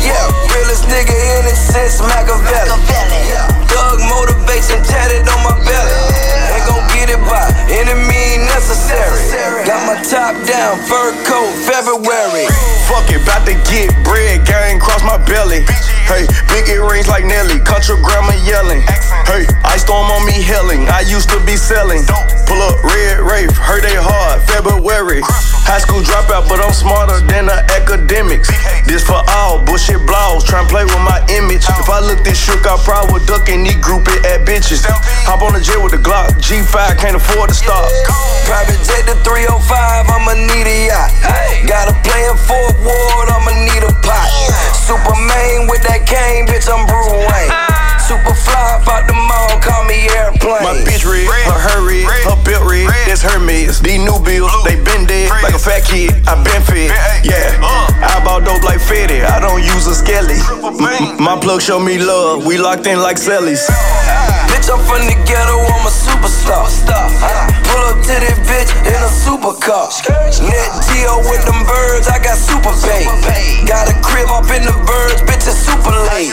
Yeah, 0.04 0.28
realest 0.54 0.84
nigga 0.86 1.12
in 1.12 1.46
it 1.48 1.56
since 1.56 2.00
Machiavelli. 2.00 2.76
Thug 3.68 3.98
motivation 4.08 4.82
tatted 4.84 5.28
on 5.28 5.40
my 5.44 5.56
belly. 5.64 5.94
Ain't 6.52 6.66
gon' 6.66 6.84
get 6.94 7.10
it 7.10 7.20
by 7.26 7.48
any 7.68 7.94
means 8.08 8.44
necessary. 8.52 9.64
Got 9.66 9.84
my 9.86 9.96
top 10.04 10.34
down, 10.46 10.78
fur 10.86 11.12
coat, 11.24 11.52
February. 11.66 12.46
Fuck 12.88 13.10
it, 13.10 13.24
bout 13.26 13.44
to 13.46 13.54
get 13.68 13.92
bread, 14.04 14.46
gang 14.46 14.80
cross 14.80 15.02
my 15.02 15.18
belly. 15.26 15.64
Hey, 16.08 16.24
big 16.48 16.72
earrings 16.72 17.06
like 17.06 17.28
Nelly, 17.28 17.60
country 17.60 18.00
grandma 18.00 18.32
yelling. 18.40 18.80
Hey, 19.28 19.44
ice 19.68 19.84
storm 19.84 20.08
on 20.08 20.24
me 20.24 20.40
helling, 20.40 20.88
I 20.88 21.04
used 21.04 21.28
to 21.28 21.38
be 21.44 21.52
selling. 21.52 22.00
Pull 22.48 22.60
up 22.64 22.80
red 22.80 23.20
rape, 23.20 23.52
heard 23.52 23.84
they 23.84 23.92
hard, 23.92 24.40
February. 24.48 25.20
High 25.68 25.84
school 25.84 26.00
dropout, 26.00 26.48
but 26.48 26.64
I'm 26.64 26.72
smarter 26.72 27.20
than 27.28 27.52
the 27.52 27.60
academics. 27.76 28.48
This 28.88 29.04
for 29.04 29.20
all 29.36 29.60
bullshit 29.60 30.00
blogs, 30.08 30.48
tryna 30.48 30.72
play 30.72 30.88
with 30.88 31.04
my 31.04 31.20
image. 31.28 31.68
If 31.68 31.92
I 31.92 32.00
look 32.00 32.24
this 32.24 32.40
shook, 32.40 32.64
I 32.64 32.80
probably 32.88 33.20
would 33.20 33.28
duck 33.28 33.52
and 33.52 33.60
knee 33.60 33.76
group 33.76 34.08
it 34.08 34.24
at 34.24 34.48
bitches. 34.48 34.88
Hop 35.28 35.44
on 35.44 35.52
the 35.52 35.60
jet 35.60 35.76
with 35.76 35.92
the 35.92 36.00
Glock, 36.00 36.32
G5 36.40 36.96
can't 36.96 37.20
afford 37.20 37.52
to 37.52 37.54
stop. 37.54 37.84
Private 38.48 38.80
jet 38.80 39.04
to 39.12 39.16
305, 39.28 40.08
I'ma 40.08 40.40
need 40.40 40.64
a 40.64 40.88
yacht. 40.88 41.12
Got 41.68 41.92
a 41.92 41.96
plan 42.00 42.32
for 42.48 42.56
a 42.56 42.72
Ward, 42.80 43.28
I'ma 43.28 43.52
need 43.68 43.84
a 43.84 43.92
pot. 44.00 44.32
Superman 44.88 45.68
with 45.68 45.84
that 45.84 45.97
cane, 46.06 46.46
bitch, 46.46 46.68
I'm 46.68 46.86
Bruce 46.86 47.12
Wayne. 47.12 47.77
Super 48.08 48.32
fly, 48.32 48.80
out 48.88 49.04
the 49.04 49.12
mall, 49.12 49.60
call 49.60 49.84
me 49.84 50.08
airplane. 50.16 50.64
My 50.64 50.72
bitch 50.80 51.04
red, 51.04 51.28
her 51.44 51.60
hair 51.60 51.84
red, 51.84 52.08
her 52.24 52.40
belt 52.40 52.64
red, 52.64 52.88
that's 53.04 53.20
Hermes. 53.20 53.84
These 53.84 54.00
new 54.00 54.16
bills, 54.24 54.48
they 54.64 54.80
been 54.80 55.04
dead 55.04 55.28
like 55.44 55.52
a 55.52 55.60
fat 55.60 55.84
kid. 55.84 56.16
I 56.24 56.40
been 56.40 56.62
fed, 56.64 56.88
yeah. 57.20 57.60
I 58.00 58.16
bought 58.24 58.48
dope 58.48 58.64
like 58.64 58.80
Fetty, 58.80 59.20
I 59.28 59.36
don't 59.44 59.60
use 59.60 59.84
a 59.86 59.94
skelly. 59.94 60.40
M- 60.64 61.20
My 61.20 61.36
plug 61.36 61.60
show 61.60 61.78
me 61.78 61.98
love, 61.98 62.46
we 62.46 62.56
locked 62.56 62.86
in 62.86 62.96
like 63.04 63.20
cellies. 63.20 63.60
Bitch, 64.48 64.72
I'm 64.72 64.80
from 64.88 65.04
the 65.04 65.12
ghetto, 65.28 65.60
I'm 65.68 65.84
a 65.84 65.92
superstar. 65.92 66.64
Pull 67.68 67.84
up 67.92 68.00
to 68.08 68.14
this 68.24 68.40
bitch 68.48 68.72
in 68.88 68.96
a 69.04 69.12
supercar. 69.12 69.92
Net 70.40 70.70
Geo 70.88 71.20
with 71.28 71.44
them 71.44 71.60
birds, 71.68 72.08
I 72.08 72.16
got 72.24 72.40
super 72.40 72.72
pay. 72.88 73.04
Got 73.68 73.92
a 73.92 73.94
crib 74.00 74.32
up 74.32 74.48
in 74.48 74.64
the 74.64 74.72
birds, 74.88 75.20
bitch, 75.28 75.44
it's 75.44 75.60
super 75.60 75.92
late. 76.08 76.32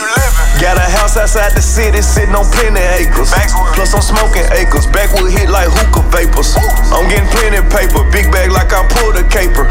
Got 0.56 0.78
a 0.80 0.88
house 0.88 1.18
outside 1.20 1.52
the 1.52 1.60
city, 1.66 2.00
sitting 2.00 2.34
on 2.38 2.46
plenty 2.54 2.80
acres. 3.02 3.34
Plus 3.74 3.90
I'm 3.90 4.00
smoking 4.00 4.46
acres, 4.54 4.86
backwood 4.86 5.34
hit 5.34 5.50
like 5.50 5.66
hookah 5.66 6.06
vapors. 6.14 6.54
I'm 6.94 7.10
getting 7.10 7.26
plenty 7.34 7.58
paper, 7.74 8.06
big 8.14 8.30
bag 8.30 8.54
like 8.54 8.70
I 8.70 8.86
pulled 8.86 9.18
a 9.18 9.26
caper. 9.26 9.65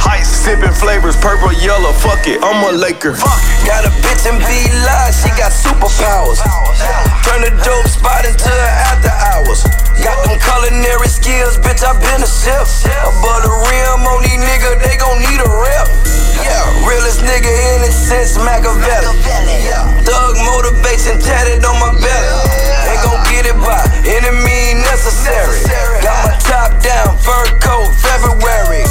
Sipping 0.46 0.78
flavors, 0.78 1.18
purple, 1.18 1.50
yellow, 1.58 1.90
fuck 1.90 2.22
it, 2.30 2.38
I'm 2.38 2.62
a 2.62 2.78
Laker. 2.78 3.18
Got 3.66 3.82
a 3.82 3.90
bitch 4.06 4.30
in 4.30 4.38
V-Line, 4.38 5.10
she 5.10 5.34
got 5.34 5.50
superpowers. 5.50 6.38
Turn 7.26 7.42
the 7.42 7.50
dope 7.66 7.90
spot 7.90 8.30
into 8.30 8.46
her 8.46 8.74
after 8.94 9.10
hours. 9.10 9.66
Got 10.06 10.22
them 10.22 10.38
culinary 10.38 11.10
skills, 11.10 11.58
bitch, 11.58 11.82
I 11.82 11.98
been 11.98 12.22
a 12.22 12.30
chef. 12.30 12.70
But 13.26 13.42
a 13.42 13.50
rim 13.50 14.06
on 14.06 14.22
these 14.22 14.38
nigga, 14.38 14.86
they 14.86 14.94
gon' 15.02 15.18
need 15.18 15.42
a 15.42 15.50
rep. 15.50 15.90
Yeah, 16.38 16.62
realest 16.86 17.26
nigga 17.26 17.50
in 17.50 17.90
it 17.90 17.98
since 17.98 18.38
Machiavelli. 18.38 19.18
Thug 20.06 20.34
motivation 20.46 21.18
tatted 21.26 21.66
on 21.66 21.74
my 21.82 21.90
belly. 21.98 22.38
Ain't 22.94 23.02
gon' 23.02 23.18
get 23.34 23.50
it 23.50 23.58
by 23.58 23.82
any 24.06 24.30
means 24.46 24.86
necessary. 24.94 25.58
Got 26.06 26.22
my 26.22 26.38
top 26.46 26.70
down, 26.86 27.18
fur 27.18 27.50
coat, 27.58 27.98
February. 27.98 28.86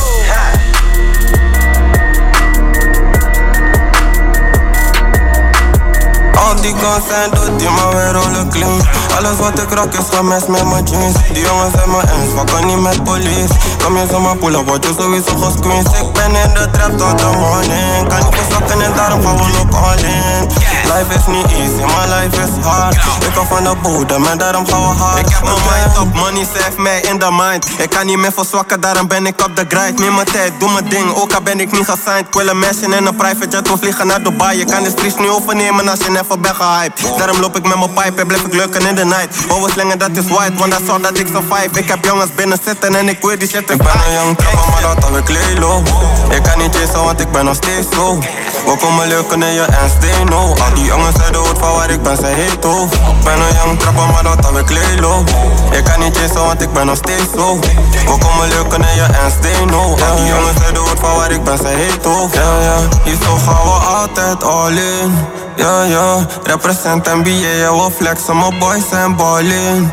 Al 6.55 6.61
die 6.61 6.75
guns 6.77 7.07
zijn 7.07 7.31
dood, 7.31 7.59
die 7.59 7.71
maar 7.71 7.95
weer 7.95 8.13
rollen 8.13 8.49
clean 8.49 9.04
Alles 9.16 9.39
wat 9.39 9.59
ik 9.59 9.73
rock 9.74 9.93
is 9.93 10.16
gemest 10.16 10.49
met 10.49 10.65
mijn 10.65 10.85
jeans. 10.85 11.15
Die 11.32 11.45
jongens 11.47 11.74
zijn 11.74 11.91
mijn 11.91 12.09
eens, 12.09 12.32
fucken 12.36 12.66
niet 12.66 12.81
met 12.81 13.05
police. 13.05 13.55
Kom 13.85 13.97
je 13.97 14.07
zomaar 14.11 14.36
pull 14.36 14.55
up, 14.55 14.66
word 14.66 14.85
je 14.85 14.93
sowieso 14.99 15.36
gesqueezed 15.36 15.95
Ik 16.01 16.12
ben 16.12 16.35
in 16.35 16.55
de 16.55 16.69
trap 16.70 16.99
tot 16.99 17.19
de 17.19 17.27
morning. 17.39 18.09
Kan 18.09 18.19
niet 18.19 18.35
verzakken 18.35 18.81
en 18.81 18.93
daarom 18.95 19.23
gaan 19.24 19.36
we 19.36 19.43
ook 19.61 19.74
all 19.74 19.99
in 19.99 20.49
Life 20.85 21.15
is 21.15 21.27
niet 21.27 21.53
easy, 21.53 21.82
maar 21.93 22.09
life 22.09 22.43
is 22.43 22.65
hard. 22.65 22.95
Ik 22.95 23.35
hou 23.35 23.47
van 23.47 23.65
de 23.65 23.74
bodem 23.82 24.27
en 24.27 24.39
daarom 24.39 24.66
gaan 24.66 24.81
we 24.81 25.03
hard. 25.03 25.19
Ik 25.19 25.32
heb 25.35 25.43
mijn 25.43 25.57
mind 25.57 25.99
op, 25.99 26.15
money 26.15 26.47
save 26.55 26.81
mij 26.81 27.01
in 27.01 27.19
de 27.19 27.28
mind. 27.31 27.66
Ik 27.78 27.91
kan 27.91 28.07
niet 28.07 28.19
meer 28.19 28.32
verzwakken, 28.32 28.81
daarom 28.81 29.09
ben 29.09 29.27
ik 29.27 29.45
op 29.45 29.57
de 29.57 29.65
grind. 29.69 29.99
Neem 29.99 30.15
mijn 30.15 30.27
tijd, 30.27 30.53
doe 30.59 30.73
mijn 30.73 30.89
ding, 30.89 31.15
ook 31.15 31.32
al 31.32 31.43
ben 31.43 31.61
ik 31.61 31.73
niet 31.73 31.85
gesigned. 31.85 32.27
Ik 32.27 32.35
wil 32.35 32.49
een 32.49 32.93
en 32.93 33.07
een 33.07 33.16
private 33.16 33.49
jet, 33.49 33.69
we 33.69 33.78
vliegen 33.78 34.07
naar 34.07 34.23
Dubai. 34.23 34.59
Je 34.59 34.65
kan 34.65 34.82
de 34.82 34.91
streets 34.91 35.16
niet 35.19 35.28
overnemen 35.28 35.89
als 35.89 35.99
je 35.99 36.11
never 36.11 36.41
bent 36.41 36.57
gehyped. 36.57 37.19
Daarom 37.19 37.41
loop 37.41 37.57
ik 37.57 37.66
met 37.66 37.78
mijn 37.78 37.93
pipe 37.93 38.20
en 38.20 38.27
blijf 38.27 38.43
ik 38.43 38.55
lurken 38.55 38.86
in 38.86 38.95
de 38.95 39.04
night. 39.05 39.37
Overslengen 39.49 39.99
dat 39.99 40.11
is 40.13 40.27
white, 40.29 40.55
want 40.55 40.71
dat 40.71 40.81
zorgt 40.87 41.03
dat 41.03 41.19
ik 41.19 41.27
survive. 41.27 41.79
Ik 41.79 41.89
heb 41.89 42.05
jongens 42.05 42.35
binnen 42.35 42.59
zitten 42.65 42.95
en 42.95 43.09
ik 43.09 43.19
weet 43.21 43.41
die 43.41 43.49
shit 43.49 43.71
Ik 43.71 43.79
ben 43.79 43.87
een 44.07 44.13
young 44.13 44.37
trapper, 44.37 44.71
maar 44.71 44.83
dat 44.83 45.05
heb 45.05 45.17
ik 45.17 45.29
lelo. 45.29 45.83
Ik 46.31 46.43
kan 46.43 46.59
niet 46.59 46.77
chasen, 46.77 47.05
want 47.05 47.21
ik 47.21 47.33
ben 47.33 47.45
nog 47.45 47.55
steeds 47.55 47.87
zo. 47.93 48.19
We 48.67 48.77
komen 48.81 49.09
lurken 49.09 49.43
in 49.43 49.53
je 49.53 49.63
en 49.63 49.91
steno. 49.99 50.39
Al 50.39 50.75
die 50.75 50.85
jongens 50.85 51.17
uit 51.23 51.33
de 51.33 51.39
hoed 51.39 51.59
van 51.59 51.75
waar 51.75 51.91
ik 51.91 52.03
ben, 52.03 52.17
ze 52.17 52.27
heet 52.27 52.61
tof. 52.61 52.93
Ik 52.93 53.25
ben 53.25 53.41
een 53.41 53.55
young 53.55 53.79
trapper, 53.81 54.07
maar 54.13 54.23
dat 54.23 54.45
heb 54.47 54.57
ik 54.57 54.71
lelo. 54.71 55.25
Ik 55.71 55.85
kan 55.85 56.01
niet 56.01 56.17
chasen, 56.17 56.45
want 56.45 56.63
ik 56.63 56.73
ben 56.73 56.87
nog 56.87 56.97
steeds 56.97 57.31
zo. 57.37 57.59
We 58.07 58.19
komen 58.19 58.49
lurken 58.49 58.83
in 58.83 58.95
je 58.95 59.03
en 59.03 59.31
steno. 59.39 59.81
Al 59.81 60.17
die 60.17 60.27
jongens 60.27 60.63
uit 60.65 60.75
de 60.75 60.81
hoed 60.81 60.99
van 61.01 61.17
waar 61.17 61.31
ik 61.31 61.45
ben, 61.45 61.59
ze 61.59 61.67
heet 61.67 62.03
tof. 62.03 62.35
Ja, 62.35 62.61
ja, 62.61 62.77
hier 63.05 63.17
zo 63.23 63.37
gaan 63.37 63.65
we 63.65 63.87
altijd 63.87 64.45
all 64.45 64.77
in. 64.77 65.44
Ja, 65.57 65.83
ja, 65.83 66.27
represent 66.43 67.07
NBA, 67.07 67.31
ja, 67.31 67.75
we 67.75 67.91
flexen, 67.97 68.39
mijn 68.39 68.59
boys 68.59 68.89
zijn 68.89 69.17
ballin'. 69.17 69.93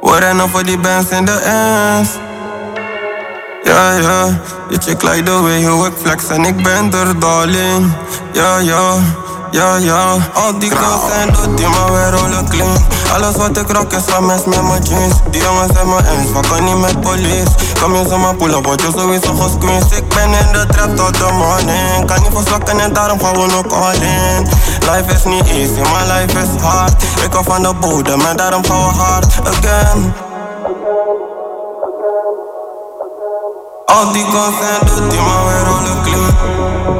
We 0.00 0.18
rennen 0.18 0.48
voor 0.48 0.64
die 0.64 0.78
bands 0.78 1.10
in 1.10 1.24
de 1.24 1.32
ends. 1.32 2.10
Ja, 3.62 3.92
ja, 3.92 4.40
je 4.68 4.78
chick 4.78 5.02
like 5.02 5.22
the 5.22 5.42
way 5.42 5.64
hoe 5.64 5.86
ik 5.86 5.92
flex 6.02 6.28
en 6.28 6.44
ik 6.44 6.62
ben 6.62 6.92
er 6.92 7.20
darling. 7.20 7.92
Ja, 8.32 8.58
ja, 8.58 8.94
ja, 9.50 9.76
ja. 9.76 10.16
Al 10.34 10.58
die 10.58 10.70
girls 10.70 11.00
zijn 11.12 11.32
dood, 11.32 11.56
die 11.56 11.68
maar 11.68 11.92
weer 11.92 12.20
rollen 12.20 12.48
clean. 12.48 12.76
Alles 13.14 13.36
wat 13.36 13.56
ik 13.56 13.70
rock 13.70 13.92
is 13.92 14.02
van 14.06 14.26
mes 14.26 14.44
met 14.44 14.62
mijn 14.62 14.82
jeans. 14.82 15.14
Die 15.30 15.42
jongens 15.42 15.72
zijn 15.72 15.88
mijn 15.88 16.04
eens, 16.04 16.30
fucken 16.30 16.64
niet 16.64 16.80
met 16.80 17.00
police. 17.00 17.50
Kom 17.82 17.94
je 17.94 18.04
zomaar 18.08 18.34
pull 18.34 18.54
up, 18.54 18.64
word 18.66 18.80
je 18.80 18.90
sowieso 18.96 19.34
gesqueezed. 19.34 19.92
Ik 19.98 20.08
ben 20.08 20.32
in 20.32 20.52
de 20.52 20.66
trap 20.66 20.96
tot 20.96 21.14
de 21.14 21.28
morning. 21.32 22.06
Kan 22.06 22.22
niet 22.22 22.32
verslakken 22.32 22.80
en 22.80 22.92
daarom 22.92 23.20
gaan 23.20 23.32
we 23.32 23.46
nog 23.46 23.82
all 23.84 23.94
in. 23.94 24.48
Life 24.80 25.14
is 25.14 25.24
niet 25.24 25.46
easy, 25.46 25.80
maar 25.92 26.06
life 26.06 26.38
is 26.38 26.62
hard. 26.62 27.02
Ik 27.02 27.32
hou 27.32 27.44
van 27.44 27.62
de 27.62 27.74
bodem 27.80 28.20
en 28.20 28.36
daarom 28.36 28.64
gaan 28.64 28.78
we 28.78 28.94
hard 28.94 29.26
again. 29.44 30.14
Al 33.84 34.12
die 34.12 34.24
girls 34.24 34.54
zijn 34.60 34.80
dood, 34.86 35.10
die 35.10 35.20
maar 35.20 35.44
weer 35.46 35.64
rollen 35.64 36.02
clean. 36.02 36.99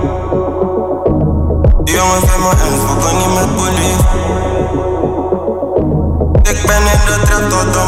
Die 2.00 2.08
jongens 2.08 2.30
zijn 2.30 2.40
mijn 2.40 2.56
eens, 2.56 2.80
fucken 2.80 3.16
niet 3.16 3.34
met 3.34 3.56
police. 3.56 4.02
Ik 6.42 6.66
ben 6.66 6.82
in 6.82 7.00
de 7.06 7.20
trap 7.24 7.50
tot 7.50 7.72
de. 7.72 7.80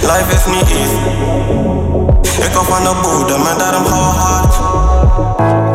Life 0.00 0.32
is 0.34 0.46
niet 0.46 0.70
easy. 0.70 0.98
Ik 2.46 2.52
hou 2.52 2.66
van 2.66 2.82
de 2.82 2.94
bodem 3.02 3.46
en 3.46 3.58
daarom 3.58 3.86
gaan 3.86 3.98
we 3.98 4.18
hard. 4.18 5.67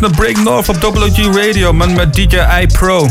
Luistert 0.00 0.10
naar 0.10 0.10
Break 0.10 0.44
North 0.44 0.84
op 0.86 0.96
WG 0.98 1.34
Radio, 1.46 1.72
man, 1.72 1.92
met 1.92 2.14
DJ 2.14 2.36
I 2.62 2.66
Pro. 2.66 3.08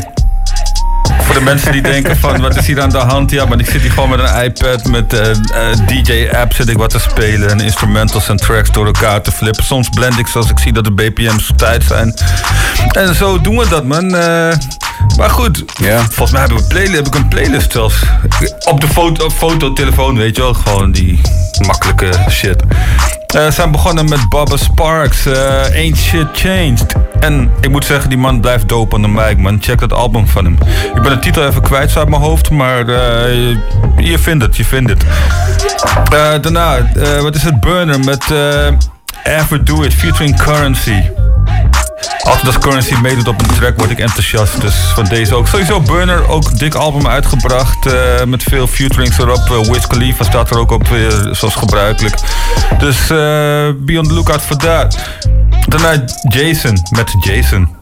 Voor 1.21 1.33
de 1.33 1.41
mensen 1.41 1.71
die 1.71 1.81
denken 1.81 2.17
van, 2.17 2.41
wat 2.41 2.55
is 2.55 2.67
hier 2.67 2.81
aan 2.81 2.89
de 2.89 2.97
hand? 2.97 3.31
Ja, 3.31 3.45
maar 3.45 3.59
ik 3.59 3.69
zit 3.69 3.81
hier 3.81 3.91
gewoon 3.91 4.09
met 4.09 4.19
een 4.19 4.43
iPad, 4.43 4.83
met 4.87 5.13
eh, 5.13 5.29
eh, 5.29 5.77
DJ-app 5.87 6.53
zit 6.53 6.69
ik 6.69 6.77
wat 6.77 6.89
te 6.89 6.99
spelen. 6.99 7.49
En 7.49 7.59
instrumentals 7.59 8.29
en 8.29 8.37
tracks 8.37 8.71
door 8.71 8.85
elkaar 8.85 9.21
te 9.21 9.31
flippen. 9.31 9.63
Soms 9.63 9.89
blend 9.89 10.19
ik 10.19 10.27
zoals 10.27 10.49
ik 10.49 10.59
zie 10.59 10.73
dat 10.73 10.83
de 10.83 10.91
BPM's 10.91 11.51
tijd 11.55 11.83
zijn. 11.83 12.13
En 12.91 13.15
zo 13.15 13.41
doen 13.41 13.57
we 13.57 13.67
dat, 13.67 13.83
man. 13.85 14.15
Eh, 14.15 14.53
maar 15.17 15.29
goed, 15.29 15.63
volgens 16.09 16.31
mij 16.31 16.39
hebben 16.39 16.57
we 16.57 16.63
play- 16.67 16.87
heb 16.87 17.07
ik 17.07 17.15
een 17.15 17.27
playlist 17.27 17.71
zelfs. 17.71 18.01
Op 18.65 18.81
de 18.81 18.87
foto, 18.87 19.25
op 19.25 19.31
fototelefoon, 19.31 20.17
weet 20.17 20.35
je 20.35 20.41
wel. 20.41 20.53
Gewoon 20.53 20.91
die 20.91 21.21
makkelijke 21.65 22.09
shit. 22.29 22.63
We 23.29 23.51
zijn 23.51 23.71
begonnen 23.71 24.09
met 24.09 24.29
Bubba 24.29 24.57
Sparks, 24.57 25.25
eh, 25.25 25.75
Ain't 25.75 25.97
Shit 25.97 26.27
Changed. 26.33 26.95
En 27.19 27.51
ik 27.61 27.69
moet 27.69 27.85
zeggen, 27.85 28.09
die 28.09 28.17
man 28.17 28.41
blijft 28.41 28.69
dope 28.69 28.95
aan 28.95 29.01
de 29.01 29.07
mic, 29.07 29.37
man. 29.37 29.57
Check 29.61 29.79
dat 29.79 29.93
album 29.93 30.27
van 30.27 30.45
hem. 30.45 30.57
Ik 30.95 31.01
ben 31.01 31.11
de 31.11 31.19
titel 31.19 31.47
even 31.47 31.61
kwijt 31.61 31.97
uit 31.97 32.09
mijn 32.09 32.21
hoofd, 32.21 32.49
maar 32.49 32.79
eh, 32.79 33.33
je, 33.33 33.57
je 33.97 34.19
vindt 34.19 34.43
het, 34.43 34.57
je 34.57 34.65
vindt 34.65 34.89
het. 34.89 35.03
Daarna, 36.41 36.89
wat 37.21 37.35
is 37.35 37.43
het? 37.43 37.59
Burner 37.59 37.99
met 37.99 38.25
Ever 39.23 39.65
Do 39.65 39.83
It, 39.83 39.93
featuring 39.93 40.41
Currency. 40.41 41.01
Altijd 42.23 42.45
als 42.45 42.57
Currency 42.57 42.95
meedoet 43.01 43.27
op 43.27 43.41
een 43.41 43.55
track 43.55 43.77
word 43.77 43.89
ik 43.89 43.99
enthousiast. 43.99 44.61
Dus 44.61 44.73
van 44.75 45.05
deze 45.05 45.35
ook. 45.35 45.47
Sowieso 45.47 45.81
Burner, 45.81 46.27
ook 46.27 46.59
dik 46.59 46.73
album 46.73 47.07
uitgebracht. 47.07 47.85
eh, 47.85 48.23
met 48.25 48.43
veel 48.43 48.67
featurings 48.67 49.17
erop. 49.17 49.49
Uh, 49.51 49.71
Wiz 49.71 49.87
Khalifa 49.87 50.23
staat 50.23 50.49
er 50.49 50.57
ook 50.59 50.71
op, 50.71 50.87
weer, 50.87 51.27
zoals 51.31 51.55
gebruikelijk. 51.55 52.15
Dus 52.79 52.97
eh, 53.01 53.07
be 53.77 53.95
on 53.97 54.03
the 54.07 54.13
lookout 54.13 54.41
for 54.41 54.55
that. 54.57 54.97
Daarna 55.67 56.03
Jason, 56.27 56.77
met 56.95 57.11
Jason. 57.19 57.77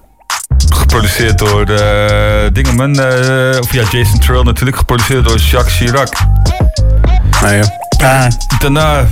Geproduceerd 0.75 1.37
door 1.37 1.65
de 1.65 2.49
Dingeman. 2.53 2.99
eh, 2.99 3.59
of 3.59 3.73
ja, 3.73 3.83
Jason 3.91 4.19
Trill 4.19 4.41
natuurlijk. 4.43 4.77
Geproduceerd 4.77 5.27
door 5.27 5.37
Jacques 5.37 5.75
Chirac. 5.75 6.09
Ah, 7.43 7.51
ja. 7.51 8.29
Daarna 8.59 9.05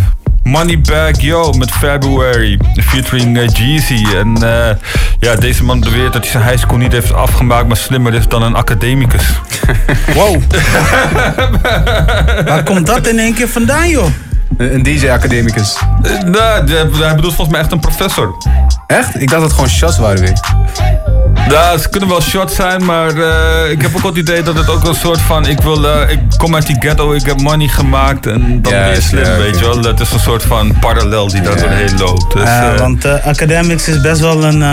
Moneybag 0.46 1.22
Yo 1.22 1.52
met 1.52 1.72
February, 1.72 2.60
featuring 2.76 3.38
eh, 3.38 3.48
Jeezy. 3.48 4.06
En 4.16 4.36
eh, 4.36 4.76
ja, 5.20 5.36
deze 5.36 5.64
man 5.64 5.80
beweert 5.80 6.14
dat 6.14 6.22
hij 6.22 6.32
zijn 6.32 6.44
high 6.44 6.58
school 6.58 6.78
niet 6.78 6.92
heeft 6.92 7.14
afgemaakt, 7.14 7.68
maar 7.68 7.78
slimmer 7.78 8.14
is 8.14 8.28
dan 8.28 8.42
een 8.42 8.56
academicus. 8.56 9.24
Wow. 10.14 10.42
Waar 12.46 12.64
komt 12.64 12.88
dat 12.88 13.08
in 13.08 13.20
één 13.20 13.34
keer 13.34 13.50
vandaan, 13.50 13.90
joh? 13.90 14.08
Een, 14.58 14.74
een 14.74 14.84
DJ-academicus. 14.84 15.78
nou, 16.26 16.72
hij 16.72 17.16
bedoelt 17.16 17.34
volgens 17.34 17.50
mij 17.50 17.60
echt 17.60 17.72
een 17.72 17.80
professor. 17.80 18.36
Echt? 18.88 19.22
Ik 19.22 19.30
dacht 19.30 19.32
dat 19.32 19.42
het 19.42 19.54
gewoon 19.54 19.70
shots 19.70 19.98
waren 19.98 20.20
weer. 20.22 20.40
Ja, 21.50 21.78
ze 21.78 21.90
kunnen 21.90 22.10
wel 22.10 22.22
shots 22.22 22.56
zijn, 22.56 22.86
maar 22.86 23.18
eh, 23.18 23.72
ik 23.72 23.82
heb 23.82 23.96
ook 23.96 24.04
het 24.04 24.18
idee 24.18 24.42
dat 24.44 24.56
het 24.56 24.70
ook 24.70 24.84
een 24.88 24.96
soort 24.96 25.22
van... 25.22 25.48
Ik, 25.48 25.62
wil, 25.62 25.88
eh, 25.88 26.12
ik 26.12 26.20
kom 26.38 26.56
uit 26.56 26.66
die 26.66 26.76
ghetto, 26.80 27.14
ik 27.14 27.26
heb 27.26 27.42
money 27.42 27.68
gemaakt 27.68 28.28
en 28.28 28.62
dan 28.62 28.72
ben 28.74 28.90
je 28.90 29.02
slim, 29.02 29.38
weet 29.38 29.60
je 29.60 29.66
wel. 29.66 29.82
Dat 29.82 30.00
is 30.00 30.12
een 30.12 30.20
soort 30.20 30.44
van 30.44 30.80
parallel 30.80 31.28
die 31.28 31.42
daar 31.42 31.60
doorheen 31.60 31.98
loopt. 31.98 32.34
Dus, 32.34 32.44
Ja, 32.44 32.74
eh, 32.74 32.80
want 32.80 33.06
Academics 33.06 33.88
is 33.88 34.02
best 34.02 34.22
wel 34.22 34.44
een 34.44 34.64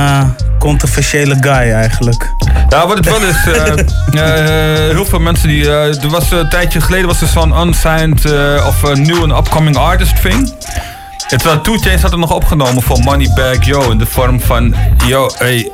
controversiële 0.59 1.37
guy 1.41 1.73
eigenlijk. 1.73 2.31
Ja, 2.69 2.87
wat 2.87 2.97
het 2.97 3.07
wel 3.07 3.23
is, 3.23 3.37
heel 4.95 5.05
veel 5.05 5.21
mensen 5.21 5.49
die. 5.49 5.71
er 5.71 6.09
was 6.09 6.31
een 6.31 6.49
tijdje 6.49 6.81
geleden 6.81 7.07
was 7.07 7.21
er 7.21 7.27
zo'n 7.27 7.61
unsigned 7.67 8.25
of 8.67 8.83
een 8.83 9.03
new 9.03 9.23
and 9.23 9.47
upcoming 9.47 9.77
artist 9.77 10.23
thing. 10.23 10.55
En 11.29 11.39
terwijl 11.39 11.61
Two 11.61 11.77
Chainz 11.77 12.03
had 12.03 12.11
het 12.11 12.21
nog 12.21 12.33
opgenomen 12.33 12.83
voor 12.83 12.99
Moneybag 12.99 13.65
Yo 13.65 13.91
in 13.91 13.99
de 13.99 14.07
vorm 14.07 14.41
van 14.41 14.75
yo, 15.07 15.31
hey, 15.39 15.73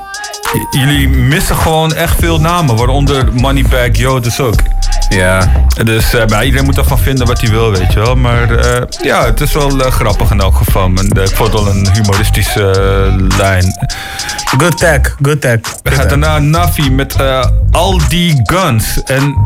jullie 0.71 1.09
missen 1.09 1.57
gewoon 1.57 1.95
echt 1.95 2.19
veel 2.19 2.41
namen, 2.41 2.77
waaronder 2.77 3.35
Moneybag 3.35 3.97
Yo 3.97 4.21
dus 4.21 4.41
ook. 4.41 4.63
Ja. 5.09 5.53
Dus 5.85 6.15
eh, 6.15 6.45
iedereen 6.45 6.65
moet 6.65 6.79
ervan 6.79 6.99
vinden 6.99 7.27
wat 7.27 7.41
hij 7.41 7.51
wil, 7.51 7.71
weet 7.71 7.93
je 7.93 8.01
wel. 8.01 8.17
Maar 8.17 8.51
eh, 8.51 8.83
ja, 9.03 9.25
het 9.25 9.41
is 9.41 9.53
wel 9.53 9.81
eh, 9.81 9.91
grappig 9.91 10.31
in 10.31 10.41
elk 10.41 10.57
geval. 10.57 10.85
En, 10.85 11.09
ik 11.09 11.37
vond 11.37 11.53
het 11.53 11.63
wel 11.63 11.69
een 11.69 11.89
humoristische 11.93 12.73
lijn. 13.39 13.89
Good 14.59 14.79
tag, 14.79 15.01
good 15.23 15.41
tag. 15.41 15.59
We 15.83 15.91
gaan 15.91 16.09
daarna 16.09 16.39
Navi 16.39 16.91
met 16.91 17.17
al 17.71 18.01
die 18.09 18.41
guns. 18.45 19.03
En 19.03 19.37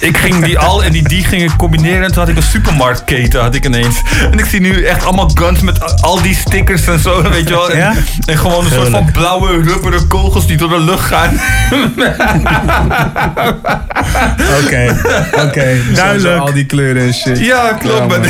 ik 0.00 0.16
ging 0.16 0.44
die 0.44 0.58
al 0.58 0.84
en 0.84 0.92
die 0.92 1.08
die 1.08 1.24
gingen 1.24 1.56
combineren. 1.56 2.02
En 2.02 2.08
toen 2.12 2.18
had 2.18 2.28
ik 2.28 2.36
een 2.36 2.42
supermarktketen 2.42 3.40
had 3.40 3.54
ik 3.54 3.64
ineens. 3.64 4.02
En 4.30 4.38
ik 4.38 4.44
zie 4.44 4.60
nu 4.60 4.84
echt 4.84 5.04
allemaal 5.04 5.30
guns 5.34 5.60
met 5.60 6.02
al 6.02 6.22
die 6.22 6.34
stickers 6.34 6.86
en 6.86 6.98
zo, 6.98 7.22
weet 7.22 7.48
je 7.48 7.54
wel. 7.54 7.70
En, 7.70 7.78
Ja? 7.78 7.94
en 8.26 8.38
gewoon 8.38 8.64
een 8.64 8.72
soort 8.72 8.88
van 8.88 9.10
blauwe 9.12 9.62
rubberen 9.62 10.06
kogels 10.08 10.46
die 10.46 10.56
door 10.56 10.68
de 10.68 10.80
lucht 10.80 11.04
gaan. 11.04 11.40
Oké, 14.64 14.96
oké, 15.46 15.76
duidelijk. 15.94 16.40
Al 16.40 16.52
die 16.52 16.66
kleuren 16.66 17.02
en 17.02 17.14
shit. 17.14 17.38
Ja, 17.38 17.72
klopt. 17.72 17.98
Ja, 17.98 18.06
man. 18.06 18.20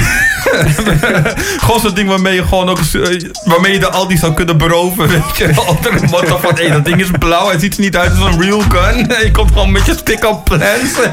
gewoon 1.65 1.81
zo'n 1.81 1.95
ding 1.95 2.09
waarmee 2.09 2.35
je 2.35 2.43
gewoon 2.43 2.69
ook 2.69 2.79
eh, 2.79 3.21
waarmee 3.45 3.73
je 3.73 3.79
de 3.79 3.89
Aldi 3.89 4.17
zou 4.17 4.33
kunnen 4.35 4.59
beroven, 4.59 5.09
weet 5.09 5.37
je. 5.37 5.51
Altijd 5.67 6.03
een 6.03 6.09
motto 6.11 6.39
van, 6.43 6.53
hé, 6.55 6.69
dat 6.71 6.85
ding 6.85 7.01
is 7.01 7.09
blauw, 7.19 7.51
het 7.51 7.61
ziet 7.61 7.75
er 7.75 7.81
niet 7.81 7.97
uit 7.97 8.11
als 8.11 8.35
een 8.35 8.43
real 8.43 8.61
gun. 8.69 8.97
Je 9.25 9.31
komt 9.33 9.49
gewoon 9.53 9.73
met 9.73 9.87
je 9.87 9.93
stick-up 9.93 10.41
plans. 10.45 10.63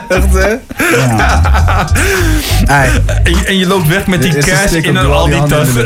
Echt, 0.08 0.36
hè? 0.44 0.56
En, 2.66 2.92
je, 3.24 3.44
en 3.46 3.58
je 3.58 3.68
loopt 3.68 3.88
weg 3.88 4.08
met 4.08 4.22
die 4.22 4.38
cash 4.38 4.72
in 4.72 4.96
een 4.96 5.06
al 5.06 5.26
die 5.26 5.36
Aldi-tas. 5.36 5.68
in 5.68 5.86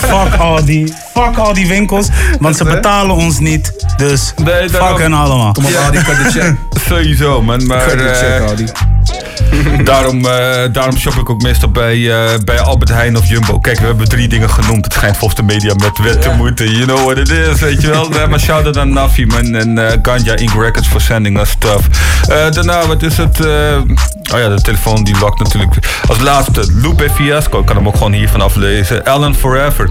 fuck 0.08 0.34
al 0.38 0.64
die, 0.64 0.92
fuck 1.14 1.36
al 1.36 1.54
die 1.54 1.66
winkels, 1.66 2.08
want 2.40 2.56
ze 2.56 2.64
betalen 2.64 3.16
ons 3.16 3.38
niet. 3.38 3.72
Dus 3.96 4.34
fuck 4.70 4.98
hen 4.98 5.12
allemaal. 5.12 5.52
Kom 5.52 5.64
op, 5.64 5.74
Aldi, 5.84 5.98
cut 5.98 6.16
the 6.16 6.38
check. 6.38 6.54
Sowieso, 6.88 7.42
man. 7.42 7.66
Maar, 7.66 7.86
Cut 7.86 7.98
the 7.98 8.14
check, 8.14 8.40
eh, 8.40 8.48
Aldi. 8.48 8.64
daarom, 9.84 10.26
eh, 10.26 10.72
daarom 10.72 10.96
shop 10.96 11.14
ik 11.14 11.30
ook 11.30 11.42
meestal 11.42 11.68
bij, 11.68 12.10
eh, 12.10 12.38
bij 12.44 12.60
Albert 12.60 12.90
Heijn 12.90 13.16
of 13.16 13.28
Jumbo. 13.28 13.58
Kijk, 13.58 13.78
we 13.78 13.86
hebben 13.86 14.08
drie 14.08 14.28
dingen 14.28 14.50
genoemd. 14.50 14.84
Het 14.84 14.92
schijnt 14.94 15.16
volgens 15.16 15.40
de 15.40 15.46
media 15.46 15.74
met 15.74 15.98
wet 15.98 16.22
te 16.22 16.30
moeten. 16.30 16.70
You 16.70 16.84
know 16.84 17.04
what 17.04 17.18
it 17.18 17.30
is, 17.30 17.60
weet 17.60 17.80
je 17.82 17.90
wel. 17.90 18.08
Maar 18.28 18.40
shout-out 18.40 18.76
aan 18.76 18.92
Nafi, 18.92 19.26
man. 19.26 19.54
En 19.54 19.78
eh, 19.78 19.98
Ganja 20.02 20.36
Ink 20.36 20.52
Records 20.52 20.88
for 20.88 21.00
sending 21.00 21.40
us 21.40 21.50
stuff. 21.50 21.88
Daarna, 22.26 22.86
wat 22.86 23.02
is 23.02 23.16
het? 23.16 23.40
oh 24.32 24.38
ja, 24.38 24.48
de 24.48 24.60
telefoon 24.62 25.04
die 25.04 25.18
lokt 25.18 25.38
natuurlijk. 25.38 25.74
Als 26.08 26.20
laatste, 26.20 26.64
Lupe 26.72 27.10
Fiasco. 27.10 27.60
Ik 27.60 27.66
kan 27.66 27.76
hem 27.76 27.86
ook 27.86 27.96
gewoon 27.96 28.12
hier 28.12 28.28
vanaf 28.28 28.54
lezen. 28.54 29.06
Ellen 29.06 29.34
Forever. 29.34 29.90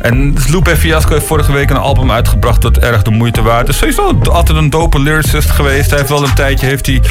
En 0.00 0.34
Lupe 0.48 0.76
Fiasco 0.76 1.12
heeft 1.12 1.26
vorige 1.26 1.52
week 1.52 1.70
een 1.70 1.76
album 1.76 2.10
uitgebracht 2.10 2.62
dat 2.62 2.78
erg 2.78 3.02
de 3.02 3.10
moeite 3.10 3.42
waard 3.42 3.68
is. 3.68 3.76
Sowieso 3.78 4.18
altijd 4.30 4.58
een 4.58 4.70
dope 4.70 5.00
lyricist 5.00 5.50
geweest. 5.50 5.88
Hij 5.90 5.98
heeft 5.98 6.10
wel 6.10 6.22
een 6.24 6.34
tijdje 6.34 6.66
heeft 6.66 6.86
hij 6.86 7.02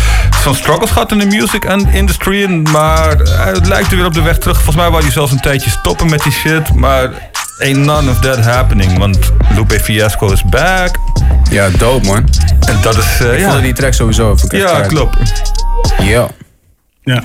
zo'n 0.43 0.55
struggles 0.55 0.91
gehad 0.91 1.11
in 1.11 1.19
de 1.19 1.25
music 1.25 1.65
en 1.65 1.87
industry. 1.93 2.45
Maar 2.71 3.15
hij 3.17 3.53
lijkt 3.63 3.91
er 3.91 3.97
weer 3.97 4.05
op 4.05 4.13
de 4.13 4.21
weg 4.21 4.37
terug. 4.37 4.55
Volgens 4.55 4.75
mij 4.75 4.89
wou 4.89 5.01
hij 5.03 5.11
zelfs 5.11 5.31
een 5.31 5.39
tijdje 5.39 5.69
stoppen 5.69 6.09
met 6.09 6.23
die 6.23 6.31
shit. 6.31 6.73
Maar 6.73 7.09
ain't 7.59 7.77
none 7.85 8.09
of 8.11 8.19
that 8.19 8.39
happening. 8.45 8.97
Want 8.97 9.17
Lupe 9.55 9.79
Fiasco 9.79 10.31
is 10.31 10.43
back. 10.43 10.95
Ja, 11.51 11.69
dope 11.77 12.05
man. 12.05 12.29
En 12.59 12.77
dat 12.81 12.97
is... 12.97 13.19
eh, 13.19 13.33
Ik 13.33 13.39
ja. 13.39 13.49
vond 13.51 13.63
die 13.63 13.73
track 13.73 13.93
sowieso 13.93 14.31
even 14.33 14.57
Ja, 14.57 14.81
klopt. 14.81 15.17
Ja. 16.01 16.27
Ja. 17.03 17.23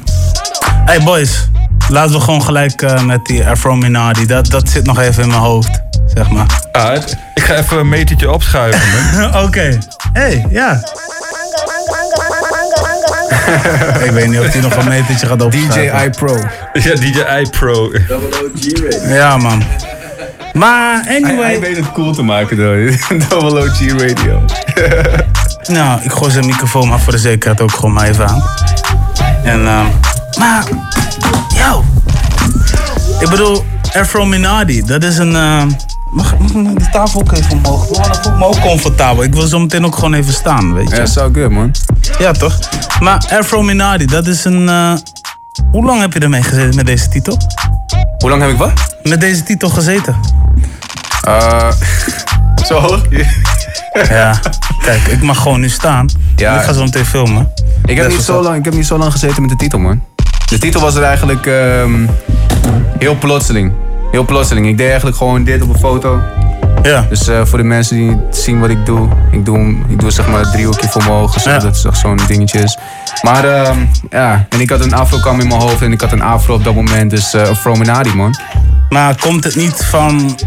Hey 0.84 1.00
boys, 1.02 1.48
laten 1.92 2.14
we 2.14 2.20
gewoon 2.20 2.42
gelijk 2.42 2.82
eh, 2.82 3.02
met 3.02 3.24
die 3.24 3.46
Afro 3.46 3.76
Minardi. 3.76 4.26
Dat, 4.26 4.46
dat 4.50 4.68
zit 4.68 4.86
nog 4.86 4.98
even 4.98 5.22
in 5.22 5.28
mijn 5.28 5.40
hoofd, 5.40 5.80
zeg 6.14 6.30
maar. 6.30 6.46
Ah, 6.72 6.88
het- 6.92 7.16
ik 7.34 7.42
ga 7.42 7.54
even 7.54 7.78
een 7.78 7.88
metertje 7.88 8.30
opschuiven. 8.30 8.80
Oké. 9.44 9.78
Hey, 10.12 10.46
ja. 10.50 10.82
ik 14.04 14.10
weet 14.10 14.28
niet 14.28 14.38
of 14.38 14.52
hij 14.52 14.60
nog 14.60 14.76
een 14.76 14.88
metertje 14.88 15.26
gaat 15.26 15.42
opschuiven. 15.42 15.98
DJ 15.98 16.04
iPro. 16.04 16.36
Ja, 16.72 16.94
DJ 16.94 17.20
iPro. 17.40 17.90
Ja, 19.08 19.36
man. 19.36 19.62
Maar 20.52 21.00
Hij, 21.04 21.22
anyway. 21.24 21.44
hij 21.50 21.60
weet 21.60 21.76
het 21.76 21.92
cool 21.92 22.12
te 22.12 22.22
maken 22.22 22.56
door 22.56 22.76
Double 23.28 23.60
OG 23.64 23.80
Radio. 24.00 24.44
Nou, 25.66 26.00
ik 26.02 26.12
gooi 26.12 26.30
zijn 26.30 26.46
microfoon 26.46 26.88
maar 26.88 27.00
voor 27.00 27.12
de 27.12 27.18
zekerheid 27.18 27.60
ook 27.60 27.72
gewoon 27.72 27.92
maar 27.92 28.08
even 28.08 28.28
aan. 28.28 28.42
En, 29.44 29.66
ehm 29.66 29.86
maar, 30.38 30.64
yo. 31.56 31.84
Ik 33.18 33.28
bedoel, 33.30 33.64
Afro 33.92 34.24
Minardi, 34.24 34.82
dat 34.82 35.04
is 35.04 35.18
een... 35.18 35.36
ehm, 35.36 35.70
mag, 36.10 36.38
mag 36.38 36.72
de 36.74 36.88
tafel 36.92 37.20
ook 37.20 37.32
even 37.32 37.52
omhoog? 37.52 37.88
Oh, 37.88 38.02
dan 38.02 38.14
voel 38.22 38.32
ik 38.32 38.38
me 38.38 38.44
ook 38.44 38.60
comfortabel. 38.60 39.22
Ik 39.22 39.34
wil 39.34 39.46
zo 39.46 39.58
meteen 39.58 39.84
ook 39.84 39.94
gewoon 39.94 40.14
even 40.14 40.32
staan, 40.32 40.74
weet 40.74 40.90
je. 40.90 40.96
Ja, 40.96 41.06
so 41.06 41.30
good 41.32 41.50
man. 41.50 41.74
Ja, 42.18 42.32
toch? 42.32 42.58
Maar 43.00 43.24
Afro 43.38 43.62
Minardi, 43.62 44.04
dat 44.06 44.26
is 44.26 44.44
een... 44.44 44.68
eh, 44.68 44.92
hoe 45.70 45.84
lang 45.84 46.00
heb 46.00 46.12
je 46.12 46.18
ermee 46.20 46.42
gezeten 46.42 46.74
met 46.76 46.86
deze 46.86 47.08
titel? 47.08 47.36
Hoe 48.18 48.30
lang 48.30 48.42
heb 48.42 48.50
ik 48.50 48.56
wat? 48.56 48.72
Met 49.02 49.20
deze 49.20 49.42
titel 49.42 49.68
gezeten. 49.68 50.16
Uh, 51.28 51.70
zo 52.68 52.74
hoog? 52.78 53.02
Ja, 54.08 54.40
kijk, 54.84 55.06
ik 55.06 55.22
mag 55.22 55.38
gewoon 55.42 55.60
nu 55.60 55.68
staan. 55.68 56.06
Ja. 56.36 56.52
En 56.52 56.58
ik 56.60 56.64
ga 56.64 56.72
zo 56.72 56.82
meteen 56.84 57.04
filmen. 57.06 57.48
Ik 57.84 57.96
heb, 57.96 58.04
Dat 58.06 58.14
niet 58.16 58.22
zo 58.24 58.42
lang, 58.42 58.56
ik 58.56 58.64
heb 58.64 58.74
niet 58.74 58.86
zo 58.86 58.98
lang 58.98 59.12
gezeten 59.12 59.40
met 59.42 59.50
de 59.50 59.56
titel, 59.56 59.78
man. 59.78 60.02
De 60.52 60.58
titel 60.58 60.80
was 60.80 60.94
er 60.94 61.02
eigenlijk 61.02 61.46
ehm, 61.46 62.06
heel 62.98 63.16
plotseling. 63.18 63.72
Heel 64.10 64.24
plotseling. 64.24 64.66
Ik 64.66 64.76
deed 64.76 64.86
eigenlijk 64.86 65.16
gewoon 65.16 65.44
dit 65.44 65.62
op 65.62 65.68
een 65.68 65.78
foto. 65.78 66.20
Ja. 66.82 67.06
Dus 67.08 67.28
eh, 67.28 67.40
voor 67.44 67.58
de 67.58 67.64
mensen 67.64 67.96
die 67.96 68.04
niet 68.10 68.18
zien 68.30 68.60
wat 68.60 68.70
ik 68.70 68.86
doe, 68.86 69.08
ik 69.30 69.44
doe, 69.44 69.76
ik 69.88 70.00
doe 70.00 70.10
zeg 70.10 70.28
maar 70.28 70.40
een 70.40 70.50
driehoekje 70.50 70.88
voor 70.88 71.02
mijn 71.02 71.14
ogen, 71.14 71.50
Ja. 71.52 71.58
dat 71.58 71.74
is 71.74 72.00
zo'n 72.00 72.20
dingetje 72.26 72.58
is. 72.58 72.78
Maar 73.22 73.44
ehm, 73.44 73.78
ja, 74.10 74.46
en 74.48 74.60
ik 74.60 74.70
had 74.70 74.80
een 74.80 74.94
afro 74.94 75.30
in 75.30 75.36
mijn 75.36 75.60
hoofd 75.60 75.82
en 75.82 75.92
ik 75.92 76.00
had 76.00 76.12
een 76.12 76.22
afro 76.22 76.54
op 76.54 76.64
dat 76.64 76.74
moment, 76.74 77.10
dus 77.10 77.34
eh 77.34 77.54
Frominati 77.54 78.14
man. 78.14 78.34
Maar 78.88 79.20
komt 79.20 79.44
het 79.44 79.56
niet 79.56 79.84
van... 79.84 80.38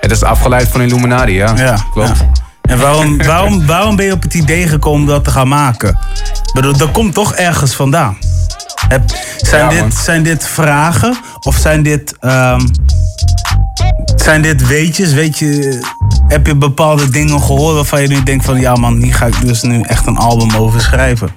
Het 0.00 0.10
is 0.10 0.22
afgeleid 0.22 0.68
van 0.68 0.80
Illuminati, 0.80 1.32
ja. 1.32 1.52
Ja, 1.56 1.76
Klopt. 1.92 2.08
ja. 2.08 2.14
En 2.62 2.78
waarom, 2.78 3.16
waarom, 3.16 3.66
waarom 3.66 3.96
ben 3.96 4.06
je 4.06 4.12
op 4.12 4.22
het 4.22 4.34
idee 4.34 4.68
gekomen 4.68 5.00
om 5.00 5.06
dat 5.06 5.24
te 5.24 5.30
gaan 5.30 5.48
maken? 5.48 5.88
Ik 6.46 6.52
bedoel, 6.54 6.76
dat 6.76 6.90
komt 6.90 7.14
toch 7.14 7.34
ergens 7.34 7.74
vandaan. 7.74 8.16
Heb, 8.88 9.02
zijn, 9.36 9.70
Ja, 9.70 9.80
man. 9.80 9.88
dit, 9.88 9.98
zijn 9.98 10.22
dit 10.22 10.46
vragen 10.48 11.16
of 11.40 11.56
zijn 11.56 11.82
dit, 11.82 12.14
ehm, 12.20 12.60
zijn 14.16 14.42
dit 14.42 14.66
weetjes? 14.66 15.12
Weet 15.12 15.38
je, 15.38 15.80
heb 16.28 16.46
je 16.46 16.54
bepaalde 16.54 17.08
dingen 17.10 17.40
gehoord 17.42 17.74
waarvan 17.74 18.02
je 18.02 18.08
nu 18.08 18.22
denkt 18.22 18.44
van... 18.44 18.60
ja 18.60 18.74
man, 18.74 19.02
hier 19.02 19.14
ga 19.14 19.26
ik 19.26 19.40
dus 19.40 19.62
nu 19.62 19.80
echt 19.80 20.06
een 20.06 20.16
album 20.16 20.56
over 20.56 20.80
schrijven. 20.80 21.28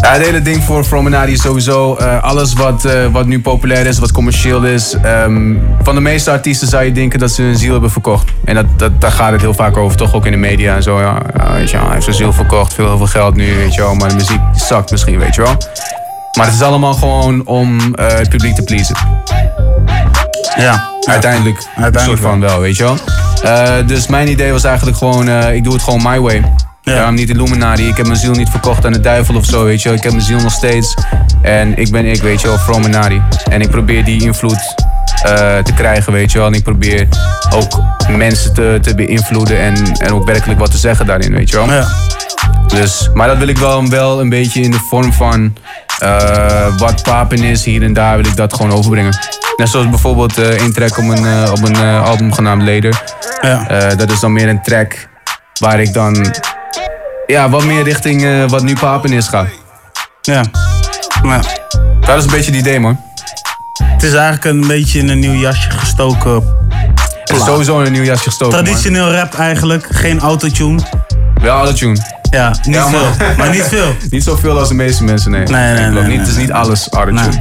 Ja, 0.00 0.12
het 0.12 0.22
hele 0.24 0.42
ding 0.42 0.62
voor 0.62 0.84
Frominati 0.84 1.32
is 1.32 1.40
sowieso 1.40 1.96
eh, 1.96 2.22
alles 2.22 2.52
wat, 2.52 2.84
eh, 2.84 3.06
wat 3.12 3.26
nu 3.26 3.40
populair 3.40 3.86
is, 3.86 3.98
wat 3.98 4.12
commercieel 4.12 4.64
is. 4.64 4.94
ehm, 5.02 5.54
van 5.82 5.94
de 5.94 6.00
meeste 6.00 6.30
artiesten 6.30 6.68
zou 6.68 6.84
je 6.84 6.92
denken 6.92 7.18
dat 7.18 7.30
ze 7.30 7.42
hun 7.42 7.56
ziel 7.56 7.72
hebben 7.72 7.90
verkocht. 7.90 8.28
En 8.44 8.54
dat, 8.54 8.66
dat, 8.76 9.00
daar 9.00 9.10
gaat 9.12 9.32
het 9.32 9.40
heel 9.40 9.54
vaak 9.54 9.76
over, 9.76 9.96
toch 9.96 10.14
ook 10.14 10.24
in 10.26 10.32
de 10.32 10.38
media 10.38 10.74
en 10.74 10.82
zo. 10.82 11.00
Ja, 11.00 11.18
ja, 11.36 11.52
weet 11.52 11.70
je 11.70 11.76
hij 11.76 11.90
heeft 11.90 12.04
zijn 12.04 12.16
ziel 12.16 12.32
verkocht, 12.32 12.74
veel, 12.74 12.86
heel 12.86 12.96
veel 12.96 13.06
geld 13.06 13.34
nu, 13.34 13.54
weet 13.56 13.74
je 13.74 13.80
wel. 13.80 13.94
Maar 13.94 14.08
de 14.08 14.14
muziek 14.14 14.40
zakt 14.54 14.90
misschien, 14.90 15.18
weet 15.18 15.34
je 15.34 15.42
wel. 15.42 15.56
Maar 16.36 16.46
het 16.46 16.54
is 16.54 16.62
allemaal 16.62 16.94
gewoon 16.94 17.46
om 17.46 17.94
eh, 17.94 18.06
het 18.08 18.28
publiek 18.28 18.54
te 18.54 18.62
pleasen. 18.62 18.96
Ja. 20.56 20.88
Uiteindelijk, 21.08 21.66
een 21.76 22.00
soort 22.00 22.20
van 22.20 22.40
wel, 22.40 22.60
weet 22.60 22.76
je 22.76 22.82
wel. 22.82 22.96
Eh, 23.42 23.86
dus 23.86 24.06
mijn 24.06 24.28
idee 24.28 24.52
was 24.52 24.64
eigenlijk 24.64 24.96
gewoon, 24.96 25.28
eh, 25.28 25.54
ik 25.54 25.64
doe 25.64 25.72
het 25.72 25.82
gewoon 25.82 26.02
my 26.02 26.20
way. 26.20 26.42
Ja. 26.82 27.10
niet 27.10 27.28
Illuminati. 27.28 27.88
Ik 27.88 27.96
heb 27.96 28.06
mijn 28.06 28.18
ziel 28.18 28.32
niet 28.32 28.48
verkocht 28.48 28.84
aan 28.84 28.92
de 28.92 29.00
duivel 29.00 29.34
of 29.34 29.44
zo, 29.44 29.64
weet 29.64 29.82
je 29.82 29.88
wel. 29.88 29.98
Ik 29.98 30.02
heb 30.02 30.12
mijn 30.12 30.24
ziel 30.24 30.40
nog 30.40 30.52
steeds. 30.52 30.94
En 31.42 31.78
ik 31.78 31.90
ben 31.90 32.06
ik, 32.06 32.22
weet 32.22 32.40
je 32.40 32.46
wel, 32.46 32.58
Frominati. 32.58 33.22
En 33.50 33.60
ik 33.60 33.70
probeer 33.70 34.04
die 34.04 34.22
invloed 34.22 34.74
te 35.64 35.72
krijgen, 35.74 36.12
weet 36.12 36.32
je 36.32 36.38
wel. 36.38 36.46
En 36.46 36.52
ik 36.52 36.62
probeer 36.62 37.08
ook 37.54 37.80
mensen 38.08 38.54
te, 38.54 38.78
te 38.82 38.94
beïnvloeden 38.94 39.58
en, 39.58 39.92
en 39.98 40.12
ook 40.12 40.26
werkelijk 40.26 40.60
wat 40.60 40.70
te 40.70 40.76
zeggen 40.76 41.06
daarin, 41.06 41.32
weet 41.32 41.50
je 41.50 41.56
wel. 41.56 41.84
Dus, 42.66 43.10
maar 43.14 43.28
dat 43.28 43.38
wil 43.38 43.48
ik 43.48 43.58
wel, 43.58 43.88
wel 43.88 44.20
een 44.20 44.28
beetje 44.28 44.60
in 44.60 44.70
de 44.70 44.78
vorm 44.78 45.12
van 45.12 45.56
eh, 45.98 46.76
wat 46.78 47.02
papen 47.02 47.38
is 47.38 47.64
hier 47.64 47.82
en 47.82 47.92
daar, 47.92 48.16
wil 48.16 48.26
ik 48.26 48.36
dat 48.36 48.54
gewoon 48.54 48.72
overbrengen. 48.72 49.18
Net 49.56 49.68
zoals 49.68 49.88
bijvoorbeeld 49.88 50.38
eh 50.38 50.48
één 50.48 50.72
track 50.72 50.98
op 50.98 51.04
een, 51.04 51.26
eh, 51.26 51.50
op 51.52 51.62
een 51.62 51.76
album 51.84 52.32
genaamd 52.32 52.62
Later. 52.62 53.02
Ja. 53.40 53.88
Dat 53.94 54.10
is 54.10 54.20
dan 54.20 54.32
meer 54.32 54.48
een 54.48 54.62
track 54.62 55.08
waar 55.60 55.80
ik 55.80 55.92
dan 55.92 56.34
ja, 57.26 57.48
wat 57.48 57.64
meer 57.64 57.82
richting 57.82 58.46
wat 58.50 58.62
nu 58.62 58.74
papen 58.74 59.12
is 59.12 59.28
ga. 59.28 59.46
Ja. 60.22 60.42
ja. 61.22 61.40
Dat 62.00 62.16
is 62.16 62.24
een 62.24 62.30
beetje 62.30 62.50
het 62.50 62.60
idee, 62.60 62.80
man. 62.80 63.00
Het 63.84 64.02
is 64.02 64.12
eigenlijk 64.12 64.44
een 64.44 64.66
beetje 64.66 64.98
in 64.98 65.08
een 65.08 65.18
nieuw 65.18 65.40
jasje 65.40 65.70
gestoken. 65.70 66.42
Het 67.24 67.36
is 67.36 67.44
sowieso 67.44 67.80
in 67.80 67.86
een 67.86 67.92
nieuw 67.92 68.02
jasje 68.02 68.24
gestoken, 68.24 68.54
man. 68.54 68.64
Traditioneel 68.64 69.12
rap 69.12 69.34
eigenlijk, 69.34 69.86
geen 69.90 70.20
autotune. 70.20 70.82
Wel 71.40 71.56
autotune. 71.56 71.96
Ja, 72.30 72.48
niet 72.62 72.74
Ja, 72.74 72.88
veel. 72.88 73.34
Maar 73.36 73.50
niet 73.50 73.62
veel. 73.62 73.94
niet 74.10 74.24
zoveel 74.24 74.58
als 74.58 74.68
de 74.68 74.74
meeste 74.74 75.04
mensen, 75.04 75.30
nee. 75.30 75.46
Nee, 75.46 75.74
nee, 75.74 75.90
nee, 75.90 76.02
niet, 76.02 76.18
Het 76.18 76.28
is 76.28 76.36
niet 76.36 76.52
alles 76.52 76.88
autotune. 76.88 77.28
Nee. 77.28 77.38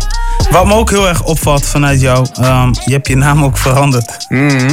Wat 0.52 0.66
me 0.66 0.74
ook 0.74 0.90
heel 0.90 1.08
erg 1.08 1.24
opvalt 1.24 1.66
vanuit 1.66 2.02
jou, 2.02 2.28
ehm, 2.34 2.74
je 2.86 2.94
hebt 2.94 3.08
je 3.08 3.16
naam 3.16 3.44
ook 3.44 3.58
veranderd. 3.58 4.26
Mhm. 4.30 4.70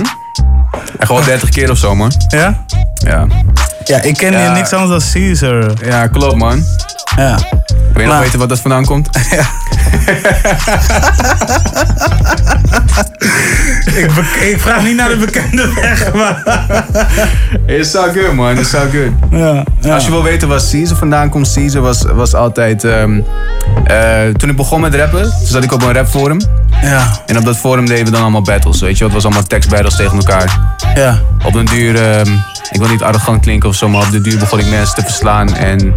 En 0.98 1.06
gewoon 1.06 1.24
30 1.24 1.48
keer 1.48 1.70
of 1.70 1.78
zo, 1.78 1.94
man. 1.94 2.12
Ja? 2.28 2.64
Ja. 2.94 3.26
Ja, 3.84 4.00
ik 4.02 4.14
ken 4.16 4.32
je 4.32 4.38
Ja. 4.38 4.52
niks 4.52 4.72
anders 4.72 5.12
dan 5.12 5.22
Caesar. 5.22 5.72
Ja, 5.84 6.06
klopt, 6.06 6.36
man. 6.36 6.64
Ja. 7.16 7.38
Wil 7.92 8.02
je 8.02 8.08
nog 8.08 8.18
weten 8.20 8.38
wat 8.38 8.48
dat 8.48 8.60
vandaan 8.60 8.84
komt? 8.84 9.08
ik, 14.02 14.14
be- 14.14 14.48
ik 14.50 14.60
vraag 14.60 14.82
niet 14.82 14.96
naar 14.96 15.08
de 15.08 15.16
bekende 15.16 15.72
weg, 15.74 16.12
maar... 16.14 16.42
It's 17.66 17.94
all 17.94 18.12
good, 18.12 18.32
man. 18.32 18.58
It's 18.58 18.74
all 18.74 18.88
good. 18.90 19.10
Ja, 19.40 19.64
ja. 19.80 19.94
Als 19.94 20.04
je 20.04 20.10
wil 20.10 20.22
weten 20.22 20.48
waar 20.48 20.60
Caesar 20.70 20.96
vandaan 20.96 21.28
komt, 21.28 21.52
Caesar 21.54 21.80
was, 21.82 22.02
was 22.14 22.34
altijd... 22.34 22.84
ehm, 22.84 23.20
eh, 23.84 24.28
toen 24.36 24.50
ik 24.50 24.56
begon 24.56 24.80
met 24.80 24.94
rappen, 24.94 25.32
zat 25.44 25.64
ik 25.64 25.72
op 25.72 25.82
een 25.82 25.92
rapforum. 25.92 26.40
Ja. 26.82 27.22
En 27.26 27.38
op 27.38 27.44
dat 27.44 27.56
forum 27.56 27.86
deden 27.86 28.04
we 28.04 28.10
dan 28.10 28.22
allemaal 28.22 28.42
battles, 28.42 28.80
weet 28.80 28.98
je. 28.98 29.04
Het 29.04 29.12
was 29.12 29.24
allemaal 29.24 29.42
tekstbattles 29.42 29.96
tegen 29.96 30.16
elkaar. 30.16 30.76
Ja. 30.94 31.20
Op 31.44 31.52
den 31.52 31.64
duur, 31.64 32.10
ehm, 32.10 32.32
ik 32.70 32.78
wil 32.80 32.88
niet 32.88 33.02
arrogant 33.02 33.40
klinken 33.40 33.68
of 33.68 33.74
zo, 33.74 33.88
maar 33.88 34.02
op 34.02 34.10
de 34.10 34.20
duur 34.20 34.38
begon 34.38 34.58
ik 34.58 34.66
mensen 34.66 34.94
te 34.94 35.02
verslaan. 35.02 35.54
En 35.54 35.94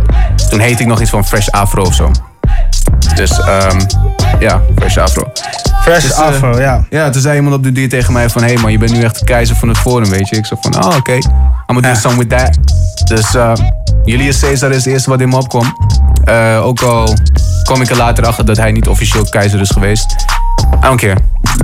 toen 0.49 0.60
heette 0.60 0.82
ik 0.82 0.88
nog 0.88 1.02
iets 1.02 1.10
van 1.10 1.26
Fresh 1.26 1.48
Afro 1.48 1.84
of 1.84 1.94
zo. 1.94 2.12
Dus 3.16 3.40
ehm, 3.40 3.80
ja, 4.40 4.62
Fresh 4.76 4.98
Afro. 4.98 5.32
Fresh 5.82 6.02
Dus, 6.02 6.12
eh, 6.12 6.20
Afro, 6.20 6.60
ja. 6.60 6.86
Ja, 6.90 7.10
toen 7.10 7.22
zei 7.22 7.36
iemand 7.36 7.56
op 7.56 7.64
de 7.64 7.72
duur 7.72 7.90
tegen 7.90 8.14
mij 8.14 8.30
van... 8.30 8.42
Hé 8.42 8.54
hey 8.54 8.62
man, 8.62 8.72
je 8.72 8.78
bent 8.78 8.92
nu 8.92 9.02
echt 9.02 9.20
de 9.20 9.26
keizer 9.26 9.56
van 9.56 9.68
het 9.68 9.78
forum, 9.78 10.10
weet 10.10 10.30
je. 10.30 10.36
Ik 10.36 10.46
zei 10.46 10.60
van, 10.64 10.86
oh 10.86 10.96
oké, 10.96 11.14
I'm 11.14 11.24
gonna 11.66 11.94
do 11.94 12.00
something 12.00 12.30
with 12.30 12.40
that. 12.40 12.58
Dus 13.08 13.36
eh 13.36 13.54
Julius 14.06 14.40
Caesar 14.40 14.70
is 14.70 14.76
het 14.76 14.86
eerste 14.86 15.10
wat 15.10 15.22
in 15.22 15.30
me 15.30 15.38
opkwam. 15.38 15.78
Eh, 16.24 16.66
ook 16.66 16.82
al 16.82 17.14
kwam 17.64 17.82
ik 17.82 17.90
er 17.90 17.98
later 17.98 18.26
achter 18.26 18.46
dat 18.46 18.58
hij 18.58 18.72
niet 18.72 18.88
officieel 18.88 19.26
keizer 19.30 19.62
is 19.62 19.70
geweest. 19.70 20.16
I 20.84 20.88
don't 20.88 21.00
care. 21.00 21.18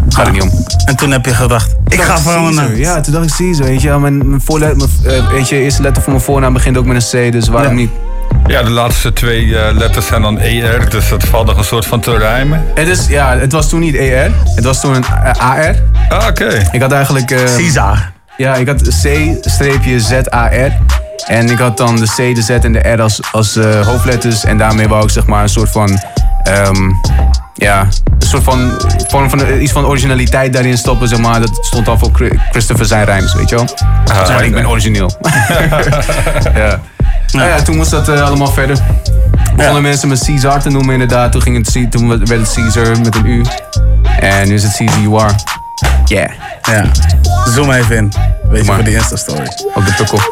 Gaat 0.10 0.28
er 0.28 0.34
niet 0.34 0.42
om. 0.42 0.52
En 0.86 0.96
toen 0.96 1.12
heb 1.12 1.26
je 1.26 1.34
gedacht, 1.34 1.76
ik 1.88 2.02
ga 2.02 2.20
veranderen. 2.20 2.70
Caesar. 2.70 2.96
Ja, 2.96 3.02
toen 3.02 3.14
dacht 3.14 3.26
ik 3.26 3.36
Caesar, 3.36 3.66
weet 3.66 3.82
je. 3.82 3.98
Mijn, 3.98 4.30
mijn, 4.30 4.42
voorlet, 4.42 4.78
mijn 4.78 4.90
eh, 5.06 5.30
weet 5.30 5.50
je, 5.50 5.56
eerste 5.56 5.82
letter 5.82 6.04
van 6.04 6.12
mijn 6.14 6.26
voornaam 6.26 6.54
begint 6.54 6.78
ook 6.78 6.86
met 6.86 7.14
een 7.14 7.30
C, 7.30 7.32
dus 7.32 7.48
waarom 7.48 7.76
niet? 7.76 7.90
Ja, 8.48 8.64
de 8.64 8.70
laatste 8.70 9.14
twee 9.14 9.58
eh, 9.58 9.76
letters 9.78 10.06
zijn 10.08 10.22
dan 10.22 10.40
ER, 10.40 10.90
dus 10.90 11.10
dat 11.10 11.24
valt 11.24 11.46
nog 11.46 11.58
een 11.58 11.64
soort 11.64 11.86
van 11.86 12.00
te 12.00 12.18
rijmen. 12.18 12.64
Het, 12.76 12.88
is, 12.88 13.08
ja, 13.08 13.38
het 13.38 13.52
was 13.52 13.70
toen 13.70 13.80
niet 13.80 13.96
ER, 13.96 14.32
het 14.56 14.64
was 14.64 14.82
toen 14.82 14.96
een 14.96 15.04
eh, 15.24 15.50
AR. 15.50 15.76
Ah, 16.10 16.28
oké. 16.28 16.62
Ik 16.72 16.82
had 16.82 16.92
eigenlijk... 16.92 17.32
eh, 17.32 17.38
Caesar. 17.56 18.12
Ja, 18.38 18.56
ik 18.56 18.68
had 18.68 18.82
C-Z-A-R. 18.82 20.72
En 21.28 21.50
ik 21.50 21.58
had 21.60 21.78
dan 21.78 21.96
de 21.96 22.06
C, 22.06 22.36
de 22.36 22.42
Z 22.42 22.50
en 22.50 22.74
de 22.74 22.80
R 22.80 23.02
als, 23.02 23.20
als 23.32 23.56
eh, 23.56 23.86
hoofdletters. 23.88 24.44
En 24.46 24.58
daarmee 24.58 24.88
wou 24.88 25.04
ik 25.04 25.10
zeg 25.10 25.26
maar 25.26 25.44
een 25.44 25.50
soort 25.50 25.70
van... 25.72 26.00
ehm, 26.44 26.90
ja, 27.54 27.82
een 28.20 28.28
soort 28.28 28.44
van, 28.44 28.82
vorm 29.08 29.30
van 29.30 29.44
eh, 29.46 29.62
iets 29.62 29.72
van 29.72 29.86
originaliteit 29.86 30.54
daarin 30.54 30.78
stoppen, 30.78 31.08
zeg 31.08 31.20
maar. 31.20 31.40
Dat 31.40 31.58
stond 31.62 31.86
dan 31.86 32.00
voor 32.00 32.10
Chri- 32.14 32.40
Christopher 32.52 32.86
zijn 32.86 33.06
rijms, 33.06 33.34
weet 33.34 33.50
je 33.50 33.56
wel. 33.56 33.68
Ah, 34.06 34.28
maar 34.28 34.44
ik 34.46 34.54
ben 34.54 34.70
origineel. 34.70 35.12
ja. 36.56 36.80
Nou 37.32 37.50
ja, 37.50 37.62
toen 37.62 37.76
moest 37.76 37.92
dat 37.92 38.10
eh, 38.10 38.22
allemaal 38.22 38.52
verder. 38.52 38.78
Begonnen 39.56 39.82
mensen 39.82 40.08
me 40.08 40.18
Caesar 40.26 40.62
te 40.62 40.70
noemen 40.70 40.94
inderdaad. 40.94 41.32
Toen, 41.32 41.42
ging 41.42 41.56
het, 41.66 41.92
toen 41.92 42.08
werd 42.08 42.30
het 42.30 42.54
Caesar 42.54 43.00
met 43.00 43.16
een 43.16 43.26
U. 43.26 43.46
En 44.20 44.48
nu 44.48 44.54
is 44.54 44.64
het 44.64 44.72
CZUR. 44.74 45.36
Yeah. 46.06 46.30
Ja. 46.62 46.86
Zoom 47.50 47.72
even 47.72 47.96
in. 47.96 48.14
Weet 48.50 48.66
je, 48.66 48.74
voor 48.74 48.84
de 48.84 48.94
Insta-story. 48.94 49.52
Op 49.74 49.86
de 49.86 49.94
tukkel. 49.94 50.20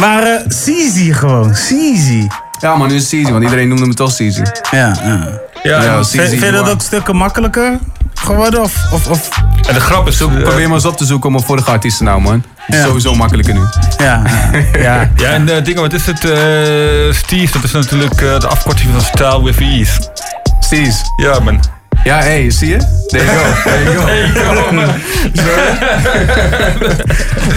Maar 0.00 0.22
eh 0.22 0.40
Caesar 0.64 1.14
gewoon, 1.14 1.50
Caesar. 1.52 2.40
Ja, 2.60 2.76
maar 2.76 2.88
nu 2.88 2.94
is 2.94 3.00
het 3.02 3.10
Caesar, 3.10 3.32
want 3.32 3.44
iedereen 3.44 3.68
noemde 3.68 3.86
me 3.86 3.94
toch 3.94 4.16
Caesar. 4.16 4.56
Ja, 4.70 4.78
ja. 5.02 5.28
Ja, 5.62 5.80
Vind- 5.80 6.10
Caesar 6.10 6.26
Vind 6.26 6.42
je 6.42 6.50
dat 6.50 6.68
ook 6.70 6.80
stukken 6.82 7.16
makkelijker 7.16 7.78
geworden? 8.14 8.62
Of, 8.62 8.92
of, 8.92 9.06
of? 9.08 9.28
En 9.68 9.74
de 9.74 9.80
grap 9.80 10.06
is... 10.08 10.16
Zoek, 10.16 10.38
probeer 10.42 10.66
maar 10.66 10.76
eens 10.76 10.84
op 10.84 10.96
te 10.96 11.04
zoeken 11.04 11.26
op 11.26 11.32
mijn 11.34 11.44
vorige 11.46 11.70
artiesten 11.70 12.04
nou, 12.04 12.20
man. 12.20 12.44
Ja. 12.68 12.82
sowieso 12.84 13.14
makkelijker 13.14 13.54
nu. 13.54 13.60
Ja, 13.98 14.22
ja. 14.78 15.10
Ja, 15.16 15.28
en 15.32 15.48
eh, 15.56 15.64
dingen, 15.64 15.80
wat 15.80 15.92
is 15.92 16.06
het? 16.06 16.24
eh, 16.24 16.30
Steve, 17.14 17.52
dat 17.52 17.64
is 17.64 17.72
natuurlijk 17.72 18.20
eh, 18.20 18.40
de 18.40 18.46
afkorting 18.48 18.90
van 18.92 19.00
Style 19.00 19.42
with 19.44 19.60
Ease. 19.60 19.92
Steez. 20.60 21.00
Ja, 21.16 21.38
man. 21.38 21.60
Ja, 22.04 22.18
hey, 22.18 22.50
zie 22.50 22.68
je? 22.68 22.76
There 23.06 23.24
you 23.24 23.38
go. 23.38 23.44
There 23.70 23.82
you 23.84 23.96
go. 23.96 24.04
There 24.10 24.32
you 24.32 24.64
go, 24.64 24.72
man. 24.72 24.88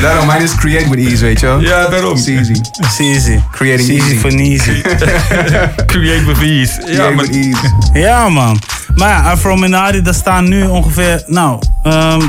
Daarom, 0.02 0.26
mijn 0.26 0.42
is 0.42 0.56
create 0.56 0.90
with 0.90 1.08
ease, 1.10 1.24
weet 1.26 1.40
je 1.40 1.46
wel? 1.46 1.60
Ja, 1.60 1.88
daarom. 1.88 2.18
Easy. 2.18 2.62
Caesar. 2.98 3.40
Creating 3.52 4.02
easy. 4.02 4.18
voor 4.18 4.30
Easy. 4.30 4.82
Create 5.86 6.26
with 6.26 6.38
Ease. 6.42 6.82
Ja, 6.86 6.88
Create 6.94 7.14
man. 7.16 7.26
with 7.26 7.36
ease. 7.36 7.72
Ja, 7.94 8.30
man. 8.30 8.60
Maar 8.96 9.10
ja, 9.10 9.32
Afro 9.32 9.56
Minari, 9.56 10.02
daar 10.02 10.14
staan 10.14 10.50
nu 10.50 10.64
ongeveer, 10.64 11.24
nou, 11.28 11.60
ehm 11.84 12.22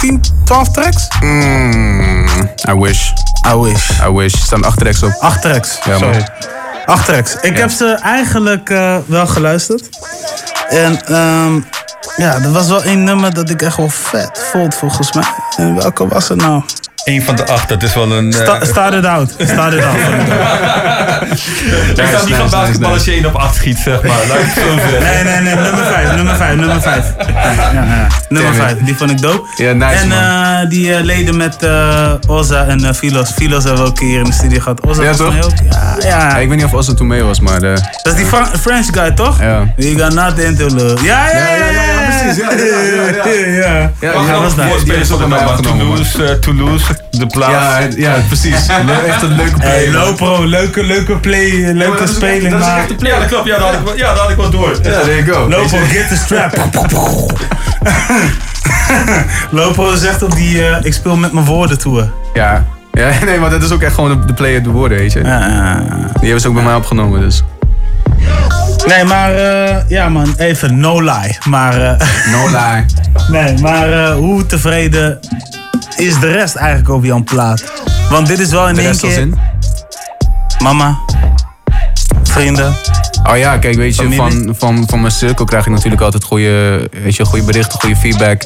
10, 0.00 0.20
12 0.44 0.68
tracks? 0.70 1.08
Mm, 1.20 2.26
I 2.68 2.72
wish. 2.74 3.12
I 3.46 3.54
wish. 3.54 3.90
I 4.00 4.10
wish. 4.12 4.32
Er 4.32 4.38
staan 4.38 4.64
acht 4.64 4.78
tracks 4.78 5.02
op. 5.02 5.12
Acht 5.20 5.42
tracks, 5.42 5.78
Ja, 5.84 5.90
man. 5.90 5.98
sorry. 5.98 6.28
Acht 6.86 7.04
tracks. 7.06 7.36
Ik 7.40 7.56
heb 7.58 7.70
ze 7.70 7.98
eigenlijk 8.02 8.70
eh, 8.70 8.96
wel 9.06 9.26
geluisterd. 9.26 9.88
En 10.68 11.04
ehm, 11.06 11.54
ja, 12.16 12.34
er 12.34 12.52
was 12.52 12.68
wel 12.68 12.82
één 12.82 13.04
nummer 13.04 13.34
dat 13.34 13.50
ik 13.50 13.62
echt 13.62 13.76
wel 13.76 13.88
vet 13.88 14.48
vond, 14.52 14.74
volgens 14.74 15.12
mij. 15.12 15.24
En 15.56 15.74
welke 15.74 16.08
was 16.08 16.28
het 16.28 16.38
nou? 16.40 16.62
Eén 17.08 17.22
van 17.22 17.36
de 17.36 17.46
acht, 17.46 17.68
dat 17.68 17.82
is 17.82 17.94
wel 17.94 18.12
een... 18.12 18.32
eh, 18.32 18.40
Sta, 18.42 18.64
start 18.64 18.94
it 18.94 19.04
out. 19.04 19.34
Start 19.38 19.72
it 19.74 19.84
out. 19.84 19.96
Ik 21.98 22.04
kan 22.12 22.26
niet 22.26 22.34
van 22.34 22.50
basketbal 22.50 22.92
als 22.92 23.04
je 23.04 23.10
één 23.12 23.26
op 23.26 23.34
acht 23.34 23.54
schiet, 23.54 23.78
zeg 23.78 24.02
maar. 24.02 24.16
Nee, 25.00 25.24
nee, 25.24 25.40
nee. 25.40 25.54
Nummer 25.54 25.84
5, 25.84 26.14
nummer 26.14 26.36
5, 26.36 26.54
nummer 26.56 26.80
5. 26.82 27.04
Ja, 27.18 27.52
ja, 27.72 27.72
ja. 27.72 28.06
Nummer. 28.28 28.54
5, 28.54 28.74
die 28.80 28.96
vond 28.96 29.10
ik 29.10 29.20
dope. 29.20 29.48
Ja, 29.56 29.72
nice, 29.72 29.94
en 29.94 30.08
man. 30.08 30.18
eh, 30.18 30.68
die 30.68 30.94
eh, 30.94 31.02
leden 31.04 31.36
met 31.36 31.56
eh 31.62 32.12
Ozza 32.28 32.64
en 32.66 32.84
eh, 32.84 32.92
Filos. 32.94 33.30
Filos 33.30 33.64
hebben 33.64 33.82
we 33.82 33.88
ook 33.88 34.00
hier 34.00 34.18
in 34.18 34.24
de 34.24 34.32
studio 34.32 34.60
gehad. 34.60 34.80
Ozza 34.86 35.02
Ja, 35.02 35.08
was 35.08 35.16
toch? 35.16 35.44
ook. 35.44 35.52
Ja, 35.70 35.96
ja. 36.08 36.36
ik 36.36 36.48
weet 36.48 36.56
niet 36.56 36.66
of 36.66 36.72
Ozzy 36.74 36.94
toen 36.94 37.06
mee 37.06 37.22
was, 37.22 37.40
maar... 37.40 37.62
eh, 37.62 37.74
Dat 38.02 38.12
is 38.12 38.14
die 38.14 38.26
Fra- 38.26 38.50
French 38.60 38.86
guy, 38.92 39.10
toch? 39.10 39.40
Ja. 39.40 39.66
You 39.76 39.98
got 39.98 40.14
nothing 40.14 40.58
to 40.58 40.66
lose. 40.66 41.04
Ja, 41.04 41.28
ja, 41.30 41.38
ja, 41.38 41.54
ja, 41.56 41.82
ja, 41.82 42.20
precies. 42.20 42.36
Ja, 42.42 42.50
ja, 42.50 42.64
ja, 42.64 43.02
ja. 43.02 43.46
ja. 43.46 43.90
Ja, 44.00 44.12
ja, 44.12 44.84
Die 44.84 44.94
is 44.94 45.10
ook 45.12 45.20
van 45.20 45.28
bij 45.28 45.38
mij 45.38 45.46
de 45.46 45.52
opgenomen, 45.52 45.86
man. 45.86 45.96
Toulouse, 45.96 46.24
eh, 46.24 46.38
Toulouse, 46.38 46.84
de 47.10 47.26
plaats. 47.26 47.52
Ja, 47.52 47.78
ja, 47.96 48.14
precies. 48.26 48.66
Le- 48.86 48.92
Echt 49.06 49.22
een 49.22 49.34
leuke 49.36 49.56
play. 49.58 49.70
Hey. 49.84 49.88
Lopro, 49.90 50.44
leuke, 50.44 50.84
leuke 50.84 51.16
play, 51.18 51.72
leuke 51.72 52.06
speling. 52.06 52.50
Dat 52.50 52.60
is 52.60 52.66
echt 52.66 52.88
de 52.88 52.94
play. 52.94 53.12
Ja, 53.12 53.18
dat 53.18 53.28
klopt. 53.28 53.46
Ja, 53.46 53.58
dat 53.58 53.66
had 53.68 53.74
ik, 53.78 53.84
wel- 53.84 53.96
ja, 53.96 54.14
had 54.14 54.30
ik 54.30 54.36
wel 54.36 54.50
door. 54.50 54.70
Ja, 54.82 55.00
there 55.00 55.24
you 55.24 55.32
go. 55.32 55.48
Lopo, 55.48 55.76
get 55.88 56.08
the 56.08 56.16
strap. 56.16 56.56
Lopo 59.50 59.94
zegt 59.94 60.22
op 60.22 60.34
die 60.34 60.68
eh, 60.68 60.76
ik 60.84 60.92
speel 60.92 61.16
met 61.16 61.32
mijn 61.32 61.44
woorden 61.46 61.78
tour. 61.78 62.10
Ja. 62.34 62.64
ja, 62.92 63.10
nee, 63.24 63.38
maar 63.38 63.50
dat 63.50 63.62
is 63.62 63.70
ook 63.70 63.82
echt 63.82 63.94
gewoon 63.94 64.20
de, 64.20 64.26
de 64.26 64.32
play 64.34 64.62
de 64.62 64.70
woorden, 64.70 64.98
weet 64.98 65.12
je. 65.12 65.20
Die 65.22 65.30
hebben 66.20 66.40
ze 66.40 66.48
ook 66.48 66.54
bij 66.54 66.62
mij 66.62 66.74
opgenomen, 66.74 67.20
dus. 67.20 67.42
Nee, 68.86 69.04
maar 69.04 69.34
eh, 69.34 69.76
ja 69.88 70.08
man, 70.08 70.34
even 70.36 70.78
no 70.80 71.00
lie. 71.02 71.38
Maar, 71.48 71.80
eh, 71.80 72.06
No 72.32 72.48
lie. 72.48 72.84
nee, 73.28 73.58
maar 73.58 73.92
eh, 73.92 74.14
hoe 74.14 74.46
tevreden 74.46 75.18
is 75.96 76.20
de 76.20 76.32
rest 76.32 76.54
eigenlijk 76.54 76.88
over 76.88 77.06
Jan 77.06 77.24
Plaat? 77.24 77.64
Want 78.10 78.26
dit 78.26 78.38
is 78.38 78.50
wel 78.50 78.68
in 78.68 78.74
De 78.74 78.80
één 78.80 78.98
keer... 78.98 79.18
in? 79.18 79.38
Mama, 80.62 80.98
vrienden. 82.22 82.74
Oh 83.24 83.36
ja, 83.36 83.58
kijk, 83.58 83.74
weet 83.76 83.96
je, 83.96 84.12
van, 84.12 84.54
van, 84.58 84.84
van 84.88 85.00
mijn 85.00 85.12
cirkel 85.12 85.44
krijg 85.44 85.66
ik 85.66 85.72
natuurlijk 85.72 86.02
altijd 86.02 86.24
goede, 86.24 86.88
weet 87.02 87.16
je, 87.16 87.24
goede 87.24 87.44
berichten, 87.44 87.80
goede 87.80 87.96
feedback. 87.96 88.42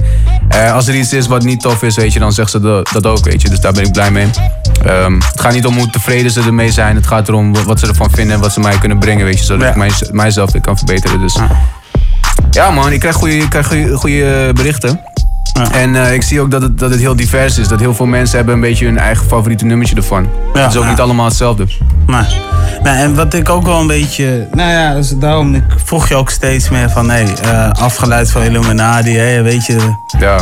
Eh, 0.48 0.73
als 0.74 0.89
er 0.89 0.94
iets 0.94 1.12
is 1.12 1.27
wat 1.27 1.43
niet 1.43 1.60
tof 1.60 1.82
is, 1.82 1.97
weet 1.97 2.12
je, 2.12 2.19
dan 2.19 2.32
zegt 2.32 2.51
ze 2.51 2.60
dat, 2.60 2.89
dat 2.93 3.06
ook, 3.06 3.24
weet 3.24 3.43
je. 3.43 3.48
Dus 3.48 3.60
daar 3.60 3.73
ben 3.73 3.85
ik 3.85 3.93
blij 3.93 4.10
mee. 4.10 4.31
Ehm, 4.85 5.14
het 5.14 5.40
gaat 5.40 5.52
niet 5.52 5.66
om 5.66 5.77
hoe 5.77 5.90
tevreden 5.90 6.31
ze 6.31 6.40
ermee 6.40 6.70
zijn. 6.70 6.97
Het 6.97 7.06
gaat 7.06 7.28
erom 7.28 7.64
wat 7.64 7.81
ze 7.81 7.86
ervan 7.86 8.10
vinden 8.10 8.35
en 8.35 8.40
wat 8.40 8.52
ze 8.52 8.60
mij 8.60 8.78
kunnen 8.78 8.98
brengen, 8.98 9.24
weet 9.24 9.39
je. 9.39 9.44
Zodat 9.44 9.69
ik 9.69 9.77
mij, 9.77 9.90
mijzelf 10.10 10.52
weer 10.52 10.62
kan 10.62 10.77
verbeteren. 10.77 11.20
Dus 11.20 11.39
ja 12.51 12.70
man, 12.70 12.93
ik 12.93 13.01
krijg 13.01 13.16
goede, 13.16 13.36
ik 13.36 13.51
krijg 13.51 13.66
goede, 13.66 13.97
goede 13.97 14.51
berichten. 14.55 15.01
En 15.73 15.97
eh, 15.97 16.12
ik 16.12 16.23
zie 16.23 16.40
ook 16.40 16.51
dat 16.51 16.62
het, 16.62 16.78
dat 16.78 16.90
het 16.90 17.01
heel 17.01 17.16
divers 17.16 17.59
is. 17.59 17.69
Dat 17.69 17.81
heel 17.81 17.94
veel 17.94 18.06
mensen 18.06 18.36
hebben 18.36 18.55
een 18.55 18.60
beetje 18.60 18.85
hun 18.85 18.98
eigen 18.98 19.27
favoriete 19.27 19.64
nummertje 19.64 19.97
ervan. 19.97 20.28
het 20.52 20.70
is 20.70 20.77
ook 20.77 20.85
ja. 20.85 20.90
niet 20.90 21.01
allemaal 21.01 21.24
hetzelfde. 21.24 21.66
Maar, 22.06 22.35
nou, 22.82 22.97
en 22.97 23.14
wat 23.14 23.35
ik 23.35 23.48
ook 23.48 23.64
wel 23.64 23.81
een 23.81 23.86
beetje. 23.86 24.48
Nou 24.52 24.70
ja, 24.70 24.94
dus 24.94 25.19
daarom 25.19 25.55
ik 25.55 25.64
vroeg 25.85 26.09
je 26.09 26.14
ook 26.14 26.31
steeds 26.31 26.70
meer 26.70 26.90
van. 26.90 27.10
Hé, 27.10 27.23
eh, 27.23 27.70
afgeleid 27.70 28.31
van 28.31 28.43
Illuminati, 28.43 29.16
hè, 29.16 29.43
weet 29.43 29.66
je. 29.66 29.97
Ja. 30.19 30.39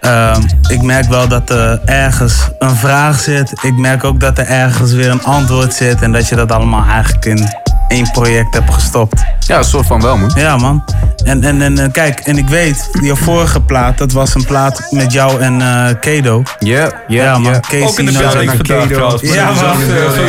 Ehm, 0.00 0.42
ik 0.68 0.82
merk 0.82 1.08
wel 1.08 1.28
dat 1.28 1.50
er 1.50 1.80
ergens 1.84 2.48
een 2.58 2.76
vraag 2.76 3.20
zit. 3.20 3.52
Ik 3.62 3.76
merk 3.76 4.04
ook 4.04 4.20
dat 4.20 4.38
er 4.38 4.46
ergens 4.46 4.92
weer 4.92 5.10
een 5.10 5.24
antwoord 5.24 5.74
zit. 5.74 6.02
En 6.02 6.12
dat 6.12 6.28
je 6.28 6.36
dat 6.36 6.52
allemaal 6.52 6.84
eigenlijk 6.84 7.24
in 7.24 7.48
één 7.90 8.10
project 8.10 8.54
hebt 8.54 8.74
gestopt. 8.74 9.24
Ja, 9.38 9.58
een 9.58 9.64
soort 9.64 9.86
van 9.86 10.00
wel, 10.00 10.16
man. 10.16 10.32
Ja, 10.34 10.56
man. 10.56 10.84
En, 11.24 11.44
en, 11.44 11.62
en 11.62 11.90
kijk, 11.90 12.20
en 12.20 12.38
ik 12.38 12.48
weet, 12.48 12.90
je 13.02 13.16
vorige 13.16 13.60
plaat, 13.60 13.98
dat 13.98 14.12
was 14.12 14.34
een 14.34 14.44
plaat 14.44 14.86
met 14.90 15.12
jou 15.12 15.40
en 15.40 15.60
eh 15.60 15.94
Kedo. 16.00 16.42
Ja, 16.58 16.90
ja, 17.08 17.24
ja, 17.24 17.38
man. 17.38 17.60
Casey 17.60 17.82
Ook 17.82 17.98
in 17.98 18.06
de 18.06 18.12
building 18.12 18.50
vandaag 18.50 18.86
trouwens. 18.86 19.22
Ja, 19.22 19.52
man. 19.52 19.80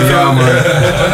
Ja, 0.10 0.32
man. 0.32 0.46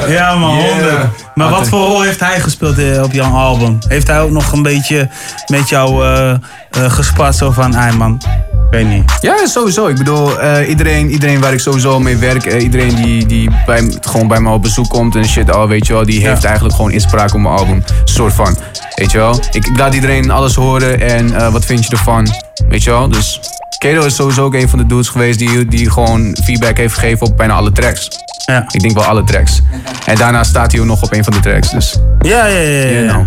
Ja, 0.09 0.35
man, 0.35 0.55
Yeah. 0.57 0.69
honderd. 0.69 1.25
Maar 1.35 1.49
wat 1.49 1.67
voor 1.67 1.79
rol 1.79 2.01
heeft 2.01 2.19
hij 2.19 2.39
gespeeld 2.39 2.77
eh, 2.77 3.03
op 3.03 3.11
jouw 3.11 3.31
album? 3.31 3.77
Heeft 3.87 4.07
hij 4.07 4.21
ook 4.21 4.31
nog 4.31 4.51
een 4.51 4.63
beetje 4.63 5.09
met 5.47 5.69
jou 5.69 6.05
eh 6.05 6.35
eh, 6.77 6.91
gespart 6.91 7.35
zo 7.35 7.51
van, 7.51 7.77
ai 7.77 7.97
man, 7.97 8.21
weet 8.69 8.87
niet. 8.87 9.17
Ja, 9.21 9.45
sowieso. 9.45 9.87
Ik 9.87 9.97
bedoel, 9.97 10.39
eh, 10.39 10.69
iedereen, 10.69 11.09
iedereen 11.09 11.39
waar 11.39 11.53
ik 11.53 11.59
sowieso 11.59 11.99
mee 11.99 12.15
werk, 12.15 12.45
eh, 12.45 12.63
iedereen 12.63 12.95
die, 12.95 13.25
die 13.25 13.49
bij, 13.65 13.91
gewoon 14.01 14.27
bij 14.27 14.39
me 14.39 14.49
op 14.49 14.61
bezoek 14.61 14.89
komt 14.89 15.15
en 15.15 15.25
shit, 15.25 15.51
al 15.51 15.67
weet 15.67 15.87
je 15.87 15.93
wel, 15.93 16.05
die 16.05 16.27
heeft 16.27 16.43
eigenlijk 16.43 16.75
gewoon 16.75 16.91
inspraak 16.91 17.33
op 17.33 17.39
mijn 17.39 17.55
album. 17.55 17.83
Soort 18.03 18.33
van. 18.33 18.57
Weet 18.95 19.11
je 19.11 19.17
wel? 19.17 19.39
Ik, 19.51 19.65
ik 19.65 19.77
laat 19.77 19.93
iedereen 19.93 20.31
alles 20.31 20.55
horen 20.55 21.01
en 21.01 21.35
eh, 21.35 21.51
wat 21.51 21.65
vind 21.65 21.83
je 21.83 21.91
ervan? 21.91 22.27
Weet 22.69 22.83
je 22.83 22.89
wel? 22.89 23.09
Dus 23.09 23.39
Kedo 23.77 24.05
is 24.05 24.15
sowieso 24.15 24.43
ook 24.43 24.53
een 24.53 24.69
van 24.69 24.79
de 24.79 24.85
dudes 24.85 25.07
geweest 25.07 25.39
die, 25.39 25.65
die 25.65 25.91
gewoon 25.91 26.37
feedback 26.43 26.77
heeft 26.77 26.93
gegeven 26.93 27.27
op 27.27 27.37
bijna 27.37 27.53
alle 27.53 27.71
tracks. 27.71 28.09
Ja. 28.45 28.65
Ik 28.71 28.81
denk 28.81 28.93
wel 28.93 29.03
alle 29.03 29.23
tracks. 29.23 29.61
En 30.05 30.15
daarna 30.15 30.43
staat 30.43 30.71
hij 30.71 30.81
ook 30.81 30.87
nog 30.87 31.03
op 31.03 31.13
een 31.13 31.23
van 31.23 31.33
de 31.33 31.39
tracks. 31.39 31.69
Dus. 31.69 31.95
Ja, 32.19 32.45
ja, 32.45 32.59
ja. 32.59 32.85
ja. 32.85 32.89
You 32.89 33.07
know. 33.07 33.25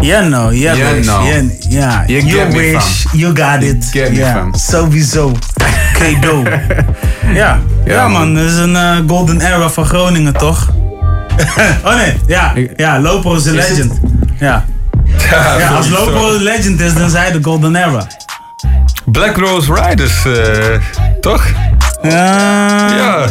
Ja, 0.00 0.20
no, 0.20 0.50
ja, 0.50 0.74
You 0.74 0.94
wish. 0.94 1.06
know. 1.06 1.26
Ja, 1.26 1.42
ja. 1.68 2.04
You 2.06 2.26
You 2.26 2.50
wish, 2.52 3.04
you 3.12 3.36
got 3.36 3.62
it. 3.62 3.84
get 3.90 4.10
me, 4.10 4.16
ja, 4.24 4.32
fam. 4.32 4.54
sowieso. 4.54 5.32
Ja. 7.34 7.58
ja, 7.84 8.08
man, 8.08 8.34
dat 8.34 8.44
is 8.44 8.56
een 8.56 8.76
eh, 8.76 8.96
golden 9.06 9.40
era 9.40 9.68
van 9.70 9.84
Groningen, 9.84 10.32
toch? 10.32 10.68
oh 11.84 11.94
nee, 11.94 12.16
ja, 12.26 12.52
ja 12.76 13.00
Lopo 13.00 13.34
is 13.34 13.44
een 13.46 13.54
legend. 13.54 13.92
Ja. 14.38 14.64
Ja, 15.58 15.68
als 15.68 15.88
Lopo 15.88 16.34
een 16.34 16.42
legend 16.42 16.80
is, 16.80 16.94
dan 16.94 17.10
zij 17.10 17.32
de 17.32 17.38
golden 17.42 17.76
era. 17.76 18.06
Black 19.04 19.36
Rose 19.36 19.74
Riders, 19.74 20.24
eh, 20.24 20.80
toch? 21.20 21.44
Ja. 22.02 22.88
Ja. 22.96 23.26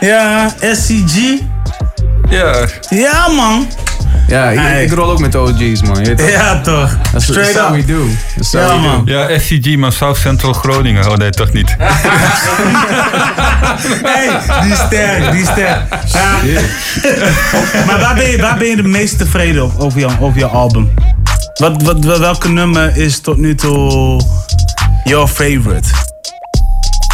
Ja, 0.00 0.48
SCG. 0.72 1.40
Ja. 2.28 2.52
Ja, 2.90 3.28
man. 3.28 3.66
Ja, 4.30 4.50
ik, 4.50 4.92
rol 4.92 5.10
ook 5.10 5.18
met 5.18 5.32
de 5.32 5.38
OG's, 5.38 5.82
man. 5.82 5.98
Je 6.00 6.04
weet 6.04 6.18
toch? 6.18 6.28
Ja, 6.30 6.60
toch. 6.60 6.96
Straight 7.16 7.52
that's 7.52 7.66
how 7.66 7.76
up. 7.78 7.86
we 7.86 7.92
do. 7.92 8.06
That's 8.36 8.50
Ja, 8.50 8.66
we 8.66 8.72
do. 8.72 8.78
man. 8.80 9.02
Ja, 9.04 9.38
SCG, 9.38 9.76
maar 9.76 9.92
South 9.92 10.16
Central 10.16 10.52
Groningen. 10.52 11.10
Oh 11.10 11.16
nee, 11.16 11.30
toch 11.30 11.52
niet. 11.52 11.76
Hey, 14.02 14.40
die 14.62 14.72
is 14.72 14.78
sterk, 14.78 15.30
die 15.32 15.40
is 15.40 15.46
sterk. 15.48 15.80
Ja. 16.12 16.60
maar 17.86 18.00
waar 18.00 18.14
ben, 18.14 18.30
je, 18.30 18.38
waar 18.40 18.58
ben 18.58 18.66
je 18.68 18.76
het 18.76 18.86
meest 18.86 19.18
tevreden 19.18 19.64
op, 19.64 19.72
over, 19.78 20.00
jouw, 20.00 20.10
over 20.20 20.38
jouw 20.38 20.48
album? 20.48 20.92
Wat, 21.54 21.82
wat, 21.82 22.04
wel- 22.04 22.18
welke 22.20 22.48
nummer 22.48 22.96
is 22.96 23.20
tot 23.20 23.36
nu 23.36 23.54
toe 23.54 24.20
your 25.04 25.28
favorite? 25.28 25.88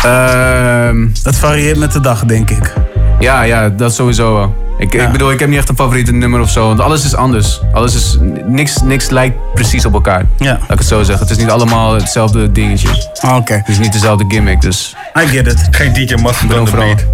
Ehm, 0.05 1.07
Dat 1.23 1.37
varieert 1.37 1.79
met 1.79 1.93
de 1.93 2.01
dag, 2.01 2.25
denk 2.25 2.51
ik. 2.51 2.73
Ja, 3.19 3.43
ja, 3.43 3.69
dat 3.69 3.95
sowieso 3.95 4.35
wel. 4.35 4.65
Ik, 4.79 4.95
ik 4.95 5.13
bedoel, 5.13 5.31
ik 5.31 5.41
heb 5.41 5.49
niet 5.49 5.59
echt 5.59 5.69
een 5.69 5.77
favoriete 5.77 6.13
nummer 6.13 6.41
of 6.41 6.51
zo. 6.51 6.67
Want 6.67 6.81
alles 6.81 7.05
is 7.05 7.15
anders. 7.15 7.61
Alles 7.73 7.95
is, 7.95 8.19
niks, 8.47 8.83
niks 8.83 9.11
lijkt 9.11 9.37
precies 9.55 9.85
op 9.87 9.93
elkaar. 9.93 10.25
Ja. 10.39 10.53
Laat 10.61 10.71
ik 10.71 10.79
het 10.79 10.87
zo 10.87 11.03
zeggen. 11.03 11.27
Het 11.27 11.37
is 11.37 11.43
niet 11.43 11.53
allemaal 11.53 11.95
hetzelfde 11.95 12.53
dingetje. 12.53 12.89
Oké. 13.35 13.55
Het 13.55 13.69
is 13.69 13.79
niet 13.79 13.93
dezelfde 13.93 14.25
gimmick, 14.29 14.61
dus... 14.61 14.97
I 15.23 15.27
get 15.27 15.47
it. 15.47 15.69
Geen 15.71 15.93
DJ 15.93 16.15
ben 16.15 16.49
de 16.49 16.55
overal. 16.55 16.87
beat. 16.87 17.05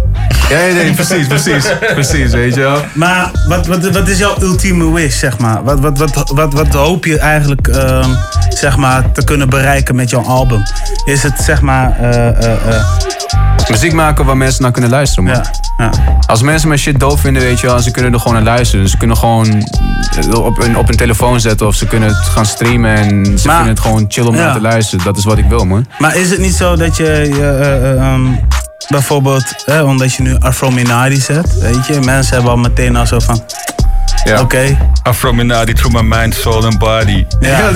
Ja, 0.49 0.59
ja, 0.59 0.73
nee, 0.73 0.93
precies, 0.93 1.27
precies. 1.27 1.65
precies, 1.93 2.31
weet 2.31 2.53
je 2.53 2.59
wel. 2.59 2.81
Maar 2.93 3.31
wat, 3.47 3.67
wat, 3.67 3.89
wat 3.89 4.07
is 4.07 4.17
jouw 4.17 4.35
ultieme 4.41 4.91
wish, 4.93 5.19
zeg 5.19 5.37
maar? 5.37 5.63
Wat, 5.63 5.79
wat, 5.79 5.97
wat, 5.97 6.31
wat, 6.33 6.53
wat 6.53 6.73
hoop 6.73 7.05
je 7.05 7.17
eigenlijk 7.19 7.67
ehm, 7.67 8.09
zeg 8.49 8.77
maar, 8.77 9.11
te 9.11 9.23
kunnen 9.23 9.49
bereiken 9.49 9.95
met 9.95 10.09
jouw 10.09 10.23
album? 10.23 10.61
Is 11.05 11.23
het 11.23 11.33
zeg 11.41 11.61
maar... 11.61 11.97
eh, 11.99 12.27
eh, 12.27 12.75
eh, 12.75 12.83
Muziek 13.69 13.93
maken 13.93 14.25
waar 14.25 14.37
mensen 14.37 14.61
naar 14.61 14.71
kunnen 14.71 14.89
luisteren, 14.89 15.23
man. 15.23 15.33
ja, 15.33 15.43
ja. 15.77 15.89
Als 16.25 16.41
mensen 16.41 16.67
mijn 16.67 16.79
shit 16.79 16.99
doof 16.99 17.19
vinden, 17.19 17.41
weet 17.41 17.59
je 17.59 17.67
wel, 17.67 17.79
ze 17.79 17.91
kunnen 17.91 18.13
er 18.13 18.19
gewoon 18.19 18.33
naar 18.33 18.43
luisteren. 18.55 18.89
Ze 18.89 18.97
kunnen 18.97 19.17
gewoon 19.17 19.67
op 20.33 20.57
hun, 20.57 20.77
op 20.77 20.87
hun 20.87 20.97
telefoon 20.97 21.39
zetten 21.39 21.67
of 21.67 21.75
ze 21.75 21.85
kunnen 21.85 22.09
het 22.09 22.17
gaan 22.27 22.45
streamen 22.45 22.95
en 22.95 23.25
ze 23.39 23.47
Maar- 23.47 23.55
vinden 23.55 23.73
het 23.73 23.79
gewoon 23.79 24.05
chill 24.07 24.25
om 24.25 24.35
Ja. 24.35 24.43
naar 24.43 24.53
te 24.53 24.61
luisteren. 24.61 25.05
Dat 25.05 25.17
is 25.17 25.23
wat 25.25 25.37
ik 25.37 25.45
wil, 25.45 25.65
man. 25.65 25.85
Maar 25.99 26.15
is 26.15 26.29
het 26.29 26.39
niet 26.39 26.53
zo 26.55 26.75
dat 26.75 26.97
je, 26.97 27.03
je 27.03 27.57
eh, 27.61 27.91
eh, 27.91 27.97
ehm, 28.13 28.25
bijvoorbeeld, 28.87 29.43
hè, 29.65 29.81
omdat 29.83 30.13
je 30.13 30.23
nu 30.23 30.35
Afro-Minari 30.39 31.19
zet, 31.19 31.59
weet 31.59 31.87
je, 31.87 31.99
mensen 31.99 32.33
hebben 32.33 32.51
al 32.51 32.57
meteen 32.57 32.95
al 32.95 33.05
zo 33.07 33.19
van, 33.19 33.43
Ja. 34.23 34.39
oké, 34.41 34.77
Afro-Minari 35.03 35.73
through 35.73 35.95
my 36.01 36.17
mind, 36.17 36.33
soul 36.35 36.65
and 36.65 36.77
body. 36.77 37.25
ja. 37.39 37.71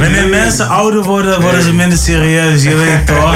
Wanneer 0.00 0.28
mensen 0.28 0.68
ouder 0.68 1.02
worden, 1.02 1.40
worden 1.40 1.62
ze 1.62 1.72
minder 1.72 1.98
serieus, 1.98 2.62
je 2.62 2.74
weet 2.76 3.06
toch? 3.06 3.34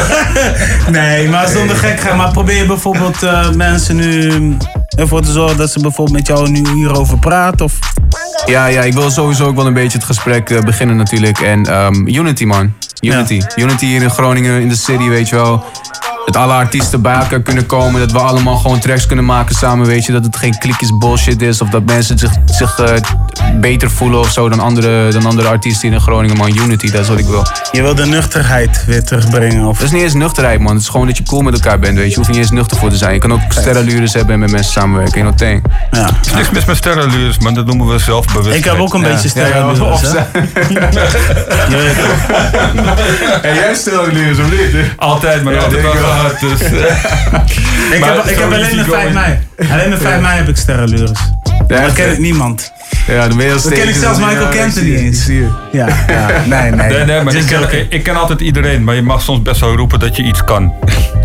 nee, 0.98 1.28
maar 1.28 1.48
zonder 1.48 1.76
gek 1.76 2.00
gaan. 2.00 2.16
Maar 2.16 2.30
probeer 2.30 2.56
je 2.56 2.66
bijvoorbeeld 2.66 3.22
eh, 3.22 3.50
mensen 3.50 3.96
nu 3.96 4.56
ervoor 4.98 5.22
te 5.22 5.32
zorgen 5.32 5.56
dat 5.56 5.70
ze 5.70 5.80
bijvoorbeeld 5.80 6.16
met 6.16 6.26
jou 6.26 6.50
nu 6.50 6.62
hierover 6.74 7.18
praten? 7.18 7.64
Of... 7.64 7.72
Ja, 8.46 8.66
ja, 8.66 8.82
ik 8.82 8.92
wil 8.92 9.10
sowieso 9.10 9.46
ook 9.46 9.56
wel 9.56 9.66
een 9.66 9.72
beetje 9.72 9.98
het 9.98 10.06
gesprek 10.06 10.50
eh, 10.50 10.60
beginnen 10.60 10.96
natuurlijk. 10.96 11.38
En 11.40 11.66
ehm, 11.66 12.06
Unity, 12.06 12.44
man. 12.44 12.74
Unity. 13.00 13.42
Unity 13.56 13.86
hier 13.86 14.02
in 14.02 14.10
Groningen, 14.10 14.60
in 14.60 14.68
de 14.68 14.76
city, 14.76 15.08
weet 15.08 15.28
je 15.28 15.36
wel. 15.36 15.64
Dat 16.28 16.42
alle 16.42 16.52
artiesten 16.52 17.02
bij 17.02 17.14
elkaar 17.14 17.40
kunnen 17.40 17.66
komen. 17.66 18.00
Dat 18.00 18.12
we 18.12 18.18
allemaal 18.18 18.56
gewoon 18.56 18.78
tracks 18.78 19.06
kunnen 19.06 19.24
maken 19.24 19.54
samen. 19.54 19.86
Weet 19.86 20.04
je, 20.04 20.12
dat 20.12 20.24
het 20.24 20.36
geen 20.36 20.58
klikjes 20.58 20.98
bullshit 20.98 21.42
is. 21.42 21.60
Of 21.60 21.68
dat 21.68 21.84
mensen 21.84 22.18
zich, 22.18 22.32
zich 22.46 22.78
eh, 22.78 22.94
beter 23.60 23.90
voelen 23.90 24.20
of 24.20 24.30
zo 24.30 24.48
dan 24.48 24.60
andere, 24.60 25.12
dan 25.12 25.26
andere 25.26 25.48
artiesten 25.48 25.92
in 25.92 26.00
Groningen. 26.00 26.36
Man, 26.36 26.56
unity, 26.56 26.90
dat 26.90 27.00
is 27.00 27.08
wat 27.08 27.18
ik 27.18 27.26
wil. 27.26 27.46
Je 27.72 27.82
wil 27.82 27.94
de 27.94 28.06
nuchterheid 28.06 28.84
weer 28.86 29.04
terugbrengen. 29.04 29.66
Of... 29.66 29.78
Dat 29.78 29.86
is 29.86 29.92
niet 29.92 30.02
eens 30.02 30.14
nuchterheid, 30.14 30.60
man. 30.60 30.72
Het 30.72 30.82
is 30.82 30.88
gewoon 30.88 31.06
dat 31.06 31.16
je 31.16 31.22
cool 31.22 31.40
met 31.40 31.54
elkaar 31.54 31.78
bent, 31.78 31.94
weet 31.94 32.04
je. 32.04 32.10
Je 32.10 32.16
hoeft 32.16 32.28
niet 32.28 32.38
eens 32.38 32.50
nuchter 32.50 32.76
voor 32.76 32.90
te 32.90 32.96
zijn. 32.96 33.12
Je 33.12 33.18
kan 33.18 33.32
ook 33.32 33.40
sterrenlures 33.48 34.12
hebben 34.12 34.34
en 34.34 34.40
met 34.40 34.50
mensen 34.50 34.72
samenwerken. 34.72 35.20
You 35.20 35.34
know? 35.34 35.60
Ja. 35.90 36.06
Er 36.06 36.14
is 36.24 36.32
niks 36.32 36.50
mis 36.50 36.64
met 36.64 36.76
sterrenlures, 36.76 37.38
man. 37.38 37.54
Dat 37.54 37.66
noemen 37.66 37.86
we 37.88 37.98
zelfbewust. 37.98 38.56
Ik 38.56 38.64
heb 38.64 38.78
ook 38.78 38.94
een 38.94 39.02
beetje 39.02 39.28
sterrenlures, 39.28 40.00
hè? 40.00 40.18
En 43.42 43.54
jij 43.60 43.74
sterrenlures, 43.74 44.38
of 44.38 44.50
niet? 44.50 44.76
Altijd, 44.96 45.42
maar 45.44 45.58
altijd 45.58 45.82
wel 45.82 45.92
gehad. 46.18 46.40
Dus, 46.40 46.60
Ik 47.92 48.00
Maar 48.00 48.14
heb, 48.14 48.24
ik 48.24 48.38
heb 48.38 48.52
alleen 48.52 48.76
de 48.76 48.84
5 48.84 48.86
going. 48.86 49.12
mei. 49.12 49.38
Alleen 49.72 49.90
de 49.90 49.96
5 49.98 50.20
mei 50.20 50.36
heb 50.38 50.48
ik 50.48 50.56
sterrenlures. 50.56 51.18
Ja, 51.68 51.80
Dat 51.82 51.92
ken 51.92 52.12
ik 52.12 52.18
niemand. 52.18 52.72
Ja, 53.06 53.28
dan 53.28 53.36
ben 53.36 53.46
je 53.46 53.52
als 53.52 53.62
Dat 53.62 53.72
ken 53.72 53.88
ik 53.88 53.94
zelfs 53.94 54.18
Michael 54.18 54.40
Ja, 54.40 54.44
ik 54.48 54.50
Kenton 54.50 54.72
zie 54.82 54.92
niet 54.92 55.00
eens. 55.00 55.18
ik 55.18 55.22
zie 55.24 55.36
je. 55.36 55.48
Ja, 55.72 55.86
ja. 56.08 56.26
Nee, 56.46 56.70
nee. 56.70 56.88
Nee, 56.88 57.04
nee, 57.04 57.22
maar 57.22 57.34
ik 57.34 57.46
ken, 57.46 57.62
ik, 57.62 57.86
ik 57.92 58.02
ken 58.02 58.16
altijd 58.16 58.40
iedereen, 58.40 58.84
maar 58.84 58.94
je 58.94 59.02
mag 59.02 59.22
soms 59.22 59.42
best 59.42 59.60
wel 59.60 59.76
roepen 59.76 59.98
dat 59.98 60.16
je 60.16 60.22
iets 60.22 60.44
kan. 60.44 60.72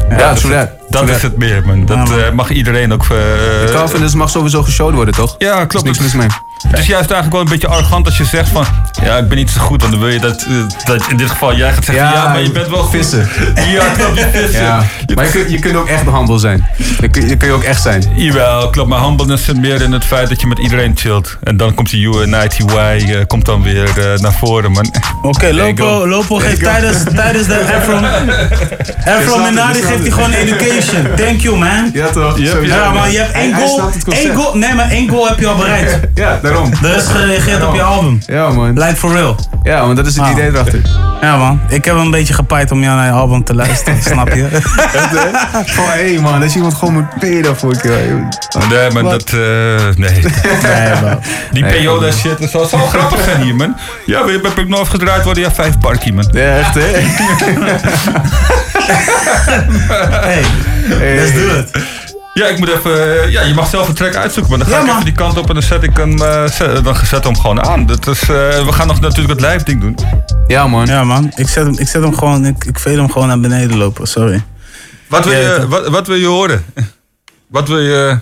Ja, 0.09 0.33
that. 0.33 0.69
Dat 0.89 1.09
is 1.09 1.21
het 1.21 1.37
meer, 1.37 1.61
man. 1.65 1.85
Dat 1.85 2.09
eh, 2.11 2.31
mag 2.33 2.49
iedereen 2.49 2.93
ook... 2.93 3.05
eh, 3.11 3.67
Ik 3.69 3.73
hou 3.75 3.89
van, 3.89 3.99
dus 3.99 4.13
mag 4.13 4.29
sowieso 4.29 4.63
geshowd 4.63 4.93
worden, 4.93 5.13
toch? 5.13 5.35
Ja, 5.37 5.65
klopt. 5.65 5.85
Er 5.85 5.91
is 5.91 5.99
niks 5.99 5.99
mis 5.99 6.13
mee. 6.13 6.27
Het 6.67 6.79
is 6.79 6.85
juist 6.85 7.11
eigenlijk 7.11 7.31
wel 7.31 7.41
een 7.41 7.47
beetje 7.49 7.67
arrogant 7.67 8.05
als 8.05 8.17
je 8.17 8.25
zegt 8.25 8.49
van... 8.49 8.65
Ja, 9.03 9.17
ik 9.17 9.27
ben 9.27 9.37
niet 9.37 9.49
zo 9.49 9.61
goed. 9.61 9.81
Want 9.81 9.93
dan 9.93 10.01
wil 10.01 10.11
je 10.11 10.19
dat, 10.19 10.45
eh, 10.49 10.85
dat 10.85 11.07
in 11.09 11.17
dit 11.17 11.29
geval 11.29 11.55
jij 11.55 11.73
gaat 11.73 11.85
zeggen... 11.85 12.05
Ja, 12.05 12.27
maar 12.27 12.41
je 12.41 12.51
bent 12.51 12.67
wel 12.67 12.81
goed. 12.81 12.95
vissen. 12.95 13.29
Ja, 13.55 13.85
klopt, 13.97 14.17
je 14.17 14.29
vissen. 14.33 14.61
Ja. 14.61 14.83
Maar 15.15 15.25
je 15.25 15.31
kunt, 15.31 15.51
je 15.51 15.59
kunt 15.59 15.75
ook 15.75 15.87
echt 15.87 16.03
humble 16.03 16.39
zijn. 16.39 16.67
Dan 16.99 17.09
kun, 17.09 17.27
je 17.27 17.37
kun 17.37 17.47
je 17.47 17.53
ook 17.53 17.63
echt 17.63 17.81
zijn. 17.81 18.03
Jawel, 18.15 18.69
klopt. 18.69 18.89
Maar 18.89 19.01
humbleness 19.01 19.45
zit 19.45 19.57
meer 19.57 19.81
in 19.81 19.91
het 19.91 20.05
feit 20.05 20.29
dat 20.29 20.41
je 20.41 20.47
met 20.47 20.59
iedereen 20.59 20.91
chillt. 20.95 21.37
En 21.43 21.57
dan 21.57 21.73
komt 21.73 21.89
die 21.89 22.07
UNITY 22.07 22.63
eh 22.65 23.19
komt 23.27 23.45
dan 23.45 23.63
weer 23.63 23.89
eh, 23.99 24.19
naar 24.19 24.33
voren, 24.33 24.71
man. 24.71 24.93
Oké, 25.21 25.53
Lopo, 25.53 26.07
Lopo 26.07 26.35
geeft 26.35 26.63
tijdens, 26.63 26.97
tijdens 27.15 27.47
de 27.47 27.59
Efron... 27.59 28.05
Efron 29.05 29.41
Menadi 29.41 29.81
geeft 29.81 30.01
hij 30.01 30.11
gewoon 30.11 30.31
education. 30.31 31.07
Thank 31.15 31.39
you, 31.39 31.57
man. 31.57 31.89
Ja, 31.93 32.07
toch? 32.09 32.37
Ja, 32.61 32.91
maar 32.91 33.11
je 33.11 33.17
hebt 33.17 33.31
één 33.31 33.53
goal, 33.55 33.91
één 34.09 34.35
goal... 34.35 34.57
Nee, 34.57 34.73
maar 34.73 34.89
één 34.89 35.09
goal 35.09 35.27
heb 35.27 35.39
je 35.39 35.47
al 35.47 35.55
bereikt. 35.55 35.99
Ja, 36.15 36.39
daarom. 36.53 36.71
Er 36.83 36.95
is 36.95 37.05
gereageerd 37.07 37.65
op 37.67 37.75
je 37.75 37.81
album. 37.81 38.21
Ja, 38.25 38.49
man. 38.49 38.73
Like 38.79 38.95
for 38.95 39.11
real. 39.13 39.35
Ja, 39.63 39.81
want 39.85 39.95
dat 39.95 40.05
is 40.05 40.15
het 40.15 40.23
Ah. 40.25 40.31
idee 40.31 40.47
erachter. 40.47 40.81
Ja, 41.21 41.37
man. 41.37 41.59
Ik 41.69 41.85
heb 41.85 41.95
een 41.95 42.11
beetje 42.11 42.33
gepaaid 42.33 42.71
om 42.71 42.81
jou 42.83 42.95
naar 42.95 43.05
je 43.05 43.11
album 43.11 43.43
te 43.43 43.55
luisteren, 43.55 44.01
snap 44.13 44.33
je? 44.33 44.47
Gewoon, 45.65 45.89
hé 45.89 46.19
man, 46.21 46.39
dat 46.39 46.49
je 46.49 46.55
iemand 46.55 46.73
gewoon 46.73 46.93
moet 46.93 47.19
payen 47.19 47.43
daarvoor. 47.43 47.73
joh. 47.83 47.95
Nee, 48.69 48.91
maar 48.91 49.03
dat... 49.03 49.23
eh, 49.23 49.39
nee. 49.95 50.11
Nee, 50.21 50.91
bro. 50.99 51.19
Die 51.51 51.63
Nee, 51.63 51.71
peyoda 51.71 52.11
shit, 52.11 52.39
dat 52.39 52.49
zou, 52.49 52.67
zou 52.67 52.81
grappig 52.87 53.23
zijn 53.23 53.41
hier, 53.41 53.55
man. 53.55 53.75
Ja, 54.05 54.25
we 54.25 54.31
hebben 54.31 54.69
nog 54.69 54.89
gedraaid 54.89 55.23
worden. 55.23 55.43
Ja, 55.43 55.51
vijf 55.51 55.77
parkie, 55.79 56.13
man. 56.13 56.27
Ja, 56.31 56.57
echt, 56.57 56.73
hè? 56.75 56.81
Hey, 60.21 61.15
let's 61.15 61.33
do 61.33 61.57
it. 61.59 61.71
Ja, 62.33 62.47
ik 62.47 62.59
moet 62.59 62.69
even... 62.69 63.21
eh, 63.23 63.31
Ja, 63.31 63.41
je 63.41 63.53
mag 63.53 63.67
zelf 63.69 63.87
een 63.87 63.93
track 63.93 64.15
uitzoeken, 64.15 64.51
maar 64.57 64.59
dan 64.59 64.67
ga 64.67 64.77
Ja, 64.77 64.83
ik 64.85 64.91
even 64.91 65.03
die 65.05 65.13
kant 65.13 65.37
op 65.37 65.47
en 65.47 65.53
dan 65.53 65.63
zet 65.63 65.83
ik 65.83 65.97
hem, 65.97 66.21
eh, 66.21 66.47
zet, 66.47 66.83
dan 66.83 66.95
zet 66.95 67.23
hem 67.23 67.37
gewoon 67.37 67.63
aan. 67.63 67.85
Dat 67.85 68.07
is, 68.07 68.21
eh, 68.21 68.27
we 68.65 68.71
gaan 68.71 68.87
nog 68.87 68.99
natuurlijk 68.99 69.39
het 69.39 69.51
live 69.51 69.63
ding 69.65 69.81
doen. 69.81 69.97
Ja, 70.47 70.67
man. 70.67 70.85
Ja, 70.85 71.03
man. 71.03 71.31
Ik 71.35 71.47
zet 71.47 71.65
hem, 71.65 71.77
ik 71.77 71.87
zet 71.87 72.01
hem 72.03 72.15
gewoon... 72.17 72.45
Ik, 72.45 72.63
ik 72.65 72.79
veel 72.79 72.97
hem 72.97 73.11
gewoon 73.11 73.27
naar 73.27 73.39
beneden 73.39 73.77
lopen, 73.77 74.07
sorry. 74.07 74.43
Wat 75.07 75.25
wil, 75.25 75.33
je, 75.33 75.65
wat, 75.67 75.87
wat 75.87 76.07
wil 76.07 76.15
je 76.15 76.25
horen? 76.25 76.65
Wat 77.47 77.67
wil 77.67 77.79
je 77.79 78.19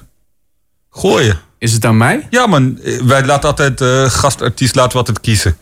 gooien? 0.92 1.40
Is 1.58 1.74
het 1.74 1.86
aan 1.86 1.98
mij? 1.98 2.28
Ja, 2.30 2.48
man. 2.48 2.80
Wij 3.04 3.26
laten 3.26 3.50
altijd 3.50 3.82
eh 3.82 4.04
gastartiest 4.10 4.76
laten 4.76 4.92
we 4.92 4.98
altijd 4.98 5.20
kiezen. 5.22 5.58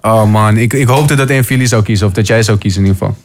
Oh 0.00 0.24
man, 0.24 0.56
ik, 0.56 0.72
ik 0.72 0.86
hoopte 0.88 1.14
dat 1.14 1.30
een 1.30 1.44
van 1.44 1.54
jullie 1.54 1.66
zou 1.70 1.82
kiezen. 1.82 2.06
Of 2.06 2.12
dat 2.12 2.26
jij 2.26 2.42
zou 2.42 2.58
kiezen 2.58 2.80
in 2.80 2.86
ieder 2.86 3.00
geval. 3.00 3.22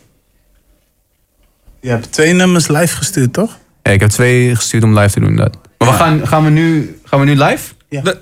Je 1.82 1.90
hebt 1.90 2.11
twee 2.11 2.34
nummers 2.34 2.68
live 2.68 2.95
gestuurd, 2.95 3.34
toch? 3.34 3.57
Ja, 3.86 3.91
ik 3.91 3.99
heb 3.99 4.10
twee 4.10 4.56
gestuurd 4.56 4.84
om 4.84 4.99
live 4.99 5.14
te 5.14 5.20
doen. 5.20 5.36
Dat. 5.36 5.57
Maar 5.78 5.88
we 5.90 5.94
gaan, 5.94 6.28
gaan, 6.28 6.44
we 6.44 6.49
nu, 6.49 6.99
gaan 7.03 7.20
we 7.20 7.26
nu 7.26 7.36
live? 7.36 7.74
De- 7.90 8.18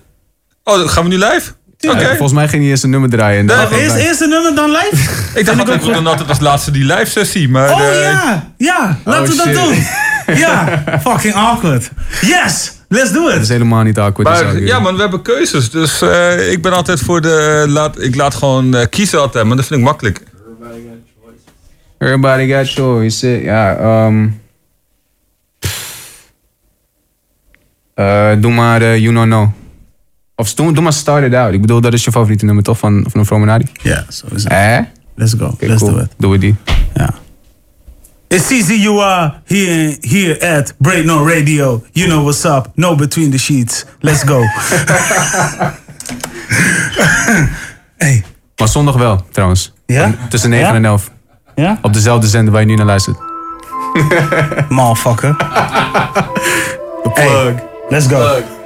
oh, 0.64 0.88
gaan 0.88 1.03
we 1.03 1.10
nu 1.10 1.18
live? 1.18 1.52
Oké. 1.90 1.99
Ja, 1.99 2.07
volgens 2.07 2.31
mij 2.34 2.48
ging 2.48 2.61
hij 2.61 2.72
eerst 2.72 2.84
een 2.84 2.90
nummer 2.90 3.10
draaien. 3.10 3.40
en 3.40 3.48
dan 3.48 3.57
gaan 3.57 3.69
we 3.69 3.80
eerst, 3.80 3.95
eerst 3.95 4.22
een 4.22 4.30
nummer, 4.30 4.56
dan 4.56 4.69
live? 4.72 5.11
Ik 5.40 5.45
dacht 5.45 5.60
altijd, 5.60 5.85
we 5.85 5.91
doen 5.94 6.07
altijd 6.07 6.30
als 6.30 6.40
laatste 6.40 6.72
die 6.72 6.85
live 6.85 7.06
sessie, 7.06 7.49
maar... 7.49 7.72
Oh 7.72 7.80
eh, 7.81 8.02
ja, 8.02 8.53
ja, 8.57 8.98
laten 9.06 9.35
we 9.35 9.41
Oh, 9.41 9.45
dat 9.45 9.53
doen. 9.53 9.84
Ja, 10.35 10.84
fucking 11.02 11.34
awkward. 11.34 11.90
Yes, 12.22 12.72
let's 12.88 13.11
do 13.11 13.26
Dat 13.26 13.35
it. 13.35 13.41
is 13.41 13.49
helemaal 13.49 13.84
niet 13.84 13.99
awkward. 13.99 14.30
Maar 14.30 14.61
ja, 14.61 14.80
man, 14.80 14.95
we 14.95 15.02
hebben 15.02 15.22
keuzes. 15.22 15.69
Dus 15.72 16.02
eh, 16.02 16.52
ik 16.52 16.61
ben 16.61 16.73
altijd 16.73 16.99
voor 16.99 17.22
de. 17.22 17.65
Laat, 17.68 18.02
ik 18.02 18.15
laat 18.15 18.35
gewoon 18.35 18.76
eh, 18.76 18.85
kiezen 18.90 19.19
altijd, 19.19 19.45
maar 19.45 19.56
dat 19.56 19.65
vind 19.65 19.80
ik 19.80 19.85
makkelijk. 19.85 20.22
Everybody 21.98 22.53
got 22.53 22.69
choice. 22.69 23.27
Ja, 23.27 23.76
ehm 23.76 24.27
eh, 27.93 28.31
doe 28.39 28.51
maar 28.51 28.81
eh, 28.81 28.97
You 28.97 29.09
Know 29.09 29.25
No. 29.25 29.51
Of 30.35 30.53
doe, 30.53 30.73
doe 30.73 30.83
maar 30.83 30.93
Start 30.93 31.25
It 31.25 31.33
Out. 31.33 31.53
Ik 31.53 31.61
bedoel, 31.61 31.81
dat 31.81 31.93
is 31.93 32.03
je 32.03 32.11
favoriete 32.11 32.45
nummer 32.45 32.63
toch 32.63 32.77
van, 32.77 33.05
van 33.09 33.25
Promenade? 33.25 33.65
Ja, 33.81 34.03
sowieso. 34.07 34.47
Eh? 34.47 34.79
Let's 35.15 35.33
go, 35.33 35.55
let's 35.59 35.81
cool. 35.81 35.93
do 35.93 35.99
it. 35.99 36.09
Doen 36.17 36.31
we 36.31 36.37
die. 36.37 36.55
It's 38.33 38.49
easy 38.49 38.73
you 38.81 38.99
are 38.99 39.33
here, 39.45 39.97
here 40.01 40.57
at 40.57 40.73
Break 40.79 41.05
No 41.05 41.23
Radio. 41.23 41.83
You 41.91 42.07
know 42.07 42.23
what's 42.23 42.43
up, 42.45 42.71
no 42.75 42.95
between 42.95 43.29
the 43.31 43.37
sheets. 43.37 43.85
Let's 43.99 44.23
go. 44.23 44.41
hey. 47.97 48.23
Maar 48.57 48.67
zondag 48.67 48.95
wel, 48.95 49.25
trouwens. 49.31 49.73
Ja? 49.85 50.15
Tussen 50.29 50.49
9 50.49 50.67
Ja? 50.67 50.73
en 50.73 50.85
11. 50.85 51.11
Ja? 51.55 51.77
Op 51.81 51.93
dezelfde 51.93 52.27
zender 52.27 52.51
waar 52.53 52.61
je 52.61 52.67
nu 52.67 52.75
naar 52.75 52.85
luistert. 52.85 53.17
Motherfucker. 54.69 55.35
Hey, 57.13 57.63
let's 57.93 58.07
go. 58.07 58.62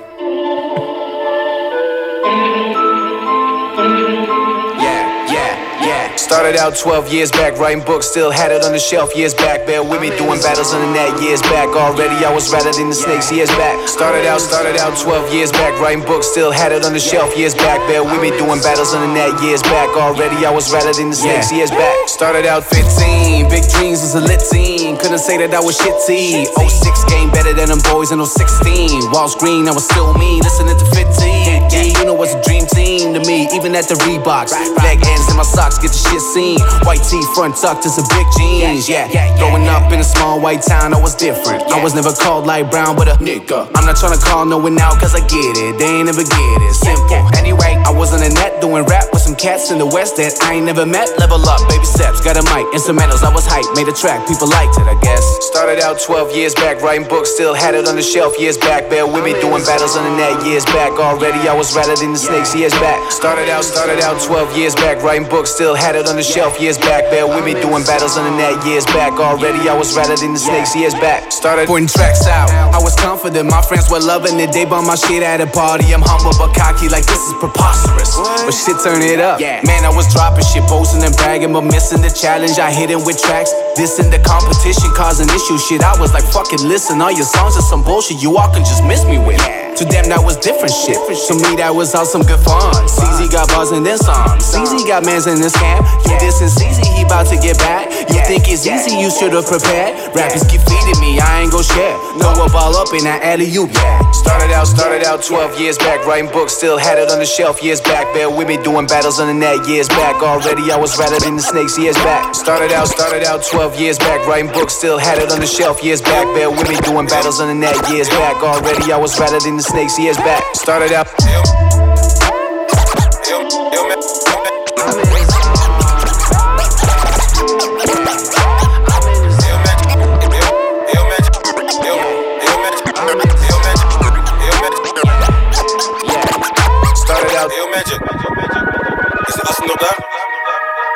Started 6.47 6.63
out 6.63 6.79
12 6.79 7.11
years 7.11 7.29
back, 7.29 7.59
writing 7.59 7.83
books, 7.83 8.07
still 8.07 8.31
had 8.31 8.55
it 8.55 8.63
on 8.63 8.71
the 8.71 8.79
shelf 8.79 9.11
years 9.11 9.33
back. 9.33 9.67
Bear 9.67 9.83
with 9.83 9.99
me, 9.99 10.15
doing 10.15 10.39
battles 10.39 10.71
on 10.71 10.79
the 10.79 10.93
net 10.95 11.11
years 11.19 11.41
back. 11.51 11.67
Already 11.75 12.23
I 12.23 12.31
was 12.31 12.47
rather 12.53 12.71
than 12.71 12.87
the 12.87 12.95
snakes 12.95 13.29
years 13.29 13.51
back. 13.59 13.75
Started 13.83 14.23
out, 14.25 14.39
started 14.39 14.79
out 14.79 14.95
12 14.95 15.33
years 15.35 15.51
back, 15.51 15.75
writing 15.81 16.05
books, 16.07 16.25
still 16.31 16.49
had 16.49 16.71
it 16.71 16.85
on 16.85 16.93
the 16.93 17.03
shelf 17.03 17.35
years 17.35 17.53
back. 17.53 17.83
Bear 17.91 17.99
with 18.01 18.21
me, 18.23 18.31
doing 18.39 18.63
battles 18.63 18.95
on 18.95 19.03
the 19.03 19.11
net 19.11 19.35
years 19.43 19.61
back. 19.63 19.91
Already 19.91 20.45
I 20.45 20.51
was 20.55 20.71
rather 20.71 20.93
than 20.95 21.09
the 21.09 21.19
snakes 21.19 21.51
years 21.51 21.69
back. 21.69 22.07
Started 22.07 22.45
out 22.45 22.63
15, 22.63 23.51
big 23.51 23.67
dreams 23.67 23.99
was 23.99 24.15
a 24.15 24.23
lit 24.23 24.39
team. 24.47 24.95
Couldn't 24.95 25.19
say 25.19 25.35
that 25.43 25.51
I 25.51 25.59
was 25.59 25.75
shitty. 25.75 26.47
06 26.47 27.03
game 27.11 27.27
better 27.29 27.51
than 27.51 27.67
them 27.67 27.83
boys 27.91 28.15
in 28.15 28.23
016. 28.23 29.11
Walls 29.11 29.35
green, 29.35 29.67
I 29.67 29.75
was 29.75 29.83
still 29.83 30.15
me, 30.15 30.39
listening 30.39 30.79
to 30.79 30.87
15. 30.95 31.67
Yeah, 31.75 31.83
you 31.91 32.05
know 32.07 32.15
it's 32.23 32.31
a 32.31 32.41
dream 32.47 32.63
team 32.71 33.11
to 33.11 33.19
me, 33.27 33.51
even 33.51 33.75
at 33.75 33.91
the 33.91 33.99
Reeboks. 34.07 34.55
Flag 34.79 35.03
ends 35.03 35.27
in 35.27 35.35
my 35.35 35.43
socks, 35.43 35.75
get 35.75 35.91
the 35.91 35.99
shit 35.99 36.23
seen. 36.37 36.61
White 36.85 37.01
tee, 37.01 37.21
front 37.33 37.57
tucked 37.57 37.81
to 37.83 37.89
some 37.89 38.05
big 38.13 38.27
jeans. 38.37 38.85
Yeah, 38.87 39.09
growing 39.41 39.65
up 39.67 39.91
in 39.91 39.99
a 39.99 40.03
small 40.05 40.39
white 40.39 40.61
town, 40.61 40.93
I 40.93 40.99
was 41.01 41.15
different. 41.15 41.63
I 41.73 41.81
was 41.81 41.95
never 41.97 42.13
called 42.13 42.45
light 42.45 42.69
brown, 42.69 42.95
but 42.95 43.07
a 43.09 43.17
nigga. 43.17 43.65
I'm 43.73 43.85
not 43.85 43.97
trying 43.97 44.13
to 44.13 44.21
call 44.21 44.45
no 44.45 44.57
one 44.57 44.77
out, 44.77 44.99
cause 45.01 45.15
I 45.17 45.21
get 45.25 45.57
it. 45.57 45.81
They 45.81 45.89
ain't 45.97 46.05
never 46.05 46.21
get 46.21 46.59
it. 46.61 46.73
Simple. 46.73 47.25
Anyway, 47.41 47.73
I 47.81 47.89
was 47.89 48.13
on 48.13 48.21
the 48.21 48.29
net 48.29 48.61
doing 48.61 48.85
rap 48.85 49.09
with 49.11 49.23
some 49.25 49.35
cats 49.35 49.71
in 49.71 49.77
the 49.79 49.89
West 49.89 50.17
that 50.17 50.37
I 50.43 50.61
ain't 50.61 50.65
never 50.65 50.85
met. 50.85 51.09
Level 51.17 51.41
up, 51.49 51.61
baby 51.69 51.85
steps, 51.85 52.21
got 52.21 52.37
a 52.37 52.43
mic, 52.53 52.69
instrumentals. 52.77 53.25
I 53.25 53.33
was 53.33 53.45
hype, 53.49 53.65
made 53.73 53.89
a 53.89 53.95
track, 53.95 54.21
people 54.29 54.47
liked 54.47 54.77
it, 54.77 54.85
I 54.85 54.97
guess. 55.01 55.23
Started 55.49 55.81
out 55.81 55.99
12 55.99 56.35
years 56.35 56.53
back, 56.53 56.81
writing 56.85 57.07
books, 57.07 57.33
still 57.33 57.53
had 57.53 57.73
it 57.73 57.87
on 57.87 57.95
the 57.95 58.05
shelf 58.05 58.37
years 58.37 58.57
back. 58.57 58.89
Bear 58.89 59.07
with 59.07 59.23
me, 59.25 59.33
doing 59.41 59.63
battles 59.65 59.97
on 59.97 60.03
the 60.05 60.13
net 60.13 60.45
years 60.45 60.65
back. 60.75 60.93
Already 60.99 61.41
I 61.49 61.55
was 61.55 61.73
rather 61.75 61.95
than 61.95 62.13
the 62.13 62.21
snakes 62.21 62.53
years 62.53 62.73
back. 62.77 62.99
Started 63.11 63.49
out, 63.49 63.63
started 63.63 64.03
out 64.03 64.21
12 64.21 64.57
years 64.57 64.75
back, 64.75 65.01
writing 65.01 65.27
books, 65.27 65.49
still 65.49 65.73
had 65.73 65.95
it 65.95 66.05
on 66.07 66.15
the 66.15 66.26
shelf 66.27 66.59
years 66.59 66.77
back. 66.77 67.07
Bear 67.09 67.25
with 67.25 67.45
me, 67.47 67.53
doing 67.55 67.87
battles 67.87 68.17
on 68.17 68.27
the 68.27 68.35
net 68.35 68.59
years 68.67 68.85
back. 68.91 69.13
Already 69.15 69.69
I 69.69 69.73
was 69.73 69.95
rather 69.95 70.15
than 70.15 70.33
the 70.33 70.39
snakes 70.39 70.75
years 70.75 70.93
back. 70.93 71.31
Started 71.31 71.67
putting 71.67 71.87
tracks 71.87 72.27
out. 72.27 72.51
I 72.51 72.79
was 72.83 72.95
confident, 72.99 73.49
my 73.49 73.61
friends 73.61 73.89
were 73.89 74.03
loving 74.03 74.39
it. 74.39 74.51
They 74.51 74.65
bought 74.65 74.83
my 74.83 74.95
shit 74.95 75.23
at 75.23 75.39
a 75.39 75.47
party. 75.47 75.93
I'm 75.95 76.03
humble 76.03 76.35
but 76.37 76.51
cocky, 76.53 76.89
like 76.89 77.05
this 77.07 77.23
is 77.23 77.33
preposterous. 77.39 78.11
But 78.17 78.51
shit, 78.51 78.75
turn 78.83 79.01
it 79.01 79.19
up. 79.19 79.39
Man, 79.39 79.85
I 79.87 79.89
was 79.95 80.11
dropping 80.11 80.43
shit, 80.43 80.63
posting 80.67 81.03
and 81.03 81.15
bragging, 81.15 81.53
but 81.53 81.63
missing 81.63 82.01
the 82.01 82.11
challenge. 82.11 82.59
I 82.59 82.71
hit 82.71 82.91
it 82.91 82.99
with 82.99 83.21
tracks. 83.21 83.53
This 83.77 83.99
in 83.99 84.09
the 84.09 84.17
competition 84.17 84.89
causing 84.97 85.29
issues. 85.29 85.61
Shit, 85.61 85.85
I 85.85 85.93
was 86.01 86.11
like, 86.11 86.25
fucking 86.25 86.65
listen, 86.65 86.99
all 86.99 87.11
your 87.11 87.29
songs 87.29 87.55
are 87.57 87.61
some 87.61 87.83
bullshit. 87.83 88.23
You 88.23 88.35
all 88.35 88.49
can 88.49 88.65
just 88.65 88.83
miss 88.83 89.05
me 89.05 89.19
with. 89.19 89.37
To 89.77 89.85
them, 89.85 90.09
that 90.09 90.17
was 90.17 90.33
different 90.41 90.73
shit. 90.73 90.97
To 90.97 91.37
me, 91.37 91.61
that 91.61 91.69
was 91.69 91.93
all 91.93 92.09
some 92.09 92.25
good 92.25 92.41
fun. 92.41 92.73
CZ 92.89 93.29
got 93.29 93.45
bars 93.53 93.69
in 93.69 93.85
this 93.85 94.01
song. 94.01 94.41
CZ 94.41 94.81
got 94.89 95.05
mans 95.05 95.29
in 95.29 95.37
this 95.37 95.53
camp. 95.53 95.85
You 96.09 96.17
dissing 96.17 96.49
CZ, 96.49 96.81
he 96.97 97.05
bout 97.05 97.29
to 97.29 97.37
get 97.37 97.61
back. 97.61 97.93
You 98.09 98.17
think 98.25 98.49
it's 98.49 98.65
easy, 98.65 98.97
you 98.97 99.13
should've 99.13 99.45
prepared. 99.45 99.93
Rappers 100.17 100.41
keep 100.49 100.65
feeding 100.65 100.97
me, 100.97 101.21
I 101.21 101.45
ain't 101.45 101.53
gon' 101.53 101.61
share. 101.61 101.93
Throw 102.17 102.33
a 102.33 102.49
ball 102.49 102.73
up 102.73 102.89
in 102.97 103.05
that 103.05 103.21
alley 103.21 103.45
yeah. 103.45 104.01
Started 104.17 104.49
out, 104.49 104.65
started 104.65 105.05
out 105.05 105.21
12 105.21 105.61
years 105.61 105.77
back, 105.77 106.01
writing 106.09 106.31
books, 106.31 106.53
still 106.53 106.81
had 106.81 106.97
it 106.97 107.11
on 107.11 107.19
the 107.19 107.29
shelf 107.29 107.61
years 107.61 107.81
back. 107.81 108.09
Bear 108.17 108.33
with 108.33 108.47
me 108.47 108.57
doing 108.57 108.87
battles 108.87 109.19
on 109.19 109.27
the 109.27 109.37
net 109.37 109.67
years 109.67 109.87
back. 109.89 110.17
Already 110.23 110.71
I 110.71 110.77
was 110.77 110.97
rather 110.97 111.19
than 111.19 111.35
the 111.37 111.45
snakes 111.45 111.77
years 111.77 111.97
back. 112.01 112.33
Started 112.33 112.71
out, 112.71 112.87
started 112.87 113.23
out 113.23 113.43
12 113.43 113.66
years 113.75 113.97
back, 113.97 114.25
writing 114.27 114.51
books, 114.51 114.73
still 114.73 114.97
had 114.97 115.17
it 115.17 115.31
on 115.31 115.39
the 115.39 115.47
shelf 115.47 115.83
years 115.83 116.01
back. 116.01 116.25
Bear 116.35 116.49
with 116.49 116.69
me 116.69 116.75
doing 116.77 117.07
battles 117.07 117.39
on 117.39 117.47
the 117.47 117.55
net 117.55 117.75
years 117.89 118.07
back. 118.09 118.41
Already 118.43 118.91
I 118.91 118.97
was 118.97 119.19
rather 119.19 119.39
than 119.39 119.57
the 119.57 119.63
snakes 119.63 119.97
years 119.99 120.17
back. 120.17 120.43
Started 120.53 120.93
out. 120.93 121.07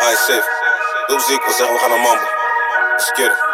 Alright, 0.02 0.18
safe. 0.18 0.62
We 1.08 1.20
zeggen 1.58 1.74
we 1.74 1.80
gaan 1.80 1.90
naar 1.90 2.00
Mambo. 2.00 2.41
Let's 3.02 3.12
get 3.18 3.32
it. 3.32 3.51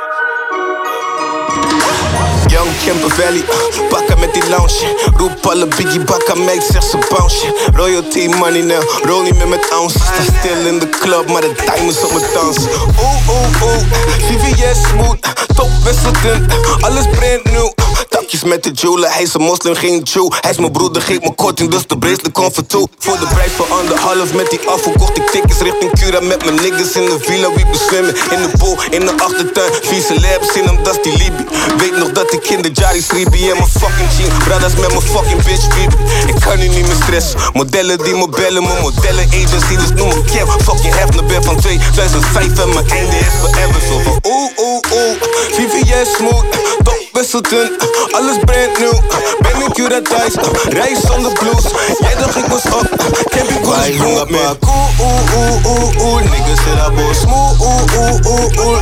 Young 2.48 2.70
Kemper 2.86 3.10
Valley, 3.10 3.44
uh, 3.44 3.90
bakken 3.90 4.20
met 4.20 4.34
die 4.34 4.50
lounge. 4.50 4.96
Roep 5.18 5.46
alle 5.46 5.68
biggie 5.68 6.00
bakken, 6.00 6.44
meid 6.44 6.64
zegt 6.72 6.90
ze 6.90 6.98
bounce. 7.10 7.54
Royalty 7.74 8.28
money 8.28 8.62
now, 8.62 8.84
roll 9.04 9.24
niet 9.24 9.38
meer 9.38 9.48
met 9.48 9.70
ounces. 9.72 10.02
Sta 10.02 10.40
stil 10.40 10.66
in 10.66 10.80
de 10.80 10.90
club, 10.90 11.28
maar 11.30 11.42
de 11.42 11.54
diamonds 11.66 12.04
op 12.04 12.14
mijn 12.14 12.26
dans. 12.34 12.58
Oeh, 12.58 13.30
oeh, 13.30 13.62
oeh, 13.64 13.84
VVS 14.28 14.78
smooth, 14.90 15.28
top 15.56 15.70
wisselend, 15.84 16.54
alles 16.82 17.06
brand 17.20 17.44
new. 17.44 17.72
Takjes 18.10 18.44
met 18.44 18.64
de 18.64 18.72
jeweler, 18.72 19.14
hij 19.14 19.22
is 19.22 19.34
een 19.34 19.42
moslim, 19.42 19.76
geen 19.76 20.02
Jew. 20.04 20.32
Hij 20.42 20.52
is 20.52 20.58
mijn 20.58 20.72
broeder, 20.72 21.02
geeft 21.02 21.22
me 21.22 21.36
korting, 21.36 21.70
dus 21.72 21.88
de 21.88 21.98
bracelet 21.98 22.32
komt 22.32 22.54
voor 22.54 22.66
toe. 22.66 22.88
Voor 22.98 23.20
de 23.20 23.28
prijs 23.28 23.52
van 23.52 23.66
anderhalf 23.80 24.34
met 24.34 24.50
die 24.50 24.60
afval 24.60 24.94
kocht 24.98 25.18
ik 25.18 25.30
tickets 25.30 25.60
richting 25.60 25.92
Cura 26.00 26.20
met 26.20 26.44
mijn 26.46 26.56
niggas 26.56 26.92
in 26.92 27.06
de 27.06 27.18
villa. 27.20 27.54
Wie 27.54 27.66
bezwemmen 27.66 28.16
in 28.32 28.42
de 28.42 28.50
pool, 28.58 28.78
in 28.90 29.00
de 29.00 29.14
achtertuin. 29.18 29.72
Vieze 29.82 30.14
labs 30.20 30.56
in 30.56 30.64
hem, 30.64 30.84
dat 30.84 30.96
is 30.96 31.04
die 31.04 31.18
Libi. 31.18 31.46
Weet 31.78 31.98
nog 31.98 32.12
dat 32.12 32.34
ik 32.34 32.37
in 32.46 32.62
de 32.62 32.72
Jari 32.74 33.02
Sribi 33.02 33.50
en 33.50 33.58
mijn 33.58 33.70
fucking 33.70 34.10
jean. 34.18 34.38
Brothers 34.38 34.74
met 34.74 34.88
mijn 34.88 35.02
fucking 35.02 35.44
bitch 35.44 35.68
Bibi. 35.68 35.96
Ik 36.28 36.36
kan 36.40 36.58
nu 36.60 36.68
niet 36.68 36.88
meer 36.88 36.96
stressen. 37.04 37.40
Modellen 37.54 37.98
die 37.98 38.16
me 38.16 38.30
bellen, 38.30 38.64
mijn 38.64 38.82
modellen 38.82 39.28
agency, 39.28 39.76
dus 39.76 39.92
noem 39.96 40.08
me 40.08 40.24
Kev. 40.24 40.50
Fucking 40.64 40.96
Hefner 40.96 41.26
ben 41.26 41.44
van 41.44 41.60
2005 41.60 42.60
en 42.60 42.74
mijn 42.74 42.90
einde 42.90 43.18
is 43.18 43.34
forever. 43.42 43.82
Zo 43.88 44.00
van 44.04 44.20
oeh, 44.24 44.52
oeh, 44.58 44.82
oeh. 44.94 45.16
VVS 45.52 46.16
smooth, 46.16 46.46
top 46.84 47.08
wisselten, 47.12 47.72
alles 48.12 48.38
brand 48.46 48.80
new. 48.80 48.98
Ben 49.40 49.98
ik 49.98 50.08
thuis, 50.08 50.34
reis 50.70 51.00
zonder 51.02 51.32
blues. 51.32 51.64
Jij 52.00 52.16
dacht 52.16 52.36
ik 52.36 52.46
was 52.46 52.64
op, 52.66 52.90
camping 53.30 53.66
was 53.66 53.86
smooth. 53.86 54.30
Man, 54.30 54.58
cool, 54.60 54.90
oeh, 55.00 55.36
oeh, 55.36 55.66
oeh, 55.66 56.06
oeh. 56.06 56.22
Niggas 56.22 56.76
dat 56.76 56.96
boy 56.96 57.14
smooth, 57.14 57.62
oeh, 57.62 57.82
oeh, 57.98 58.26
oeh, 58.26 58.66
oeh. 58.66 58.77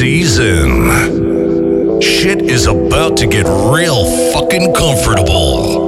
Season. 0.00 2.00
Shit 2.00 2.40
is 2.40 2.66
about 2.66 3.18
to 3.18 3.26
get 3.26 3.44
real 3.44 4.06
fucking 4.32 4.72
comfortable. 4.72 5.79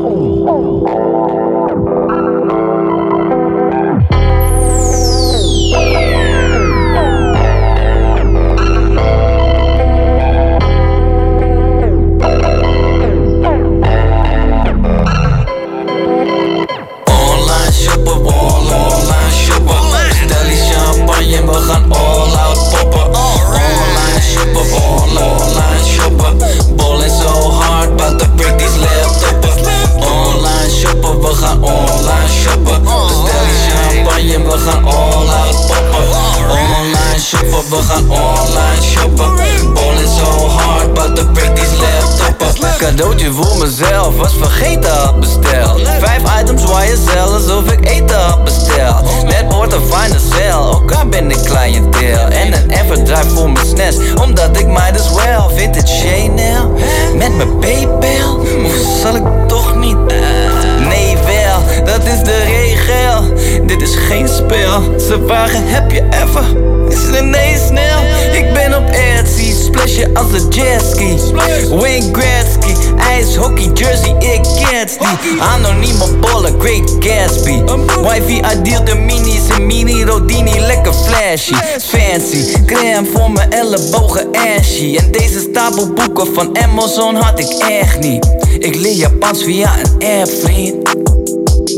Wifey, 78.02 78.40
I 78.52 78.62
deal 78.62 78.84
de 78.84 78.94
minis 78.94 79.48
in 79.56 79.66
mini 79.66 80.04
Rodini, 80.04 80.60
lekker 80.60 80.92
flashy. 80.92 81.54
Fancy, 81.78 82.64
crème 82.66 83.06
voor 83.14 83.30
mijn 83.30 83.50
ellebogen 83.52 84.28
ashy. 84.32 84.96
En 84.96 85.10
deze 85.10 85.40
stapel 85.40 85.92
boeken 85.92 86.34
van 86.34 86.58
Amazon 86.62 87.14
had 87.14 87.38
ik 87.38 87.48
echt 87.68 87.98
niet. 87.98 88.26
Ik 88.58 88.74
leer 88.74 88.94
Japans 88.94 89.44
via 89.44 89.70
een 89.78 90.20
app, 90.20 90.30
vriend. 90.42 90.90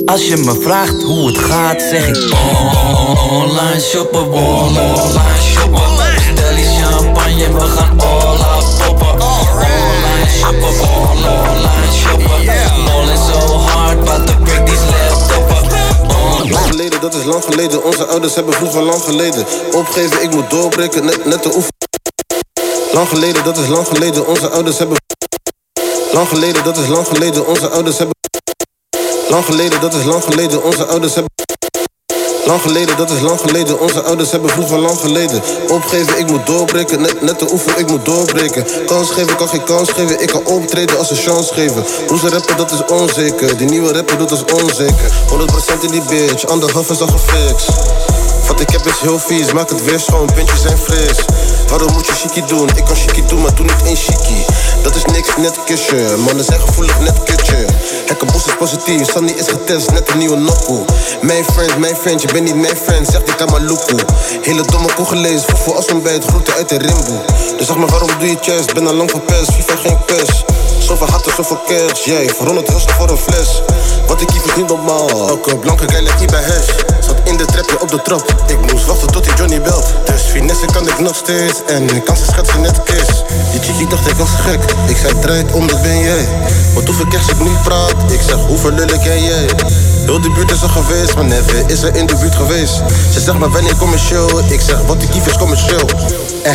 Als 0.06 0.26
je 0.28 0.36
me 0.36 0.54
vraagt 0.60 1.02
hoe 1.02 1.26
het 1.26 1.38
gaat, 1.38 1.82
zeg 1.82 2.08
ik 2.08 2.34
Online 3.30 3.80
shoppen, 3.80 4.32
online 4.32 5.40
shoppen 5.52 5.80
Stel 6.32 6.54
die 6.54 6.64
champagne, 6.64 7.52
we 7.52 7.60
gaan 7.60 8.00
all 8.00 8.42
out 8.42 8.76
poppen 8.78 9.06
Online 9.06 10.28
shoppen, 10.38 10.68
online 10.80 11.92
shoppen 11.92 12.63
dat 17.04 17.14
is 17.14 17.24
lang 17.24 17.44
geleden. 17.44 17.84
Onze 17.84 18.06
ouders 18.06 18.34
hebben 18.34 18.54
vroeger 18.54 18.82
lang 18.82 19.02
geleden. 19.02 19.46
Opgeven, 19.72 20.22
ik 20.22 20.30
moet 20.30 20.50
doorbreken, 20.50 21.04
net, 21.04 21.24
net 21.24 21.42
de 21.42 21.54
oefen. 21.54 21.72
Lang 22.92 23.08
geleden, 23.08 23.44
dat 23.44 23.58
is 23.58 23.68
lang 23.68 23.86
geleden. 23.86 24.26
Onze 24.26 24.48
ouders 24.48 24.78
hebben. 24.78 24.96
Lang 26.12 26.28
geleden, 26.28 26.64
dat 26.64 26.76
is 26.76 26.88
lang 26.88 27.06
geleden. 27.06 27.46
Onze 27.46 27.68
ouders 27.68 27.98
hebben. 27.98 28.16
Lang 29.28 29.44
geleden, 29.44 29.80
dat 29.80 29.94
is 29.94 30.04
lang 30.04 30.22
geleden. 30.22 30.64
Onze 30.64 30.84
ouders 30.84 31.14
hebben. 31.14 31.32
Lang 32.46 32.60
geleden, 32.60 32.96
dat 32.96 33.10
is 33.10 33.20
lang 33.20 33.40
geleden. 33.40 33.80
Onze 33.80 34.02
ouders 34.02 34.30
hebben 34.30 34.50
vroeger 34.50 34.78
lang 34.78 34.98
geleden. 34.98 35.42
Opgeven, 35.68 36.18
ik 36.18 36.26
moet 36.26 36.46
doorbreken. 36.46 37.00
Net, 37.00 37.22
net 37.22 37.38
de 37.38 37.52
oefen, 37.52 37.78
ik 37.78 37.88
moet 37.88 38.04
doorbreken. 38.04 38.66
Kans 38.86 39.10
geven, 39.10 39.36
kan 39.36 39.48
geen 39.48 39.64
kans 39.64 39.90
geven. 39.90 40.20
Ik 40.20 40.28
kan 40.28 40.46
optreden 40.46 40.98
als 40.98 41.10
een 41.10 41.16
chance 41.16 41.54
geven. 41.54 41.84
Hoe 42.08 42.18
ze 42.18 42.28
rappen, 42.28 42.56
dat 42.56 42.72
is 42.72 42.84
onzeker. 42.84 43.56
Die 43.56 43.68
nieuwe 43.68 43.92
rapper 43.92 44.18
doet 44.18 44.30
als 44.30 44.44
onzeker. 44.44 45.12
100% 45.80 45.80
in 45.80 45.90
die 45.90 46.02
bitch, 46.08 46.46
anderhalf 46.46 46.90
is 46.90 47.00
al 47.00 47.06
gefixt. 47.06 47.68
Wat 48.46 48.60
ik 48.60 48.70
heb 48.70 48.86
is 48.86 49.00
heel 49.00 49.18
vies, 49.18 49.52
maak 49.52 49.70
het 49.70 49.84
weer 49.84 50.00
schoon, 50.00 50.28
pintjes 50.34 50.62
zijn 50.62 50.78
fris. 50.78 51.24
Waarom 51.68 51.92
moet 51.92 52.06
je 52.06 52.12
chicky 52.12 52.42
doen? 52.46 52.68
Ik 52.68 52.84
kan 52.84 52.96
chicky 52.96 53.22
doen, 53.26 53.40
maar 53.40 53.54
doe 53.54 53.66
niet 53.66 53.82
één 53.84 53.96
chicky. 53.96 54.44
Dat 54.82 54.94
is 54.94 55.04
niks, 55.04 55.28
net 55.36 55.58
kusje. 55.64 56.14
Mannen 56.18 56.44
zijn 56.44 56.60
gevoelig, 56.60 57.00
net 57.00 57.22
kutje. 57.22 57.64
Hekkenbos 58.06 58.46
is 58.46 58.56
positief, 58.56 59.10
Sandy 59.12 59.32
is 59.32 59.48
getest, 59.48 59.90
net 59.90 60.10
een 60.10 60.18
nieuwe 60.18 60.36
nokkoe. 60.36 60.84
Mijn 61.20 61.44
friend, 61.44 61.78
mijn 61.78 61.96
friend, 61.96 62.22
je 62.22 62.28
bent 62.32 62.44
niet 62.44 62.54
mijn 62.54 62.76
friend, 62.76 63.40
aan 63.40 63.50
mijn 63.50 63.66
loekoe. 63.66 64.00
Hele 64.42 64.62
domme 64.62 64.94
koe 64.94 65.06
gelezen, 65.06 65.56
voel 65.56 65.76
als 65.76 65.86
het 65.86 66.24
groeten 66.24 66.54
uit 66.54 66.68
de 66.68 66.78
rimboe. 66.78 67.20
Dus 67.56 67.66
zeg 67.66 67.76
maar, 67.76 67.88
waarom 67.88 68.10
doe 68.18 68.28
je 68.28 68.36
chest? 68.40 68.74
Ben 68.74 68.86
al 68.86 68.94
lang 68.94 69.10
verpest, 69.10 69.52
FIFA 69.52 69.76
geen 69.76 69.98
pest. 70.06 70.44
Zoveel 70.78 71.06
hatten, 71.06 71.32
zoveel 71.34 71.60
cash, 71.66 72.04
jij, 72.04 72.28
voor 72.28 72.46
100 72.46 72.68
rustig 72.68 72.94
voor 72.94 73.08
een 73.08 73.18
fles. 73.18 73.62
Wat 74.06 74.20
ik 74.20 74.30
hier 74.30 74.40
verdien 74.40 74.66
normaal. 74.66 75.28
Elke 75.28 75.58
blanke 75.58 75.84
guy 75.88 76.02
lijkt 76.02 76.20
niet 76.20 76.30
bij 76.30 76.42
hash. 76.42 76.93
De 77.36 77.44
trap, 77.44 77.82
op 77.82 77.90
de 77.90 78.02
trap. 78.02 78.34
Ik 78.46 78.72
moest 78.72 78.86
wachten 78.86 79.10
tot 79.10 79.26
hij 79.26 79.34
Johnny 79.36 79.60
belt. 79.60 79.86
Dus 80.04 80.22
finesse 80.22 80.66
kan 80.66 80.88
ik 80.88 80.98
nog 80.98 81.16
steeds. 81.16 81.62
En 81.66 81.94
ik 81.94 82.04
kan 82.04 82.16
ze 82.16 82.24
schetsen 82.24 82.60
net 82.60 82.80
Chris. 82.84 83.22
Die 83.50 83.60
chickie 83.60 83.86
dacht 83.86 84.06
ik 84.08 84.14
was 84.14 84.28
gek. 84.30 84.60
Ik 84.88 84.96
zei 84.96 85.18
draait 85.20 85.52
om, 85.52 85.66
dat 85.66 85.82
ben 85.82 85.98
jij. 85.98 86.28
Want 86.74 86.86
hoeveel 86.86 87.06
cash 87.06 87.28
ik 87.28 87.38
nu 87.38 87.50
praat. 87.64 87.94
Ik 88.08 88.20
zeg 88.20 88.36
hoeveel 88.46 88.70
lullen 88.70 89.00
ken 89.00 89.22
jij. 89.22 89.46
Heel 90.04 90.20
de 90.20 90.30
buurt 90.30 90.50
is 90.50 90.62
er 90.62 90.68
geweest, 90.68 91.14
maar 91.14 91.24
never 91.24 91.70
is 91.70 91.82
er 91.82 91.96
in 91.96 92.06
de 92.06 92.16
buurt 92.16 92.34
geweest. 92.34 92.82
Ze 93.12 93.20
zegt 93.20 93.38
maar 93.38 93.50
wanneer 93.50 93.76
commercieel. 93.76 94.38
Ik 94.48 94.60
zeg 94.60 94.80
wat 94.86 95.00
die 95.00 95.08
kief 95.08 95.26
is 95.26 95.36
commercieel. 95.36 95.88
Eh, 96.42 96.52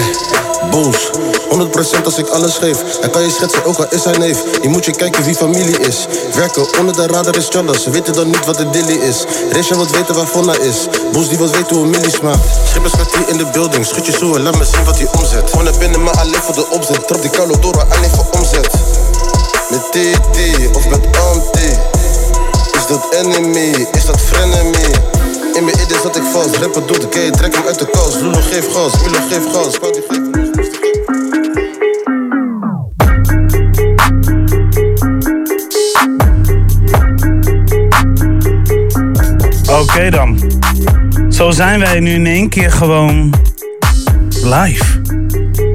boos. 0.71 1.09
100% 1.49 2.05
als 2.05 2.17
ik 2.17 2.27
alles 2.27 2.55
geef. 2.55 2.77
Hij 2.99 3.09
kan 3.09 3.21
je 3.21 3.29
schetsen, 3.29 3.65
ook 3.65 3.77
al 3.77 3.85
is 3.89 4.03
hij 4.03 4.17
neef. 4.17 4.43
Je 4.61 4.69
moet 4.69 4.85
je 4.85 4.91
kijken 4.91 5.23
wie 5.23 5.35
familie 5.35 5.79
is. 5.79 6.07
Werken 6.35 6.79
onder 6.79 6.95
de 6.95 7.07
radar 7.07 7.35
is 7.35 7.47
challa. 7.49 7.73
Ze 7.77 7.89
weten 7.89 8.13
dan 8.13 8.27
niet 8.27 8.45
wat 8.45 8.57
de 8.57 8.69
dilly 8.69 8.93
is. 8.93 9.23
Resha 9.51 9.75
wat 9.75 9.91
weten 9.91 10.15
waar 10.15 10.27
Fonna 10.27 10.57
is. 10.57 10.68
Boos 11.11 11.29
die 11.29 11.37
wat 11.37 11.51
weten 11.51 11.75
hoe 11.75 11.85
een 11.85 11.89
millie 11.89 12.11
smaakt. 12.11 12.45
Schipperskwartier 12.69 13.29
in 13.29 13.37
de 13.37 13.45
building. 13.45 13.85
Schud 13.85 14.05
je 14.05 14.11
zo 14.11 14.33
en 14.35 14.41
laat 14.41 14.57
me 14.57 14.65
zien 14.65 14.85
wat 14.85 14.97
hij 14.97 15.07
omzet. 15.11 15.49
Gewoon 15.49 15.63
naar 15.63 15.77
binnen, 15.77 16.03
maar 16.03 16.13
alleen 16.13 16.41
voor 16.41 16.53
de 16.55 16.69
opzet. 16.69 17.07
Trap 17.07 17.21
die 17.21 17.29
koude 17.29 17.59
door, 17.59 17.85
alleen 17.89 18.09
voor 18.09 18.25
omzet. 18.31 18.69
Met 19.69 19.81
TT 19.91 20.37
of 20.75 20.87
met 20.89 21.17
anti. 21.17 21.69
Is 22.71 22.87
dat 22.87 23.13
enemy? 23.13 23.87
Is 23.91 24.05
dat 24.05 24.21
frenemy? 24.21 24.91
In 25.53 25.63
mijn 25.63 25.79
idee 25.81 25.97
zat 26.03 26.15
ik 26.15 26.23
vast. 26.33 26.55
Rapper 26.55 26.85
doet 26.85 27.01
de 27.01 27.07
K, 27.07 27.35
trek 27.37 27.55
hem 27.55 27.65
uit 27.65 27.79
de 27.79 27.85
kast. 27.85 28.15
Lulo 28.15 28.39
geef 28.51 28.73
gas, 28.73 28.91
Milo 29.01 29.19
geef 29.29 29.51
gas. 29.53 29.77
Oké 39.79 40.09
dan. 40.09 40.39
Zo 41.29 41.51
zijn 41.51 41.79
wij 41.79 41.99
nu 41.99 42.13
in 42.13 42.25
één 42.25 42.49
keer 42.49 42.71
gewoon 42.71 43.33
live. 44.43 44.83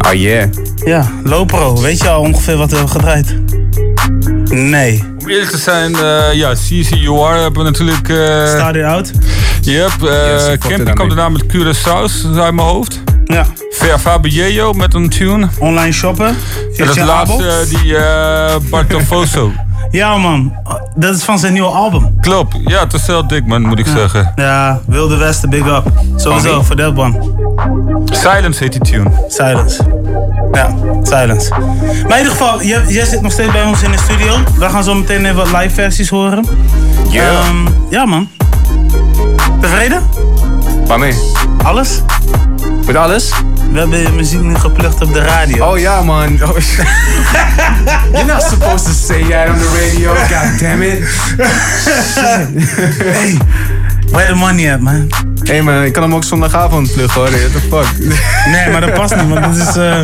Oh 0.07 0.13
yeah. 0.13 0.49
Ja, 0.85 1.11
Lopro, 1.25 1.81
weet 1.81 1.99
je 2.01 2.09
al 2.09 2.21
ongeveer 2.21 2.57
wat 2.57 2.71
we 2.71 2.77
hebben 2.77 2.95
gedraaid? 2.95 3.37
Nee. 4.51 5.03
Om 5.19 5.29
eerlijk 5.29 5.51
te 5.51 5.59
zijn, 5.59 5.95
eh, 5.95 6.33
ja, 6.33 6.53
CCUR 6.53 7.35
hebben 7.35 7.65
we 7.65 7.71
natuurlijk... 7.71 8.09
eh 8.09 8.47
Start 8.47 8.77
it 8.77 8.85
out. 8.85 9.11
Yep, 9.61 9.91
uh, 10.03 10.11
Yes, 10.11 10.59
daarmee. 10.69 10.95
kwam 10.95 11.09
daarna 11.09 11.29
met 11.29 11.45
Curaçao's 11.47 12.25
uit 12.25 12.55
mijn 12.55 12.69
hoofd. 12.69 13.03
Ja. 13.25 13.47
Ver 13.71 13.99
Fabio 13.99 14.73
met 14.73 14.95
een 14.95 15.09
tune. 15.09 15.49
Online 15.59 15.93
shoppen. 15.93 16.27
En 16.27 16.37
Via 16.73 16.85
dat 16.85 16.95
je 16.95 17.05
laatste, 17.05 17.49
eh, 17.49 17.81
die 17.81 17.97
eh 17.97 18.57
Bartofoso. 18.71 19.53
Ja 19.95 20.17
man, 20.19 20.53
dat 20.95 21.15
is 21.15 21.23
van 21.23 21.39
zijn 21.39 21.53
nieuwe 21.53 21.69
album. 21.69 22.21
Klopt, 22.21 22.57
ja, 22.65 22.81
het 22.81 22.93
is 22.93 23.07
heel 23.07 23.27
dik 23.27 23.47
man, 23.47 23.63
moet 23.63 23.79
ik 23.79 23.87
zeggen. 23.87 24.33
Ja, 24.37 24.81
Wilde 24.87 25.17
Westen, 25.17 25.51
big 25.51 25.67
up. 25.67 25.93
Sowieso, 26.17 26.63
voor 26.63 26.77
that 26.77 26.99
one. 26.99 27.33
Silence 28.05 28.63
heet 28.63 28.73
die 28.73 28.81
tune. 28.81 29.11
Silence. 29.29 29.83
Ja, 30.53 30.75
silence. 31.03 31.51
Maar 32.09 32.19
in 32.19 32.25
ieder 32.25 32.31
geval, 32.31 32.63
jij, 32.63 32.83
jij 32.87 33.05
zit 33.05 33.21
nog 33.21 33.33
steeds 33.33 33.53
bij 33.53 33.65
ons 33.65 33.83
in 33.83 33.91
de 33.91 33.99
studio. 33.99 34.37
We 34.59 34.69
gaan 34.69 34.85
zo 34.85 34.95
meteen 34.95 35.25
even 35.25 35.37
wat 35.37 35.47
live 35.47 35.75
versies 35.75 36.09
horen. 36.09 36.47
Ja. 37.11 37.31
Ehm, 37.31 37.67
ja 37.91 38.05
man. 38.05 38.29
Tevreden? 39.61 40.03
Waarmee? 40.87 41.15
Alles? 41.63 42.03
Met 42.87 42.97
alles? 42.97 43.33
We 43.75 43.81
hebben 43.81 43.99
je 43.99 44.09
muziek 44.09 44.41
nu 44.41 44.55
geplukt 44.55 45.03
op 45.03 45.13
de 45.13 45.21
radio. 45.21 45.67
Oh 45.67 45.79
ja, 45.79 46.03
man. 46.03 46.43
Oh, 46.43 46.59
shit. 46.59 46.87
You're 48.13 48.25
not 48.25 48.43
supposed 48.43 48.87
to 48.87 48.93
say 48.93 49.23
that 49.23 49.49
on 49.49 49.59
the 49.59 49.69
radio. 49.81 50.15
God 50.15 50.59
damn 50.61 50.83
it. 50.83 51.03
hey, 52.99 53.37
where 54.13 54.27
the 54.29 54.35
money 54.35 54.69
at, 54.69 54.81
man? 54.81 55.09
Hé 55.45 55.53
hey 55.53 55.63
man, 55.63 55.83
ik 55.85 55.93
kan 55.93 56.03
hem 56.03 56.15
ook 56.15 56.25
zondagavond 56.25 56.93
pluggen 56.93 57.21
hoor. 57.21 57.31
What 57.31 57.53
the 57.53 57.61
fuck? 57.61 58.07
Nee, 58.53 58.71
maar 58.71 58.81
dat 58.81 58.95
past 58.95 59.17
niet, 59.17 59.29
want 59.29 59.45
dat 59.45 59.57
is... 59.69 59.77
eh, 59.77 60.01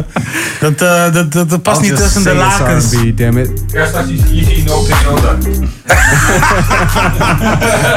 dat, 0.60 0.82
eh, 0.82 1.12
dat, 1.12 1.32
dat, 1.32 1.50
dat 1.50 1.62
past 1.62 1.80
I'll 1.80 1.88
niet 1.90 1.96
tussen 2.00 2.22
de 2.22 2.34
lakens. 2.34 2.92
R&B, 2.92 3.18
damn 3.18 3.38
it. 3.38 3.50
Die 4.06 4.22
Easy 4.32 4.62
No 4.66 4.86
Yoda. 5.04 5.36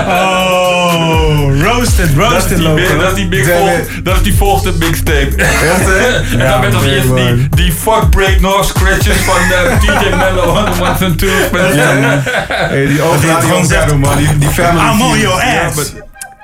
Oh, 0.07 1.61
roasted, 1.63 2.09
roasted 2.17 2.59
loco. 2.59 2.97
dat 2.99 3.09
is 3.09 3.13
die 3.15 3.27
big 3.27 3.45
vol, 3.45 3.69
dat 4.03 4.15
is 4.15 4.21
die 4.23 4.35
volgende 4.35 4.77
mixtape. 4.77 5.29
en 5.37 6.37
Ja, 6.37 6.49
dan 6.49 6.59
met 6.59 6.71
nog 6.71 6.81
man, 6.81 6.91
eerst 6.91 7.07
man. 7.07 7.15
die, 7.15 7.49
die 7.49 7.71
fuck 7.71 8.09
break 8.09 8.39
North 8.39 8.65
scratches 8.65 9.17
van 9.17 9.35
eh, 9.51 9.79
DJ 9.79 10.15
Mello 10.15 10.43
on 10.43 10.65
the 10.65 10.81
ones 10.81 11.01
and 11.01 11.17
twos. 11.17 11.73
Ja, 11.73 11.93
man. 11.93 12.21
Hey, 12.47 12.85
die 12.85 12.97
radio 12.97 13.39
gewoon 13.39 13.67
battle, 13.67 13.97
man. 13.97 14.17
Die, 14.17 14.37
die 14.37 14.49
family 14.49 14.91
I'm 14.93 15.01
on 15.01 15.19
your 15.19 15.41
ass. 15.41 15.93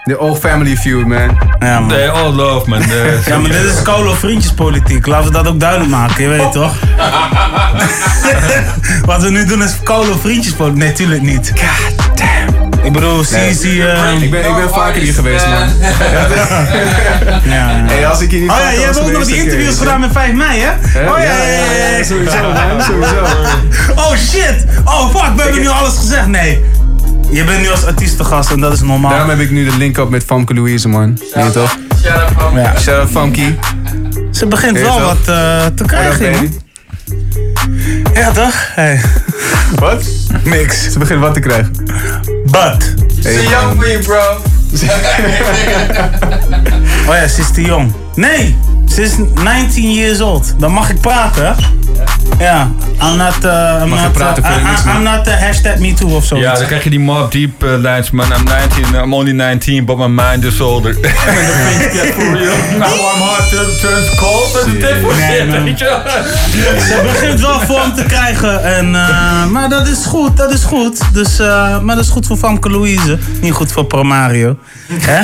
De 0.09 0.17
old 0.19 0.39
family 0.39 0.75
feud, 0.77 1.05
man. 1.07 1.37
Ja, 1.59 1.79
man. 1.79 2.09
All 2.11 2.31
love 2.33 2.69
man. 2.69 2.81
Ja, 3.25 3.37
maar 3.37 3.51
dit 3.51 3.63
is 3.63 3.81
Colo 3.83 4.13
vriendjespolitiek. 4.13 5.05
Laten 5.05 5.27
we 5.27 5.31
dat 5.37 5.47
ook 5.47 5.59
duidelijk 5.59 5.89
maken, 5.89 6.23
je 6.23 6.29
weet 6.29 6.51
toch? 6.51 6.73
Wat 9.05 9.21
we 9.21 9.29
nu 9.29 9.45
doen 9.45 9.63
is 9.63 9.75
Colo 9.83 10.17
vriendjespolitiek. 10.21 10.83
Nee, 10.83 10.91
tuurlijk 10.93 11.21
niet. 11.21 11.51
God 11.55 12.17
damn. 12.17 12.69
Ik 12.83 12.91
bedoel, 12.91 13.23
Nee. 13.31 13.53
CC... 13.55 13.63
eh, 13.63 14.21
Ik 14.21 14.31
ben, 14.31 14.45
ik 14.49 14.55
ben 14.55 14.69
vaker 14.69 15.01
hier 15.01 15.13
geweest, 15.13 15.45
man. 15.47 15.57
Ja, 17.53 17.67
Hey, 17.85 18.07
als 18.07 18.21
ik 18.21 18.31
hier 18.31 18.39
niet 18.39 18.49
Oh 18.49 18.57
ja, 18.59 18.71
jij 18.73 18.81
hebt 18.83 18.99
ook 18.99 19.11
nog 19.11 19.25
die 19.25 19.35
interviews 19.43 19.77
gedaan 19.77 19.99
met 19.99 20.09
5 20.11 20.33
mei, 20.33 20.59
hè? 20.59 20.69
Oh 20.71 21.17
ja, 21.17 21.23
Ja, 21.23 21.43
ja, 21.43 21.87
ja, 21.91 21.97
ja. 21.97 22.03
sowieso, 22.03 22.41
man, 22.41 22.81
sowieso. 22.81 23.15
Oh 23.95 24.15
shit! 24.15 24.65
Oh 24.85 25.09
fuck, 25.15 25.35
we 25.35 25.41
hebben 25.41 25.61
nu 25.61 25.67
alles 25.67 25.97
gezegd. 25.97 26.27
Nee. 26.27 26.63
Je 27.31 27.43
bent 27.43 27.61
nu 27.61 27.69
als 27.69 27.85
artiest 27.85 28.17
te 28.17 28.23
gast 28.23 28.51
en 28.51 28.59
dat 28.59 28.73
is 28.73 28.81
normaal. 28.81 29.11
Daarom 29.11 29.29
heb 29.29 29.39
ik 29.39 29.51
nu 29.51 29.65
de 29.65 29.77
link-up 29.77 30.09
met 30.09 30.23
Famke 30.23 30.53
Louise, 30.53 30.87
man. 30.87 31.19
Weet 31.33 31.45
je 31.45 31.51
toch? 31.51 31.77
Ja. 32.03 32.79
Shout 32.79 32.99
out 32.99 33.09
Famke. 33.09 33.55
Ze 34.31 34.45
begint 34.45 34.79
wel 34.79 34.97
toch? 34.97 35.05
wat 35.05 35.35
eh, 35.35 35.65
te 35.65 35.83
krijgen, 35.85 36.31
man. 36.31 36.49
Ja, 38.13 38.31
toch? 38.31 38.55
Hey. 38.75 39.01
Wat? 39.75 40.03
Niks. 40.43 40.91
Ze 40.91 40.99
begint 40.99 41.19
wat 41.19 41.33
te 41.33 41.39
krijgen. 41.39 41.71
But. 42.45 42.95
Hey. 43.23 43.43
young 43.43 43.79
me, 43.79 43.99
bro. 44.03 44.41
Oh 47.07 47.15
ja, 47.15 47.27
ze 47.27 47.41
is 47.41 47.51
te 47.51 47.61
jong. 47.61 47.93
Nee, 48.15 48.55
ze 48.87 49.01
is 49.01 49.11
19 49.43 49.93
years 49.93 50.21
old. 50.21 50.53
Dan 50.57 50.71
mag 50.71 50.89
ik 50.89 51.01
praten, 51.01 51.45
hè? 51.45 51.53
Ja, 52.39 52.71
I'm 53.01 53.17
not, 53.17 53.35
uh, 53.45 53.51
I'm 53.81 53.89
Mag 53.89 53.99
je 53.99 54.03
not, 54.03 54.11
praten, 54.13 54.43
uh, 54.43 54.49
I- 54.49 54.89
I- 54.89 54.95
I'm 54.97 55.03
not 55.03 55.27
uh, 55.27 55.33
hashtag 55.33 55.77
me 55.77 55.93
too 55.93 56.15
of 56.15 56.25
zo. 56.25 56.37
Ja, 56.37 56.53
dan 56.53 56.65
krijg 56.65 56.83
je 56.83 56.89
die 56.89 56.99
Mob 56.99 57.31
Deep 57.31 57.63
uh, 57.63 57.69
lijns, 57.77 58.11
man. 58.11 58.25
I'm 58.31 58.43
19, 58.43 59.03
I'm 59.03 59.13
only 59.13 59.31
19, 59.31 59.85
but 59.85 59.97
my 59.97 60.07
mind 60.07 60.43
is 60.43 60.61
older. 60.61 60.95
En 60.95 61.01
dan 61.01 61.43
vind 61.43 61.93
je, 61.93 62.13
for 62.13 62.23
real, 62.37 62.55
now 62.79 62.93
I'm 63.15 63.21
hard 63.21 63.49
to 63.49 63.57
turns 63.81 64.15
cold. 64.15 64.53
Dat 64.53 64.65
is 64.65 64.73
dit 64.73 64.95
voor 65.01 65.13
shit, 65.13 65.77
je 65.77 65.85
Ze 66.87 67.01
begint 67.03 67.39
wel 67.39 67.59
vorm 67.59 67.93
te 67.95 68.03
krijgen. 68.03 68.63
En, 68.63 68.95
eh, 68.95 69.45
maar 69.45 69.69
dat 69.69 69.87
is 69.87 70.05
goed, 70.05 70.37
dat 70.37 70.51
is 70.53 70.63
goed. 70.63 71.13
Dus, 71.13 71.39
eh, 71.39 71.79
maar 71.79 71.95
dat 71.95 72.03
is 72.05 72.11
goed 72.11 72.25
voor 72.27 72.37
Famke 72.37 72.69
Louise. 72.69 73.17
Niet 73.41 73.53
goed 73.53 73.71
voor 73.71 73.85
Promario. 73.85 74.57
Hè? 74.91 75.21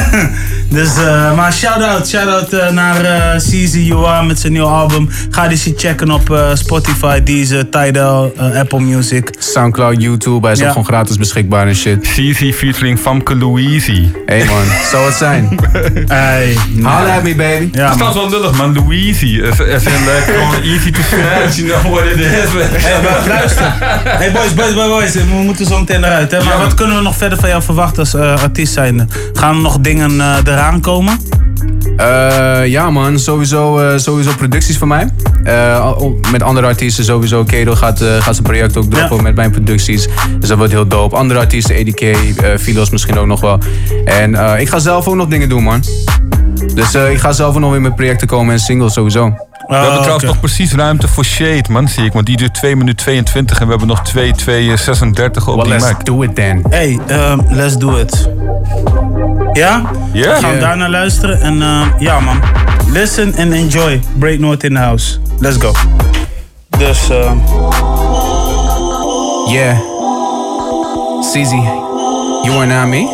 dus, 0.76 0.96
eh, 0.96 1.34
maar 1.34 1.52
shout-out, 1.52 2.08
shout-out 2.08 2.72
naar 2.72 3.04
eh 3.04 3.36
CZ 3.36 3.74
UR 3.74 4.24
met 4.26 4.40
zijn 4.40 4.52
nieuw 4.52 4.66
album. 4.66 5.08
Ga 5.30 5.48
die 5.48 5.58
shit 5.58 5.80
checken 5.80 5.92
op 6.02 6.30
eh, 6.30 6.50
Spotify, 6.54 7.22
Deezer, 7.22 7.68
Tidal, 7.68 8.32
eh, 8.36 8.58
Apple 8.58 8.80
Music. 8.80 9.30
Soundcloud, 9.38 10.02
YouTube, 10.02 10.40
hij 10.46 10.52
is 10.52 10.58
Ja. 10.58 10.64
ook 10.64 10.70
gewoon 10.72 10.86
gratis 10.86 11.16
beschikbaar 11.16 11.66
en 11.66 11.74
shit. 11.74 12.00
CZ 12.00 12.52
featuring 12.54 12.98
Famke 12.98 13.36
Louise. 13.36 14.10
Hey 14.26 14.44
man, 14.44 14.64
zou 14.90 15.04
het 15.06 15.14
zijn. 15.14 15.58
Hey, 16.06 16.56
Holla 16.76 17.16
at 17.16 17.22
me, 17.22 17.34
baby. 17.34 17.70
dat 17.70 17.90
is 17.90 17.96
trouwens 17.96 18.14
wel 18.32 18.40
lullig, 18.40 18.56
man. 18.56 18.72
Louise. 18.74 19.42
As, 19.50 19.60
as 19.60 19.84
in, 19.84 19.92
like, 19.92 20.22
gewoon 20.26 20.62
easy 20.62 20.90
to 20.90 21.00
pronounce, 21.10 21.60
you 21.64 21.80
know 21.80 21.92
what 21.92 22.04
it 22.06 22.18
is. 22.18 22.82
Hey, 22.82 23.02
maar 23.02 23.28
luister. 23.28 23.72
Hey 24.04 24.32
boys, 24.32 24.54
boys, 24.54 24.74
boys, 24.74 24.88
boys. 24.88 25.12
We 25.14 25.24
moeten 25.44 25.66
zo 25.66 25.78
meteen 25.78 26.04
eruit. 26.04 26.30
Hè? 26.30 26.44
Maar 26.44 26.58
wat 26.58 26.74
kunnen 26.74 26.96
we 26.96 27.02
nog 27.02 27.16
verder 27.16 27.38
van 27.38 27.48
jou 27.48 27.62
verwachten 27.62 27.98
als 27.98 28.14
eh, 28.14 28.42
artiest 28.42 28.72
zijnde? 28.72 29.06
Gaan 29.32 29.54
er 29.56 29.60
nog 29.62 29.78
dingen 29.80 30.20
eh, 30.20 30.36
eraan 30.44 30.80
komen? 30.80 31.18
Eh, 31.96 32.66
ja 32.66 32.90
man, 32.90 33.18
sowieso, 33.18 33.78
eh, 33.78 33.98
sowieso 33.98 34.30
producties 34.36 34.78
van 34.78 34.88
mij. 34.88 35.08
Eh, 35.44 35.96
met 36.32 36.42
andere 36.42 36.66
artiesten 36.66 37.04
sowieso. 37.04 37.44
Kedo 37.44 37.74
gaat, 37.74 38.02
gaat 38.02 38.34
zijn 38.34 38.42
project 38.42 38.76
ook 38.76 38.90
droppen 38.90 39.22
met 39.22 39.34
mijn 39.34 39.50
producties. 39.50 40.08
Dus 40.38 40.48
dat 40.48 40.58
wordt 40.58 40.72
heel 40.72 40.88
dope. 40.88 41.16
Andere 41.16 41.40
artiesten, 41.40 41.74
EDK, 41.76 42.16
Filos 42.58 42.90
misschien 42.90 43.18
ook 43.18 43.26
nog 43.26 43.40
wel. 43.40 43.58
En 44.04 44.58
ik 44.60 44.68
ga 44.68 44.78
zelf 44.78 45.08
ook 45.08 45.14
nog 45.14 45.28
dingen 45.28 45.48
doen 45.48 45.62
man. 45.62 45.82
Dus 46.74 46.94
ik 46.94 47.18
ga 47.18 47.32
zelf 47.32 47.54
ook 47.54 47.60
nog 47.60 47.70
weer 47.70 47.80
met 47.80 47.94
projecten 47.94 48.26
komen 48.26 48.52
en 48.52 48.60
singles 48.60 48.92
sowieso. 48.92 49.34
We 49.66 49.74
hebben 49.74 49.98
trouwens 50.00 50.24
nog 50.24 50.40
precies 50.40 50.72
ruimte 50.72 51.08
voor 51.08 51.24
Shade, 51.24 51.64
man, 51.68 51.88
zie 51.88 52.04
ik. 52.04 52.12
Want 52.12 52.26
die 52.26 52.36
duurt 52.36 52.54
2 52.54 52.76
minuten 52.76 53.04
22 53.04 53.58
en 53.60 53.64
we 53.64 53.70
hebben 53.70 53.88
nog 53.88 54.02
2, 54.02 54.32
2, 54.32 54.76
36 54.76 55.48
op 55.48 55.54
Well, 55.54 55.64
die 55.64 55.72
let's 55.72 55.86
mic. 55.86 56.04
do 56.04 56.22
it 56.22 56.34
then. 56.34 56.64
Hey, 56.70 56.98
ehm, 57.06 57.38
let's 57.48 57.76
do 57.76 57.96
it. 57.96 58.28
Ja? 59.52 59.82
Ja. 60.12 60.34
Gaan 60.34 60.50
we 60.50 60.54
Ja. 60.56 60.60
daar 60.60 60.76
naar 60.76 60.90
luisteren. 60.90 61.40
En 61.40 61.62
eh, 61.62 61.80
ja 61.98 62.20
man, 62.20 62.40
listen 62.88 63.26
and 63.38 63.52
enjoy. 63.52 64.00
Break 64.18 64.38
North 64.38 64.64
in 64.64 64.74
the 64.74 64.80
house. 64.80 65.18
Let's 65.38 65.56
go. 65.58 65.72
Dus, 66.78 67.10
eh 67.10 67.32
Yeah. 69.46 69.76
CZ, 71.20 71.50
you 72.44 72.56
are 72.58 72.66
not 72.66 72.86
me? 72.88 73.08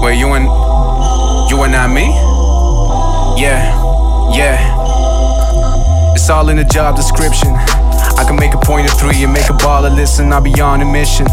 Wait, 0.00 0.18
you 0.18 0.36
and 0.36 0.44
you 1.50 1.62
and 1.64 1.70
not 1.72 1.88
me? 1.90 2.04
Yeah, 3.36 3.62
yeah. 4.32 4.58
It's 6.14 6.30
all 6.30 6.48
in 6.48 6.56
the 6.56 6.64
job 6.64 6.96
description. 6.96 7.50
I 7.50 8.24
can 8.26 8.36
make 8.36 8.54
a 8.54 8.58
point 8.58 8.90
of 8.90 8.96
three 8.98 9.24
and 9.24 9.32
make 9.32 9.50
a 9.50 9.52
ball 9.52 9.82
baller 9.82 9.94
listen. 9.94 10.32
I'll 10.32 10.40
be 10.40 10.58
on 10.60 10.80
a 10.80 10.84
mission. 10.84 11.26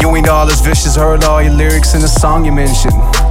You 0.00 0.16
ain't 0.16 0.28
all 0.28 0.48
as 0.50 0.60
vicious, 0.60 0.96
heard 0.96 1.24
all 1.24 1.42
your 1.42 1.52
lyrics 1.52 1.94
in 1.94 2.00
the 2.00 2.08
song 2.08 2.44
you 2.44 2.52
mentioned. 2.52 3.21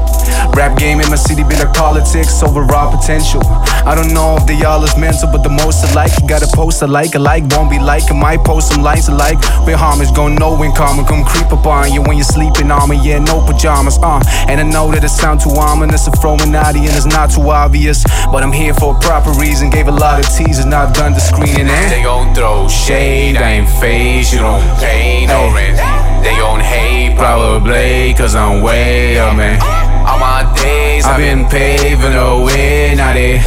Rap 0.56 0.78
game 0.78 1.00
in 1.00 1.10
my 1.10 1.16
city 1.16 1.44
be 1.44 1.56
like 1.56 1.74
politics 1.74 2.44
over 2.44 2.62
raw 2.64 2.92
potential. 2.92 3.42
I 3.88 3.96
don't 3.96 4.14
know 4.14 4.38
if 4.38 4.46
they 4.46 4.62
all 4.64 4.84
is 4.84 4.96
mental, 4.98 5.30
but 5.32 5.44
the 5.44 5.50
most 5.50 5.84
alike. 5.92 6.12
You 6.22 6.28
gotta 6.28 6.48
post 6.54 6.82
alike, 6.82 7.16
alike, 7.16 7.44
won't 7.52 7.70
be 7.70 7.80
like. 7.80 8.12
I 8.12 8.14
might 8.14 8.44
post 8.44 8.74
some 8.74 8.84
lines 8.84 9.08
alike. 9.08 9.40
With 9.66 9.76
homage, 9.76 10.14
gon' 10.14 10.36
know 10.36 10.58
when 10.58 10.74
karma 10.74 11.08
come 11.08 11.24
creep 11.24 11.52
up 11.52 11.66
on 11.66 11.92
you 11.94 12.02
when 12.02 12.18
you're 12.18 12.26
sleeping 12.26 12.70
on 12.70 12.90
me. 12.90 13.00
Yeah, 13.02 13.20
no 13.20 13.46
pajamas, 13.46 13.98
uh. 14.04 14.22
And 14.48 14.60
I 14.60 14.64
know 14.64 14.92
that 14.92 15.04
it 15.04 15.10
sound 15.10 15.42
too 15.42 15.52
ominous, 15.52 16.08
a 16.08 16.12
Fruminati, 16.12 16.84
and 16.86 16.96
it's 16.96 17.06
not 17.06 17.32
too 17.32 17.50
obvious. 17.50 18.04
But 18.32 18.44
I'm 18.44 18.52
here 18.52 18.74
for 18.74 18.96
a 18.96 19.00
proper 19.00 19.32
reason. 19.40 19.70
Gave 19.70 19.88
a 19.88 19.92
lot 19.92 20.20
of 20.20 20.30
teasers, 20.36 20.66
not 20.66 20.94
done 20.94 21.14
the 21.14 21.20
screening. 21.20 21.68
Eh? 21.68 21.90
They 21.90 22.04
gon' 22.04 22.36
throw 22.36 22.68
shade, 22.68 23.38
I 23.38 23.64
ain't 23.64 23.70
phased, 23.80 24.34
you 24.34 24.40
don't 24.40 24.62
pay 24.80 25.26
no 25.26 25.54
rent. 25.54 25.78
They 26.24 26.36
gon' 26.36 26.60
hate, 26.60 27.18
probably, 27.18 28.14
cause 28.14 28.36
I'm 28.36 28.62
way 28.62 29.18
up, 29.18 29.36
man. 29.36 29.91
All 30.08 30.20
my 30.20 30.52
days 30.56 31.06
I've 31.06 31.18
been 31.18 31.46
paving 31.48 32.14
the 32.14 32.44
way, 32.46 32.94
now 32.96 33.14
they 33.14 33.40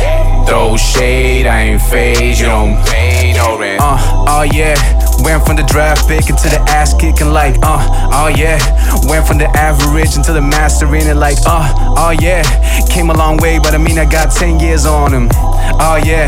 throw 0.47 0.77
shade, 0.77 1.47
I 1.47 1.61
ain't 1.63 1.83
phased, 1.83 2.41
you 2.41 2.47
don't 2.47 2.77
pay 2.87 3.33
no 3.35 3.59
rent. 3.59 3.81
Uh, 3.83 3.99
oh 4.29 4.43
yeah, 4.43 4.77
went 5.23 5.45
from 5.47 5.57
the 5.57 5.65
draft 5.65 6.07
pick 6.09 6.29
into 6.31 6.49
the 6.49 6.61
ass 6.69 6.95
kicking 6.95 7.31
like, 7.33 7.57
uh, 7.63 8.11
oh 8.13 8.29
yeah, 8.29 8.59
went 9.09 9.27
from 9.27 9.39
the 9.39 9.49
average 9.57 10.17
into 10.17 10.33
the 10.33 10.41
master 10.41 10.95
in 10.95 11.07
it 11.07 11.17
like, 11.17 11.39
uh, 11.47 11.73
oh 11.99 12.11
yeah, 12.21 12.43
came 12.89 13.11
a 13.11 13.15
long 13.15 13.37
way, 13.39 13.59
but 13.59 13.75
I 13.75 13.79
mean 13.79 13.99
I 13.99 14.05
got 14.05 14.31
10 14.31 14.61
years 14.61 14.87
on 14.87 15.13
him, 15.13 15.29
oh 15.33 16.01
yeah. 16.05 16.27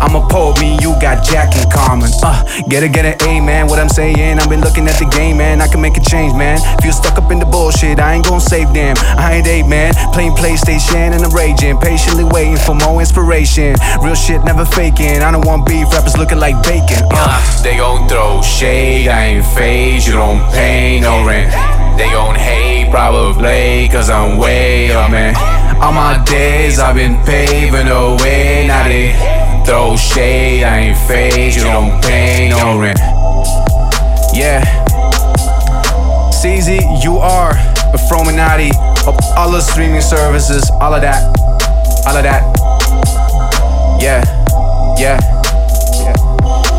I'm 0.00 0.14
a 0.14 0.26
poet, 0.28 0.60
me 0.60 0.78
you 0.80 0.94
got 1.00 1.24
Jack 1.24 1.54
in 1.56 1.68
common. 1.70 2.10
Uh, 2.22 2.42
get 2.68 2.82
it, 2.82 2.92
get 2.92 3.04
it, 3.04 3.22
A 3.22 3.40
man. 3.40 3.66
What 3.66 3.78
I'm 3.78 3.88
saying, 3.88 4.38
I've 4.38 4.48
been 4.48 4.60
looking 4.60 4.88
at 4.88 4.98
the 4.98 5.06
game, 5.06 5.36
man. 5.36 5.60
I 5.60 5.68
can 5.68 5.80
make 5.80 5.96
a 5.96 6.00
change, 6.00 6.34
man. 6.34 6.58
If 6.78 6.84
you 6.84 6.92
stuck 6.92 7.18
up 7.18 7.30
in 7.30 7.38
the 7.38 7.46
bullshit, 7.46 7.98
I 7.98 8.14
ain't 8.14 8.26
gon' 8.26 8.40
save 8.40 8.72
them. 8.72 8.96
I 9.16 9.34
ain't 9.34 9.46
eight, 9.46 9.66
man. 9.66 9.94
Playing 10.12 10.32
PlayStation 10.32 11.12
and 11.12 11.22
I'm 11.24 11.30
raging, 11.30 11.78
patiently 11.78 12.24
waiting 12.24 12.56
for 12.56 12.74
more 12.74 13.00
inspiration. 13.00 13.74
Real 14.00 14.14
shit, 14.14 14.44
never 14.44 14.64
faking. 14.64 15.22
I 15.22 15.30
don't 15.30 15.46
want 15.46 15.66
beef 15.66 15.90
rappers 15.92 16.16
looking 16.16 16.38
like 16.38 16.62
bacon. 16.62 17.02
Uh, 17.10 17.62
they 17.62 17.76
gon' 17.76 18.08
throw 18.08 18.42
shade, 18.42 19.08
I 19.08 19.36
ain't 19.36 19.46
phased. 19.46 20.06
You 20.06 20.14
don't 20.14 20.40
pay 20.52 21.00
no 21.00 21.24
rent. 21.26 21.50
They 21.98 22.10
gon' 22.10 22.34
hate, 22.34 22.90
probably, 22.90 23.88
cause 23.88 24.08
I'm 24.08 24.38
way 24.38 24.90
up, 24.92 25.10
man. 25.10 25.34
All 25.80 25.92
my 25.92 26.22
days 26.24 26.78
I've 26.78 26.94
been 26.94 27.16
paving 27.24 27.86
the 27.86 28.16
way, 28.22 28.66
now 28.66 28.88
they 28.88 29.51
throw 29.64 29.96
shade, 29.96 30.64
I 30.64 30.78
ain't 30.78 30.98
phased, 31.08 31.56
you 31.56 31.64
don't 31.64 32.02
pay 32.02 32.48
no 32.48 32.78
rent. 32.78 32.98
Yeah. 34.34 34.62
CZ, 36.32 37.02
you 37.04 37.18
are 37.18 37.52
a 37.52 37.98
Fruminati 38.08 38.70
of 39.06 39.16
all 39.36 39.50
the 39.50 39.60
streaming 39.60 40.00
services, 40.00 40.70
all 40.80 40.94
of 40.94 41.02
that, 41.02 41.22
all 42.06 42.16
of 42.16 42.22
that. 42.24 42.42
Yeah, 44.00 44.24
yeah. 44.98 45.18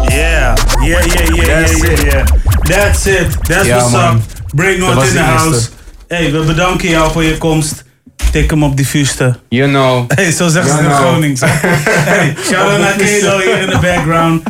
Yeah, 0.10 0.56
yeah, 0.84 1.06
yeah, 1.06 1.36
yeah, 1.36 1.46
That's 1.46 1.84
yeah, 1.84 1.90
yeah, 1.90 2.06
yeah. 2.06 2.26
That's 2.66 3.08
it. 3.08 3.36
That's 3.48 3.68
Ja, 3.68 3.78
what's 3.78 3.94
man. 3.94 4.18
up. 4.18 4.80
North 4.80 4.96
was 4.96 5.10
in 5.10 5.16
the 5.16 5.24
house. 5.24 5.72
Hey, 6.08 6.32
we 6.32 6.40
bedanken 6.46 6.90
jou 6.90 7.12
voor 7.12 7.24
je 7.24 7.38
komst. 7.38 7.83
Tik 8.32 8.50
hem 8.50 8.64
op 8.64 8.78
die 8.78 8.86
fuste. 8.86 9.36
You 9.50 9.70
know. 9.70 10.10
Hey, 10.16 10.32
zo 10.32 10.48
zeggen 10.48 10.72
ze 10.72 10.78
in 10.78 10.86
know. 10.86 10.98
Gronings. 11.00 11.42
hè. 11.42 11.48
hey, 11.48 12.36
shout-out 12.44 12.80
naar 12.80 12.94
Kelo 12.94 13.38
hier 13.40 13.60
in 13.60 13.70
de 13.70 13.80
background. 13.80 14.44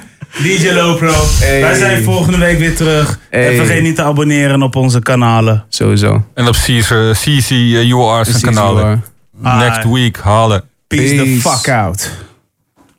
DJ 0.44 0.70
Lopro. 0.72 1.14
Hey. 1.40 1.62
Wij 1.62 1.76
zijn 1.76 2.04
volgende 2.04 2.38
week 2.38 2.58
weer 2.60 2.76
terug. 2.76 3.20
Hey. 3.30 3.50
En 3.50 3.56
vergeet 3.56 3.82
niet 3.82 3.96
te 3.96 4.04
abonneren 4.04 4.62
op 4.62 4.76
onze 4.76 5.00
kanalen. 5.00 5.66
Sowieso. 5.70 6.24
En 6.34 6.48
op 6.48 6.56
CC, 6.56 7.50
uh, 7.50 7.90
UR's 7.90 8.32
CC 8.32 8.42
kanalen. 8.42 9.04
Next 9.42 9.84
week 9.84 10.18
halen. 10.18 10.64
Peace, 10.88 11.16
the 11.16 11.24
Peace. 11.24 11.50
fuck 11.50 11.70
out. 11.74 12.12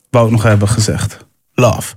Wou 0.09 0.25
ik 0.25 0.31
nog 0.31 0.43
hebben 0.43 0.67
gezegd. 0.67 1.17
Love. 1.53 1.93